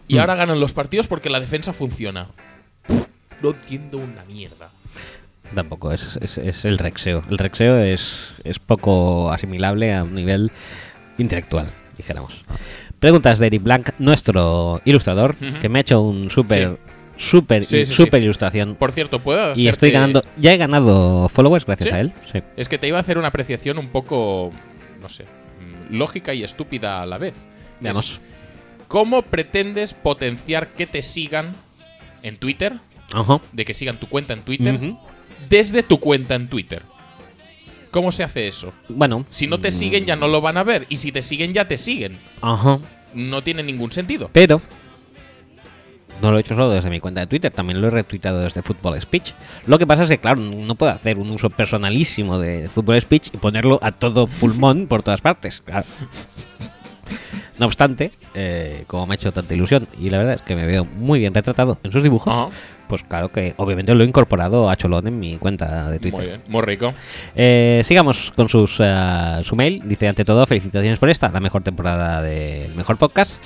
[0.08, 0.20] y Mm.
[0.20, 2.28] ahora ganan los partidos porque la defensa funciona.
[3.42, 4.70] No entiendo una mierda.
[5.54, 7.24] Tampoco, es, es- es el rexeo.
[7.30, 10.52] El rexeo es, es poco asimilable a un nivel
[11.18, 12.44] intelectual, dijéramos.
[13.00, 16.80] Preguntas de Eric Blanc, nuestro ilustrador, que me ha hecho un súper,
[17.16, 18.24] súper, Sí, sí, súper sí.
[18.26, 18.76] ilustración.
[18.76, 22.12] Por cierto, ¿puedo Y estoy hacerte- ganando, ya he ganado followers gracias a él.
[22.58, 24.52] Es que te iba a hacer una apreciación un poco,
[25.02, 27.48] no sé, mm, lógica y estúpida a la vez.
[27.80, 28.20] Veamos.
[28.88, 31.56] ¿Cómo pretendes potenciar que te sigan
[32.24, 32.80] en Twitter?
[33.14, 33.42] Ajá.
[33.52, 34.80] De que sigan tu cuenta en Twitter
[35.50, 36.84] desde tu cuenta en Twitter.
[37.92, 38.74] ¿Cómo se hace eso?
[38.90, 39.26] Bueno.
[39.30, 41.68] Si no te siguen ya no lo van a ver y si te siguen ya
[41.68, 42.20] te siguen.
[42.42, 42.80] Ajá.
[43.14, 44.30] No tiene ningún sentido.
[44.34, 44.62] Pero
[46.22, 48.62] no lo he hecho solo desde mi cuenta de Twitter, también lo he retuitado desde
[48.62, 49.34] Football Speech.
[49.66, 53.30] Lo que pasa es que, claro, no puedo hacer un uso personalísimo de Football Speech
[53.34, 55.64] y ponerlo a todo pulmón por todas partes.
[57.60, 60.66] No obstante, eh, como me ha hecho tanta ilusión y la verdad es que me
[60.66, 62.52] veo muy bien retratado en sus dibujos.
[62.88, 66.20] Pues claro que obviamente lo he incorporado a Cholón en mi cuenta de Twitter.
[66.20, 66.94] Muy bien, muy rico.
[67.36, 69.82] Eh, sigamos con sus, eh, su mail.
[69.86, 73.42] Dice, ante todo, felicitaciones por esta, la mejor temporada del mejor podcast.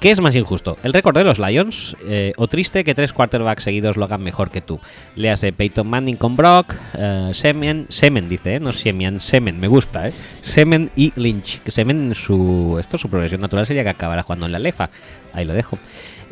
[0.00, 0.76] ¿Qué es más injusto?
[0.82, 1.96] ¿El récord de los Lions?
[2.06, 4.78] eh, ¿O triste que tres quarterbacks seguidos lo hagan mejor que tú?
[5.16, 8.60] Léase Peyton Manning con Brock, eh, Semen, Semen dice, ¿eh?
[8.60, 10.12] no Semian, Semen, me gusta, ¿eh?
[10.42, 11.62] Semen y Lynch.
[11.62, 14.90] Que Semen, su, esto, su progresión natural sería que acabará jugando en la Lefa.
[15.32, 15.78] Ahí lo dejo.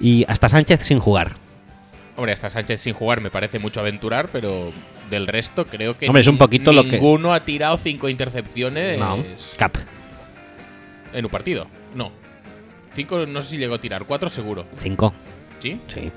[0.00, 1.41] Y hasta Sánchez sin jugar.
[2.16, 4.70] Hombre, hasta Sánchez sin jugar me parece mucho aventurar, pero
[5.10, 9.00] del resto creo que Hombre, es un poquito lo que- ninguno ha tirado cinco intercepciones
[9.00, 9.24] No,
[9.56, 9.76] Cap.
[11.12, 11.66] en un partido.
[11.94, 12.12] No.
[12.94, 14.04] Cinco, no sé si llegó a tirar.
[14.04, 14.66] Cuatro seguro.
[14.76, 15.14] Cinco.
[15.58, 15.80] ¿Sí?
[15.88, 16.10] Sí.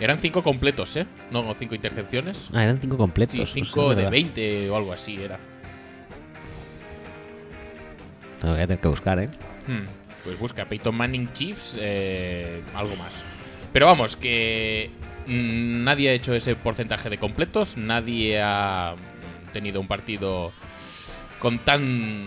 [0.00, 1.06] Eran cinco completos, ¿eh?
[1.30, 2.48] No cinco intercepciones.
[2.54, 3.36] Ah, eran cinco completos.
[3.52, 4.10] Sí, cinco de verdad.
[4.10, 5.38] 20 o algo así era.
[8.42, 9.28] Lo voy a tener que buscar, ¿eh?
[9.66, 9.84] Hmm,
[10.24, 13.22] Pues busca Peyton Manning Chiefs, eh, algo más.
[13.74, 14.90] Pero vamos, que
[15.26, 20.52] nadie ha hecho ese porcentaje de completos, nadie ha mm, tenido un partido
[21.38, 22.22] con tan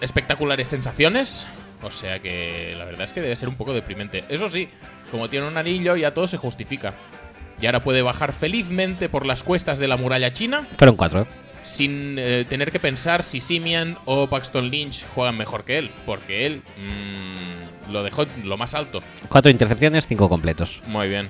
[0.00, 1.46] espectaculares sensaciones.
[1.82, 4.24] O sea que la verdad es que debe ser un poco deprimente.
[4.28, 4.68] Eso sí,
[5.10, 6.94] como tiene un anillo, ya todo se justifica.
[7.60, 11.22] Y ahora puede bajar felizmente por las cuestas de la muralla china Fueron cuatro.
[11.22, 11.26] ¿eh?
[11.62, 16.46] sin eh, tener que pensar si Simian o Paxton Lynch juegan mejor que él, porque
[16.46, 19.02] él mm, lo dejó lo más alto.
[19.28, 20.80] Cuatro intercepciones, cinco completos.
[20.86, 21.28] Muy bien.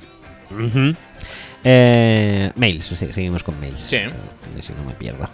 [1.64, 3.82] Eh, mails, sí, seguimos con mails.
[3.82, 3.96] Sí.
[3.96, 4.10] Eh,
[4.60, 5.28] Si no me pierdo.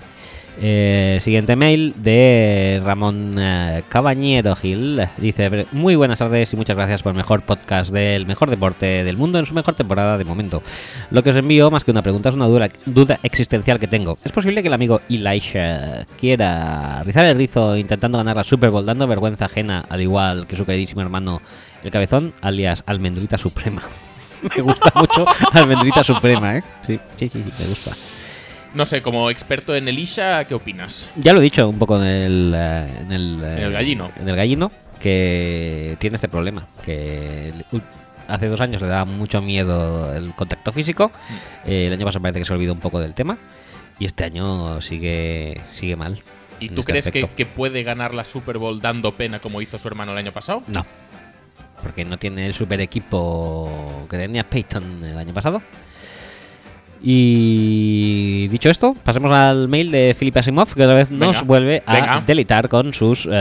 [0.59, 5.07] Eh, siguiente mail de Ramón eh, Cabañero Gil.
[5.19, 9.19] Dice: Muy buenas tardes y muchas gracias por el mejor podcast del mejor deporte del
[9.19, 10.63] mundo en su mejor temporada de momento.
[11.11, 14.17] Lo que os envío, más que una pregunta, es una duda, duda existencial que tengo.
[14.25, 18.87] ¿Es posible que el amigo Elisha quiera rizar el rizo intentando ganar la Super Bowl
[18.87, 21.43] dando vergüenza ajena, al igual que su queridísimo hermano
[21.85, 23.83] el Cabezón, alias Almendrita Suprema?
[24.57, 26.63] me gusta mucho Almendrita Suprema, ¿eh?
[26.83, 27.93] Sí, sí, sí, sí, me gusta.
[28.75, 31.09] No sé, como experto en Elisha, ¿qué opinas?
[31.17, 34.11] Ya lo he dicho un poco en el, eh, en el, eh, En el gallino.
[34.21, 36.67] En el gallino, que tiene este problema.
[36.85, 37.53] Que
[38.29, 41.09] hace dos años le daba mucho miedo el contacto físico.
[41.09, 41.71] Mm.
[41.71, 43.39] eh, el año pasado parece que se olvidó un poco del tema.
[43.99, 46.19] Y este año sigue, sigue mal.
[46.61, 49.79] ¿Y tú este crees que, que puede ganar la Super Bowl dando pena como hizo
[49.79, 50.63] su hermano el año pasado?
[50.67, 50.85] No.
[51.83, 55.63] Porque no tiene el super equipo que tenía Peyton el año pasado.
[57.03, 61.83] Y dicho esto, pasemos al mail de Philip Asimov, que otra vez nos Venga, vuelve
[61.87, 62.21] a venga.
[62.27, 63.33] delitar con sus eh,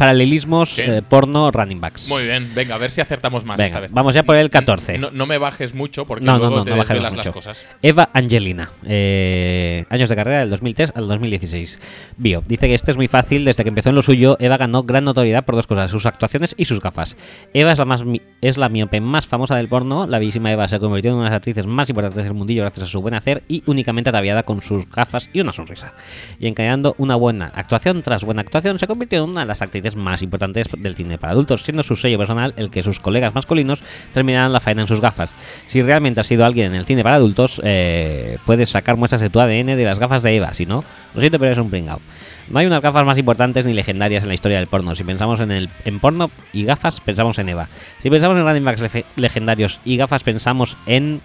[0.00, 0.82] paralelismos Sí.
[0.82, 2.08] eh, porno running backs.
[2.08, 3.90] Muy bien, venga, a ver si acertamos más Venga, esta vez.
[3.92, 4.98] vamos ya por el 14.
[4.98, 7.64] No, no me bajes mucho porque No, luego no, te desvelas las cosas.
[7.82, 11.78] Eva Angelina, eh, años de carrera del 2003 al 2016.
[12.16, 14.82] Bio, dice que este es muy fácil, desde que empezó en lo suyo, Eva ganó
[14.82, 17.16] gran notoriedad por dos cosas, sus actuaciones y sus gafas.
[17.54, 18.02] Eva es la, más,
[18.40, 21.30] es la miope más famosa del porno, la bellísima Eva se convirtió en una de
[21.30, 24.62] las actrices más importantes del mundillo gracias a su buen hacer y únicamente ataviada con
[24.62, 25.92] sus gafas y una sonrisa.
[26.38, 29.89] Y encadenando una buena actuación tras buena actuación, se convirtió en una de las actrices
[29.96, 33.82] más importantes del cine para adultos, siendo su sello personal el que sus colegas masculinos
[34.12, 35.34] terminaran la faena en sus gafas.
[35.66, 39.30] Si realmente has sido alguien en el cine para adultos, eh, puedes sacar muestras de
[39.30, 42.00] tu ADN de las gafas de Eva, si no, lo siento, pero eres un pringao.
[42.48, 44.96] No hay unas gafas más importantes ni legendarias en la historia del porno.
[44.96, 47.68] Si pensamos en el en porno y gafas, pensamos en Eva.
[48.00, 51.20] Si pensamos en running backs legendarios y gafas, pensamos en...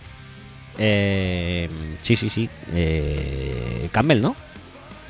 [0.77, 1.67] eh,
[2.03, 2.47] sí, sí, sí.
[2.75, 4.35] eh, Campbell, ¿no?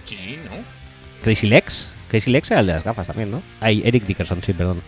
[0.05, 0.51] Sí, ¿no?
[1.21, 1.91] Crazy Legs.
[2.09, 3.41] Crazy Legs era el de las gafas también, ¿no?
[3.59, 4.81] Ay, Eric Dickerson, sí, perdón.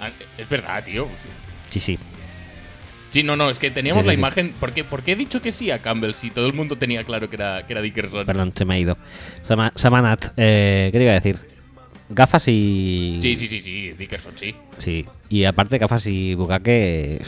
[0.00, 1.08] Ah, Es verdad, tío.
[1.70, 1.98] Sí, sí.
[3.10, 4.52] Sí, no, no, es que teníamos Sí, sí, la imagen.
[4.60, 7.04] ¿por qué, por qué he dicho que sí a Campbell si todo el mundo tenía
[7.04, 8.26] claro que era, que era Dickerson?
[8.26, 8.96] Perdón, se me ha ido.
[9.42, 11.38] Sama- Samanat, eh, ¿qué te iba a decir?
[12.10, 13.18] Gafas y...
[13.20, 14.54] Sí, sí, sí, sí, Dickerson, sí.
[14.78, 17.20] Sí, y aparte gafas y bucaque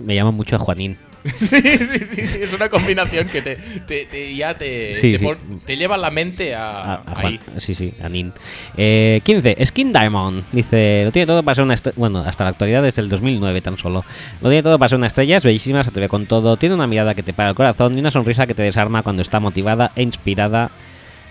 [0.00, 0.96] me llaman mucho a Juanín.
[1.36, 5.18] Sí, sí, sí, sí, es una combinación que te, te- te- ya te, Sí, te,
[5.18, 5.24] sí.
[5.24, 7.26] pon- te lleva la mente a, A- a Juan.
[7.26, 7.40] ahí.
[7.58, 8.32] Sí, sí, a Nin.
[8.76, 9.64] Eh, 15.
[9.66, 10.42] Skin Diamond.
[10.52, 11.94] Dice, lo tiene todo para ser una estrella.
[11.98, 14.04] Bueno, hasta la actualidad desde el 2009 tan solo.
[14.40, 16.56] Lo tiene todo para ser una estrella, es bellísima, se atreve con todo.
[16.56, 19.22] Tiene una mirada que te para el corazón y una sonrisa que te desarma cuando
[19.22, 20.70] está motivada e inspirada.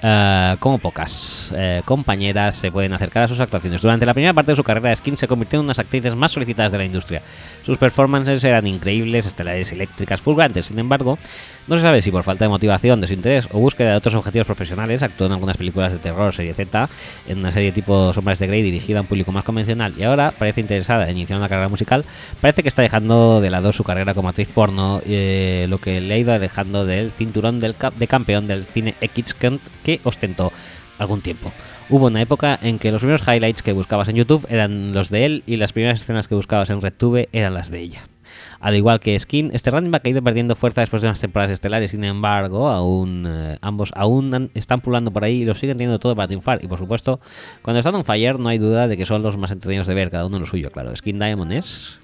[0.01, 3.81] Eh, como pocas eh, compañeras se pueden acercar a sus actuaciones.
[3.81, 6.15] Durante la primera parte de su carrera, Skin se convirtió en una de las actrices
[6.15, 7.21] más solicitadas de la industria.
[7.65, 10.67] Sus performances eran increíbles, estelares, eléctricas, fulgurantes.
[10.67, 11.17] Sin embargo,
[11.67, 15.03] no se sabe si por falta de motivación, desinterés o búsqueda de otros objetivos profesionales
[15.03, 16.89] actuó en algunas películas de terror, serie Z,
[17.27, 20.31] en una serie tipo Sombras de Grey dirigida a un público más convencional y ahora
[20.37, 22.05] parece interesada en iniciar una carrera musical.
[22.41, 26.13] Parece que está dejando de lado su carrera como actriz porno, eh, lo que le
[26.13, 29.59] ha ido alejando del cinturón del cap- de campeón del cine X que-
[29.97, 30.51] que ostentó
[30.99, 31.51] algún tiempo.
[31.89, 35.25] Hubo una época en que los primeros highlights que buscabas en YouTube eran los de
[35.25, 38.01] él y las primeras escenas que buscabas en RedTube eran las de ella.
[38.59, 41.49] Al igual que Skin, este running back ha ido perdiendo fuerza después de unas temporadas
[41.51, 45.77] estelares, sin embargo, aún eh, ambos aún han- están pulando por ahí y lo siguen
[45.77, 46.59] teniendo todo para triunfar.
[46.63, 47.21] Y por supuesto,
[47.63, 50.11] cuando están on fire no hay duda de que son los más entretenidos de ver,
[50.11, 50.93] cada uno lo suyo, claro.
[50.95, 51.97] Skin Diamond es...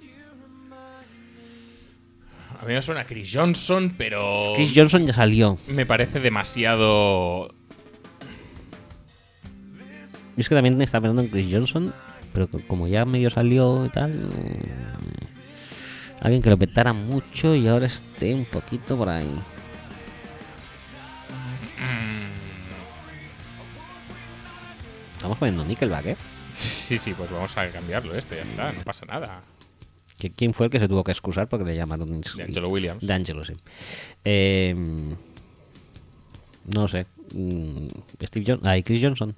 [2.62, 5.58] A mí me suena Chris Johnson, pero Chris Johnson ya salió.
[5.68, 7.54] me parece demasiado...
[10.36, 11.94] Yo es que también estaba pensando en Chris Johnson,
[12.34, 14.30] pero co- como ya medio salió y tal.
[14.38, 14.70] eh,
[16.22, 19.30] Alguien que lo petara mucho y ahora esté un poquito por ahí.
[25.16, 26.18] Estamos poniendo Nickelback, ¿eh?
[26.54, 29.42] Sí, sí, pues vamos a cambiarlo este, ya está, no pasa nada.
[30.18, 33.06] Que ¿Quién fue el que se tuvo que excusar porque le llamaron De Angelo Williams.
[33.06, 33.54] De Angelo, sí.
[34.24, 34.74] Eh,
[36.74, 37.06] no sé.
[37.34, 37.88] Mm,
[38.24, 38.68] Steve Johnson.
[38.70, 39.36] Ay, Chris Johnson.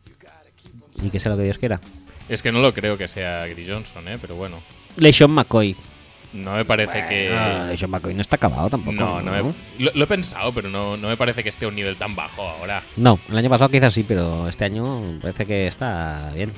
[1.01, 1.79] Y que sea lo que Dios quiera.
[2.29, 4.17] Es que no lo creo que sea Chris Johnson, ¿eh?
[4.19, 4.57] Pero bueno,
[4.97, 5.75] LeSean McCoy.
[6.33, 7.29] no me parece que...
[7.69, 8.91] LeSean McCoy no está acabado tampoco.
[8.93, 9.53] no, no.
[9.79, 12.15] Lo, lo he pensado, pero no, no me parece que esté a un nivel tan
[12.15, 12.83] bajo ahora.
[12.97, 16.51] No, el año pasado quizás sí, pero este año parece que está bien.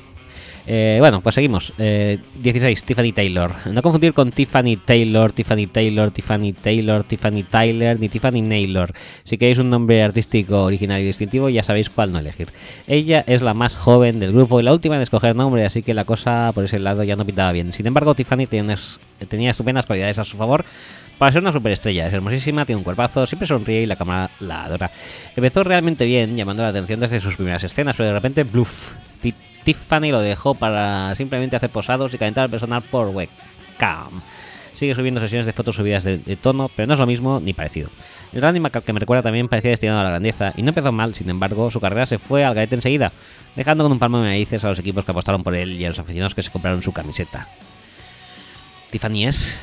[0.72, 1.74] Eh, bueno, pues seguimos.
[1.80, 3.56] Eh, 16, Tiffany Taylor.
[3.74, 8.94] No confundir con Tiffany Taylor, Tiffany Taylor, Tiffany Taylor, Tiffany Tyler ni Tiffany Naylor.
[9.24, 12.50] Si queréis un nombre artístico original y distintivo, ya sabéis cuál no elegir.
[12.88, 15.96] Ella es la más joven del grupo y la última en escoger nombre, así que
[15.96, 17.74] la cosa por ese lado ya no pintaba bien.
[17.74, 18.78] Sin embargo, Tiffany tenía,
[19.28, 20.66] tenía estupendas cualidades a su favor
[21.18, 24.66] para ser una superestrella, es hermosísima, tiene un cuerpazo, siempre sonríe y la cámara la
[24.66, 24.92] adora.
[25.36, 28.94] Empezó realmente bien, llamando la atención desde sus primeras escenas, pero de repente, bluff.
[29.64, 34.22] Ti- Tiffany lo dejó para simplemente hacer posados y calentar al personal por webcam.
[34.76, 37.54] Sigue subiendo sesiones de fotos subidas de, de tono, pero no es lo mismo ni
[37.54, 37.90] parecido.
[38.32, 40.92] El Randy McCall que me recuerda también parecía destinado a la grandeza y no empezó
[40.92, 43.12] mal, sin embargo, su carrera se fue al garete enseguida,
[43.56, 45.90] dejando con un palmo de maíces a los equipos que apostaron por él y a
[45.90, 47.48] los aficionados que se compraron su camiseta.
[48.92, 49.60] Tiffany es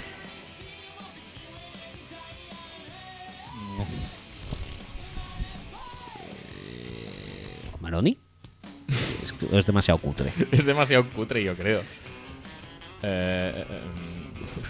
[7.81, 8.19] ¿Maroni?
[9.53, 10.33] Es, demasiado cutre.
[10.53, 11.83] Es demasiado cutre, yo creo.
[13.03, 13.65] Eh,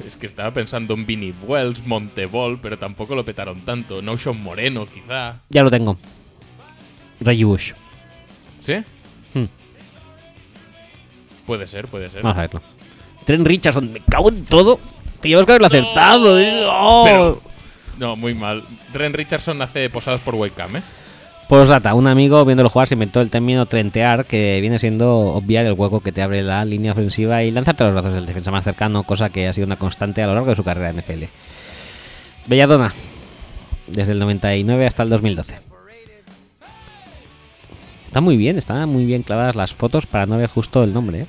[0.06, 4.02] es que estaba pensando en Vinnie Wells, Montebol, pero tampoco lo petaron tanto.
[4.02, 5.40] Notion Moreno, quizá.
[5.48, 5.96] Ya lo tengo.
[7.20, 7.72] Reggie Bush.
[8.60, 8.74] ¿Sí?
[9.34, 9.46] Hmm.
[11.46, 12.22] Puede ser, puede ser.
[12.22, 12.62] Vamos a verlo.
[13.24, 14.80] Trent Richardson, me cago en todo.
[15.20, 16.38] Teníamos que haberlo acertado.
[16.70, 17.04] ¡Oh!
[17.04, 17.42] Pero,
[17.98, 18.62] no, muy mal.
[18.92, 20.82] Ren Richardson hace posados por webcam, ¿eh?
[21.48, 25.74] Postdata, un amigo viéndolo jugar se inventó el término trentear, que viene siendo obviar el
[25.74, 29.04] hueco que te abre la línea ofensiva y lanzarte los brazos del defensa más cercano,
[29.04, 31.24] cosa que ha sido una constante a lo largo de su carrera en NFL.
[32.46, 32.92] Belladona,
[33.86, 35.56] desde el 99 hasta el 2012.
[38.06, 41.20] Está muy bien, están muy bien clavadas las fotos para no ver justo el nombre.
[41.20, 41.26] ¿eh?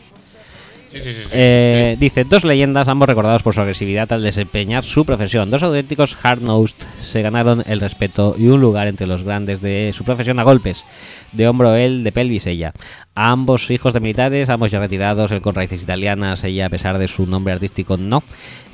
[0.90, 1.22] Sí, sí, sí.
[1.24, 2.00] sí, Eh, sí.
[2.00, 5.50] Dice, dos leyendas, ambos recordados por su agresividad al desempeñar su profesión.
[5.52, 10.04] Dos auténticos hard-nosed se ganaron el respeto y un lugar entre los grandes de su
[10.04, 10.86] profesión a golpes.
[11.32, 12.74] De hombro él, de pelvis ella.
[13.16, 17.08] Ambos hijos de militares, ambos ya retirados, él con raíces italianas, ella a pesar de
[17.08, 18.24] su nombre artístico no.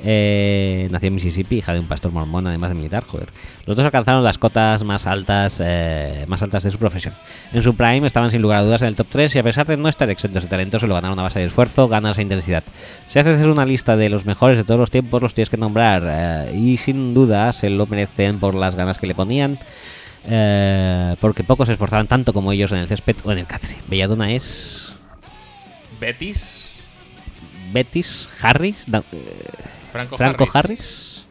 [0.04, 3.28] Eh, nació en Mississippi, hija de un pastor mormón, además de militar, joder.
[3.64, 7.14] Los dos alcanzaron las cotas más altas, eh, más altas de su profesión.
[7.54, 9.66] En su prime estaban sin lugar a dudas en el top 3 y a pesar
[9.66, 12.22] de no estar exentos de talento, se lo ganaron a base de esfuerzo, ganas e
[12.22, 12.64] intensidad.
[13.08, 16.02] Si haces una lista de los mejores de todos los tiempos, los tienes que nombrar
[16.06, 19.58] eh, y sin duda se lo merecen por las ganas que le ponían.
[20.26, 23.76] Eh, porque pocos se esforzaban tanto como ellos en el césped o en el catre.
[23.88, 24.94] Belladonna es
[26.00, 26.70] Betis,
[27.72, 29.44] Betis, Harris, da- eh,
[29.92, 30.54] Franco, Franco Harris.
[30.56, 31.26] Harris.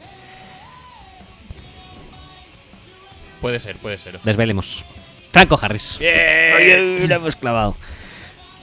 [3.42, 4.20] Puede ser, puede ser.
[4.24, 4.86] Desvelemos.
[5.32, 5.98] Franco Harris.
[6.00, 7.76] Oye, lo hemos clavado.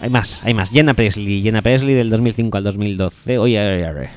[0.00, 0.70] Hay más, hay más.
[0.70, 1.42] Jenna Presley.
[1.42, 3.38] Jenna Presley del 2005 al 2012.
[3.38, 4.10] Oye, oye, oye.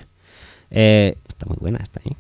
[0.72, 2.16] Eh, está muy buena esta, ¿eh?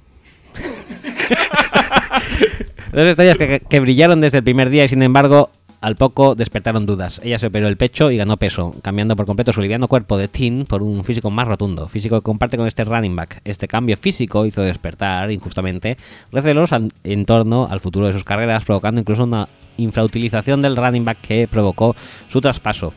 [2.93, 5.49] Dos estrellas que, brillaron desde el primer día y sin embargo
[5.81, 7.19] al poco despertaron dudas.
[7.23, 10.27] Ella se operó el pecho y ganó peso, cambiando por completo su liviano cuerpo de
[10.27, 13.41] teen por un físico más rotundo, físico que comparte con este running back.
[13.45, 15.97] Este cambio físico hizo despertar, injustamente,
[16.31, 16.69] recelos
[17.03, 21.47] en torno al futuro de sus carreras, provocando incluso una infrautilización del running back que
[21.47, 21.95] provocó
[22.29, 22.93] su traspaso.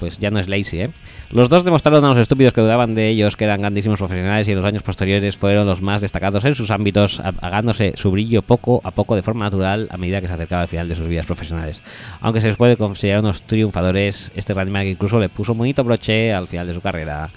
[0.00, 0.90] Pues ya no es lazy, ¿eh?
[1.34, 4.52] Los dos demostraron a los estúpidos que dudaban de ellos que eran grandísimos profesionales y
[4.52, 8.80] en los años posteriores fueron los más destacados en sus ámbitos, apagándose su brillo poco
[8.84, 11.26] a poco de forma natural a medida que se acercaba al final de sus vidas
[11.26, 11.82] profesionales.
[12.20, 15.82] Aunque se les puede considerar unos triunfadores, este running back incluso le puso un bonito
[15.82, 17.28] broche al final de su carrera.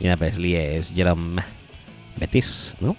[0.00, 1.40] Y la Presley es Jerome
[2.16, 2.96] Betis, ¿no?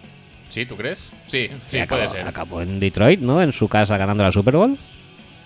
[0.47, 1.11] ¿Sí, tú crees?
[1.25, 2.27] Sí, sí, acabó, puede ser.
[2.29, 3.41] acabó en Detroit, ¿no?
[3.41, 4.77] En su casa ganando la Super Bowl.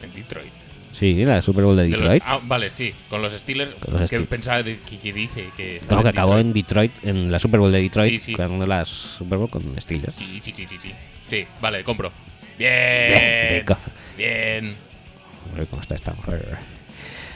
[0.03, 0.58] En Detroit.
[0.99, 2.23] Sí, la Super Bowl de De los- Detroit.
[2.25, 2.93] ah, vale, sí.
[3.09, 3.73] Con los Steelers.
[3.75, 6.35] Con los es que pensaba de, que, que dice que estaba No, que en acabó
[6.35, 6.45] Detroit.
[6.47, 8.33] en Detroit, en la Super Bowl de Detroit, Sí, sí.
[8.35, 10.13] ganando la Super Bowl con Steelers.
[10.17, 10.91] Sí, sí, sí, sí, sí.
[11.29, 12.11] Sí, vale, compro.
[12.57, 13.65] Bien.
[14.17, 14.75] Bien.
[15.47, 16.57] Hombre, ¿Cómo está esta mujer?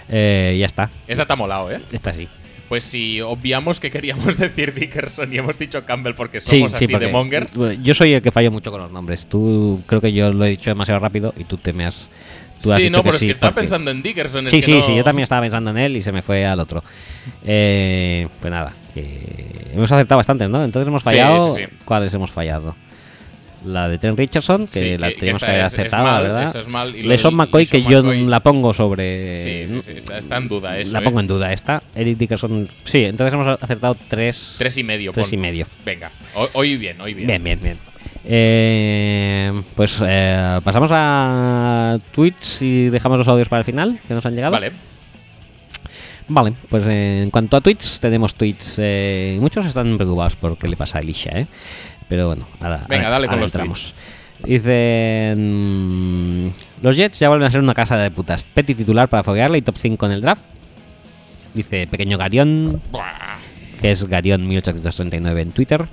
[0.09, 0.89] Eh, ya está.
[1.07, 1.79] Esta está molado, ¿eh?
[1.91, 2.27] Esta sí.
[2.67, 6.87] Pues si obviamos que queríamos decir Dickerson y hemos dicho Campbell porque somos sí, así
[6.87, 7.53] porque de mongers.
[7.81, 9.27] Yo soy el que fallo mucho con los nombres.
[9.27, 12.09] Tú creo que yo lo he dicho demasiado rápido y tú te me has.
[12.63, 14.45] Tú has Sí, dicho no, pero es que estaba porque- pensando en Dickerson.
[14.45, 16.21] es Sí, que sí, no- sí, yo también estaba pensando en él y se me
[16.23, 16.83] fue al otro.
[17.45, 19.21] Eh, pues nada, que
[19.73, 20.63] hemos aceptado bastantes, ¿no?
[20.63, 21.55] Entonces hemos fallado.
[21.55, 21.77] sí, sí.
[21.85, 22.75] ¿Cuáles hemos fallado?
[23.65, 26.15] La de Trent Richardson, que la que- que teníamos que, haber es- es aceptado, mal,
[26.15, 26.55] la verdad.
[26.57, 29.41] es mal, y del- McCoy, que yo McCoy- la pongo sobre.
[29.41, 30.91] Sí, sí, sí, está, está en duda eso.
[30.91, 31.01] la ¿eh?
[31.01, 31.81] pongo en duda esta.
[31.95, 32.67] Eric Dickerson.
[32.83, 34.55] Sí, entonces hemos acertado tres.
[34.57, 35.13] Tres y medio.
[35.13, 35.33] Tres pon.
[35.35, 35.67] y medio.
[35.85, 36.11] Venga,
[36.53, 37.27] hoy bien, hoy bien.
[37.27, 37.77] Bien, bien, bien.
[38.25, 44.25] Eh, pues eh, pasamos a tweets y dejamos los audios para el final que nos
[44.25, 44.51] han llegado.
[44.53, 44.71] Vale.
[46.29, 48.75] Vale, pues eh, en cuanto a tweets, tenemos tweets.
[48.77, 51.47] eh, muchos están preocupados por qué le pasa a Elisha, ¿eh?
[52.07, 52.85] Pero bueno, ahora.
[52.87, 53.93] Venga, ahora- dale con ahora los entramos.
[54.45, 56.53] Dicen.
[56.81, 58.45] Los Jets ya vuelven a ser una casa de putas.
[58.45, 60.41] Petty titular para foguearle y top 5 en el draft.
[61.53, 62.81] Dice Pequeño Garión,
[63.81, 65.85] que es Garión1839 en Twitter.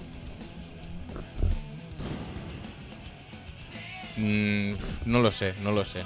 [4.20, 4.74] Mm,
[5.06, 6.00] no lo sé, no lo sé.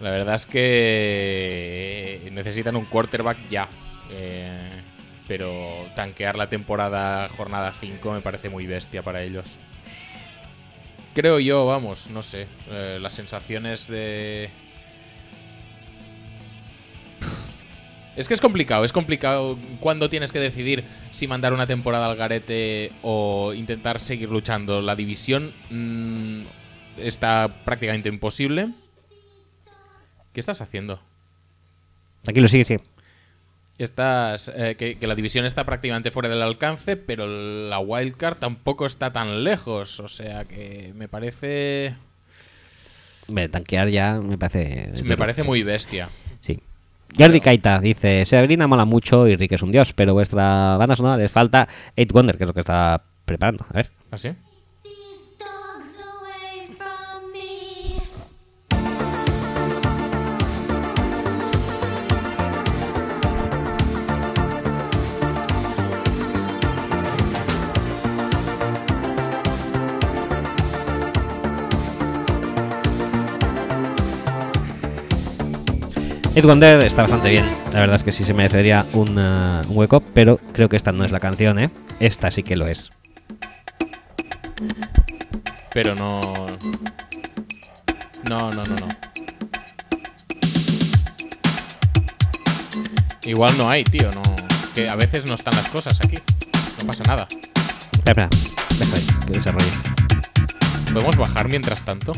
[0.00, 3.68] La verdad es que necesitan un quarterback ya.
[4.10, 4.82] Eh,
[5.26, 9.44] pero tanquear la temporada jornada 5 me parece muy bestia para ellos.
[11.14, 12.46] Creo yo, vamos, no sé.
[12.70, 14.48] eh, las sensaciones de...
[18.16, 22.16] Es que es complicado, es complicado cuando tienes que decidir si mandar una temporada al
[22.16, 24.80] garete o intentar seguir luchando.
[24.80, 26.42] La división mm,
[27.00, 28.70] está prácticamente imposible.
[30.32, 31.00] ¿Qué estás haciendo?
[32.26, 32.76] Aquí lo sigue, sí.
[33.78, 38.86] Estás, eh, que, que la división está prácticamente fuera del alcance, pero la wildcard tampoco
[38.86, 40.00] está tan lejos.
[40.00, 41.94] O sea que me parece.
[43.50, 44.92] Tanquear ya me parece.
[45.04, 46.08] Me parece muy bestia.
[46.40, 46.60] Sí.
[47.16, 51.16] Jordi Kaita dice: Severina mola mucho y Rick es un dios, pero vuestra banda sonora
[51.16, 53.64] les falta Eight Wonder, que es lo que está preparando.
[53.70, 53.90] A ver.
[54.10, 54.30] ¿Así?
[54.30, 54.47] These
[76.38, 77.44] Eight Wonder está bastante bien.
[77.72, 80.92] La verdad es que sí se merecería un, eh, un hueco, pero creo que esta
[80.92, 81.68] no es la canción, ¿eh?
[81.98, 82.92] Esta sí que lo es.
[85.74, 86.20] Pero no.
[88.30, 88.88] No, no, no, no.
[93.24, 94.08] Igual no hay, tío.
[94.12, 94.22] No.
[94.76, 96.18] Que a veces no están las cosas aquí.
[96.78, 97.26] No pasa nada.
[97.94, 98.28] Espera, espera.
[98.78, 99.72] Deja ahí, que desarrolle.
[100.92, 102.12] ¿Podemos bajar mientras tanto?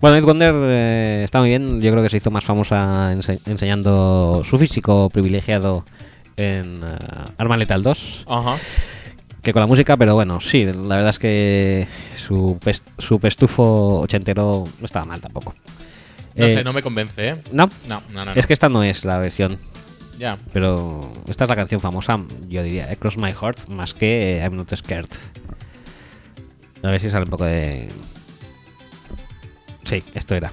[0.00, 1.80] Bueno, Eight Wonder eh, está muy bien.
[1.80, 5.84] Yo creo que se hizo más famosa ense- enseñando su físico privilegiado
[6.36, 6.86] en eh,
[7.36, 8.56] Arma Letal 2 Ajá.
[9.42, 14.00] que con la música, pero bueno, sí, la verdad es que su, pes- su pestufo
[14.00, 15.52] ochentero no estaba mal tampoco.
[16.34, 17.36] No Eh, sé, no me convence, ¿eh?
[17.52, 18.30] No, No, no, no.
[18.34, 19.58] es que esta no es la versión,
[20.18, 20.38] Ya.
[20.52, 22.16] pero esta es la canción famosa,
[22.48, 25.08] yo diría, Across My Heart, más que eh, I'm Not Scared.
[26.82, 27.90] A ver si sale un poco de...
[29.90, 30.52] Sí, esto era.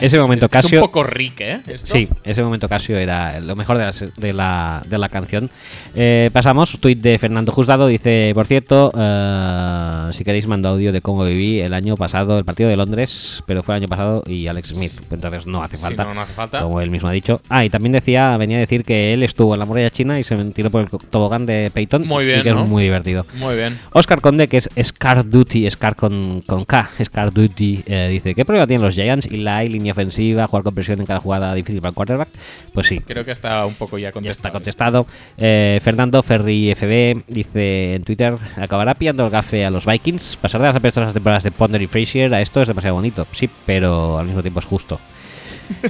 [0.00, 0.80] Ese momento Es, que es Casio.
[0.80, 1.60] un poco ric, ¿eh?
[1.66, 1.94] Esto.
[1.94, 5.48] Sí, ese momento Casio era lo mejor de la, de la, de la canción.
[5.94, 11.00] Eh, pasamos, tuit de Fernando Juzgado, dice, por cierto, eh, si queréis mando audio de
[11.00, 14.46] cómo viví el año pasado, el partido de Londres, pero fue el año pasado y
[14.48, 16.04] Alex Smith, entonces no hace Sí, falta.
[16.04, 16.60] no, no hace falta.
[16.60, 17.40] Como él mismo ha dicho.
[17.48, 20.24] Ah, y también decía, venía a decir que él estuvo en la muralla china y
[20.24, 22.06] se tiró por el tobogán de Peyton.
[22.06, 22.64] Muy y bien, que ¿no?
[22.64, 23.24] es muy divertido.
[23.34, 23.78] Muy bien.
[23.92, 28.44] Oscar Conde, que es Scar Duty, Scar con, con K, Scar Duty, eh, dice: ¿Qué
[28.44, 29.26] prueba tienen los Giants?
[29.30, 32.28] Y la línea ofensiva, jugar con presión en cada jugada difícil para el quarterback.
[32.72, 34.48] Pues sí, Creo que está un poco ya ya contestado.
[34.48, 35.06] está contestado.
[35.38, 40.36] Eh, Fernando Ferri FB dice en Twitter: ¿Acabará pillando el gafe a los Vikings?
[40.40, 43.26] Pasar de las apestosas temporadas de Ponder y Frazier a esto es demasiado bonito.
[43.32, 44.98] Sí, pero al mismo tiempo es justo.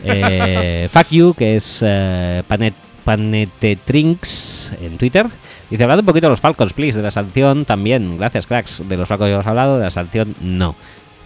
[0.02, 2.73] Eh, fuck you, que es eh, Panet,
[3.05, 5.26] Panetetrinks en Twitter.
[5.70, 8.16] Dice, hablad un poquito de los Falcons, please, de la sanción también.
[8.18, 8.83] Gracias, cracks.
[8.89, 10.76] De los Falcons ya hemos hablado, de la sanción no.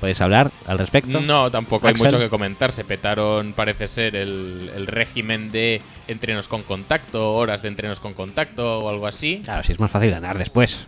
[0.00, 1.20] ¿Podéis hablar al respecto?
[1.20, 2.72] No, tampoco hay mucho que comentar.
[2.72, 8.14] Se petaron, parece ser, el, el régimen de entrenos con contacto, horas de entrenos con
[8.14, 9.42] contacto o algo así.
[9.44, 10.80] Claro, si es más fácil ganar después.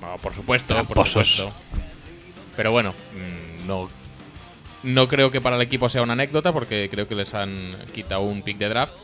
[0.00, 1.50] No, por supuesto, por supuesto.
[2.56, 3.88] Pero bueno, mm, no,
[4.82, 8.22] no creo que para el equipo sea una anécdota porque creo que les han quitado
[8.22, 8.94] un pick de draft.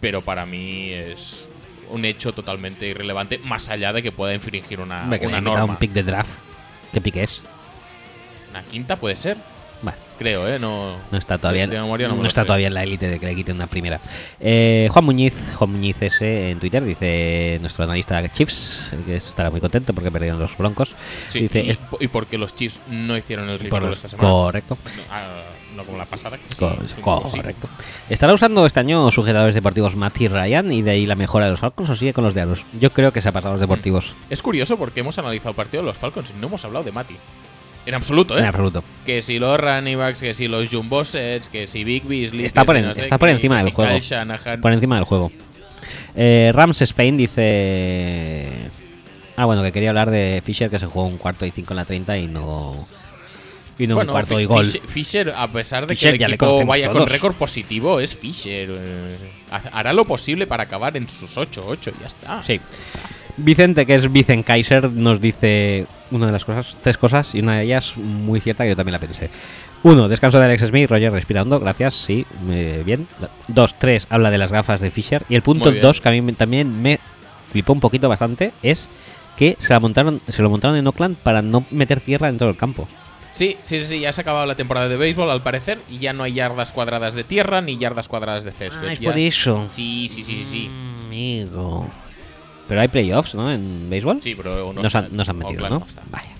[0.00, 1.50] Pero para mí es
[1.90, 5.64] un hecho totalmente irrelevante, más allá de que pueda infringir una, que una norma.
[5.64, 6.30] un pick de draft.
[6.92, 7.42] ¿Qué pick es?
[8.56, 9.36] Una quinta puede ser,
[9.82, 10.58] Bueno, creo, ¿eh?
[10.58, 12.46] No, no está todavía, de- de memoria no está sé.
[12.46, 14.00] todavía en la élite de que le quiten una primera.
[14.40, 19.60] Eh, Juan Muñiz, Juan Muñiz S en Twitter, dice nuestro analista Chiefs, que estará muy
[19.60, 20.94] contento porque perdieron los Broncos.
[21.28, 24.26] Sí, dice, y, "Es- y porque los Chiefs no hicieron el ridículo esta semana.
[24.30, 24.78] correcto.
[24.96, 25.26] No, ah,
[25.76, 26.38] no como la pasada.
[26.38, 26.56] que sí,
[27.02, 27.68] Co- correcto.
[28.08, 31.60] ¿Estará usando este año sujetadores deportivos Matty Ryan y de ahí la mejora de los
[31.60, 32.64] Falcons o sigue con los de Aros?
[32.80, 34.14] Yo creo que se ha pasado a los deportivos.
[34.30, 36.92] Es curioso porque hemos analizado el partido de los Falcons y no hemos hablado de
[36.92, 37.16] Mati.
[37.86, 38.40] En absoluto, ¿eh?
[38.40, 38.82] En absoluto.
[39.04, 42.44] Que si los running backs, que si los jumbo sets, que si Big Beasley.
[42.44, 43.98] Está por en- no sé está por encima del juego.
[43.98, 44.60] Shanahan.
[44.60, 45.30] Por encima del juego.
[46.14, 48.48] Eh, Rams Spain dice.
[49.36, 51.76] Ah, bueno, que quería hablar de Fisher que se jugó un cuarto y cinco en
[51.76, 52.74] la 30 y no.
[53.78, 54.64] Y no Bueno, un cuarto y gol.
[54.66, 58.68] Fisher, a pesar de Fisher que el ya equipo vaya con récord positivo, es Fisher.
[58.70, 59.18] eh,
[59.50, 62.42] ha- hará lo posible para acabar en sus 8-8 y ya está.
[62.42, 62.58] Sí.
[63.38, 67.56] Vicente, que es Vicen Kaiser, nos dice una de las cosas, tres cosas, y una
[67.58, 69.28] de ellas muy cierta que yo también la pensé.
[69.82, 73.06] Uno, descanso de Alex Smith, Roger respira hondo, gracias, sí, eh, bien.
[73.48, 75.22] Dos, tres, habla de las gafas de Fisher.
[75.28, 76.98] Y el punto dos, que a mí me- también me
[77.52, 78.88] flipó un poquito bastante, es
[79.36, 82.56] que se, la montaron, se lo montaron en Oakland para no meter tierra dentro del
[82.56, 82.88] campo.
[83.32, 86.14] Sí, sí, sí, ya se ha acabado la temporada de béisbol al parecer y ya
[86.14, 88.88] no hay yardas cuadradas de tierra ni yardas cuadradas de césped.
[88.88, 89.68] Ah, es por eso.
[89.76, 90.70] Sí, sí, sí, sí, sí.
[91.06, 91.86] Amigo.
[92.68, 93.52] Pero hay playoffs, ¿no?
[93.52, 94.20] En béisbol.
[94.22, 95.86] Sí, pero no nos, han, nos han metido, ¿no?
[96.10, 96.30] Vaya.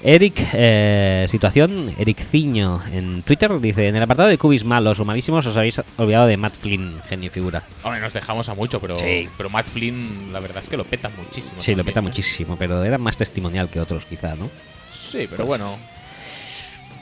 [0.00, 5.04] Eric, eh, situación, Eric Ciño en Twitter dice, en el apartado de cubis malos o
[5.04, 7.64] malísimos os habéis olvidado de Matt Flynn, genio figura.
[7.82, 9.28] Hombre, nos dejamos a mucho, pero, Sí.
[9.36, 11.60] pero Matt Flynn, la verdad es que lo peta muchísimo.
[11.60, 12.02] Sí, lo peta ¿eh?
[12.04, 14.48] muchísimo, pero era más testimonial que otros quizá, ¿no?
[14.92, 15.76] Sí, pero Pues- bueno,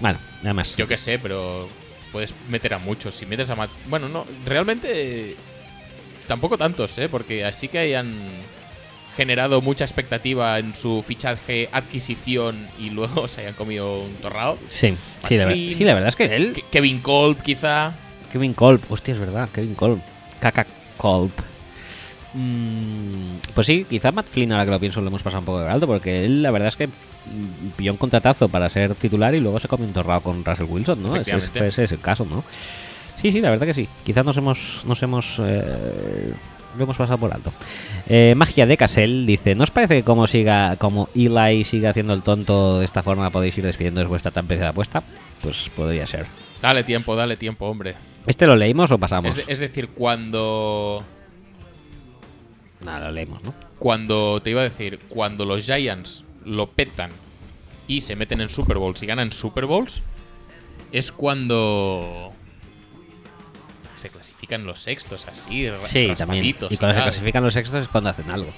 [0.00, 0.74] Bueno, nada más.
[0.78, 1.68] yo qué sé, pero
[2.12, 3.14] puedes meter a muchos.
[3.14, 3.72] Si metes a Matt.
[3.90, 5.36] Bueno, no, realmente
[6.26, 7.08] tampoco tantos, ¿eh?
[7.08, 8.12] Porque así que hayan
[9.16, 14.58] generado mucha expectativa en su fichaje, adquisición y luego se hayan comido un torrado.
[14.68, 14.94] Sí,
[15.26, 16.52] sí, la, sí, verdad es que él...
[16.54, 17.94] Ke- Kevin Kolb, quizá.
[18.32, 20.00] Kevin Kolb, hostia, es verdad, Kevin Kolb.
[20.40, 20.66] Caca
[20.98, 21.30] Kolb.
[22.34, 25.60] Mm, pues sí, quizá Matt Flynn, ahora que lo pienso, lo hemos pasado un poco
[25.60, 26.90] de alto, porque él, la verdad es que mm,
[27.76, 31.02] pilló un contratazo para ser titular y luego se comió un torrado con Russell Wilson,
[31.02, 31.16] ¿no?
[31.16, 32.44] Ese es el caso, ¿no?
[33.16, 33.88] Sí, sí, la verdad que sí.
[34.04, 36.32] Quizás nos hemos, nos hemos, eh,
[36.76, 37.52] lo hemos pasado por alto.
[38.08, 42.12] Eh, Magia de Casel dice, ¿no os parece que como siga, como Eli siga haciendo
[42.12, 45.02] el tonto de esta forma podéis ir despidiendo de vuestra tan preciada apuesta?
[45.42, 46.26] Pues podría ser.
[46.60, 47.94] Dale tiempo, dale tiempo, hombre.
[48.26, 49.36] ¿Este lo leímos o pasamos?
[49.36, 51.02] Es, de- es decir, cuando.
[52.84, 53.54] No, lo leemos, ¿no?
[53.78, 54.40] Cuando.
[54.42, 57.10] Te iba a decir, cuando los Giants lo petan
[57.88, 60.02] y se meten en Super Bowls y ganan Super Bowls,
[60.92, 62.32] es cuando.
[64.06, 66.44] Se clasifican los sextos así, Sí, también.
[66.44, 67.02] Y cuando se tal.
[67.02, 68.50] clasifican los extras es cuando hacen algo.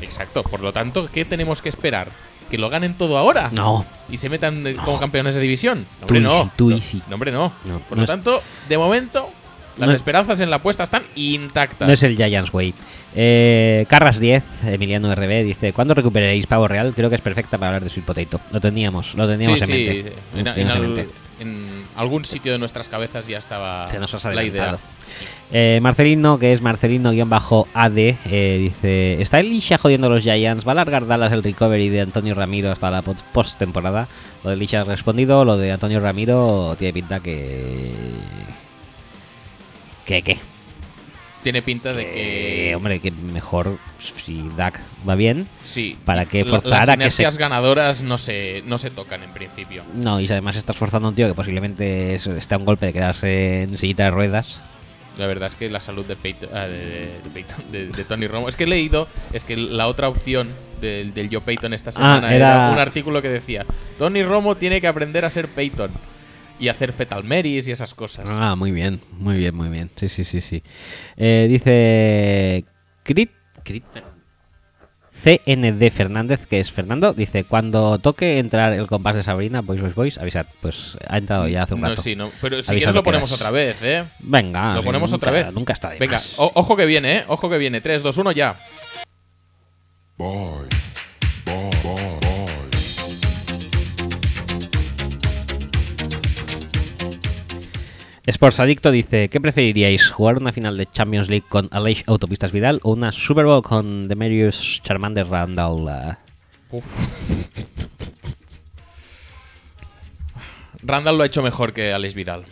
[0.00, 2.08] Exacto, por lo tanto, ¿qué tenemos que esperar?
[2.50, 3.50] ¿Que lo ganen todo ahora?
[3.52, 3.84] No.
[4.08, 5.86] ¿Y se metan eh, como campeones de división?
[6.00, 6.50] No, hombre, no.
[6.56, 6.76] tú No,
[7.08, 7.52] no, hombre, no.
[7.64, 9.28] No, Por lo tanto, de momento,
[9.76, 11.86] las esperanzas en la apuesta están intactas.
[11.86, 12.74] No es el Giants Way.
[13.14, 16.92] Eh, Carras 10, Emiliano RB, dice: ¿Cuándo recuperaréis Pavo Real?
[16.94, 18.40] Creo que es perfecta para hablar de Sweet Potato.
[18.50, 20.02] Lo teníamos, lo teníamos sí, en sí.
[20.34, 20.60] mente.
[20.60, 21.08] En, mente.
[21.40, 24.78] En algún sitio de nuestras cabezas ya estaba Se nos la idea.
[25.50, 30.66] Eh, Marcelino, que es Marcelino-AD, eh, dice: ¿Está Elisha jodiendo a los Giants?
[30.66, 34.06] ¿Va a alargar Dallas el recovery de Antonio Ramiro hasta la post- postemporada?
[34.44, 37.90] Lo de Elisha ha respondido, lo de Antonio Ramiro tiene pinta que.
[40.04, 40.38] ¿Qué, qué?
[41.48, 42.74] Tiene pinta de que.
[42.76, 44.78] Hombre, que mejor si Dak
[45.08, 45.46] va bien.
[45.62, 45.96] Sí.
[46.04, 49.82] ¿para la- forzar Las a que se- ganadoras no se, no se tocan en principio.
[49.94, 52.84] No, y además estás forzando a un tío que posiblemente es- esté a un golpe
[52.84, 54.60] de quedarse en sillita de ruedas.
[55.16, 58.04] La verdad es que la salud de, Peyton- ah, de, de- de Peyton- de- de
[58.04, 58.50] Tony Romo.
[58.50, 60.50] Es que he leído, es que la otra opción
[60.82, 62.70] del, del Joe Peyton esta semana Ah, era- era...
[62.72, 63.64] un artículo que decía:
[63.98, 65.90] Tony Romo tiene que aprender a ser Peyton
[66.60, 68.26] y hacer fetal Marys y esas cosas.
[68.28, 69.90] Ah, muy bien, muy bien, muy bien.
[69.96, 70.62] Sí, sí, sí, sí.
[71.16, 72.64] Eh, dice
[73.02, 73.30] Crit,
[73.64, 73.84] Crit-
[75.20, 79.94] CND Fernández, que es Fernando, dice, cuando toque entrar el compás de Sabrina, Boys, Boys,
[79.96, 80.46] Boys, avisad.
[80.62, 82.02] Pues ha entrado ya hace un no, rato.
[82.02, 82.30] sí, no.
[82.40, 84.04] Pero si quieres lo ponemos otra vez, ¿eh?
[84.20, 85.54] Venga, lo ponemos otra nunca- vez.
[85.54, 86.34] Nunca está de Venga, más.
[86.38, 87.24] o- ojo que viene, ¿eh?
[87.26, 87.80] Ojo que viene.
[87.80, 88.56] 3, 2, 1, ya.
[90.16, 90.68] Boys,
[91.44, 92.27] boy, boy, boys.
[98.28, 100.10] Sports Adicto dice, ¿qué preferiríais?
[100.10, 104.06] ¿Jugar una final de Champions League con Aleix Autopistas Vidal o una Super Bowl con
[104.06, 105.88] Demarius Charmander Randall?
[105.88, 106.80] eh?
[110.82, 112.44] Randall lo ha hecho mejor que Alex Vidal.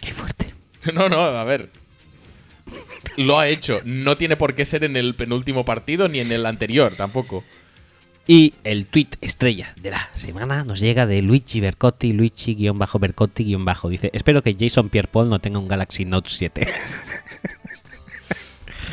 [0.00, 0.54] Qué fuerte.
[0.94, 1.70] No, no, a ver.
[3.16, 3.80] Lo ha hecho.
[3.84, 7.44] No tiene por qué ser en el penúltimo partido ni en el anterior tampoco.
[8.26, 14.42] Y el tweet estrella de la semana nos llega de Luigi Bercotti, Luigi-Bercotti- Dice, espero
[14.42, 16.68] que Jason Pierre-Paul no tenga un Galaxy Note 7.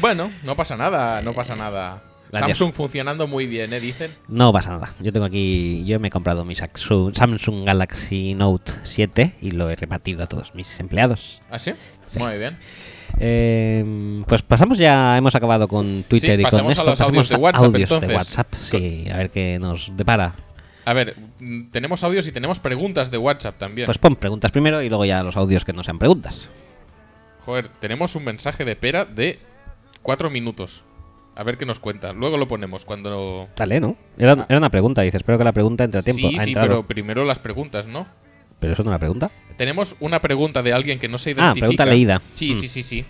[0.02, 2.02] Bueno, no pasa nada, no pasa nada.
[2.32, 2.58] Gracias.
[2.58, 3.80] Samsung funcionando muy bien, ¿eh?
[3.80, 4.12] Dicen.
[4.28, 4.94] no pasa nada.
[5.02, 9.76] Yo tengo aquí, yo me he comprado mi Samsung Galaxy Note 7 y lo he
[9.76, 11.42] repartido a todos mis empleados.
[11.50, 11.74] ¿Ah, sí?
[12.02, 12.20] Sí.
[12.20, 12.58] Muy bien.
[13.18, 16.90] Eh, pues pasamos ya, hemos acabado con Twitter Sí, y con pasemos a esto.
[16.92, 18.16] los audios de WhatsApp, audios de.
[18.16, 20.34] WhatsApp, sí, a ver qué nos depara.
[20.86, 23.86] A ver, mm, tenemos audios y tenemos preguntas de WhatsApp también.
[23.86, 26.50] Pues pon preguntas primero y luego ya los audios que no sean preguntas.
[27.46, 29.40] Joder, tenemos un mensaje de pera de
[30.02, 30.84] cuatro minutos.
[31.36, 32.12] A ver qué nos cuenta.
[32.12, 33.48] Luego lo ponemos cuando.
[33.56, 33.96] Dale, ¿no?
[34.18, 35.18] Era, era una pregunta, dice.
[35.18, 36.28] Espero que la pregunta entre a tiempo.
[36.28, 36.30] Ah.
[36.32, 36.68] Sí, ha sí, entrado.
[36.68, 38.06] pero primero las preguntas, ¿no?
[38.60, 39.32] Pero eso no es una pregunta.
[39.58, 41.60] Tenemos una pregunta de alguien que no se Ah, identifica.
[41.66, 42.22] pregunta leída.
[42.36, 42.56] Sí, Mm.
[42.56, 43.06] sí, sí, sí.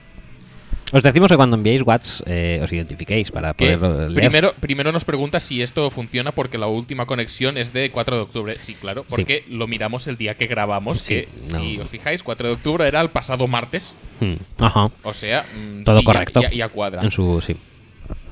[0.92, 4.14] Os decimos que cuando enviéis WhatsApp eh, os identifiquéis para Que poder leer.
[4.16, 8.22] primero, primero nos pregunta si esto funciona porque la última conexión es de 4 de
[8.24, 8.58] octubre.
[8.58, 9.08] Sí, claro, Sí.
[9.10, 11.00] porque lo miramos el día que grabamos.
[11.02, 11.60] Sí, que no.
[11.60, 13.95] si os fijáis, 4 de octubre era el pasado martes.
[14.19, 14.90] Hmm, Ajá.
[15.03, 16.42] O sea, mm, Todo sí, ya- correcto.
[16.42, 17.03] Ya, ya cuadra.
[17.03, 17.56] En su sí.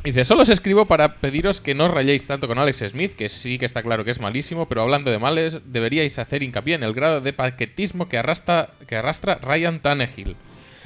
[0.08, 3.28] Dice, solo os escribo para pediros que no os rayéis tanto con Alex Smith, que
[3.28, 6.84] sí que está claro que es malísimo, pero hablando de males, deberíais hacer hincapié en
[6.84, 10.38] el grado de paquetismo que arrastra, que arrastra Ryan Tannehill.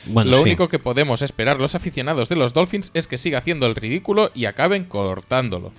[0.07, 0.41] Bueno, Lo sí.
[0.45, 4.31] único que podemos esperar los aficionados de los Dolphins es que siga haciendo el ridículo
[4.33, 5.71] y acaben cortándolo.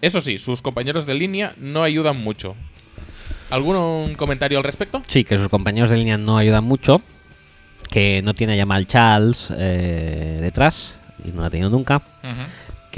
[0.00, 2.56] Eso sí, sus compañeros de línea no ayudan mucho.
[3.50, 5.02] ¿Algún comentario al respecto?
[5.08, 7.02] Sí, que sus compañeros de línea no ayudan mucho.
[7.90, 10.94] Que no tiene a Jamal Charles eh, detrás.
[11.22, 12.00] Y no lo ha tenido nunca.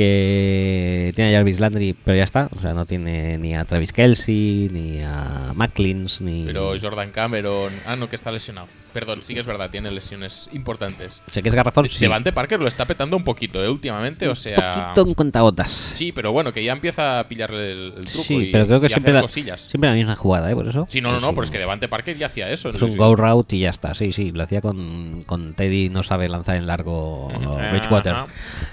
[0.00, 2.48] Que tiene a Jarvis Landry, pero ya está.
[2.56, 6.46] O sea, no tiene ni a Travis Kelsey, ni a Macklins, ni.
[6.46, 7.70] Pero Jordan Cameron...
[7.84, 8.66] Ah, no, que está lesionado.
[8.92, 11.22] Perdón, sí que es verdad, tiene lesiones importantes.
[11.30, 11.88] Sé que es garrafón.
[11.88, 12.00] Sí.
[12.00, 13.68] Devante Parker lo está petando un poquito, ¿eh?
[13.68, 14.72] Últimamente, o sea...
[14.72, 15.70] poquito en contagotas.
[15.94, 18.80] Sí, pero bueno, que ya empieza a pillarle el, el truco Sí, y, pero creo
[18.80, 19.60] que siempre la, cosillas.
[19.62, 20.54] siempre la misma jugada, ¿eh?
[20.54, 20.86] Por eso.
[20.90, 22.70] Sí, no, no, no, un- pero es que Devante Parker ya hacía eso.
[22.70, 23.94] Es un go route y ya está.
[23.94, 27.28] Sí, sí, lo hacía con, con Teddy, no sabe lanzar en largo.
[27.72, 28.14] Bridgewater.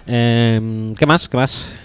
[0.07, 1.29] Eh, ¿Qué más?
[1.29, 1.79] ¿Qué más?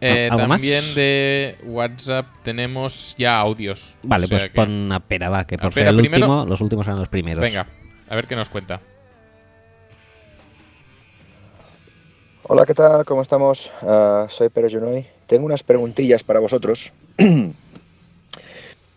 [0.00, 0.60] Eh, ¿Algo más?
[0.60, 3.96] también de WhatsApp tenemos ya audios.
[4.02, 6.26] Vale, O sea pues que- pon a Pera, va, que por ser el primero.
[6.26, 7.40] último, los últimos eran los primeros.
[7.42, 7.66] Venga,
[8.08, 8.80] a ver qué nos cuenta.
[12.44, 13.04] Hola, ¿qué tal?
[13.04, 13.70] ¿Cómo estamos?
[13.82, 15.04] Ah, soy Pérez Junoy.
[15.26, 16.92] Tengo unas preguntillas para vosotros.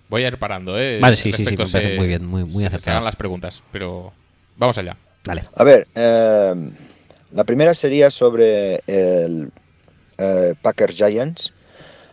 [0.10, 1.00] Voy a ir parando, ¿eh?
[1.00, 2.80] Vale, sí, sí, se- muy bien, muy- muy se- acertado.
[2.84, 4.12] Se hagan las preguntas, pero
[4.58, 4.98] vamos allá.
[5.24, 5.46] Dale.
[5.56, 6.56] A ver, eh,
[7.34, 9.52] la primera sería sobre el
[10.20, 11.54] eh, Packers Giants.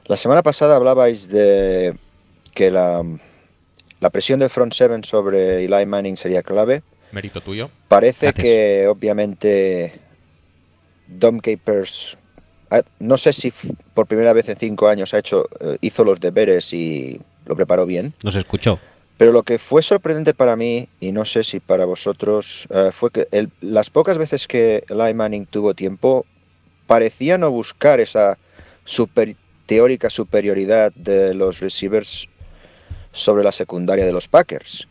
[0.07, 1.95] La semana pasada hablabais de
[2.55, 3.03] que la,
[4.01, 6.83] la presión del front seven sobre Eli Manning sería clave.
[7.13, 7.71] Mérito tuyo.
[7.89, 8.43] Parece Gracias.
[8.45, 9.93] que obviamente
[11.07, 12.17] Dom Capers,
[12.71, 13.53] ah, no sé si
[13.95, 17.87] por primera vez en cinco años ha hecho, eh, hizo los deberes y lo preparó
[17.87, 18.13] bien.
[18.23, 18.79] Nos escuchó.
[19.17, 23.11] Pero lo que fue sorprendente para mí, y no sé si para vosotros, eh, fue
[23.11, 26.27] que el- las pocas veces que Eli Manning tuvo tiempo,
[26.87, 28.39] parecía no buscar esa
[29.67, 32.29] teórica superioridad de los receivers
[33.13, 34.87] sobre la secundaria de los Packers.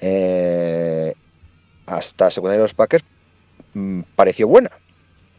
[0.00, 1.14] Eh,
[1.86, 3.04] hasta la secundaria de los Packers
[3.74, 4.70] mm, pareció buena.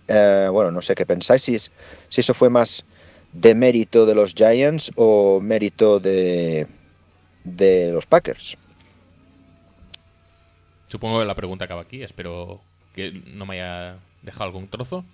[0.08, 1.72] Eh, bueno, no sé qué pensáis, si, si
[2.22, 2.86] eso fue más
[3.34, 6.68] de mérito de los Giants o mérito de,
[7.44, 8.58] de los Packers.
[10.88, 12.04] Supongo que la pregunta acaba aquí.
[12.04, 12.62] Espero
[12.94, 15.06] que no me haya dejado algún trozo.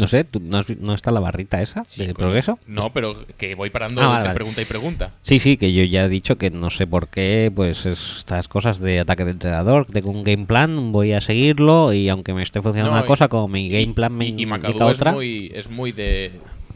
[0.00, 2.26] No sé, ¿tú- ¿no, has no está la barrita esa Sí, de coño.
[2.26, 2.58] progreso?
[2.66, 4.34] No, pero que voy parando Ah, vale, entre vale.
[4.36, 5.14] pregunta y pregunta.
[5.22, 8.78] Sí, sí, que yo ya he dicho que no sé por qué, pues estas cosas
[8.80, 12.62] de ataque de entrenador, tengo un game plan, voy a seguirlo y aunque me esté
[12.62, 15.10] funcionando No, una y- cosa, como mi game plan me y, y indica McAdoo otra,
[15.10, 16.32] es muy, es muy de,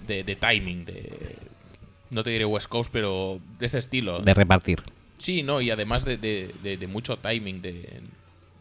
[0.07, 1.37] de, de timing, de
[2.11, 4.21] no te diré West Coast, pero de este estilo.
[4.21, 4.81] de repartir.
[5.19, 8.01] Sí, no, y además de, de- de- de mucho timing, de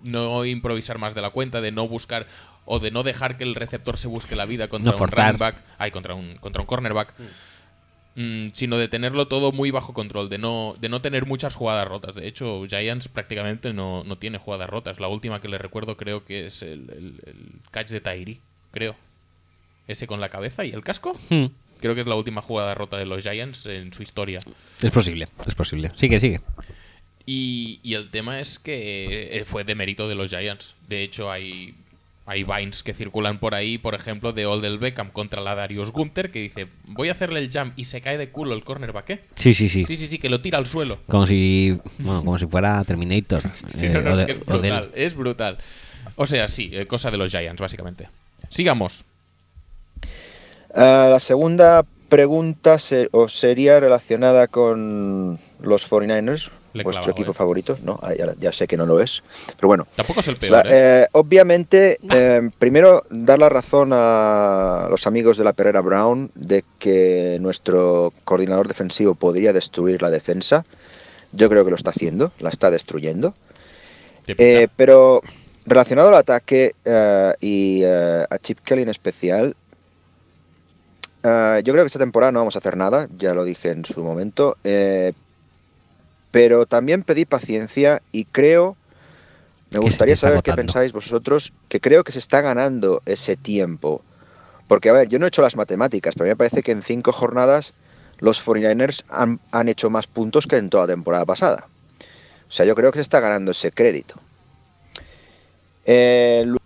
[0.04, 2.28] no improvisar más de la cuenta, de no buscar
[2.72, 5.38] o de no dejar que el receptor se busque la vida contra No un running
[5.40, 7.14] back, ay, contra un, contra un cornerback,
[8.16, 11.88] Mm, sino de tenerlo todo muy bajo control, de no, de no tener muchas jugadas
[11.88, 12.16] rotas.
[12.16, 15.00] De hecho, Giants prácticamente no, no tiene jugadas rotas.
[15.00, 18.42] La última que le recuerdo creo que es el, el- el catch de Tairi,
[18.72, 18.96] creo.
[19.88, 21.18] Ese con la cabeza y el casco.
[21.30, 21.46] Hmm,
[21.80, 24.40] Creo que es la última jugada rota de los Giants en su historia.
[24.82, 25.92] Es posible, es posible.
[25.96, 26.42] Sigue, sigue.
[27.26, 30.76] Y, y el tema es que eh, fue de mérito de los Giants.
[30.90, 31.76] De hecho, hay,
[32.30, 36.30] hay vines que circulan por ahí, por ejemplo, de Odell Beckham contra la Darius Gunther,
[36.32, 39.20] que dice, voy a hacerle el jump y se cae de culo el cornerback, ¿eh?
[39.36, 39.84] Sí, sí, sí.
[39.86, 41.00] Sí, sí, sí, que lo tira al suelo.
[41.08, 43.42] Como si, bueno, como si fuera Terminator.
[43.54, 45.58] Sí, eh, no, no, o es que es brutal, es brutal.
[46.16, 48.10] O sea, sí, eh, cosa de los Giants, básicamente.
[48.50, 49.04] Sigamos.
[50.76, 57.32] Ah, la segunda pregunta se- os sería relacionada con los 49ers, Le vuestro clavado, equipo
[57.32, 57.34] ¿eh?
[57.34, 57.78] favorito.
[57.84, 59.24] No, Ah, ya, ya sé que no lo es,
[59.56, 59.88] pero bueno.
[59.96, 61.02] Tampoco es el La- peor, ¿eh?
[61.04, 66.64] eh, obviamente, eh, primero dar la razón a los amigos de la Perrera Brown de
[66.78, 70.64] que nuestro coordinador defensivo podría destruir la defensa.
[71.32, 73.34] Yo creo que lo está haciendo, la está destruyendo.
[74.28, 75.22] Eh, pero
[75.66, 79.56] relacionado al ataque eh, y eh, a Chip Kelly en especial,
[81.24, 84.04] yo creo que esta temporada no vamos a hacer nada, ya lo dije en su
[84.04, 85.14] momento, eh,
[86.32, 88.76] pero también pedí paciencia y creo,
[89.72, 94.02] me gustaría saber qué pensáis vosotros, que creo que se está ganando ese tiempo.
[94.68, 96.72] Porque, a ver, yo no he hecho las matemáticas, pero a mí me parece que
[96.72, 97.74] en cinco jornadas
[98.20, 101.68] los 49ers han, han hecho más puntos que en toda la temporada pasada.
[102.48, 104.16] O sea, yo creo que se está ganando ese crédito.
[105.86, 106.58] Eh, lu-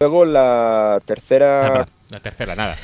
[0.00, 1.82] luego la tercera...
[1.82, 2.76] Ah, la tercera, nada.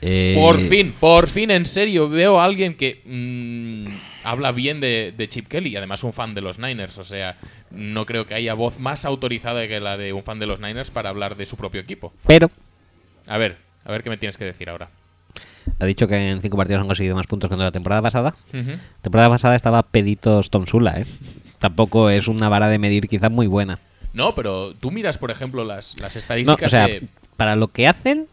[0.00, 3.86] Eh, Por fin, por fin, en serio, veo a alguien que mm,
[4.24, 6.98] habla bien de, de Chip Kelly y además un fan de los Niners.
[6.98, 7.36] O sea,
[7.70, 10.90] no creo que haya voz más autorizada que la de un fan de los Niners
[10.90, 12.12] para hablar de su propio equipo.
[12.26, 12.50] Pero
[13.26, 14.90] A ver, a ver qué me tienes que decir ahora.
[15.78, 18.34] ha dicho que en cinco partidos han conseguido más puntos que en la temporada pasada.
[19.00, 21.06] Temporada pasada estaba peditos Tom Sula, ¿eh?
[21.58, 23.78] Tampoco es una vara de medir quizás muy buena.
[24.12, 27.06] No, pero tú miras, por ejemplo, las, las No, estadísticas o sea, de...
[27.36, 28.26] para lo que hacen,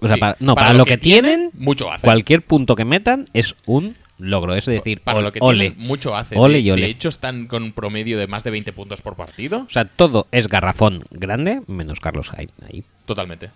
[0.00, 2.08] o sea, Sí, para, no, para, lo que, tienen, mucho hacen.
[2.08, 4.54] cualquier punto que metan es un logro.
[4.54, 5.70] Es decir, Para ol- lo que ole.
[5.70, 6.38] tienen, mucho hacen.
[6.38, 6.82] Ole de, y ole.
[6.82, 9.64] de hecho, están con un promedio de más de 20 puntos por partido.
[9.68, 12.50] O sea, todo es garrafón grande, menos Carlos Hyde.
[12.68, 12.84] Ahí.
[13.06, 13.50] Totalmente.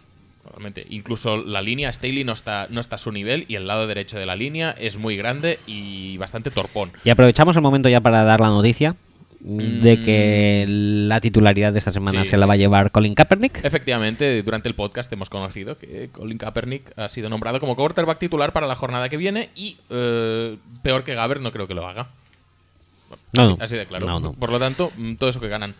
[0.44, 0.86] Totalmente.
[0.88, 4.18] Incluso la línea Staley no está, no está a su nivel y el lado derecho
[4.18, 6.90] de la línea es muy grande y bastante torpón.
[7.04, 8.96] Y aprovechamos el momento ya para dar la noticia
[9.40, 12.24] de que la titularidad de esta semana Mm.
[12.24, 12.62] Sí, se la sí, va a sí.
[12.62, 13.64] llevar Colin Kaepernick.
[13.64, 18.52] Efectivamente, durante el podcast hemos conocido que Colin Kaepernick ha sido nombrado como quarterback titular
[18.52, 22.08] para la jornada que viene y eh, peor que Gaber no creo que lo haga.
[23.32, 23.58] No, así, no.
[23.60, 24.06] así de claro.
[24.06, 24.32] No, no.
[24.32, 25.74] Por lo tanto, mm, todo eso que ganan.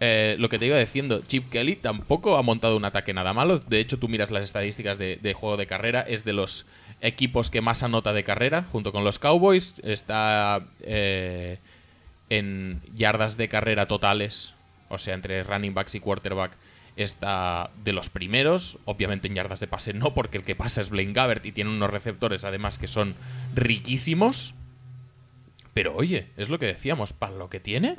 [0.00, 3.58] Eh, lo que te iba diciendo, Chip Kelly tampoco ha montado un ataque nada malo.
[3.58, 6.66] De hecho, tú miras las estadísticas de, de juego de carrera, es de los
[7.00, 9.74] equipos que más anota de carrera, junto con los Cowboys.
[9.82, 11.58] Está eh,
[12.30, 14.54] en yardas de carrera totales,
[14.88, 16.52] o sea, entre running backs y quarterback.
[16.96, 20.90] Está de los primeros, obviamente en yardas de pase no, porque el que pasa es
[20.90, 23.14] Blaine Gabbert y tiene unos receptores además que son
[23.54, 24.54] riquísimos.
[25.72, 27.96] Pero oye, es lo que decíamos, para lo que tiene,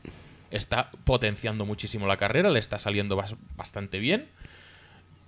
[0.52, 4.28] está potenciando muchísimo la carrera, le está saliendo bas- bastante bien.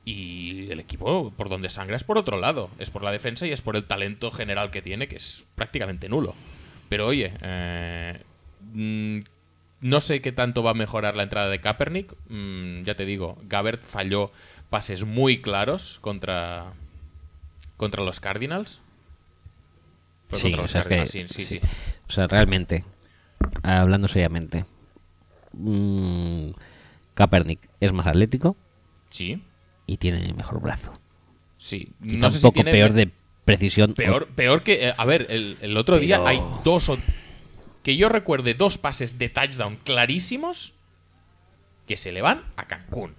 [0.06, 3.54] Y el equipo por donde sangra es por otro lado, es por la defensa y
[3.54, 6.36] es por el talento general que tiene, que es prácticamente nulo.
[6.90, 8.22] Pero oye, eh,
[8.74, 9.19] mm,
[9.82, 12.14] no sé qué tanto va a mejorar la entrada de Kaepernick.
[12.30, 14.32] Mm, ya te digo, Gabbert falló
[14.69, 16.74] pases muy claros contra,
[17.77, 18.82] contra los Cardinals.
[20.30, 21.60] Sí, contra o los sea, es que- Cardinals, sí, sí, sí.
[22.08, 22.84] O sea, realmente,
[23.61, 24.66] hablando seriamente,
[25.53, 26.50] mm,
[27.14, 28.56] Kaepernick es más atlético
[29.10, 29.43] Sí,
[29.85, 30.93] y tiene mejor brazo.
[31.58, 31.90] sí.
[32.02, 33.11] Quizá no sé un si poco tiene peor de
[33.45, 33.93] precisión.
[33.93, 34.88] Peor, peor que.
[34.90, 36.98] eh, a ver, el, el otro día hay dos o.
[37.84, 40.74] Que yo recuerde dos pases de touchdown clarísimos.
[41.88, 43.14] que se le van a Cancún.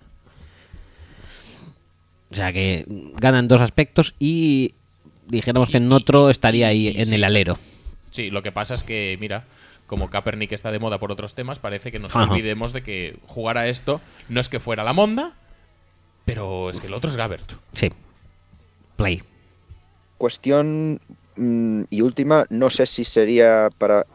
[2.31, 4.73] O sea que ganan dos aspectos y
[5.27, 7.59] dijéramos que en otro estaría ahí y- en sí, el alero.
[8.11, 9.45] Sí, lo que pasa es que, mira,
[9.87, 12.23] como Kaepernick está de moda por otros temas, parece que nos Ajá.
[12.33, 15.35] olvidemos de que jugar a esto no es que fuera la monda,
[16.25, 17.53] pero es que el otro es Gabbert.
[17.75, 17.91] Sí.
[18.97, 19.23] Play.
[20.17, 21.01] Cuestión
[21.37, 24.07] mm, y última, no sé si sería para...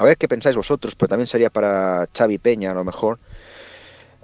[0.00, 3.18] A ver qué pensáis vosotros, pero también sería para Xavi Peña a lo mejor.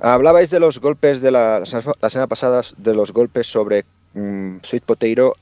[0.01, 1.67] Hablabais de los golpes de la, la
[2.11, 5.35] semana- pasada, de los golpes sobre mm, Sweet Potato.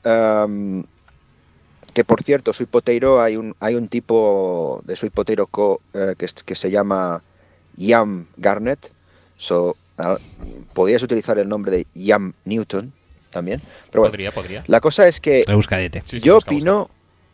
[1.93, 6.15] que por cierto, Sweet Potato, hay un, hay un tipo de Sweet Potato Co, eh,
[6.17, 7.23] que, que se llama
[7.77, 8.91] Yam Garnet.
[9.37, 10.17] So, ah,
[10.73, 12.91] podrías utilizar el nombre de Yam Newton
[13.29, 13.61] también.
[13.89, 14.63] Pero bueno, Podría, podría.
[14.67, 16.01] la cosa es que Rebuscadete.
[16.03, 16.89] Sí, sí, yo busca, opino,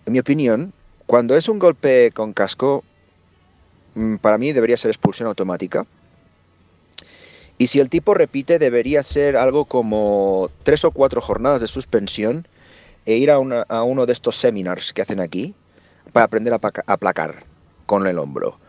[0.06, 0.74] en mi opinión,
[1.08, 2.84] cuando es un golpe con casco,
[4.22, 5.86] para mí debería ser expulsión automática.
[7.58, 12.48] Y si el tipo repite, debería ser algo como tres o cuatro jornadas de suspensión
[13.06, 15.54] e ir a, uno de estos seminars que hacen aquí
[16.12, 17.46] para aprender a, paca- a placar
[17.86, 18.60] con el hombro.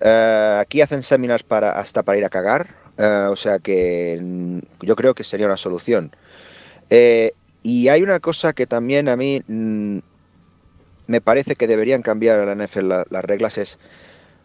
[0.00, 4.58] Eh, aquí hacen seminars para, hasta para ir a cagar, eh, o sea que mm,
[4.82, 6.10] yo creo que sería una solución.
[6.90, 9.98] Eh, y hay una cosa que también a mí mm,
[11.06, 13.78] me parece que deberían cambiar a la NFL la- las reglas es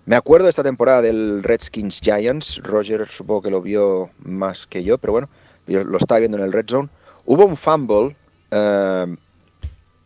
[0.08, 4.82] me acuerdo de esta temporada del Redskins Giants, Roger supongo que lo vio más que
[4.82, 5.30] yo, pero bueno,
[5.68, 6.88] lo estaba viendo en el Red Zone.
[7.26, 8.16] Hubo un fumble
[8.52, 9.18] eh,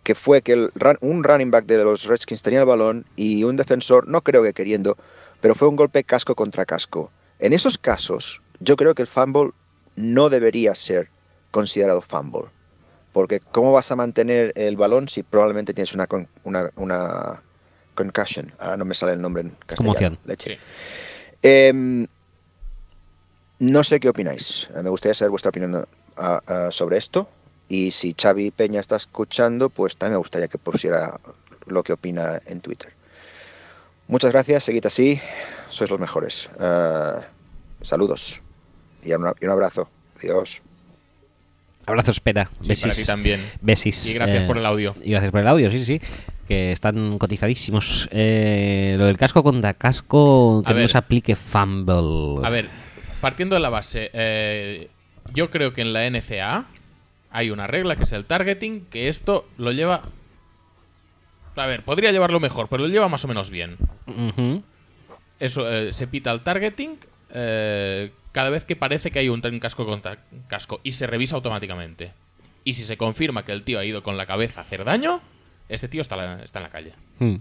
[0.02, 0.72] que fue que el
[1.02, 4.54] un running back de los Redskins tenía el balón y un defensor, no creo que
[4.54, 4.98] queriendo,
[5.40, 7.12] pero fue un golpe casco contra casco.
[7.38, 9.52] En esos casos, yo creo que el fumble
[9.96, 11.10] no debería ser
[11.52, 12.50] considerado fumble.
[13.14, 16.08] Porque ¿cómo vas a mantener el balón si probablemente tienes una,
[16.76, 17.44] una
[17.96, 18.52] concussion?
[18.60, 19.78] Ahora no me sale el nombre en castellano.
[19.78, 20.20] Conmoción.
[20.26, 20.54] Leche.
[20.56, 20.60] Sí.
[21.44, 22.08] Em,
[23.60, 24.70] no sé qué opináis.
[24.82, 25.86] Me gustaría saber vuestra opinión
[26.18, 27.30] ah, ah, sobre esto.
[27.70, 31.18] Y si Xavi Peña está escuchando, pues también me gustaría que pusiera
[31.68, 32.92] lo que opina en Twitter.
[34.08, 35.22] Muchas gracias, seguid así,
[35.70, 36.50] sois los mejores.
[36.60, 37.22] Ah,
[37.82, 38.42] saludos
[39.04, 39.90] y un, y un abrazo.
[40.18, 40.62] Adiós.
[41.86, 42.50] Abrazo, espera.
[42.62, 42.84] Sí, Besis.
[42.84, 43.52] para ti también.
[43.62, 44.06] Besis.
[44.06, 44.94] Y gracias Eh, por el audio.
[45.02, 46.02] Y gracias por el audio, sí, sí.
[46.48, 48.10] Que están cotizadísimos.
[48.12, 50.90] Eh, lo del casco contra casco, que A no ver.
[50.90, 52.46] se aplique fumble.
[52.46, 52.70] A ver,
[53.22, 54.90] partiendo de la base, eh,
[55.34, 56.66] yo creo que en la NCA
[57.32, 60.02] hay una regla que es el targeting, que esto lo lleva...
[61.56, 63.78] A ver, podría llevarlo mejor, pero lo lleva más o menos bien.
[65.40, 66.98] Eso, eh, se pita el targeting
[67.34, 71.36] eh, cada vez que parece que hay un, un casco contra casco y se revisa
[71.36, 72.12] automáticamente.
[72.64, 75.22] Y si se confirma que el tío ha ido con la cabeza a hacer daño,
[75.74, 76.94] este tío está, la- está en la calle.
[77.20, 77.36] Mm.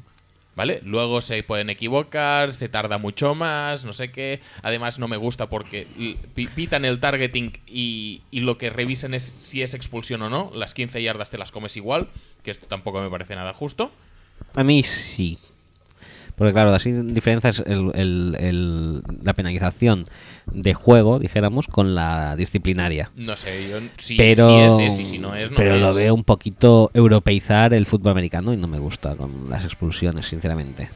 [0.57, 0.81] ¿Vale?
[0.85, 4.41] Luego se pueden equivocar, se tarda mucho más, no sé qué.
[4.63, 5.87] Además, no me gusta porque
[6.35, 10.51] pitan el targeting y, y lo que revisen es si es expulsión o no.
[10.55, 12.09] Las 15 yardas te las comes igual,
[12.43, 13.93] que esto tampoco me parece nada justo.
[14.55, 15.39] A mí sí.
[16.41, 20.07] Porque claro, así diferencias el, el- el- la penalización
[20.51, 23.11] de juego, dijéramos, con la disciplinaria.
[23.15, 25.91] No sé, yo si, pero si es, es, y si no es, no pero lo
[25.91, 25.97] es.
[25.97, 30.89] veo un poquito europeizar el fútbol americano y no me gusta con las expulsiones, sinceramente.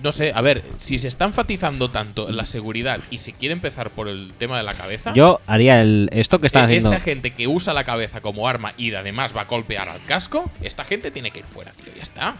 [0.00, 3.54] No sé, a ver, si se está enfatizando tanto en la seguridad y se quiere
[3.54, 5.12] empezar por el tema de la cabeza.
[5.12, 6.92] Yo haría el esto que están eh, haciendo.
[6.92, 10.48] Esta gente que usa la cabeza como arma y además va a golpear al casco,
[10.62, 12.36] esta gente tiene que ir fuera, tío, ya está.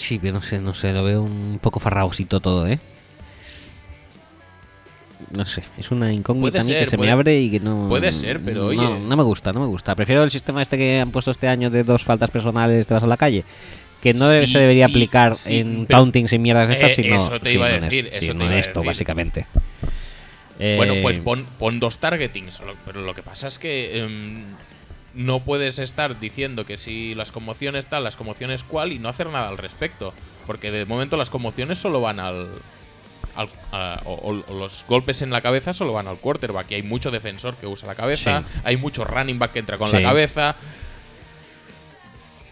[0.00, 2.78] Sí, pero no sé, no sé, lo veo un poco farragosito todo, ¿eh?
[5.36, 7.86] No sé, es una incógnita a mí que se puede- me abre y que no.
[7.88, 9.00] puede ser, pero no, oye.
[9.00, 9.94] No me gusta, no me gusta.
[9.94, 13.02] Prefiero el sistema este que han puesto este año de dos faltas personales, te vas
[13.02, 13.44] a la calle.
[14.00, 17.16] Que no Sí, se debería sí, aplicar sí, en tauntings y mierdas estas, Eh, sino.
[17.18, 18.82] eso te iba a decir, esto, eso te iba a decir.
[18.86, 19.46] básicamente.
[20.58, 24.44] Bueno, Eh, pues pon, pon dos targetings, lo- pero lo que pasa es que em,
[25.14, 29.26] no puedes estar diciendo que si las conmociones tal, las conmociones cual y no hacer
[29.28, 30.14] nada al respecto.
[30.46, 32.48] Porque de momento las conmociones solo van al.
[33.36, 36.70] al- a- o, los golpes en la cabeza solo van al quarterback.
[36.70, 38.60] Y hay mucho defensor que usa la cabeza, Sí.
[38.64, 39.96] hay mucho running back que entra con Sí.
[39.96, 40.56] la cabeza.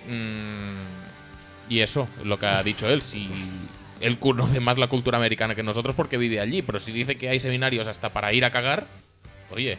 [0.09, 3.29] Mm, y eso, lo que ha dicho él, si
[4.01, 7.29] él conoce más la cultura americana que nosotros porque vive allí, pero si dice que
[7.29, 8.87] hay seminarios hasta para ir a cagar,
[9.51, 9.77] oye,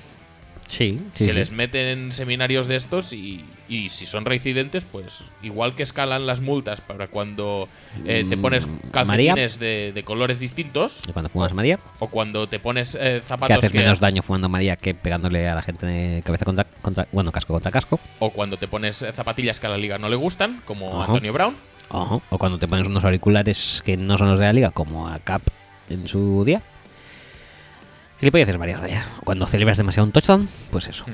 [0.70, 1.38] Sí, sí, se sí.
[1.38, 6.42] les meten seminarios de estos y, y si son reincidentes, pues igual que escalan las
[6.42, 7.68] multas para cuando
[8.06, 12.48] eh, te pones Mm, calcetines de, de colores distintos Y cuando fumas María, o cuando
[12.48, 15.64] te pones eh, que zapatos haces que- menos daño fumando María que pegándole a la
[15.64, 17.08] gente de cabeza contra, contra.
[17.12, 18.00] Bueno, casco contra casco.
[18.20, 21.14] o cuando te pones eh, zapatillas que a la liga no le gustan, como Ajá.
[21.14, 21.56] Antonio Brown.
[21.90, 25.18] O cuando te pones unos auriculares que no son los de la liga, como a
[25.18, 25.42] Cap
[25.90, 26.62] en su día.
[28.20, 29.06] Gilipolleces varias, vaya.
[29.24, 31.06] Cuando celebras demasiado un touchdown, pues eso.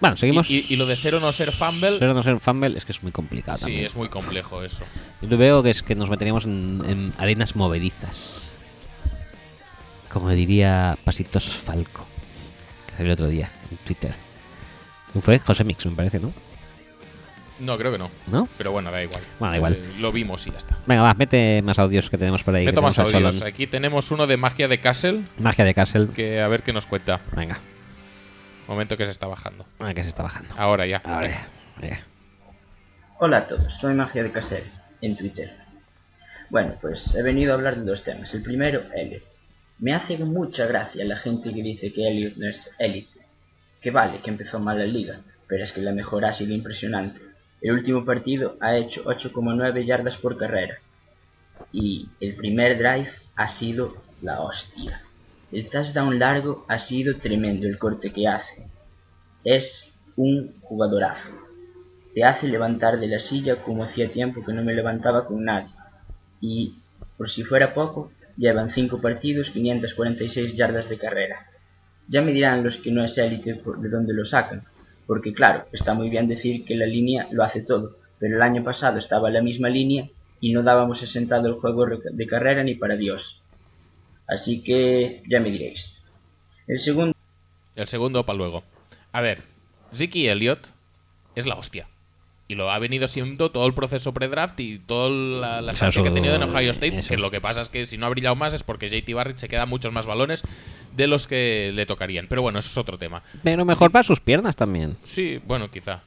[0.00, 0.48] Bueno, seguimos.
[0.48, 0.52] Hmm.
[0.52, 2.84] Y, y- y lo de ser o no ser fumble, Pero no ser fumble es
[2.84, 3.84] que es muy complicado sí, también.
[3.86, 4.84] es muy complejo eso.
[5.22, 8.54] Yo veo que es que nos meteríamos en, en arenas movedizas.
[10.10, 12.06] Como diría Pasitos Falco,
[12.86, 14.14] que salió el otro día en Twitter.
[15.12, 15.38] ¿Quién fue?
[15.38, 16.32] José Mix, me parece, ¿no?
[17.60, 18.10] No, creo que no.
[18.26, 18.48] ¿No?
[18.58, 19.22] Pero bueno, da igual.
[19.38, 19.74] Bueno, da igual.
[19.74, 20.78] Eh, lo vimos y ya está.
[20.86, 22.64] Venga, va, mete más audios que tenemos por ahí.
[22.64, 23.36] Meto más audios.
[23.36, 23.42] Cholón.
[23.48, 26.08] Aquí tenemos uno de magia de Castle, Magia de Castle.
[26.14, 27.20] que a ver qué nos cuenta.
[27.36, 27.58] Venga,
[28.66, 29.66] Momento que se está bajando.
[29.78, 30.54] venga, que se está bajando.
[30.56, 31.02] Ahora ya.
[31.04, 31.48] Ahora ya,
[31.80, 32.00] venga.
[33.18, 34.64] Hola a todos, soy Magia de Caser
[35.02, 35.54] en Twitter.
[36.48, 38.32] Bueno, pues he venido a hablar de dos temas.
[38.34, 39.22] El primero, Elliot.
[39.78, 43.20] Me hace mucha gracia la gente que dice que Elliot no es élite.
[43.80, 47.20] Que vale, que empezó mal la liga, pero es que la mejora ha sido impresionante.
[47.60, 50.78] El último partido ha hecho 8,9 yardas por carrera.
[51.72, 55.02] Y el primer drive ha sido la hostia.
[55.52, 58.66] El touchdown largo ha sido tremendo el corte que hace.
[59.44, 61.50] Es un jugadorazo
[62.12, 65.70] te hace levantar de la silla como hacía tiempo que no me levantaba con nadie.
[66.40, 66.74] Y,
[67.16, 71.46] por si fuera poco, llevan 5 partidos, 546 yardas de carrera.
[72.08, 74.64] Ya me dirán los que no es élite de dónde lo sacan,
[75.10, 78.62] porque claro, está muy bien decir que la línea lo hace todo, pero el año
[78.62, 80.08] pasado estaba la misma línea
[80.40, 83.42] y no dábamos asentado el juego de carrera ni para Dios.
[84.28, 85.96] Así que ya me diréis.
[86.68, 87.12] El segundo
[87.74, 88.62] El segundo para luego.
[89.10, 89.42] A ver,
[89.92, 90.64] Ziki Elliott
[91.34, 91.88] es la hostia.
[92.50, 96.14] Y lo ha venido siendo todo el proceso pre-draft y toda la, la que ha
[96.14, 96.98] tenido en Ohio State.
[96.98, 97.08] eso.
[97.10, 99.38] Que lo que pasa es que si no ha brillado más es porque JT Barrett
[99.38, 100.42] se queda muchos más balones
[100.96, 102.26] de los que le tocarían.
[102.28, 103.22] Pero bueno, eso es otro tema.
[103.44, 104.96] Pero mejor para sus piernas también.
[105.04, 106.02] Sí, bueno, quizá.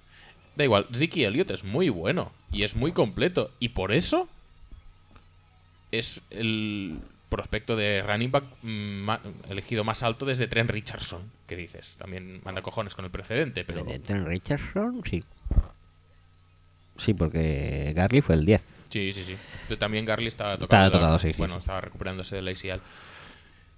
[0.58, 3.50] Da igual, Ziki Elliott es muy bueno y es muy completo.
[3.62, 4.28] Y por eso
[5.92, 7.00] es el
[7.30, 8.68] prospecto de running back mm,
[9.04, 11.22] ma- elegido más alto desde Trent Richardson.
[11.48, 13.84] Que dices, también manda cojones con el precedente, pero...
[13.84, 15.02] ¿De Trent Richardson?
[15.10, 15.24] Sí.
[16.98, 18.62] Sí, porque Garly fue el 10.
[18.90, 19.36] Sí, sí, sí.
[19.68, 20.86] Pero También Garly estaba tocado.
[20.86, 21.38] Estaba tocado, sí, sí.
[21.38, 22.80] Bueno, estaba recuperándose del ACL.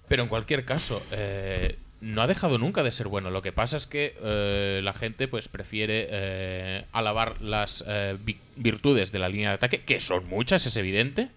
[0.08, 3.30] Pero en cualquier caso, eh, no ha dejado nunca de ser bueno.
[3.30, 7.82] Lo que pasa es que eh, la gente pues prefiere eh, alabar las
[8.24, 11.28] vi- virtudes de la línea de ataque, que son muchas, es evidente.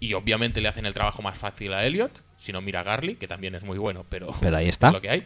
[0.00, 2.10] Y obviamente le hacen el trabajo más fácil a Elliot.
[2.36, 4.88] Si no, mira a Garly, que también es muy bueno, pero, Pero ahí está.
[4.88, 5.24] es lo que hay.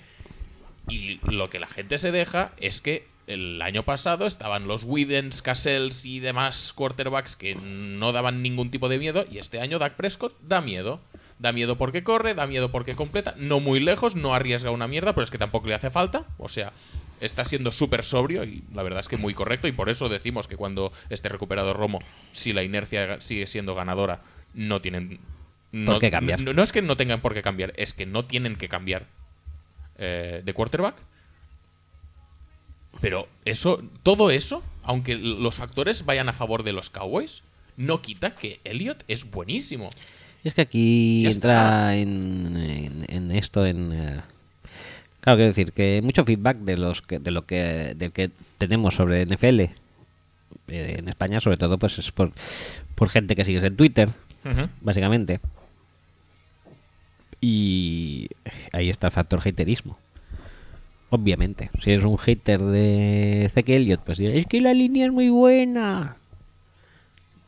[0.88, 5.42] Y lo que la gente se deja es que el año pasado estaban los Widens,
[5.42, 9.24] Cassells y demás quarterbacks que no daban ningún tipo de miedo.
[9.30, 11.00] Y este año Dak Prescott da miedo.
[11.38, 13.34] Da miedo porque corre, da miedo porque completa.
[13.36, 16.26] No muy lejos, no arriesga una mierda, pero es que tampoco le hace falta.
[16.38, 16.72] O sea,
[17.20, 19.66] está siendo súper sobrio y la verdad es que muy correcto.
[19.66, 24.22] Y por eso decimos que cuando esté recuperado Romo, si la inercia sigue siendo ganadora,
[24.54, 25.18] no tienen.
[25.72, 26.40] No, ¿Por qué cambiar?
[26.40, 29.06] No, no es que no tengan por qué cambiar, es que no tienen que cambiar
[29.98, 30.94] eh, de quarterback.
[33.00, 37.42] Pero eso, todo eso, aunque los factores vayan a favor de los Cowboys,
[37.76, 39.90] no quita que Elliot es buenísimo.
[40.44, 43.92] Es que aquí entra en, en- en esto, en...
[43.92, 44.20] eh,
[45.20, 48.94] claro, quiero decir que mucho feedback de los que, de lo que, del que tenemos
[48.94, 49.72] sobre NFL eh,
[50.68, 52.32] en España, sobre todo, pues es por,
[52.94, 54.10] por gente que sigues en Twitter,
[54.82, 55.40] básicamente.
[57.40, 58.28] Y
[58.72, 59.98] ahí está el factor haterismo.
[61.14, 65.12] Obviamente, si eres un hater de Zeke Elliott, pues dirás, es que la línea es
[65.12, 66.16] muy buena.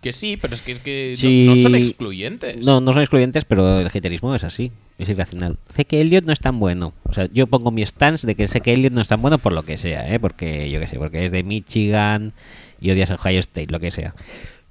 [0.01, 1.47] Que sí, pero es que, es que no- Sí.
[1.49, 2.65] no, son excluyentes.
[2.65, 4.71] No, no son excluyentes, pero el haterismo es así.
[4.99, 5.57] Es irracional.
[5.75, 6.93] Sé que Elliot no es tan bueno.
[7.05, 9.39] O sea, yo pongo mi stance de que sé que Elliot no es tan bueno
[9.39, 10.21] por lo que sea, ¿eh?
[10.21, 12.33] Porque, yo qué sé, porque es de Michigan
[12.81, 14.15] y odias a Ohio State, lo que sea.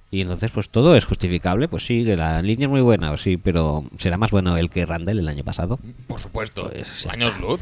[0.10, 1.68] Y entonces, pues todo es justificable.
[1.68, 4.86] Pues sí, que la línea es muy buena, sí, pero será más bueno el que
[4.86, 5.80] Randall el año pasado.
[6.08, 7.40] Por supuesto, Pues años está.
[7.42, 7.62] luz.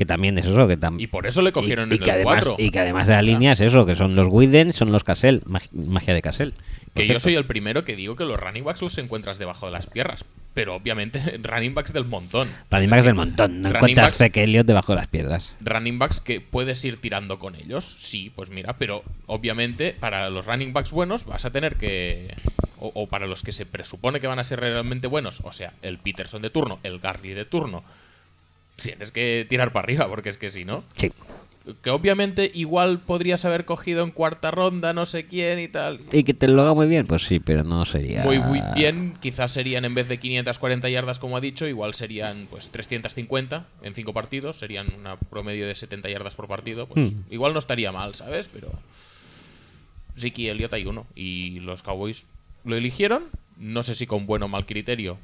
[0.00, 2.16] Que también es eso, que Y por eso le cogieron y, y en que el
[2.16, 2.56] además, 4.
[2.58, 5.42] Y que además de la línea es eso, que son los Widen, son los Cassell,
[5.44, 6.54] mag- magia de Cassell.
[6.94, 9.72] Que yo soy el primero que digo que los running backs los encuentras debajo de
[9.72, 10.24] las piernas.
[10.54, 12.48] Pero obviamente running backs del montón.
[12.70, 13.60] Running backs del montón.
[13.60, 15.54] No encuentras Zeke Elliott debajo de las piedras.
[15.60, 17.84] running backs que puedes ir tirando con ellos.
[17.84, 22.34] Sí, pues mira, pero obviamente para los running backs buenos vas a tener que.
[22.78, 25.74] O, o para los que se presupone que van a ser realmente buenos, o sea,
[25.82, 27.84] el Peterson de turno, el Garly de turno,
[28.82, 30.84] tienes que tirar para arriba, porque es que si no.
[30.94, 31.12] Sí.
[31.82, 36.00] Que obviamente igual podrías haber cogido en cuarta ronda, no sé quién y tal.
[36.10, 38.22] Y que te lo haga muy bien, pues sí, pero no sería.
[38.24, 42.46] Muy, muy bien, quizás serían en vez de 540 yardas como ha dicho, igual serían
[42.50, 47.20] pues 350 en 5 partidos, serían una promedio de 70 yardas por partido, pues Hmm.
[47.30, 48.48] igual no estaría mal, ¿sabes?
[48.48, 48.72] Pero
[50.18, 52.26] Ziki Elliott hay uno y los Cowboys
[52.64, 53.24] lo eligieron,
[53.58, 55.18] no sé si con buen o mal criterio,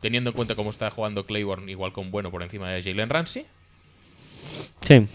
[0.00, 3.46] teniendo en cuenta cómo está jugando Claiborne, igual con bueno por encima de Jalen Ramsey.
[4.82, 5.06] Sí.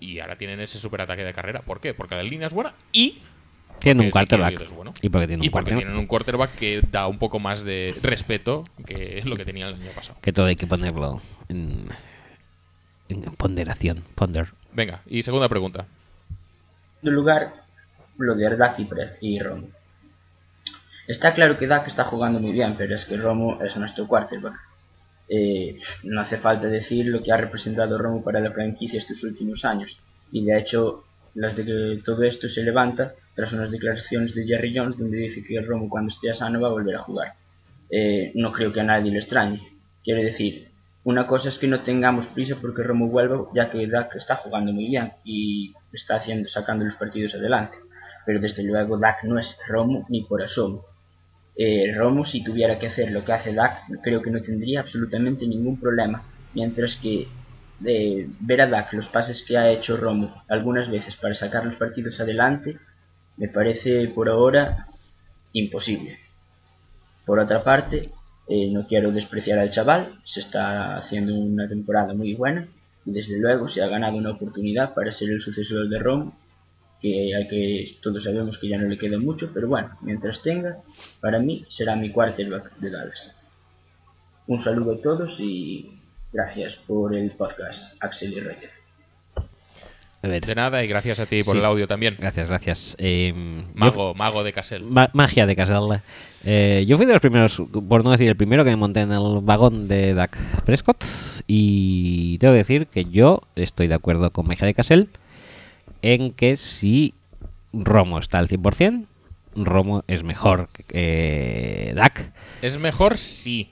[0.00, 1.60] Y ahora tienen ese superataque de carrera.
[1.62, 1.94] ¿Por qué?
[1.94, 3.18] Porque la línea es buena y
[3.80, 4.74] Tiene un porque quarterback.
[4.74, 4.94] Bueno.
[5.02, 5.78] Y porque tiene un Y porque quarterback.
[5.84, 9.74] tienen un quarterback que da un poco más de respeto que lo que tenía el
[9.74, 10.18] año pasado.
[10.22, 11.86] Que todo hay que ponerlo en,
[13.08, 14.02] en ponderación.
[14.14, 14.48] Ponder.
[14.72, 15.86] Venga, y segunda pregunta.
[17.02, 17.54] En lugar,
[18.18, 18.78] lo de Dak
[19.20, 19.68] y, Romo.
[21.10, 24.54] Está claro que Dak está jugando muy bien, pero es que Romo es nuestro quarterback.
[25.28, 29.64] Eh, no hace falta decir lo que ha representado Romo para la franquicia estos últimos
[29.64, 29.98] años.
[30.30, 31.02] Y de hecho,
[31.34, 35.42] las de que todo esto se levanta tras unas declaraciones de Jerry Jones donde dice
[35.42, 37.34] que Romo cuando esté sano va a volver a jugar.
[37.90, 39.60] Eh, no creo que a nadie le extrañe.
[40.04, 40.68] Quiero decir,
[41.02, 44.72] una cosa es que no tengamos prisa porque Romo vuelva, ya que Dak está jugando
[44.72, 47.78] muy bien y está haciendo, sacando los partidos adelante.
[48.24, 50.84] Pero desde luego Dak no es Romo ni por asomo.
[51.56, 55.46] Eh, Romo, si tuviera que hacer lo que hace Dak, creo que no tendría absolutamente
[55.46, 56.22] ningún problema.
[56.54, 57.28] Mientras que
[57.80, 62.20] ver a Dak los pases que ha hecho Romo algunas veces para sacar los partidos
[62.20, 62.76] adelante,
[63.36, 64.86] me parece por ahora
[65.52, 66.18] imposible.
[67.24, 68.10] Por otra parte,
[68.48, 72.66] eh, no quiero despreciar al chaval, se está haciendo una temporada muy buena
[73.04, 76.36] y desde luego se ha ganado una oportunidad para ser el sucesor de Romo,
[77.00, 80.76] que, al que todos sabemos que ya no le queda mucho, pero bueno, mientras tenga,
[81.20, 83.34] para mí será mi quarterback de Dallas.
[84.46, 85.98] Un saludo a todos y
[86.32, 88.70] gracias por el podcast, Axel y Reyes.
[90.22, 90.44] A ver.
[90.44, 91.60] De nada y gracias a ti por Sí.
[91.60, 92.16] el audio también.
[92.18, 92.94] Gracias, gracias.
[92.98, 93.32] Eh,
[93.74, 94.82] Mago, mago de Casel.
[94.82, 96.02] Ma- magia de Casella.
[96.44, 99.12] Eh, yo fui de los primeros, por no decir el primero, que me monté en
[99.12, 101.04] el vagón de Dak Prescott.
[101.46, 105.08] Y tengo que decir que yo estoy de acuerdo con Magia de Casel
[106.02, 107.14] en que si
[107.72, 109.06] Romo está al 100%,
[109.56, 112.32] Romo es mejor que Dak.
[112.62, 113.70] Es mejor sí.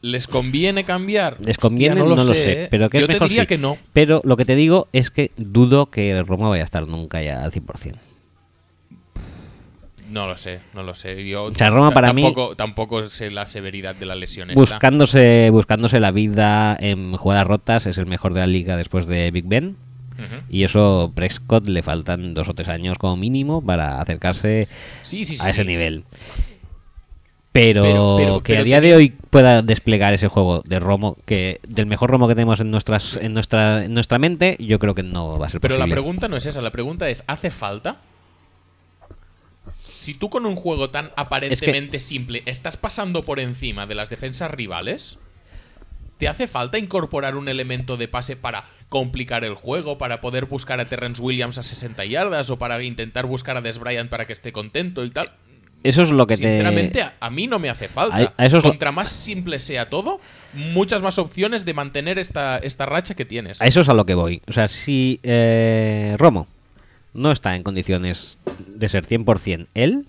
[0.00, 1.38] ¿Les conviene cambiar?
[1.40, 2.68] Les Hostia, conviene, no, lo sé, ¿eh?
[2.70, 3.46] pero que Yo es mejor diría sí.
[3.48, 3.78] que no.
[3.92, 7.42] Pero lo que te digo es que dudo que Romo vaya a estar nunca ya
[7.44, 7.96] al 100%.
[10.10, 11.26] No lo sé, no lo sé.
[11.28, 14.60] Yo O sea, Roma para mí- tampoco, tampoco sé la severidad de la lesión esta.
[14.60, 19.30] Buscándose, buscándose la vida en jugadas rotas, es el mejor de la liga después de
[19.30, 19.76] Big Ben.
[20.50, 24.66] Y eso Prescott le faltan dos o tres años como mínimo para acercarse
[25.02, 26.04] Sí, sí, sí, a ese nivel.
[27.52, 31.16] Pero, Pero- pero- que pero a día de hoy pueda desplegar ese juego de Romo,
[31.24, 34.94] que del mejor Romo que tenemos en nuestras en nuestra en nuestra mente, yo creo
[34.94, 35.94] que no va a ser Pero la posible.
[35.94, 37.96] pregunta no es esa, la pregunta es, ¿hace falta?
[39.90, 44.50] Si tú con un juego tan aparentemente simple estás pasando por encima de las defensas
[44.50, 45.18] rivales,
[46.18, 50.80] ¿te hace falta incorporar un elemento de pase para complicar el juego, para poder buscar
[50.80, 54.32] a Terrence Williams a 60 yardas o para intentar buscar a Des Bryant para que
[54.32, 55.32] esté contento y tal?
[55.84, 58.16] Eso es lo que Sinceramente, te a, a mí no me hace falta.
[58.16, 60.20] A- a eso es lo- Contra más simple sea todo,
[60.52, 63.62] muchas más opciones de mantener esta, esta racha que tienes.
[63.62, 64.42] A eso es a lo que voy.
[64.48, 66.48] O sea, si eh, Romo
[67.14, 70.06] no está en condiciones de ser 100% él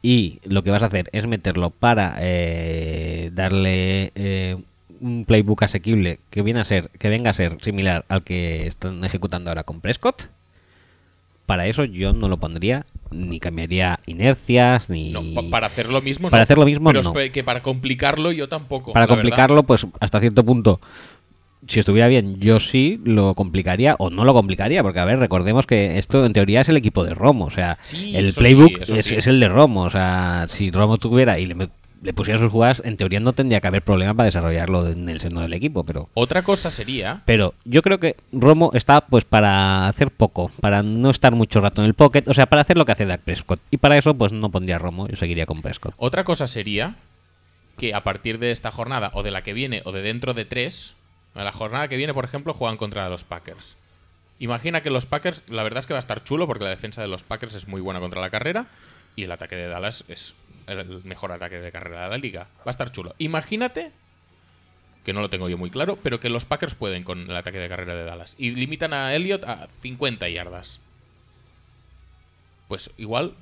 [0.00, 4.56] y lo que vas a hacer es meterlo para eh, darle eh,
[5.04, 9.04] un playbook asequible que viene a ser que venga a ser similar al que están
[9.04, 10.28] ejecutando ahora con Prescott.
[11.46, 16.00] Para eso yo no lo pondría ni cambiaría inercias ni No, pa- para hacer lo
[16.00, 16.44] mismo, Para no.
[16.44, 17.12] hacer lo mismo, Pero es no.
[17.12, 18.92] pe- que para complicarlo yo tampoco.
[18.94, 19.16] para verdad.
[19.16, 20.80] complicarlo, pues hasta cierto punto,
[21.68, 25.66] si estuviera bien, yo sí lo complicaría o no lo complicaría, porque a ver, recordemos
[25.66, 28.94] que esto en teoría es el equipo de Romo, o sea, Sí, el playbook sí,
[28.94, 29.14] es, sí.
[29.16, 31.68] es el de Romo, o sea, si Romo tuviera y le,
[32.04, 35.20] le pusiera sus jugadas, en teoría no tendría que haber problema para desarrollarlo en el
[35.20, 37.22] seno del equipo, pero Otra cosa sería.
[37.24, 41.80] pero yo creo que Romo está pues para hacer poco, para no estar mucho rato
[41.80, 43.60] en el pocket, o sea, para hacer lo que hace Dak Prescott.
[43.70, 45.94] Y para eso pues no pondría Romo, yo seguiría con Prescott.
[45.96, 46.96] Otra cosa sería
[47.78, 50.44] que a partir de esta jornada, o de la que viene, o de dentro de
[50.44, 50.94] tres,
[51.34, 53.76] a la jornada que viene, por ejemplo, juegan contra los Packers.
[54.38, 57.00] Imagina que los Packers, la verdad es que va a estar chulo porque la defensa
[57.00, 58.66] de los Packers es muy buena contra la carrera
[59.16, 60.34] y el ataque de Dallas es
[60.66, 62.48] el mejor ataque de carrera de la liga.
[62.58, 63.14] Va a estar chulo.
[63.18, 63.92] Imagínate,
[65.04, 67.58] que no lo tengo yo muy claro, pero que los Packers pueden con el ataque
[67.58, 70.80] de carrera de Dallas y limitan a Elliot a 50 yardas.
[72.68, 73.34] Pues igual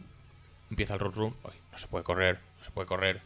[0.70, 1.36] empieza el road run.
[1.44, 3.20] Ay, no se puede correr, no se puede correr.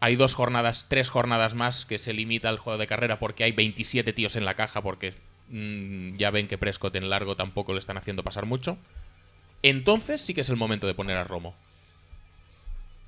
[0.00, 3.52] Hay dos jornadas, tres jornadas más que se limita el juego de carrera porque hay
[3.52, 5.12] 27 tíos en la caja porque
[5.50, 8.78] mm, ya ven que Prescott en largo tampoco le están haciendo pasar mucho.
[9.62, 11.54] Entonces sí que es el momento de poner a Romo.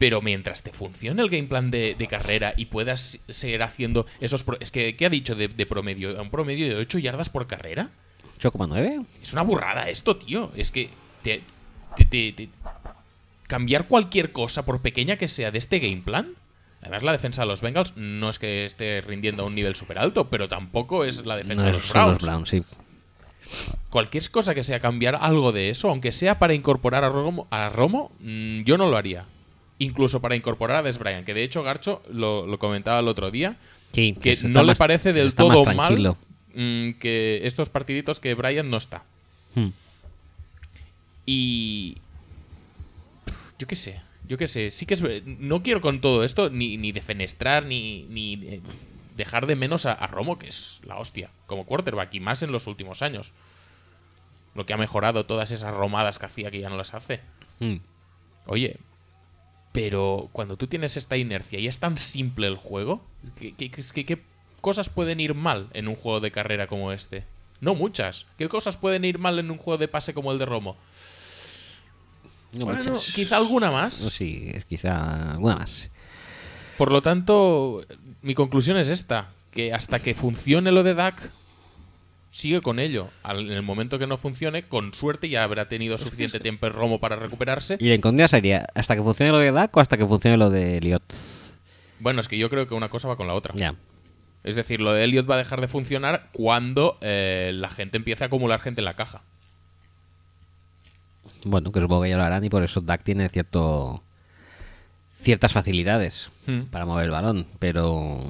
[0.03, 4.43] Pero mientras te funcione el game plan de, de carrera y puedas seguir haciendo esos...
[4.43, 6.21] pro- es que, ¿qué ha dicho de, de promedio?
[6.21, 7.91] ¿Un promedio de 8 yardas por carrera?
[8.41, 9.07] 8,9.
[9.23, 10.51] Es una burrada esto, tío.
[10.57, 10.91] Es que
[11.23, 11.43] te,
[11.95, 12.49] te- te- te-
[13.47, 16.35] cambiar cualquier cosa, por pequeña que sea, de este game plan,
[16.81, 20.01] Además, la defensa de los Bengals no es que esté rindiendo a un nivel súper
[20.01, 22.15] alto, pero tampoco es la defensa No, de los Browns.
[22.15, 22.63] los Browns, sí.
[23.89, 27.69] Cualquier cosa que sea cambiar algo de eso, aunque sea para incorporar a Romo, a
[27.69, 29.27] Romo mm, yo no lo haría.
[29.83, 33.31] Incluso para incorporar a Des Bryant, que de hecho Garcho lo, lo comentaba el otro
[33.31, 33.57] día,
[33.93, 36.17] Sí, que está no le parece se del todo mal
[36.55, 39.05] mm, que estos partiditos que Bryant no está.
[39.55, 39.69] Hmm.
[41.27, 41.99] Y.
[43.59, 44.71] Yo qué sé, yo qué sé.
[44.71, 45.03] Sí que es.
[45.27, 48.61] No quiero con todo esto ni, ni defenestrar ni, ni eh,
[49.17, 52.51] dejar de menos a, a Romo, que es la hostia, como quarterback, y más en
[52.51, 53.33] los últimos años.
[54.55, 57.21] Lo que ha mejorado todas esas romadas que hacía que ya no las hace.
[57.61, 57.77] Hmm.
[58.47, 58.79] Oye,
[59.73, 63.05] pero cuando tú tienes esta inercia y es tan simple el juego,
[63.39, 64.23] ¿qué, qué- qué- qué
[64.61, 67.25] cosas pueden ir mal en un juego de carrera como este?
[67.61, 68.27] No muchas.
[68.39, 70.77] ¿Qué cosas pueden ir mal en un juego de pase como el de Romo?
[72.53, 73.15] No Bueno, muchas.
[73.15, 74.03] quizá alguna más.
[74.03, 75.91] No, sí, es quizá alguna más.
[76.77, 77.85] Por lo tanto,
[78.21, 81.31] mi conclusión es esta: que hasta que funcione lo de Dak,
[82.33, 83.09] sigue con ello.
[83.23, 86.73] Al- en el momento que no funcione, con suerte ya habrá tenido suficiente tiempo el
[86.73, 87.77] Romo para recuperarse.
[87.79, 90.51] Y la incógnita sería, ¿hasta que funcione lo de Dak o hasta que funcione lo
[90.51, 91.03] de Elliot?
[92.01, 93.55] Bueno, es que yo creo que una cosa va con la otra.
[93.55, 93.77] Ya.
[94.43, 98.25] Es decir, lo de Elliot va a dejar de funcionar cuando eh, la gente empiece
[98.25, 99.23] a acumular gente en la caja.
[101.45, 104.03] Bueno, que supongo que ya lo harán y por eso Dak tiene cierto
[105.23, 106.63] ciertas facilidades Hmm.
[106.71, 108.21] para mover el balón, pero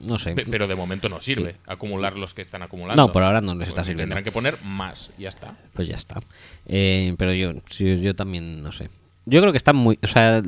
[0.00, 0.32] no sé.
[0.34, 3.00] Pe- Pero de momento no sirve acumular los que están acumulando.
[3.02, 4.02] No, por ahora no les está Pues sirviendo.
[4.14, 5.54] Tendrán que poner más, ya está.
[5.74, 6.20] Pues ya está.
[6.66, 8.88] Eh, pero yo, sí, yo también, no sé.
[9.26, 9.98] Yo creo que están muy...
[10.02, 10.42] O sea,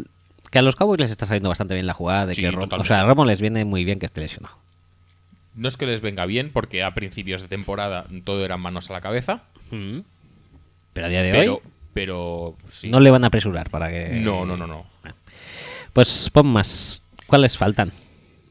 [0.50, 2.66] que a los Cowboys les está saliendo bastante bien la jugada de Sí, que Romo...
[2.78, 4.56] O sea, a Romo les viene muy bien que esté lesionado.
[5.54, 8.94] No es que les venga bien, porque a principios de temporada todo eran manos a
[8.94, 9.42] la cabeza.
[10.94, 11.60] Pero a día de Pero, hoy
[11.92, 12.88] pero sí.
[12.88, 14.08] no le van a apresurar para que...
[14.20, 14.86] no, no, no, no.
[15.94, 17.04] Pues pon más.
[17.28, 17.92] ¿Cuáles faltan?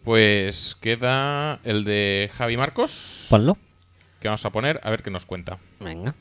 [0.05, 3.27] Pues queda el de Javi Marcos.
[3.29, 3.57] Ponlo.
[4.21, 5.57] Que vamos a poner, a ver qué nos cuenta.
[5.81, 6.15] Venga.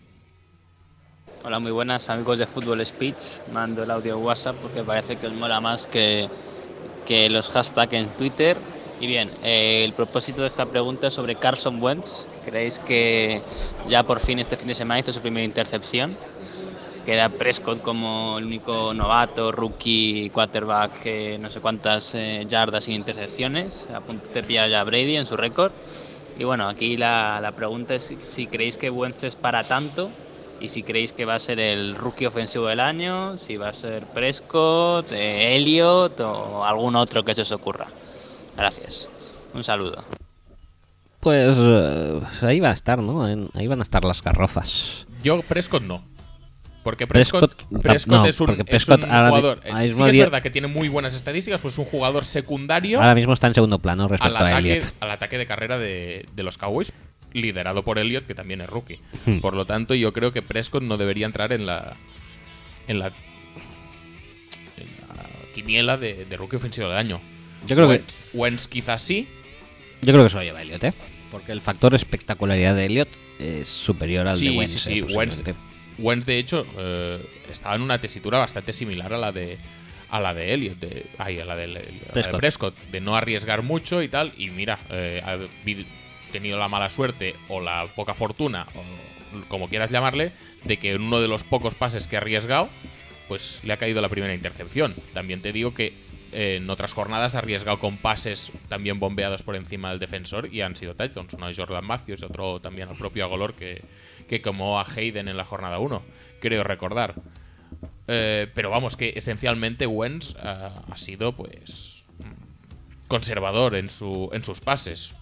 [1.44, 3.22] Hola, muy buenas amigos de Fútbol Speech.
[3.52, 6.28] Mando el audio WhatsApp porque parece que os mola más que,
[7.06, 8.58] que los hashtags en Twitter.
[8.98, 12.26] Y bien, eh, el propósito de esta pregunta es sobre Carson Wentz.
[12.44, 13.42] ¿Creéis que
[13.88, 16.16] ya por fin este fin de semana hizo su primera intercepción?
[17.04, 22.94] Queda Prescott como el único novato, rookie, quarterback, que no sé cuántas eh, yardas sin
[22.94, 23.88] intercepciones.
[23.94, 25.72] A punto de pillar ya a Brady en su récord.
[26.38, 30.10] Y bueno, aquí la, la pregunta es si, si creéis que Wentz es para tanto
[30.62, 33.72] y si creéis que va a ser el rookie ofensivo del año, si va a
[33.72, 37.88] ser Prescott, eh, Elliot o algún otro que se os ocurra.
[38.56, 39.08] Gracias.
[39.54, 40.04] Un saludo.
[41.18, 43.24] Pues eh, ahí va a estar, ¿no?
[43.24, 45.06] Ahí van a estar las garrofas.
[45.22, 46.02] Yo, Prescott no.
[46.82, 49.08] Porque Prescott, Prescott- Prescott no, es un, porque es jugador.
[49.08, 53.00] ahora sí que es verdad que tiene muy buenas estadísticas, pues es un jugador secundario
[53.00, 54.92] Ahora mismo está en segundo plano al respecto a ataque, Elliot.
[55.00, 56.92] al ataque de carrera de, de los Cowboys,
[57.32, 58.98] liderado por Elliot, que también es rookie.
[59.26, 59.38] Hmm.
[59.38, 61.94] Por lo tanto, yo creo que Prescott no debería entrar en la.
[62.88, 63.06] en la.
[63.06, 63.12] en
[65.06, 65.22] la
[65.54, 67.20] quiniela de, de rookie ofensivo del año.
[67.66, 69.28] Yo creo que- Wentz, Wentz quizás sí.
[70.02, 70.92] Yo creo que se lo lleva Elliot, ¿eh?
[71.30, 74.72] Porque el factor espectacularidad de Elliot es superior al sí, de Wentz.
[74.72, 75.14] sí, eh, sí.
[75.14, 75.71] Wentz, posiblemente.
[75.98, 79.58] Wentz, de hecho, eh, estaba en una tesitura bastante similar a la de
[80.10, 82.76] a la de Elliot, de, ay, a la de, a la de Prescott.
[82.90, 84.32] De no arriesgar mucho y tal.
[84.36, 85.38] Y mira, eh, ha
[86.30, 90.30] tenido la mala suerte o la poca fortuna, o como quieras llamarle,
[90.64, 92.68] de que en uno de los pocos pases que ha arriesgado,
[93.26, 94.94] pues le ha caído la primera intercepción.
[95.14, 95.94] También te digo que
[96.32, 100.60] eh, en otras jornadas ha arriesgado con pases también bombeados por encima del defensor y
[100.60, 101.32] han sido touchdowns.
[101.32, 103.82] Uno de Jordan Matthews y otro también al propio Agolor que,
[104.32, 106.02] que quemó a Hayden en la jornada 1,
[106.40, 107.16] creo recordar.
[108.08, 112.06] Eh, pero vamos, que esencialmente Wentz ah, ha sido pues
[113.08, 115.14] conservador en, su, en sus pases.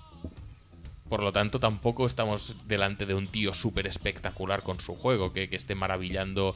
[1.08, 5.48] Por lo tanto, tampoco estamos delante de un tío súper espectacular con su juego, que,
[5.48, 6.54] que esté maravillando.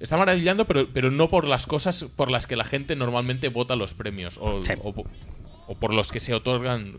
[0.00, 3.76] Está maravillando, pero, pero no por las cosas por las que la gente normalmente vota
[3.76, 4.60] los premios, o,
[5.68, 6.98] o por los que se otorgan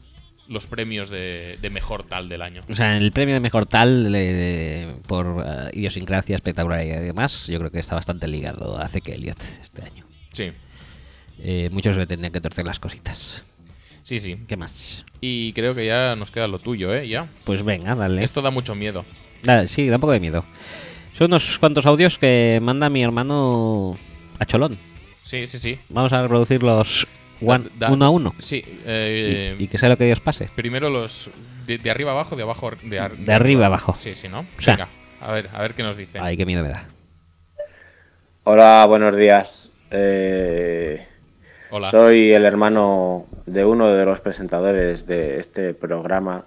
[0.49, 2.61] los premios de, de mejor tal del año.
[2.69, 7.47] O sea, el premio de mejor tal de- de- por eh, idiosincrasia, espectacularidad y demás,
[7.47, 10.05] yo creo que está bastante ligado a Zeke Elliot este año.
[10.33, 10.51] Sí.
[11.41, 13.45] Eh, muchos le tendrían que torcer las cositas.
[14.03, 14.37] Sí, sí.
[14.47, 15.05] ¿Qué más?
[15.21, 17.07] Y creo que ya nos queda lo tuyo, ¿eh?
[17.07, 17.27] Ya.
[17.43, 18.23] Pues venga, dale.
[18.23, 19.05] Esto da mucho miedo.
[19.67, 20.43] Sí, da un poco de miedo.
[21.17, 23.97] Son unos cuantos audios que manda mi hermano
[24.39, 24.77] a Cholón.
[25.23, 25.77] Sí, sí, sí.
[25.89, 27.05] Vamos a reproducirlos
[27.41, 28.35] one- Da- uno a uno.
[28.37, 28.63] Sí.
[28.85, 30.49] eh, Y, y que sea lo que Dios pase.
[30.55, 31.29] Primero los
[31.65, 33.95] de, de arriba abajo, de abajo de, ar- De arriba abajo.
[33.99, 34.39] Sí, sí, ¿no?
[34.57, 34.75] O sea.
[34.75, 34.87] Venga,
[35.21, 36.21] a ver, a ver qué nos dicen.
[36.23, 36.85] Ay, qué miedo me da.
[38.43, 39.69] Hola, buenos días.
[39.91, 41.05] Eh,
[41.71, 41.91] Hola.
[41.91, 46.45] Soy el hermano de uno de los presentadores de este programa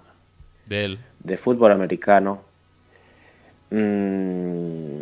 [0.65, 0.99] De él.
[1.19, 2.43] de fútbol americano.
[3.71, 5.01] Mm,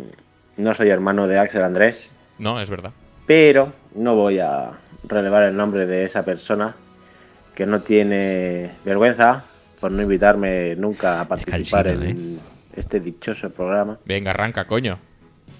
[0.56, 2.92] no soy hermano de Axel Andrés, No, es verdad.
[3.32, 4.72] Pero no voy a
[5.08, 6.76] relevar el nombre de esa persona
[7.54, 9.42] que no tiene vergüenza
[9.80, 12.38] por no invitarme nunca a participar en
[12.76, 13.98] este dichoso programa.
[14.04, 14.98] Venga, arranca, coño.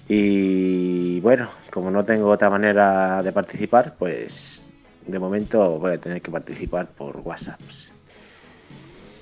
[0.07, 4.63] Y bueno, como no tengo otra manera de participar, pues
[5.07, 7.59] de momento voy a tener que participar por WhatsApp.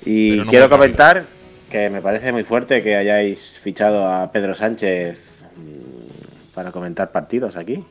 [0.06, 1.24] Y no quiero comentar
[1.70, 5.18] que me parece muy fuerte que hayáis fichado a Pedro Sánchez
[5.56, 7.82] mm, para comentar partidos aquí.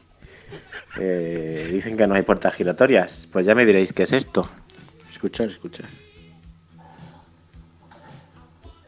[0.98, 3.26] Eh, dicen que no hay puertas giratorias.
[3.32, 4.48] Pues ya me diréis qué es esto.
[5.10, 5.86] Escuchar, escuchar.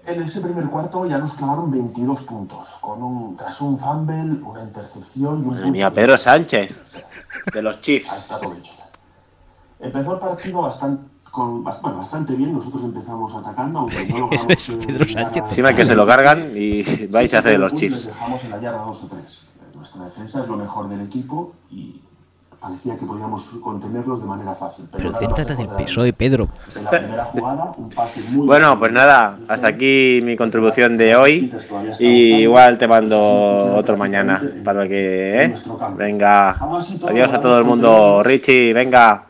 [0.05, 4.63] En ese primer cuarto ya nos clavaron 22 puntos, con un, tras un fumble, una
[4.65, 6.75] intercepción y un Madre mía, Pedro Sánchez,
[7.53, 8.13] de los Chiefs.
[8.13, 8.73] está todo hecho.
[9.79, 14.67] Empezó el partido bastante, con, bueno, bastante bien, nosotros empezamos atacando, aunque no logramos...
[14.87, 15.43] Pedro llegar Sánchez.
[15.45, 18.07] a- Encima que se lo cargan y vais a hacer de los Les Chiefs.
[18.07, 19.49] dejamos en la yarda 2 o 3.
[19.83, 22.01] Nuestra defensa es lo mejor del equipo y
[22.61, 24.87] parecía que podíamos contenerlos de manera fácil.
[24.93, 26.49] Pero, Pero céntrate del PSOE, Pedro.
[26.77, 31.17] En la primera jugada, un pase muy Bueno, pues nada, hasta aquí mi contribución de
[31.17, 31.53] hoy.
[31.99, 35.47] Y igual te mando otro mañana para que.
[35.47, 35.55] ¿eh?
[35.97, 36.51] Venga,
[37.09, 38.23] adiós a todo el mundo.
[38.23, 39.27] Richie, venga.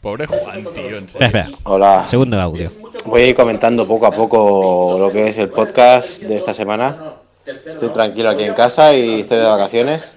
[0.00, 0.96] Pobre Juan, tío.
[0.96, 1.26] En Espera, serio.
[1.26, 1.48] espera.
[1.64, 2.06] Hola.
[2.08, 2.70] Segundo audio.
[3.04, 7.17] Voy a ir comentando poco a poco lo que es el podcast de esta semana.
[7.48, 10.12] Estoy tranquilo aquí en casa y estoy de vacaciones.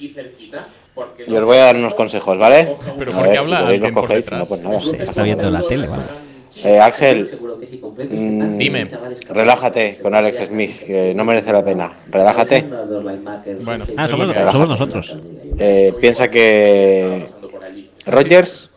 [1.28, 2.76] Y os voy a dar unos consejos, ¿vale?
[2.98, 4.40] Pero A ¿por qué ver, habla si los cogéis, si detrás?
[4.40, 5.04] no, pues nada.
[5.04, 6.04] Está viendo la tele, vale.
[6.66, 7.40] Eh, Axel,
[8.10, 8.88] mm, Dime.
[9.30, 11.94] relájate con Alex Smith, que no merece la pena.
[12.10, 12.64] Relájate.
[13.64, 14.52] Bueno, Ah, somos, lo que hay.
[14.52, 15.18] somos nosotros.
[15.58, 17.26] Eh, piensa que
[18.06, 18.70] Rogers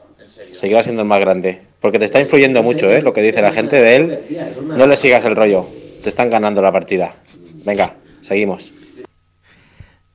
[0.53, 1.63] seguirá siendo el más grande.
[1.81, 3.03] Porque te está influyendo mucho, ¿eh?
[3.03, 4.19] Lo que dice la gente de él.
[4.63, 5.67] No le sigas el rollo.
[6.03, 7.17] Te están ganando la partida.
[7.65, 7.95] Venga,
[8.27, 8.73] seguimos.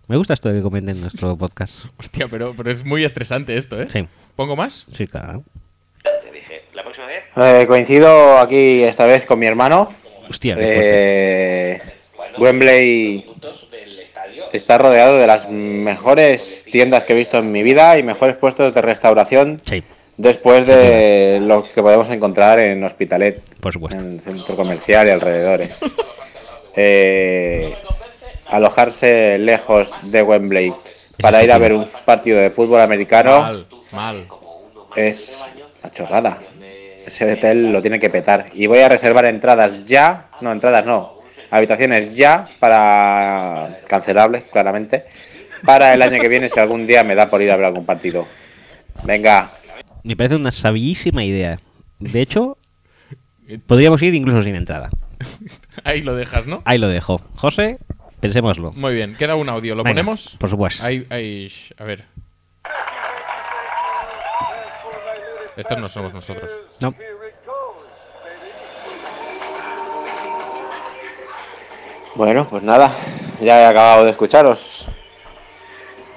[0.08, 1.86] Me gusta esto de que comenten nuestro podcast.
[1.98, 3.88] Hostia, pero, pero es muy estresante esto, ¿eh?
[3.90, 4.86] Sí, ¿Pongo más?
[4.92, 5.44] sí, claro.
[7.36, 9.94] Eh, coincido aquí esta vez con mi hermano.
[10.30, 10.56] Hostia.
[10.60, 11.80] Eh,
[12.38, 13.26] Wembley
[14.52, 18.74] está rodeado de las mejores tiendas que he visto en mi vida y mejores puestos
[18.74, 19.84] de restauración Sí,
[20.18, 24.00] después de lo que podemos encontrar en Hospitalet, por supuesto.
[24.04, 25.80] en el centro comercial y alrededores.
[26.76, 27.76] Eh,
[28.48, 30.74] alojarse lejos de Wembley
[31.22, 34.28] para ir a ver un partido de fútbol americano Mal, mal.
[34.96, 35.44] es
[35.84, 36.42] una chorrada.
[37.06, 38.48] Ese hotel lo tiene que petar.
[38.54, 40.30] Y voy a reservar entradas ya.
[40.42, 41.20] No, entradas no.
[41.50, 45.06] Habitaciones ya para cancelables, claramente.
[45.66, 47.86] Para el año que viene, si algún día me da por ir a ver algún
[47.86, 48.28] partido.
[49.04, 49.50] Venga.
[50.04, 51.60] Me parece una sabiísima idea.
[51.98, 52.58] De hecho,
[53.66, 54.90] podríamos ir incluso sin entrada.
[55.84, 56.62] Ahí lo dejas, ¿no?
[56.66, 57.22] Ahí lo dejo.
[57.36, 57.78] José,
[58.20, 58.72] pensémoslo.
[58.74, 59.76] Muy bien, queda un audio.
[59.76, 60.36] ¿Lo Venga, ponemos?
[60.40, 60.84] Por supuesto.
[60.84, 62.06] Ahí, ahí, a ver.
[65.58, 66.50] Estos no somos nosotros.
[66.80, 66.94] No.
[72.16, 72.92] Bueno, pues nada.
[73.42, 74.86] Ya he acabado de escucharos.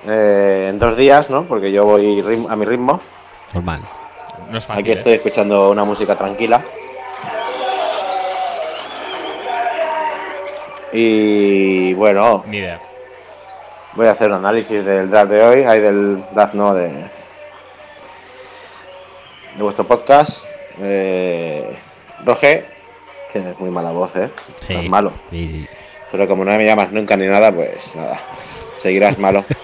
[0.07, 1.47] Eh, en dos días, ¿no?
[1.47, 3.01] Porque yo voy a mi ritmo.
[3.55, 3.83] Normal.
[4.51, 4.83] No es fácil.
[4.83, 4.95] Aquí ¿eh?
[4.95, 6.65] estoy escuchando una música tranquila.
[10.93, 12.81] Y bueno, Ni idea.
[13.95, 15.63] voy a hacer un análisis del draft de hoy.
[15.65, 17.09] Hay del draft, no, de, de
[19.63, 20.45] vuestro podcast.
[20.81, 21.77] Eh,
[22.25, 22.67] Roge,
[23.33, 24.31] tienes muy mala voz, ¿eh?
[24.67, 24.73] Sí.
[24.75, 25.13] Estás malo.
[26.11, 28.21] Pero como no me llamas nunca ni nada, pues nada.
[28.81, 29.45] Seguirás malo.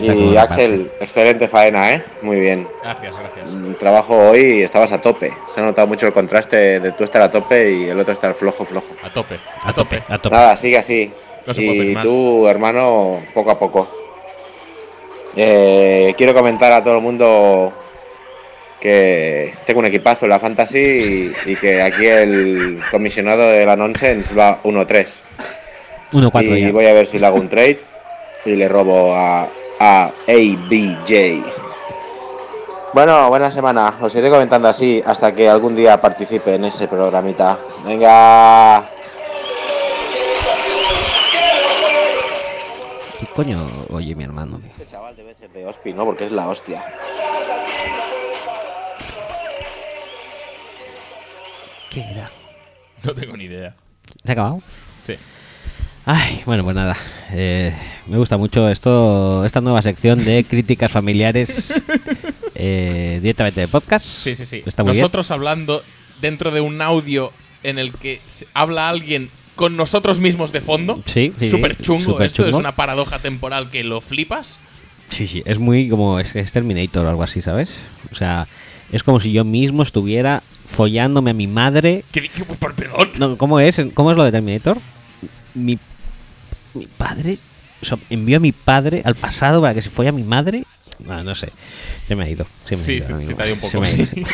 [0.00, 2.04] y Axel, excelente faena, ¿eh?
[2.22, 2.66] Muy bien.
[2.82, 3.50] Gracias, gracias.
[3.54, 5.32] Mm, Trabajo hoy y estabas a tope.
[5.52, 8.34] Se ha notado mucho el contraste de tú estar a tope y el otro estar
[8.34, 8.86] flojo, flojo.
[9.02, 9.38] A tope.
[9.64, 10.34] A tope, a tope.
[10.36, 11.12] Nada, sigue así.
[11.46, 13.88] No y tú, hermano, poco a poco.
[15.34, 17.72] Eh, quiero comentar a todo el mundo
[18.80, 20.78] que tengo un equipazo en la Fantasy
[21.46, 25.08] y, y que aquí el comisionado de la Nonsense va 1-3.
[26.12, 26.72] 1-4 Y ya.
[26.72, 27.80] voy a ver si le hago un trade
[28.44, 31.42] y le robo a, a ABJ.
[32.92, 33.98] Bueno, buena semana.
[34.02, 37.58] Os iré comentando así hasta que algún día participe en ese programita.
[37.84, 38.88] Venga.
[43.18, 44.60] ¿Qué coño oye mi hermano?
[44.62, 46.04] Este chaval debe ser de Hospi, ¿no?
[46.04, 46.84] Porque es la hostia.
[51.88, 52.30] ¿Qué era?
[53.02, 53.74] No tengo ni idea.
[54.24, 54.60] ¿Se ha acabado?
[55.00, 55.16] Sí.
[56.04, 56.96] Ay, bueno, pues nada.
[57.30, 57.72] eh,
[58.08, 61.80] me gusta mucho esto, esta nueva sección de críticas familiares
[62.54, 64.04] eh, directamente de podcast.
[64.04, 64.62] Sí, sí, sí.
[64.66, 65.82] Está muy Nosotros hablando
[66.20, 67.32] dentro de un audio
[67.62, 71.00] en el que se- habla alguien con nosotros mismos de fondo.
[71.06, 72.20] Sí, sí, Súper chungo.
[72.20, 74.58] Esto es una paradoja temporal que lo flipas.
[75.08, 77.74] Sí, sí, es muy como es, es Terminator o algo así, ¿sabes?
[78.10, 78.48] O sea,
[78.90, 82.02] es como si yo mismo estuviera follándome a mi madre.
[82.10, 83.10] ¿Qué, qué- por- perdón.
[83.18, 83.80] No, ¿cómo es?
[83.94, 84.78] ¿Cómo es lo de Terminator?
[85.54, 85.78] Mi,
[86.74, 87.38] mi padre
[87.80, 90.62] o sea, envió a mi padre al pasado para que se folle a mi madre.
[91.08, 91.48] Ah, no sé.
[92.06, 92.46] Se me ha ido.
[92.64, 93.28] Se me ha Sí, ido, sí, amigo.
[93.28, 94.08] sí te ha ido un Se poco, me ha ido.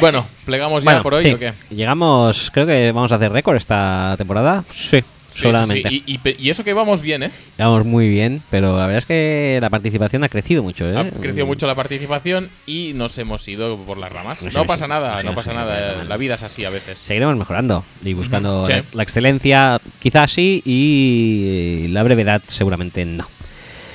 [0.00, 1.32] Bueno, ¿plegamos ya Bueno, por hoy sí.
[1.32, 1.52] o qué?
[1.70, 4.64] Llegamos, creo que vamos a hacer récord esta temporada.
[4.74, 5.02] Sí,
[5.32, 5.88] Sí, solamente.
[5.88, 6.02] sí.
[6.06, 7.30] Y, y pe- y eso que vamos bien, ¿eh?
[7.58, 10.86] Vamos muy bien, pero la verdad es que la participación ha crecido mucho.
[10.88, 10.96] ¿eh?
[10.98, 14.42] Ha crecido mucho la participación y nos hemos ido por las ramas.
[14.42, 14.94] Nos No pasa ido.
[14.94, 16.02] nada, no pasa nada.
[16.02, 16.04] eh.
[16.06, 16.98] La vida es así a veces.
[16.98, 23.26] Seguiremos mejorando y buscando la, la excelencia, quizás sí, y la brevedad seguramente no.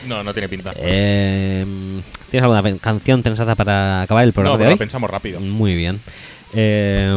[0.07, 0.73] No, no tiene pinta.
[0.77, 1.65] Eh,
[2.31, 4.75] ¿Tienes alguna canción pensada para acabar el programa No, de pero hoy?
[4.75, 5.39] la pensamos rápido.
[5.41, 5.99] Muy bien.
[6.53, 7.13] Eh,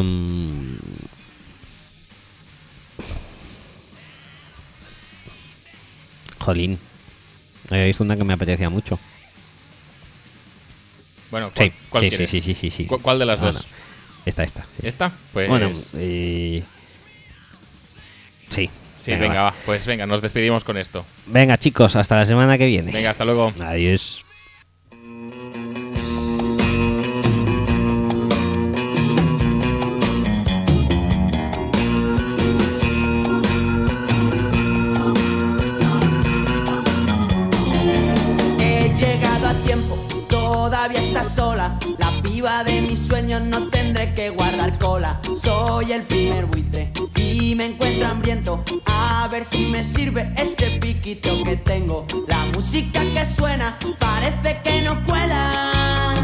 [6.40, 6.78] Jolín.
[7.70, 8.98] Había visto una que me apetecía mucho.
[11.30, 12.30] Bueno, ¿cuál, Sí, cuál sí, quieres?
[12.30, 12.86] sí, sí, sí, sí, sí.
[12.86, 13.56] ¿Cu- ¿Cuál de las No, dos?
[13.56, 13.62] no.
[14.26, 14.66] Esta, esta.
[14.82, 15.12] ¿Esta?
[15.32, 15.48] Pues.
[15.48, 16.62] Bueno, eh,
[18.48, 18.68] sí.
[18.98, 19.54] Sí, venga, va.
[19.64, 21.06] Pues venga, nos despedimos con esto.
[21.26, 22.92] Venga, chicos, hasta la semana que viene.
[22.92, 23.52] Venga, hasta luego.
[23.64, 24.26] Adiós.
[40.52, 41.78] Todavía está sola.
[41.98, 45.20] La piba de mis sueños no tendré que guardar cola.
[45.36, 48.64] Soy el primer buitre y me encuentro hambriento.
[48.86, 52.04] A ver si me sirve este piquito que tengo.
[52.26, 56.14] La música que suena parece que no cuela.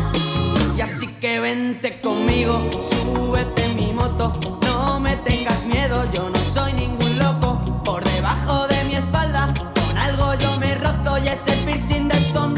[0.77, 2.55] Y así que vente conmigo,
[2.91, 4.25] súbete en mi moto.
[4.63, 7.83] No me tengas miedo, yo no soy ningún loco.
[7.85, 11.17] Por debajo de mi espalda, con algo yo me rozo.
[11.25, 12.56] Y ese piercing de tu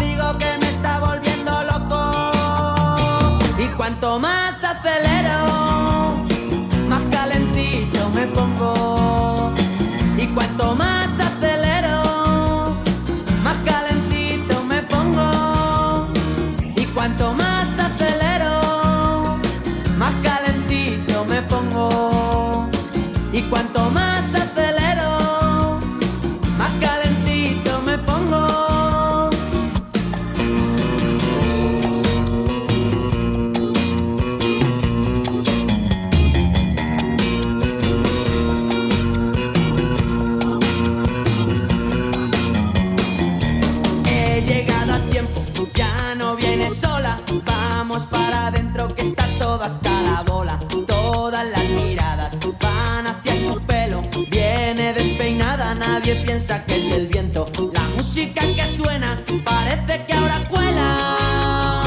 [48.87, 50.61] que está todo hasta la bola.
[50.87, 54.03] Todas las miradas van hacia su pelo.
[54.31, 57.47] Viene despeinada, nadie piensa que es del viento.
[57.73, 61.85] La música que suena parece que ahora cuela.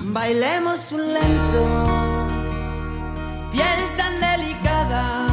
[0.00, 1.62] Bailemos un lento,
[3.52, 5.26] piel tan delicada.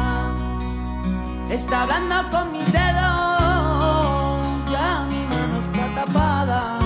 [1.50, 3.10] Está hablando con mi dedo,
[4.70, 6.78] ya mi mano está tapada.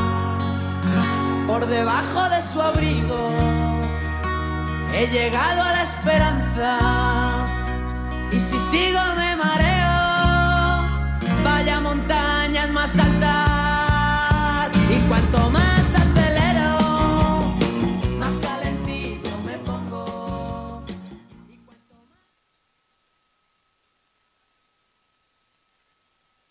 [1.46, 3.53] Por debajo de su abrigo
[4.94, 6.78] he llegado a la esperanza.
[8.30, 10.86] Y si sigo me mareo,
[11.42, 14.70] vaya montañas más altas.
[14.90, 15.63] Y cuanto más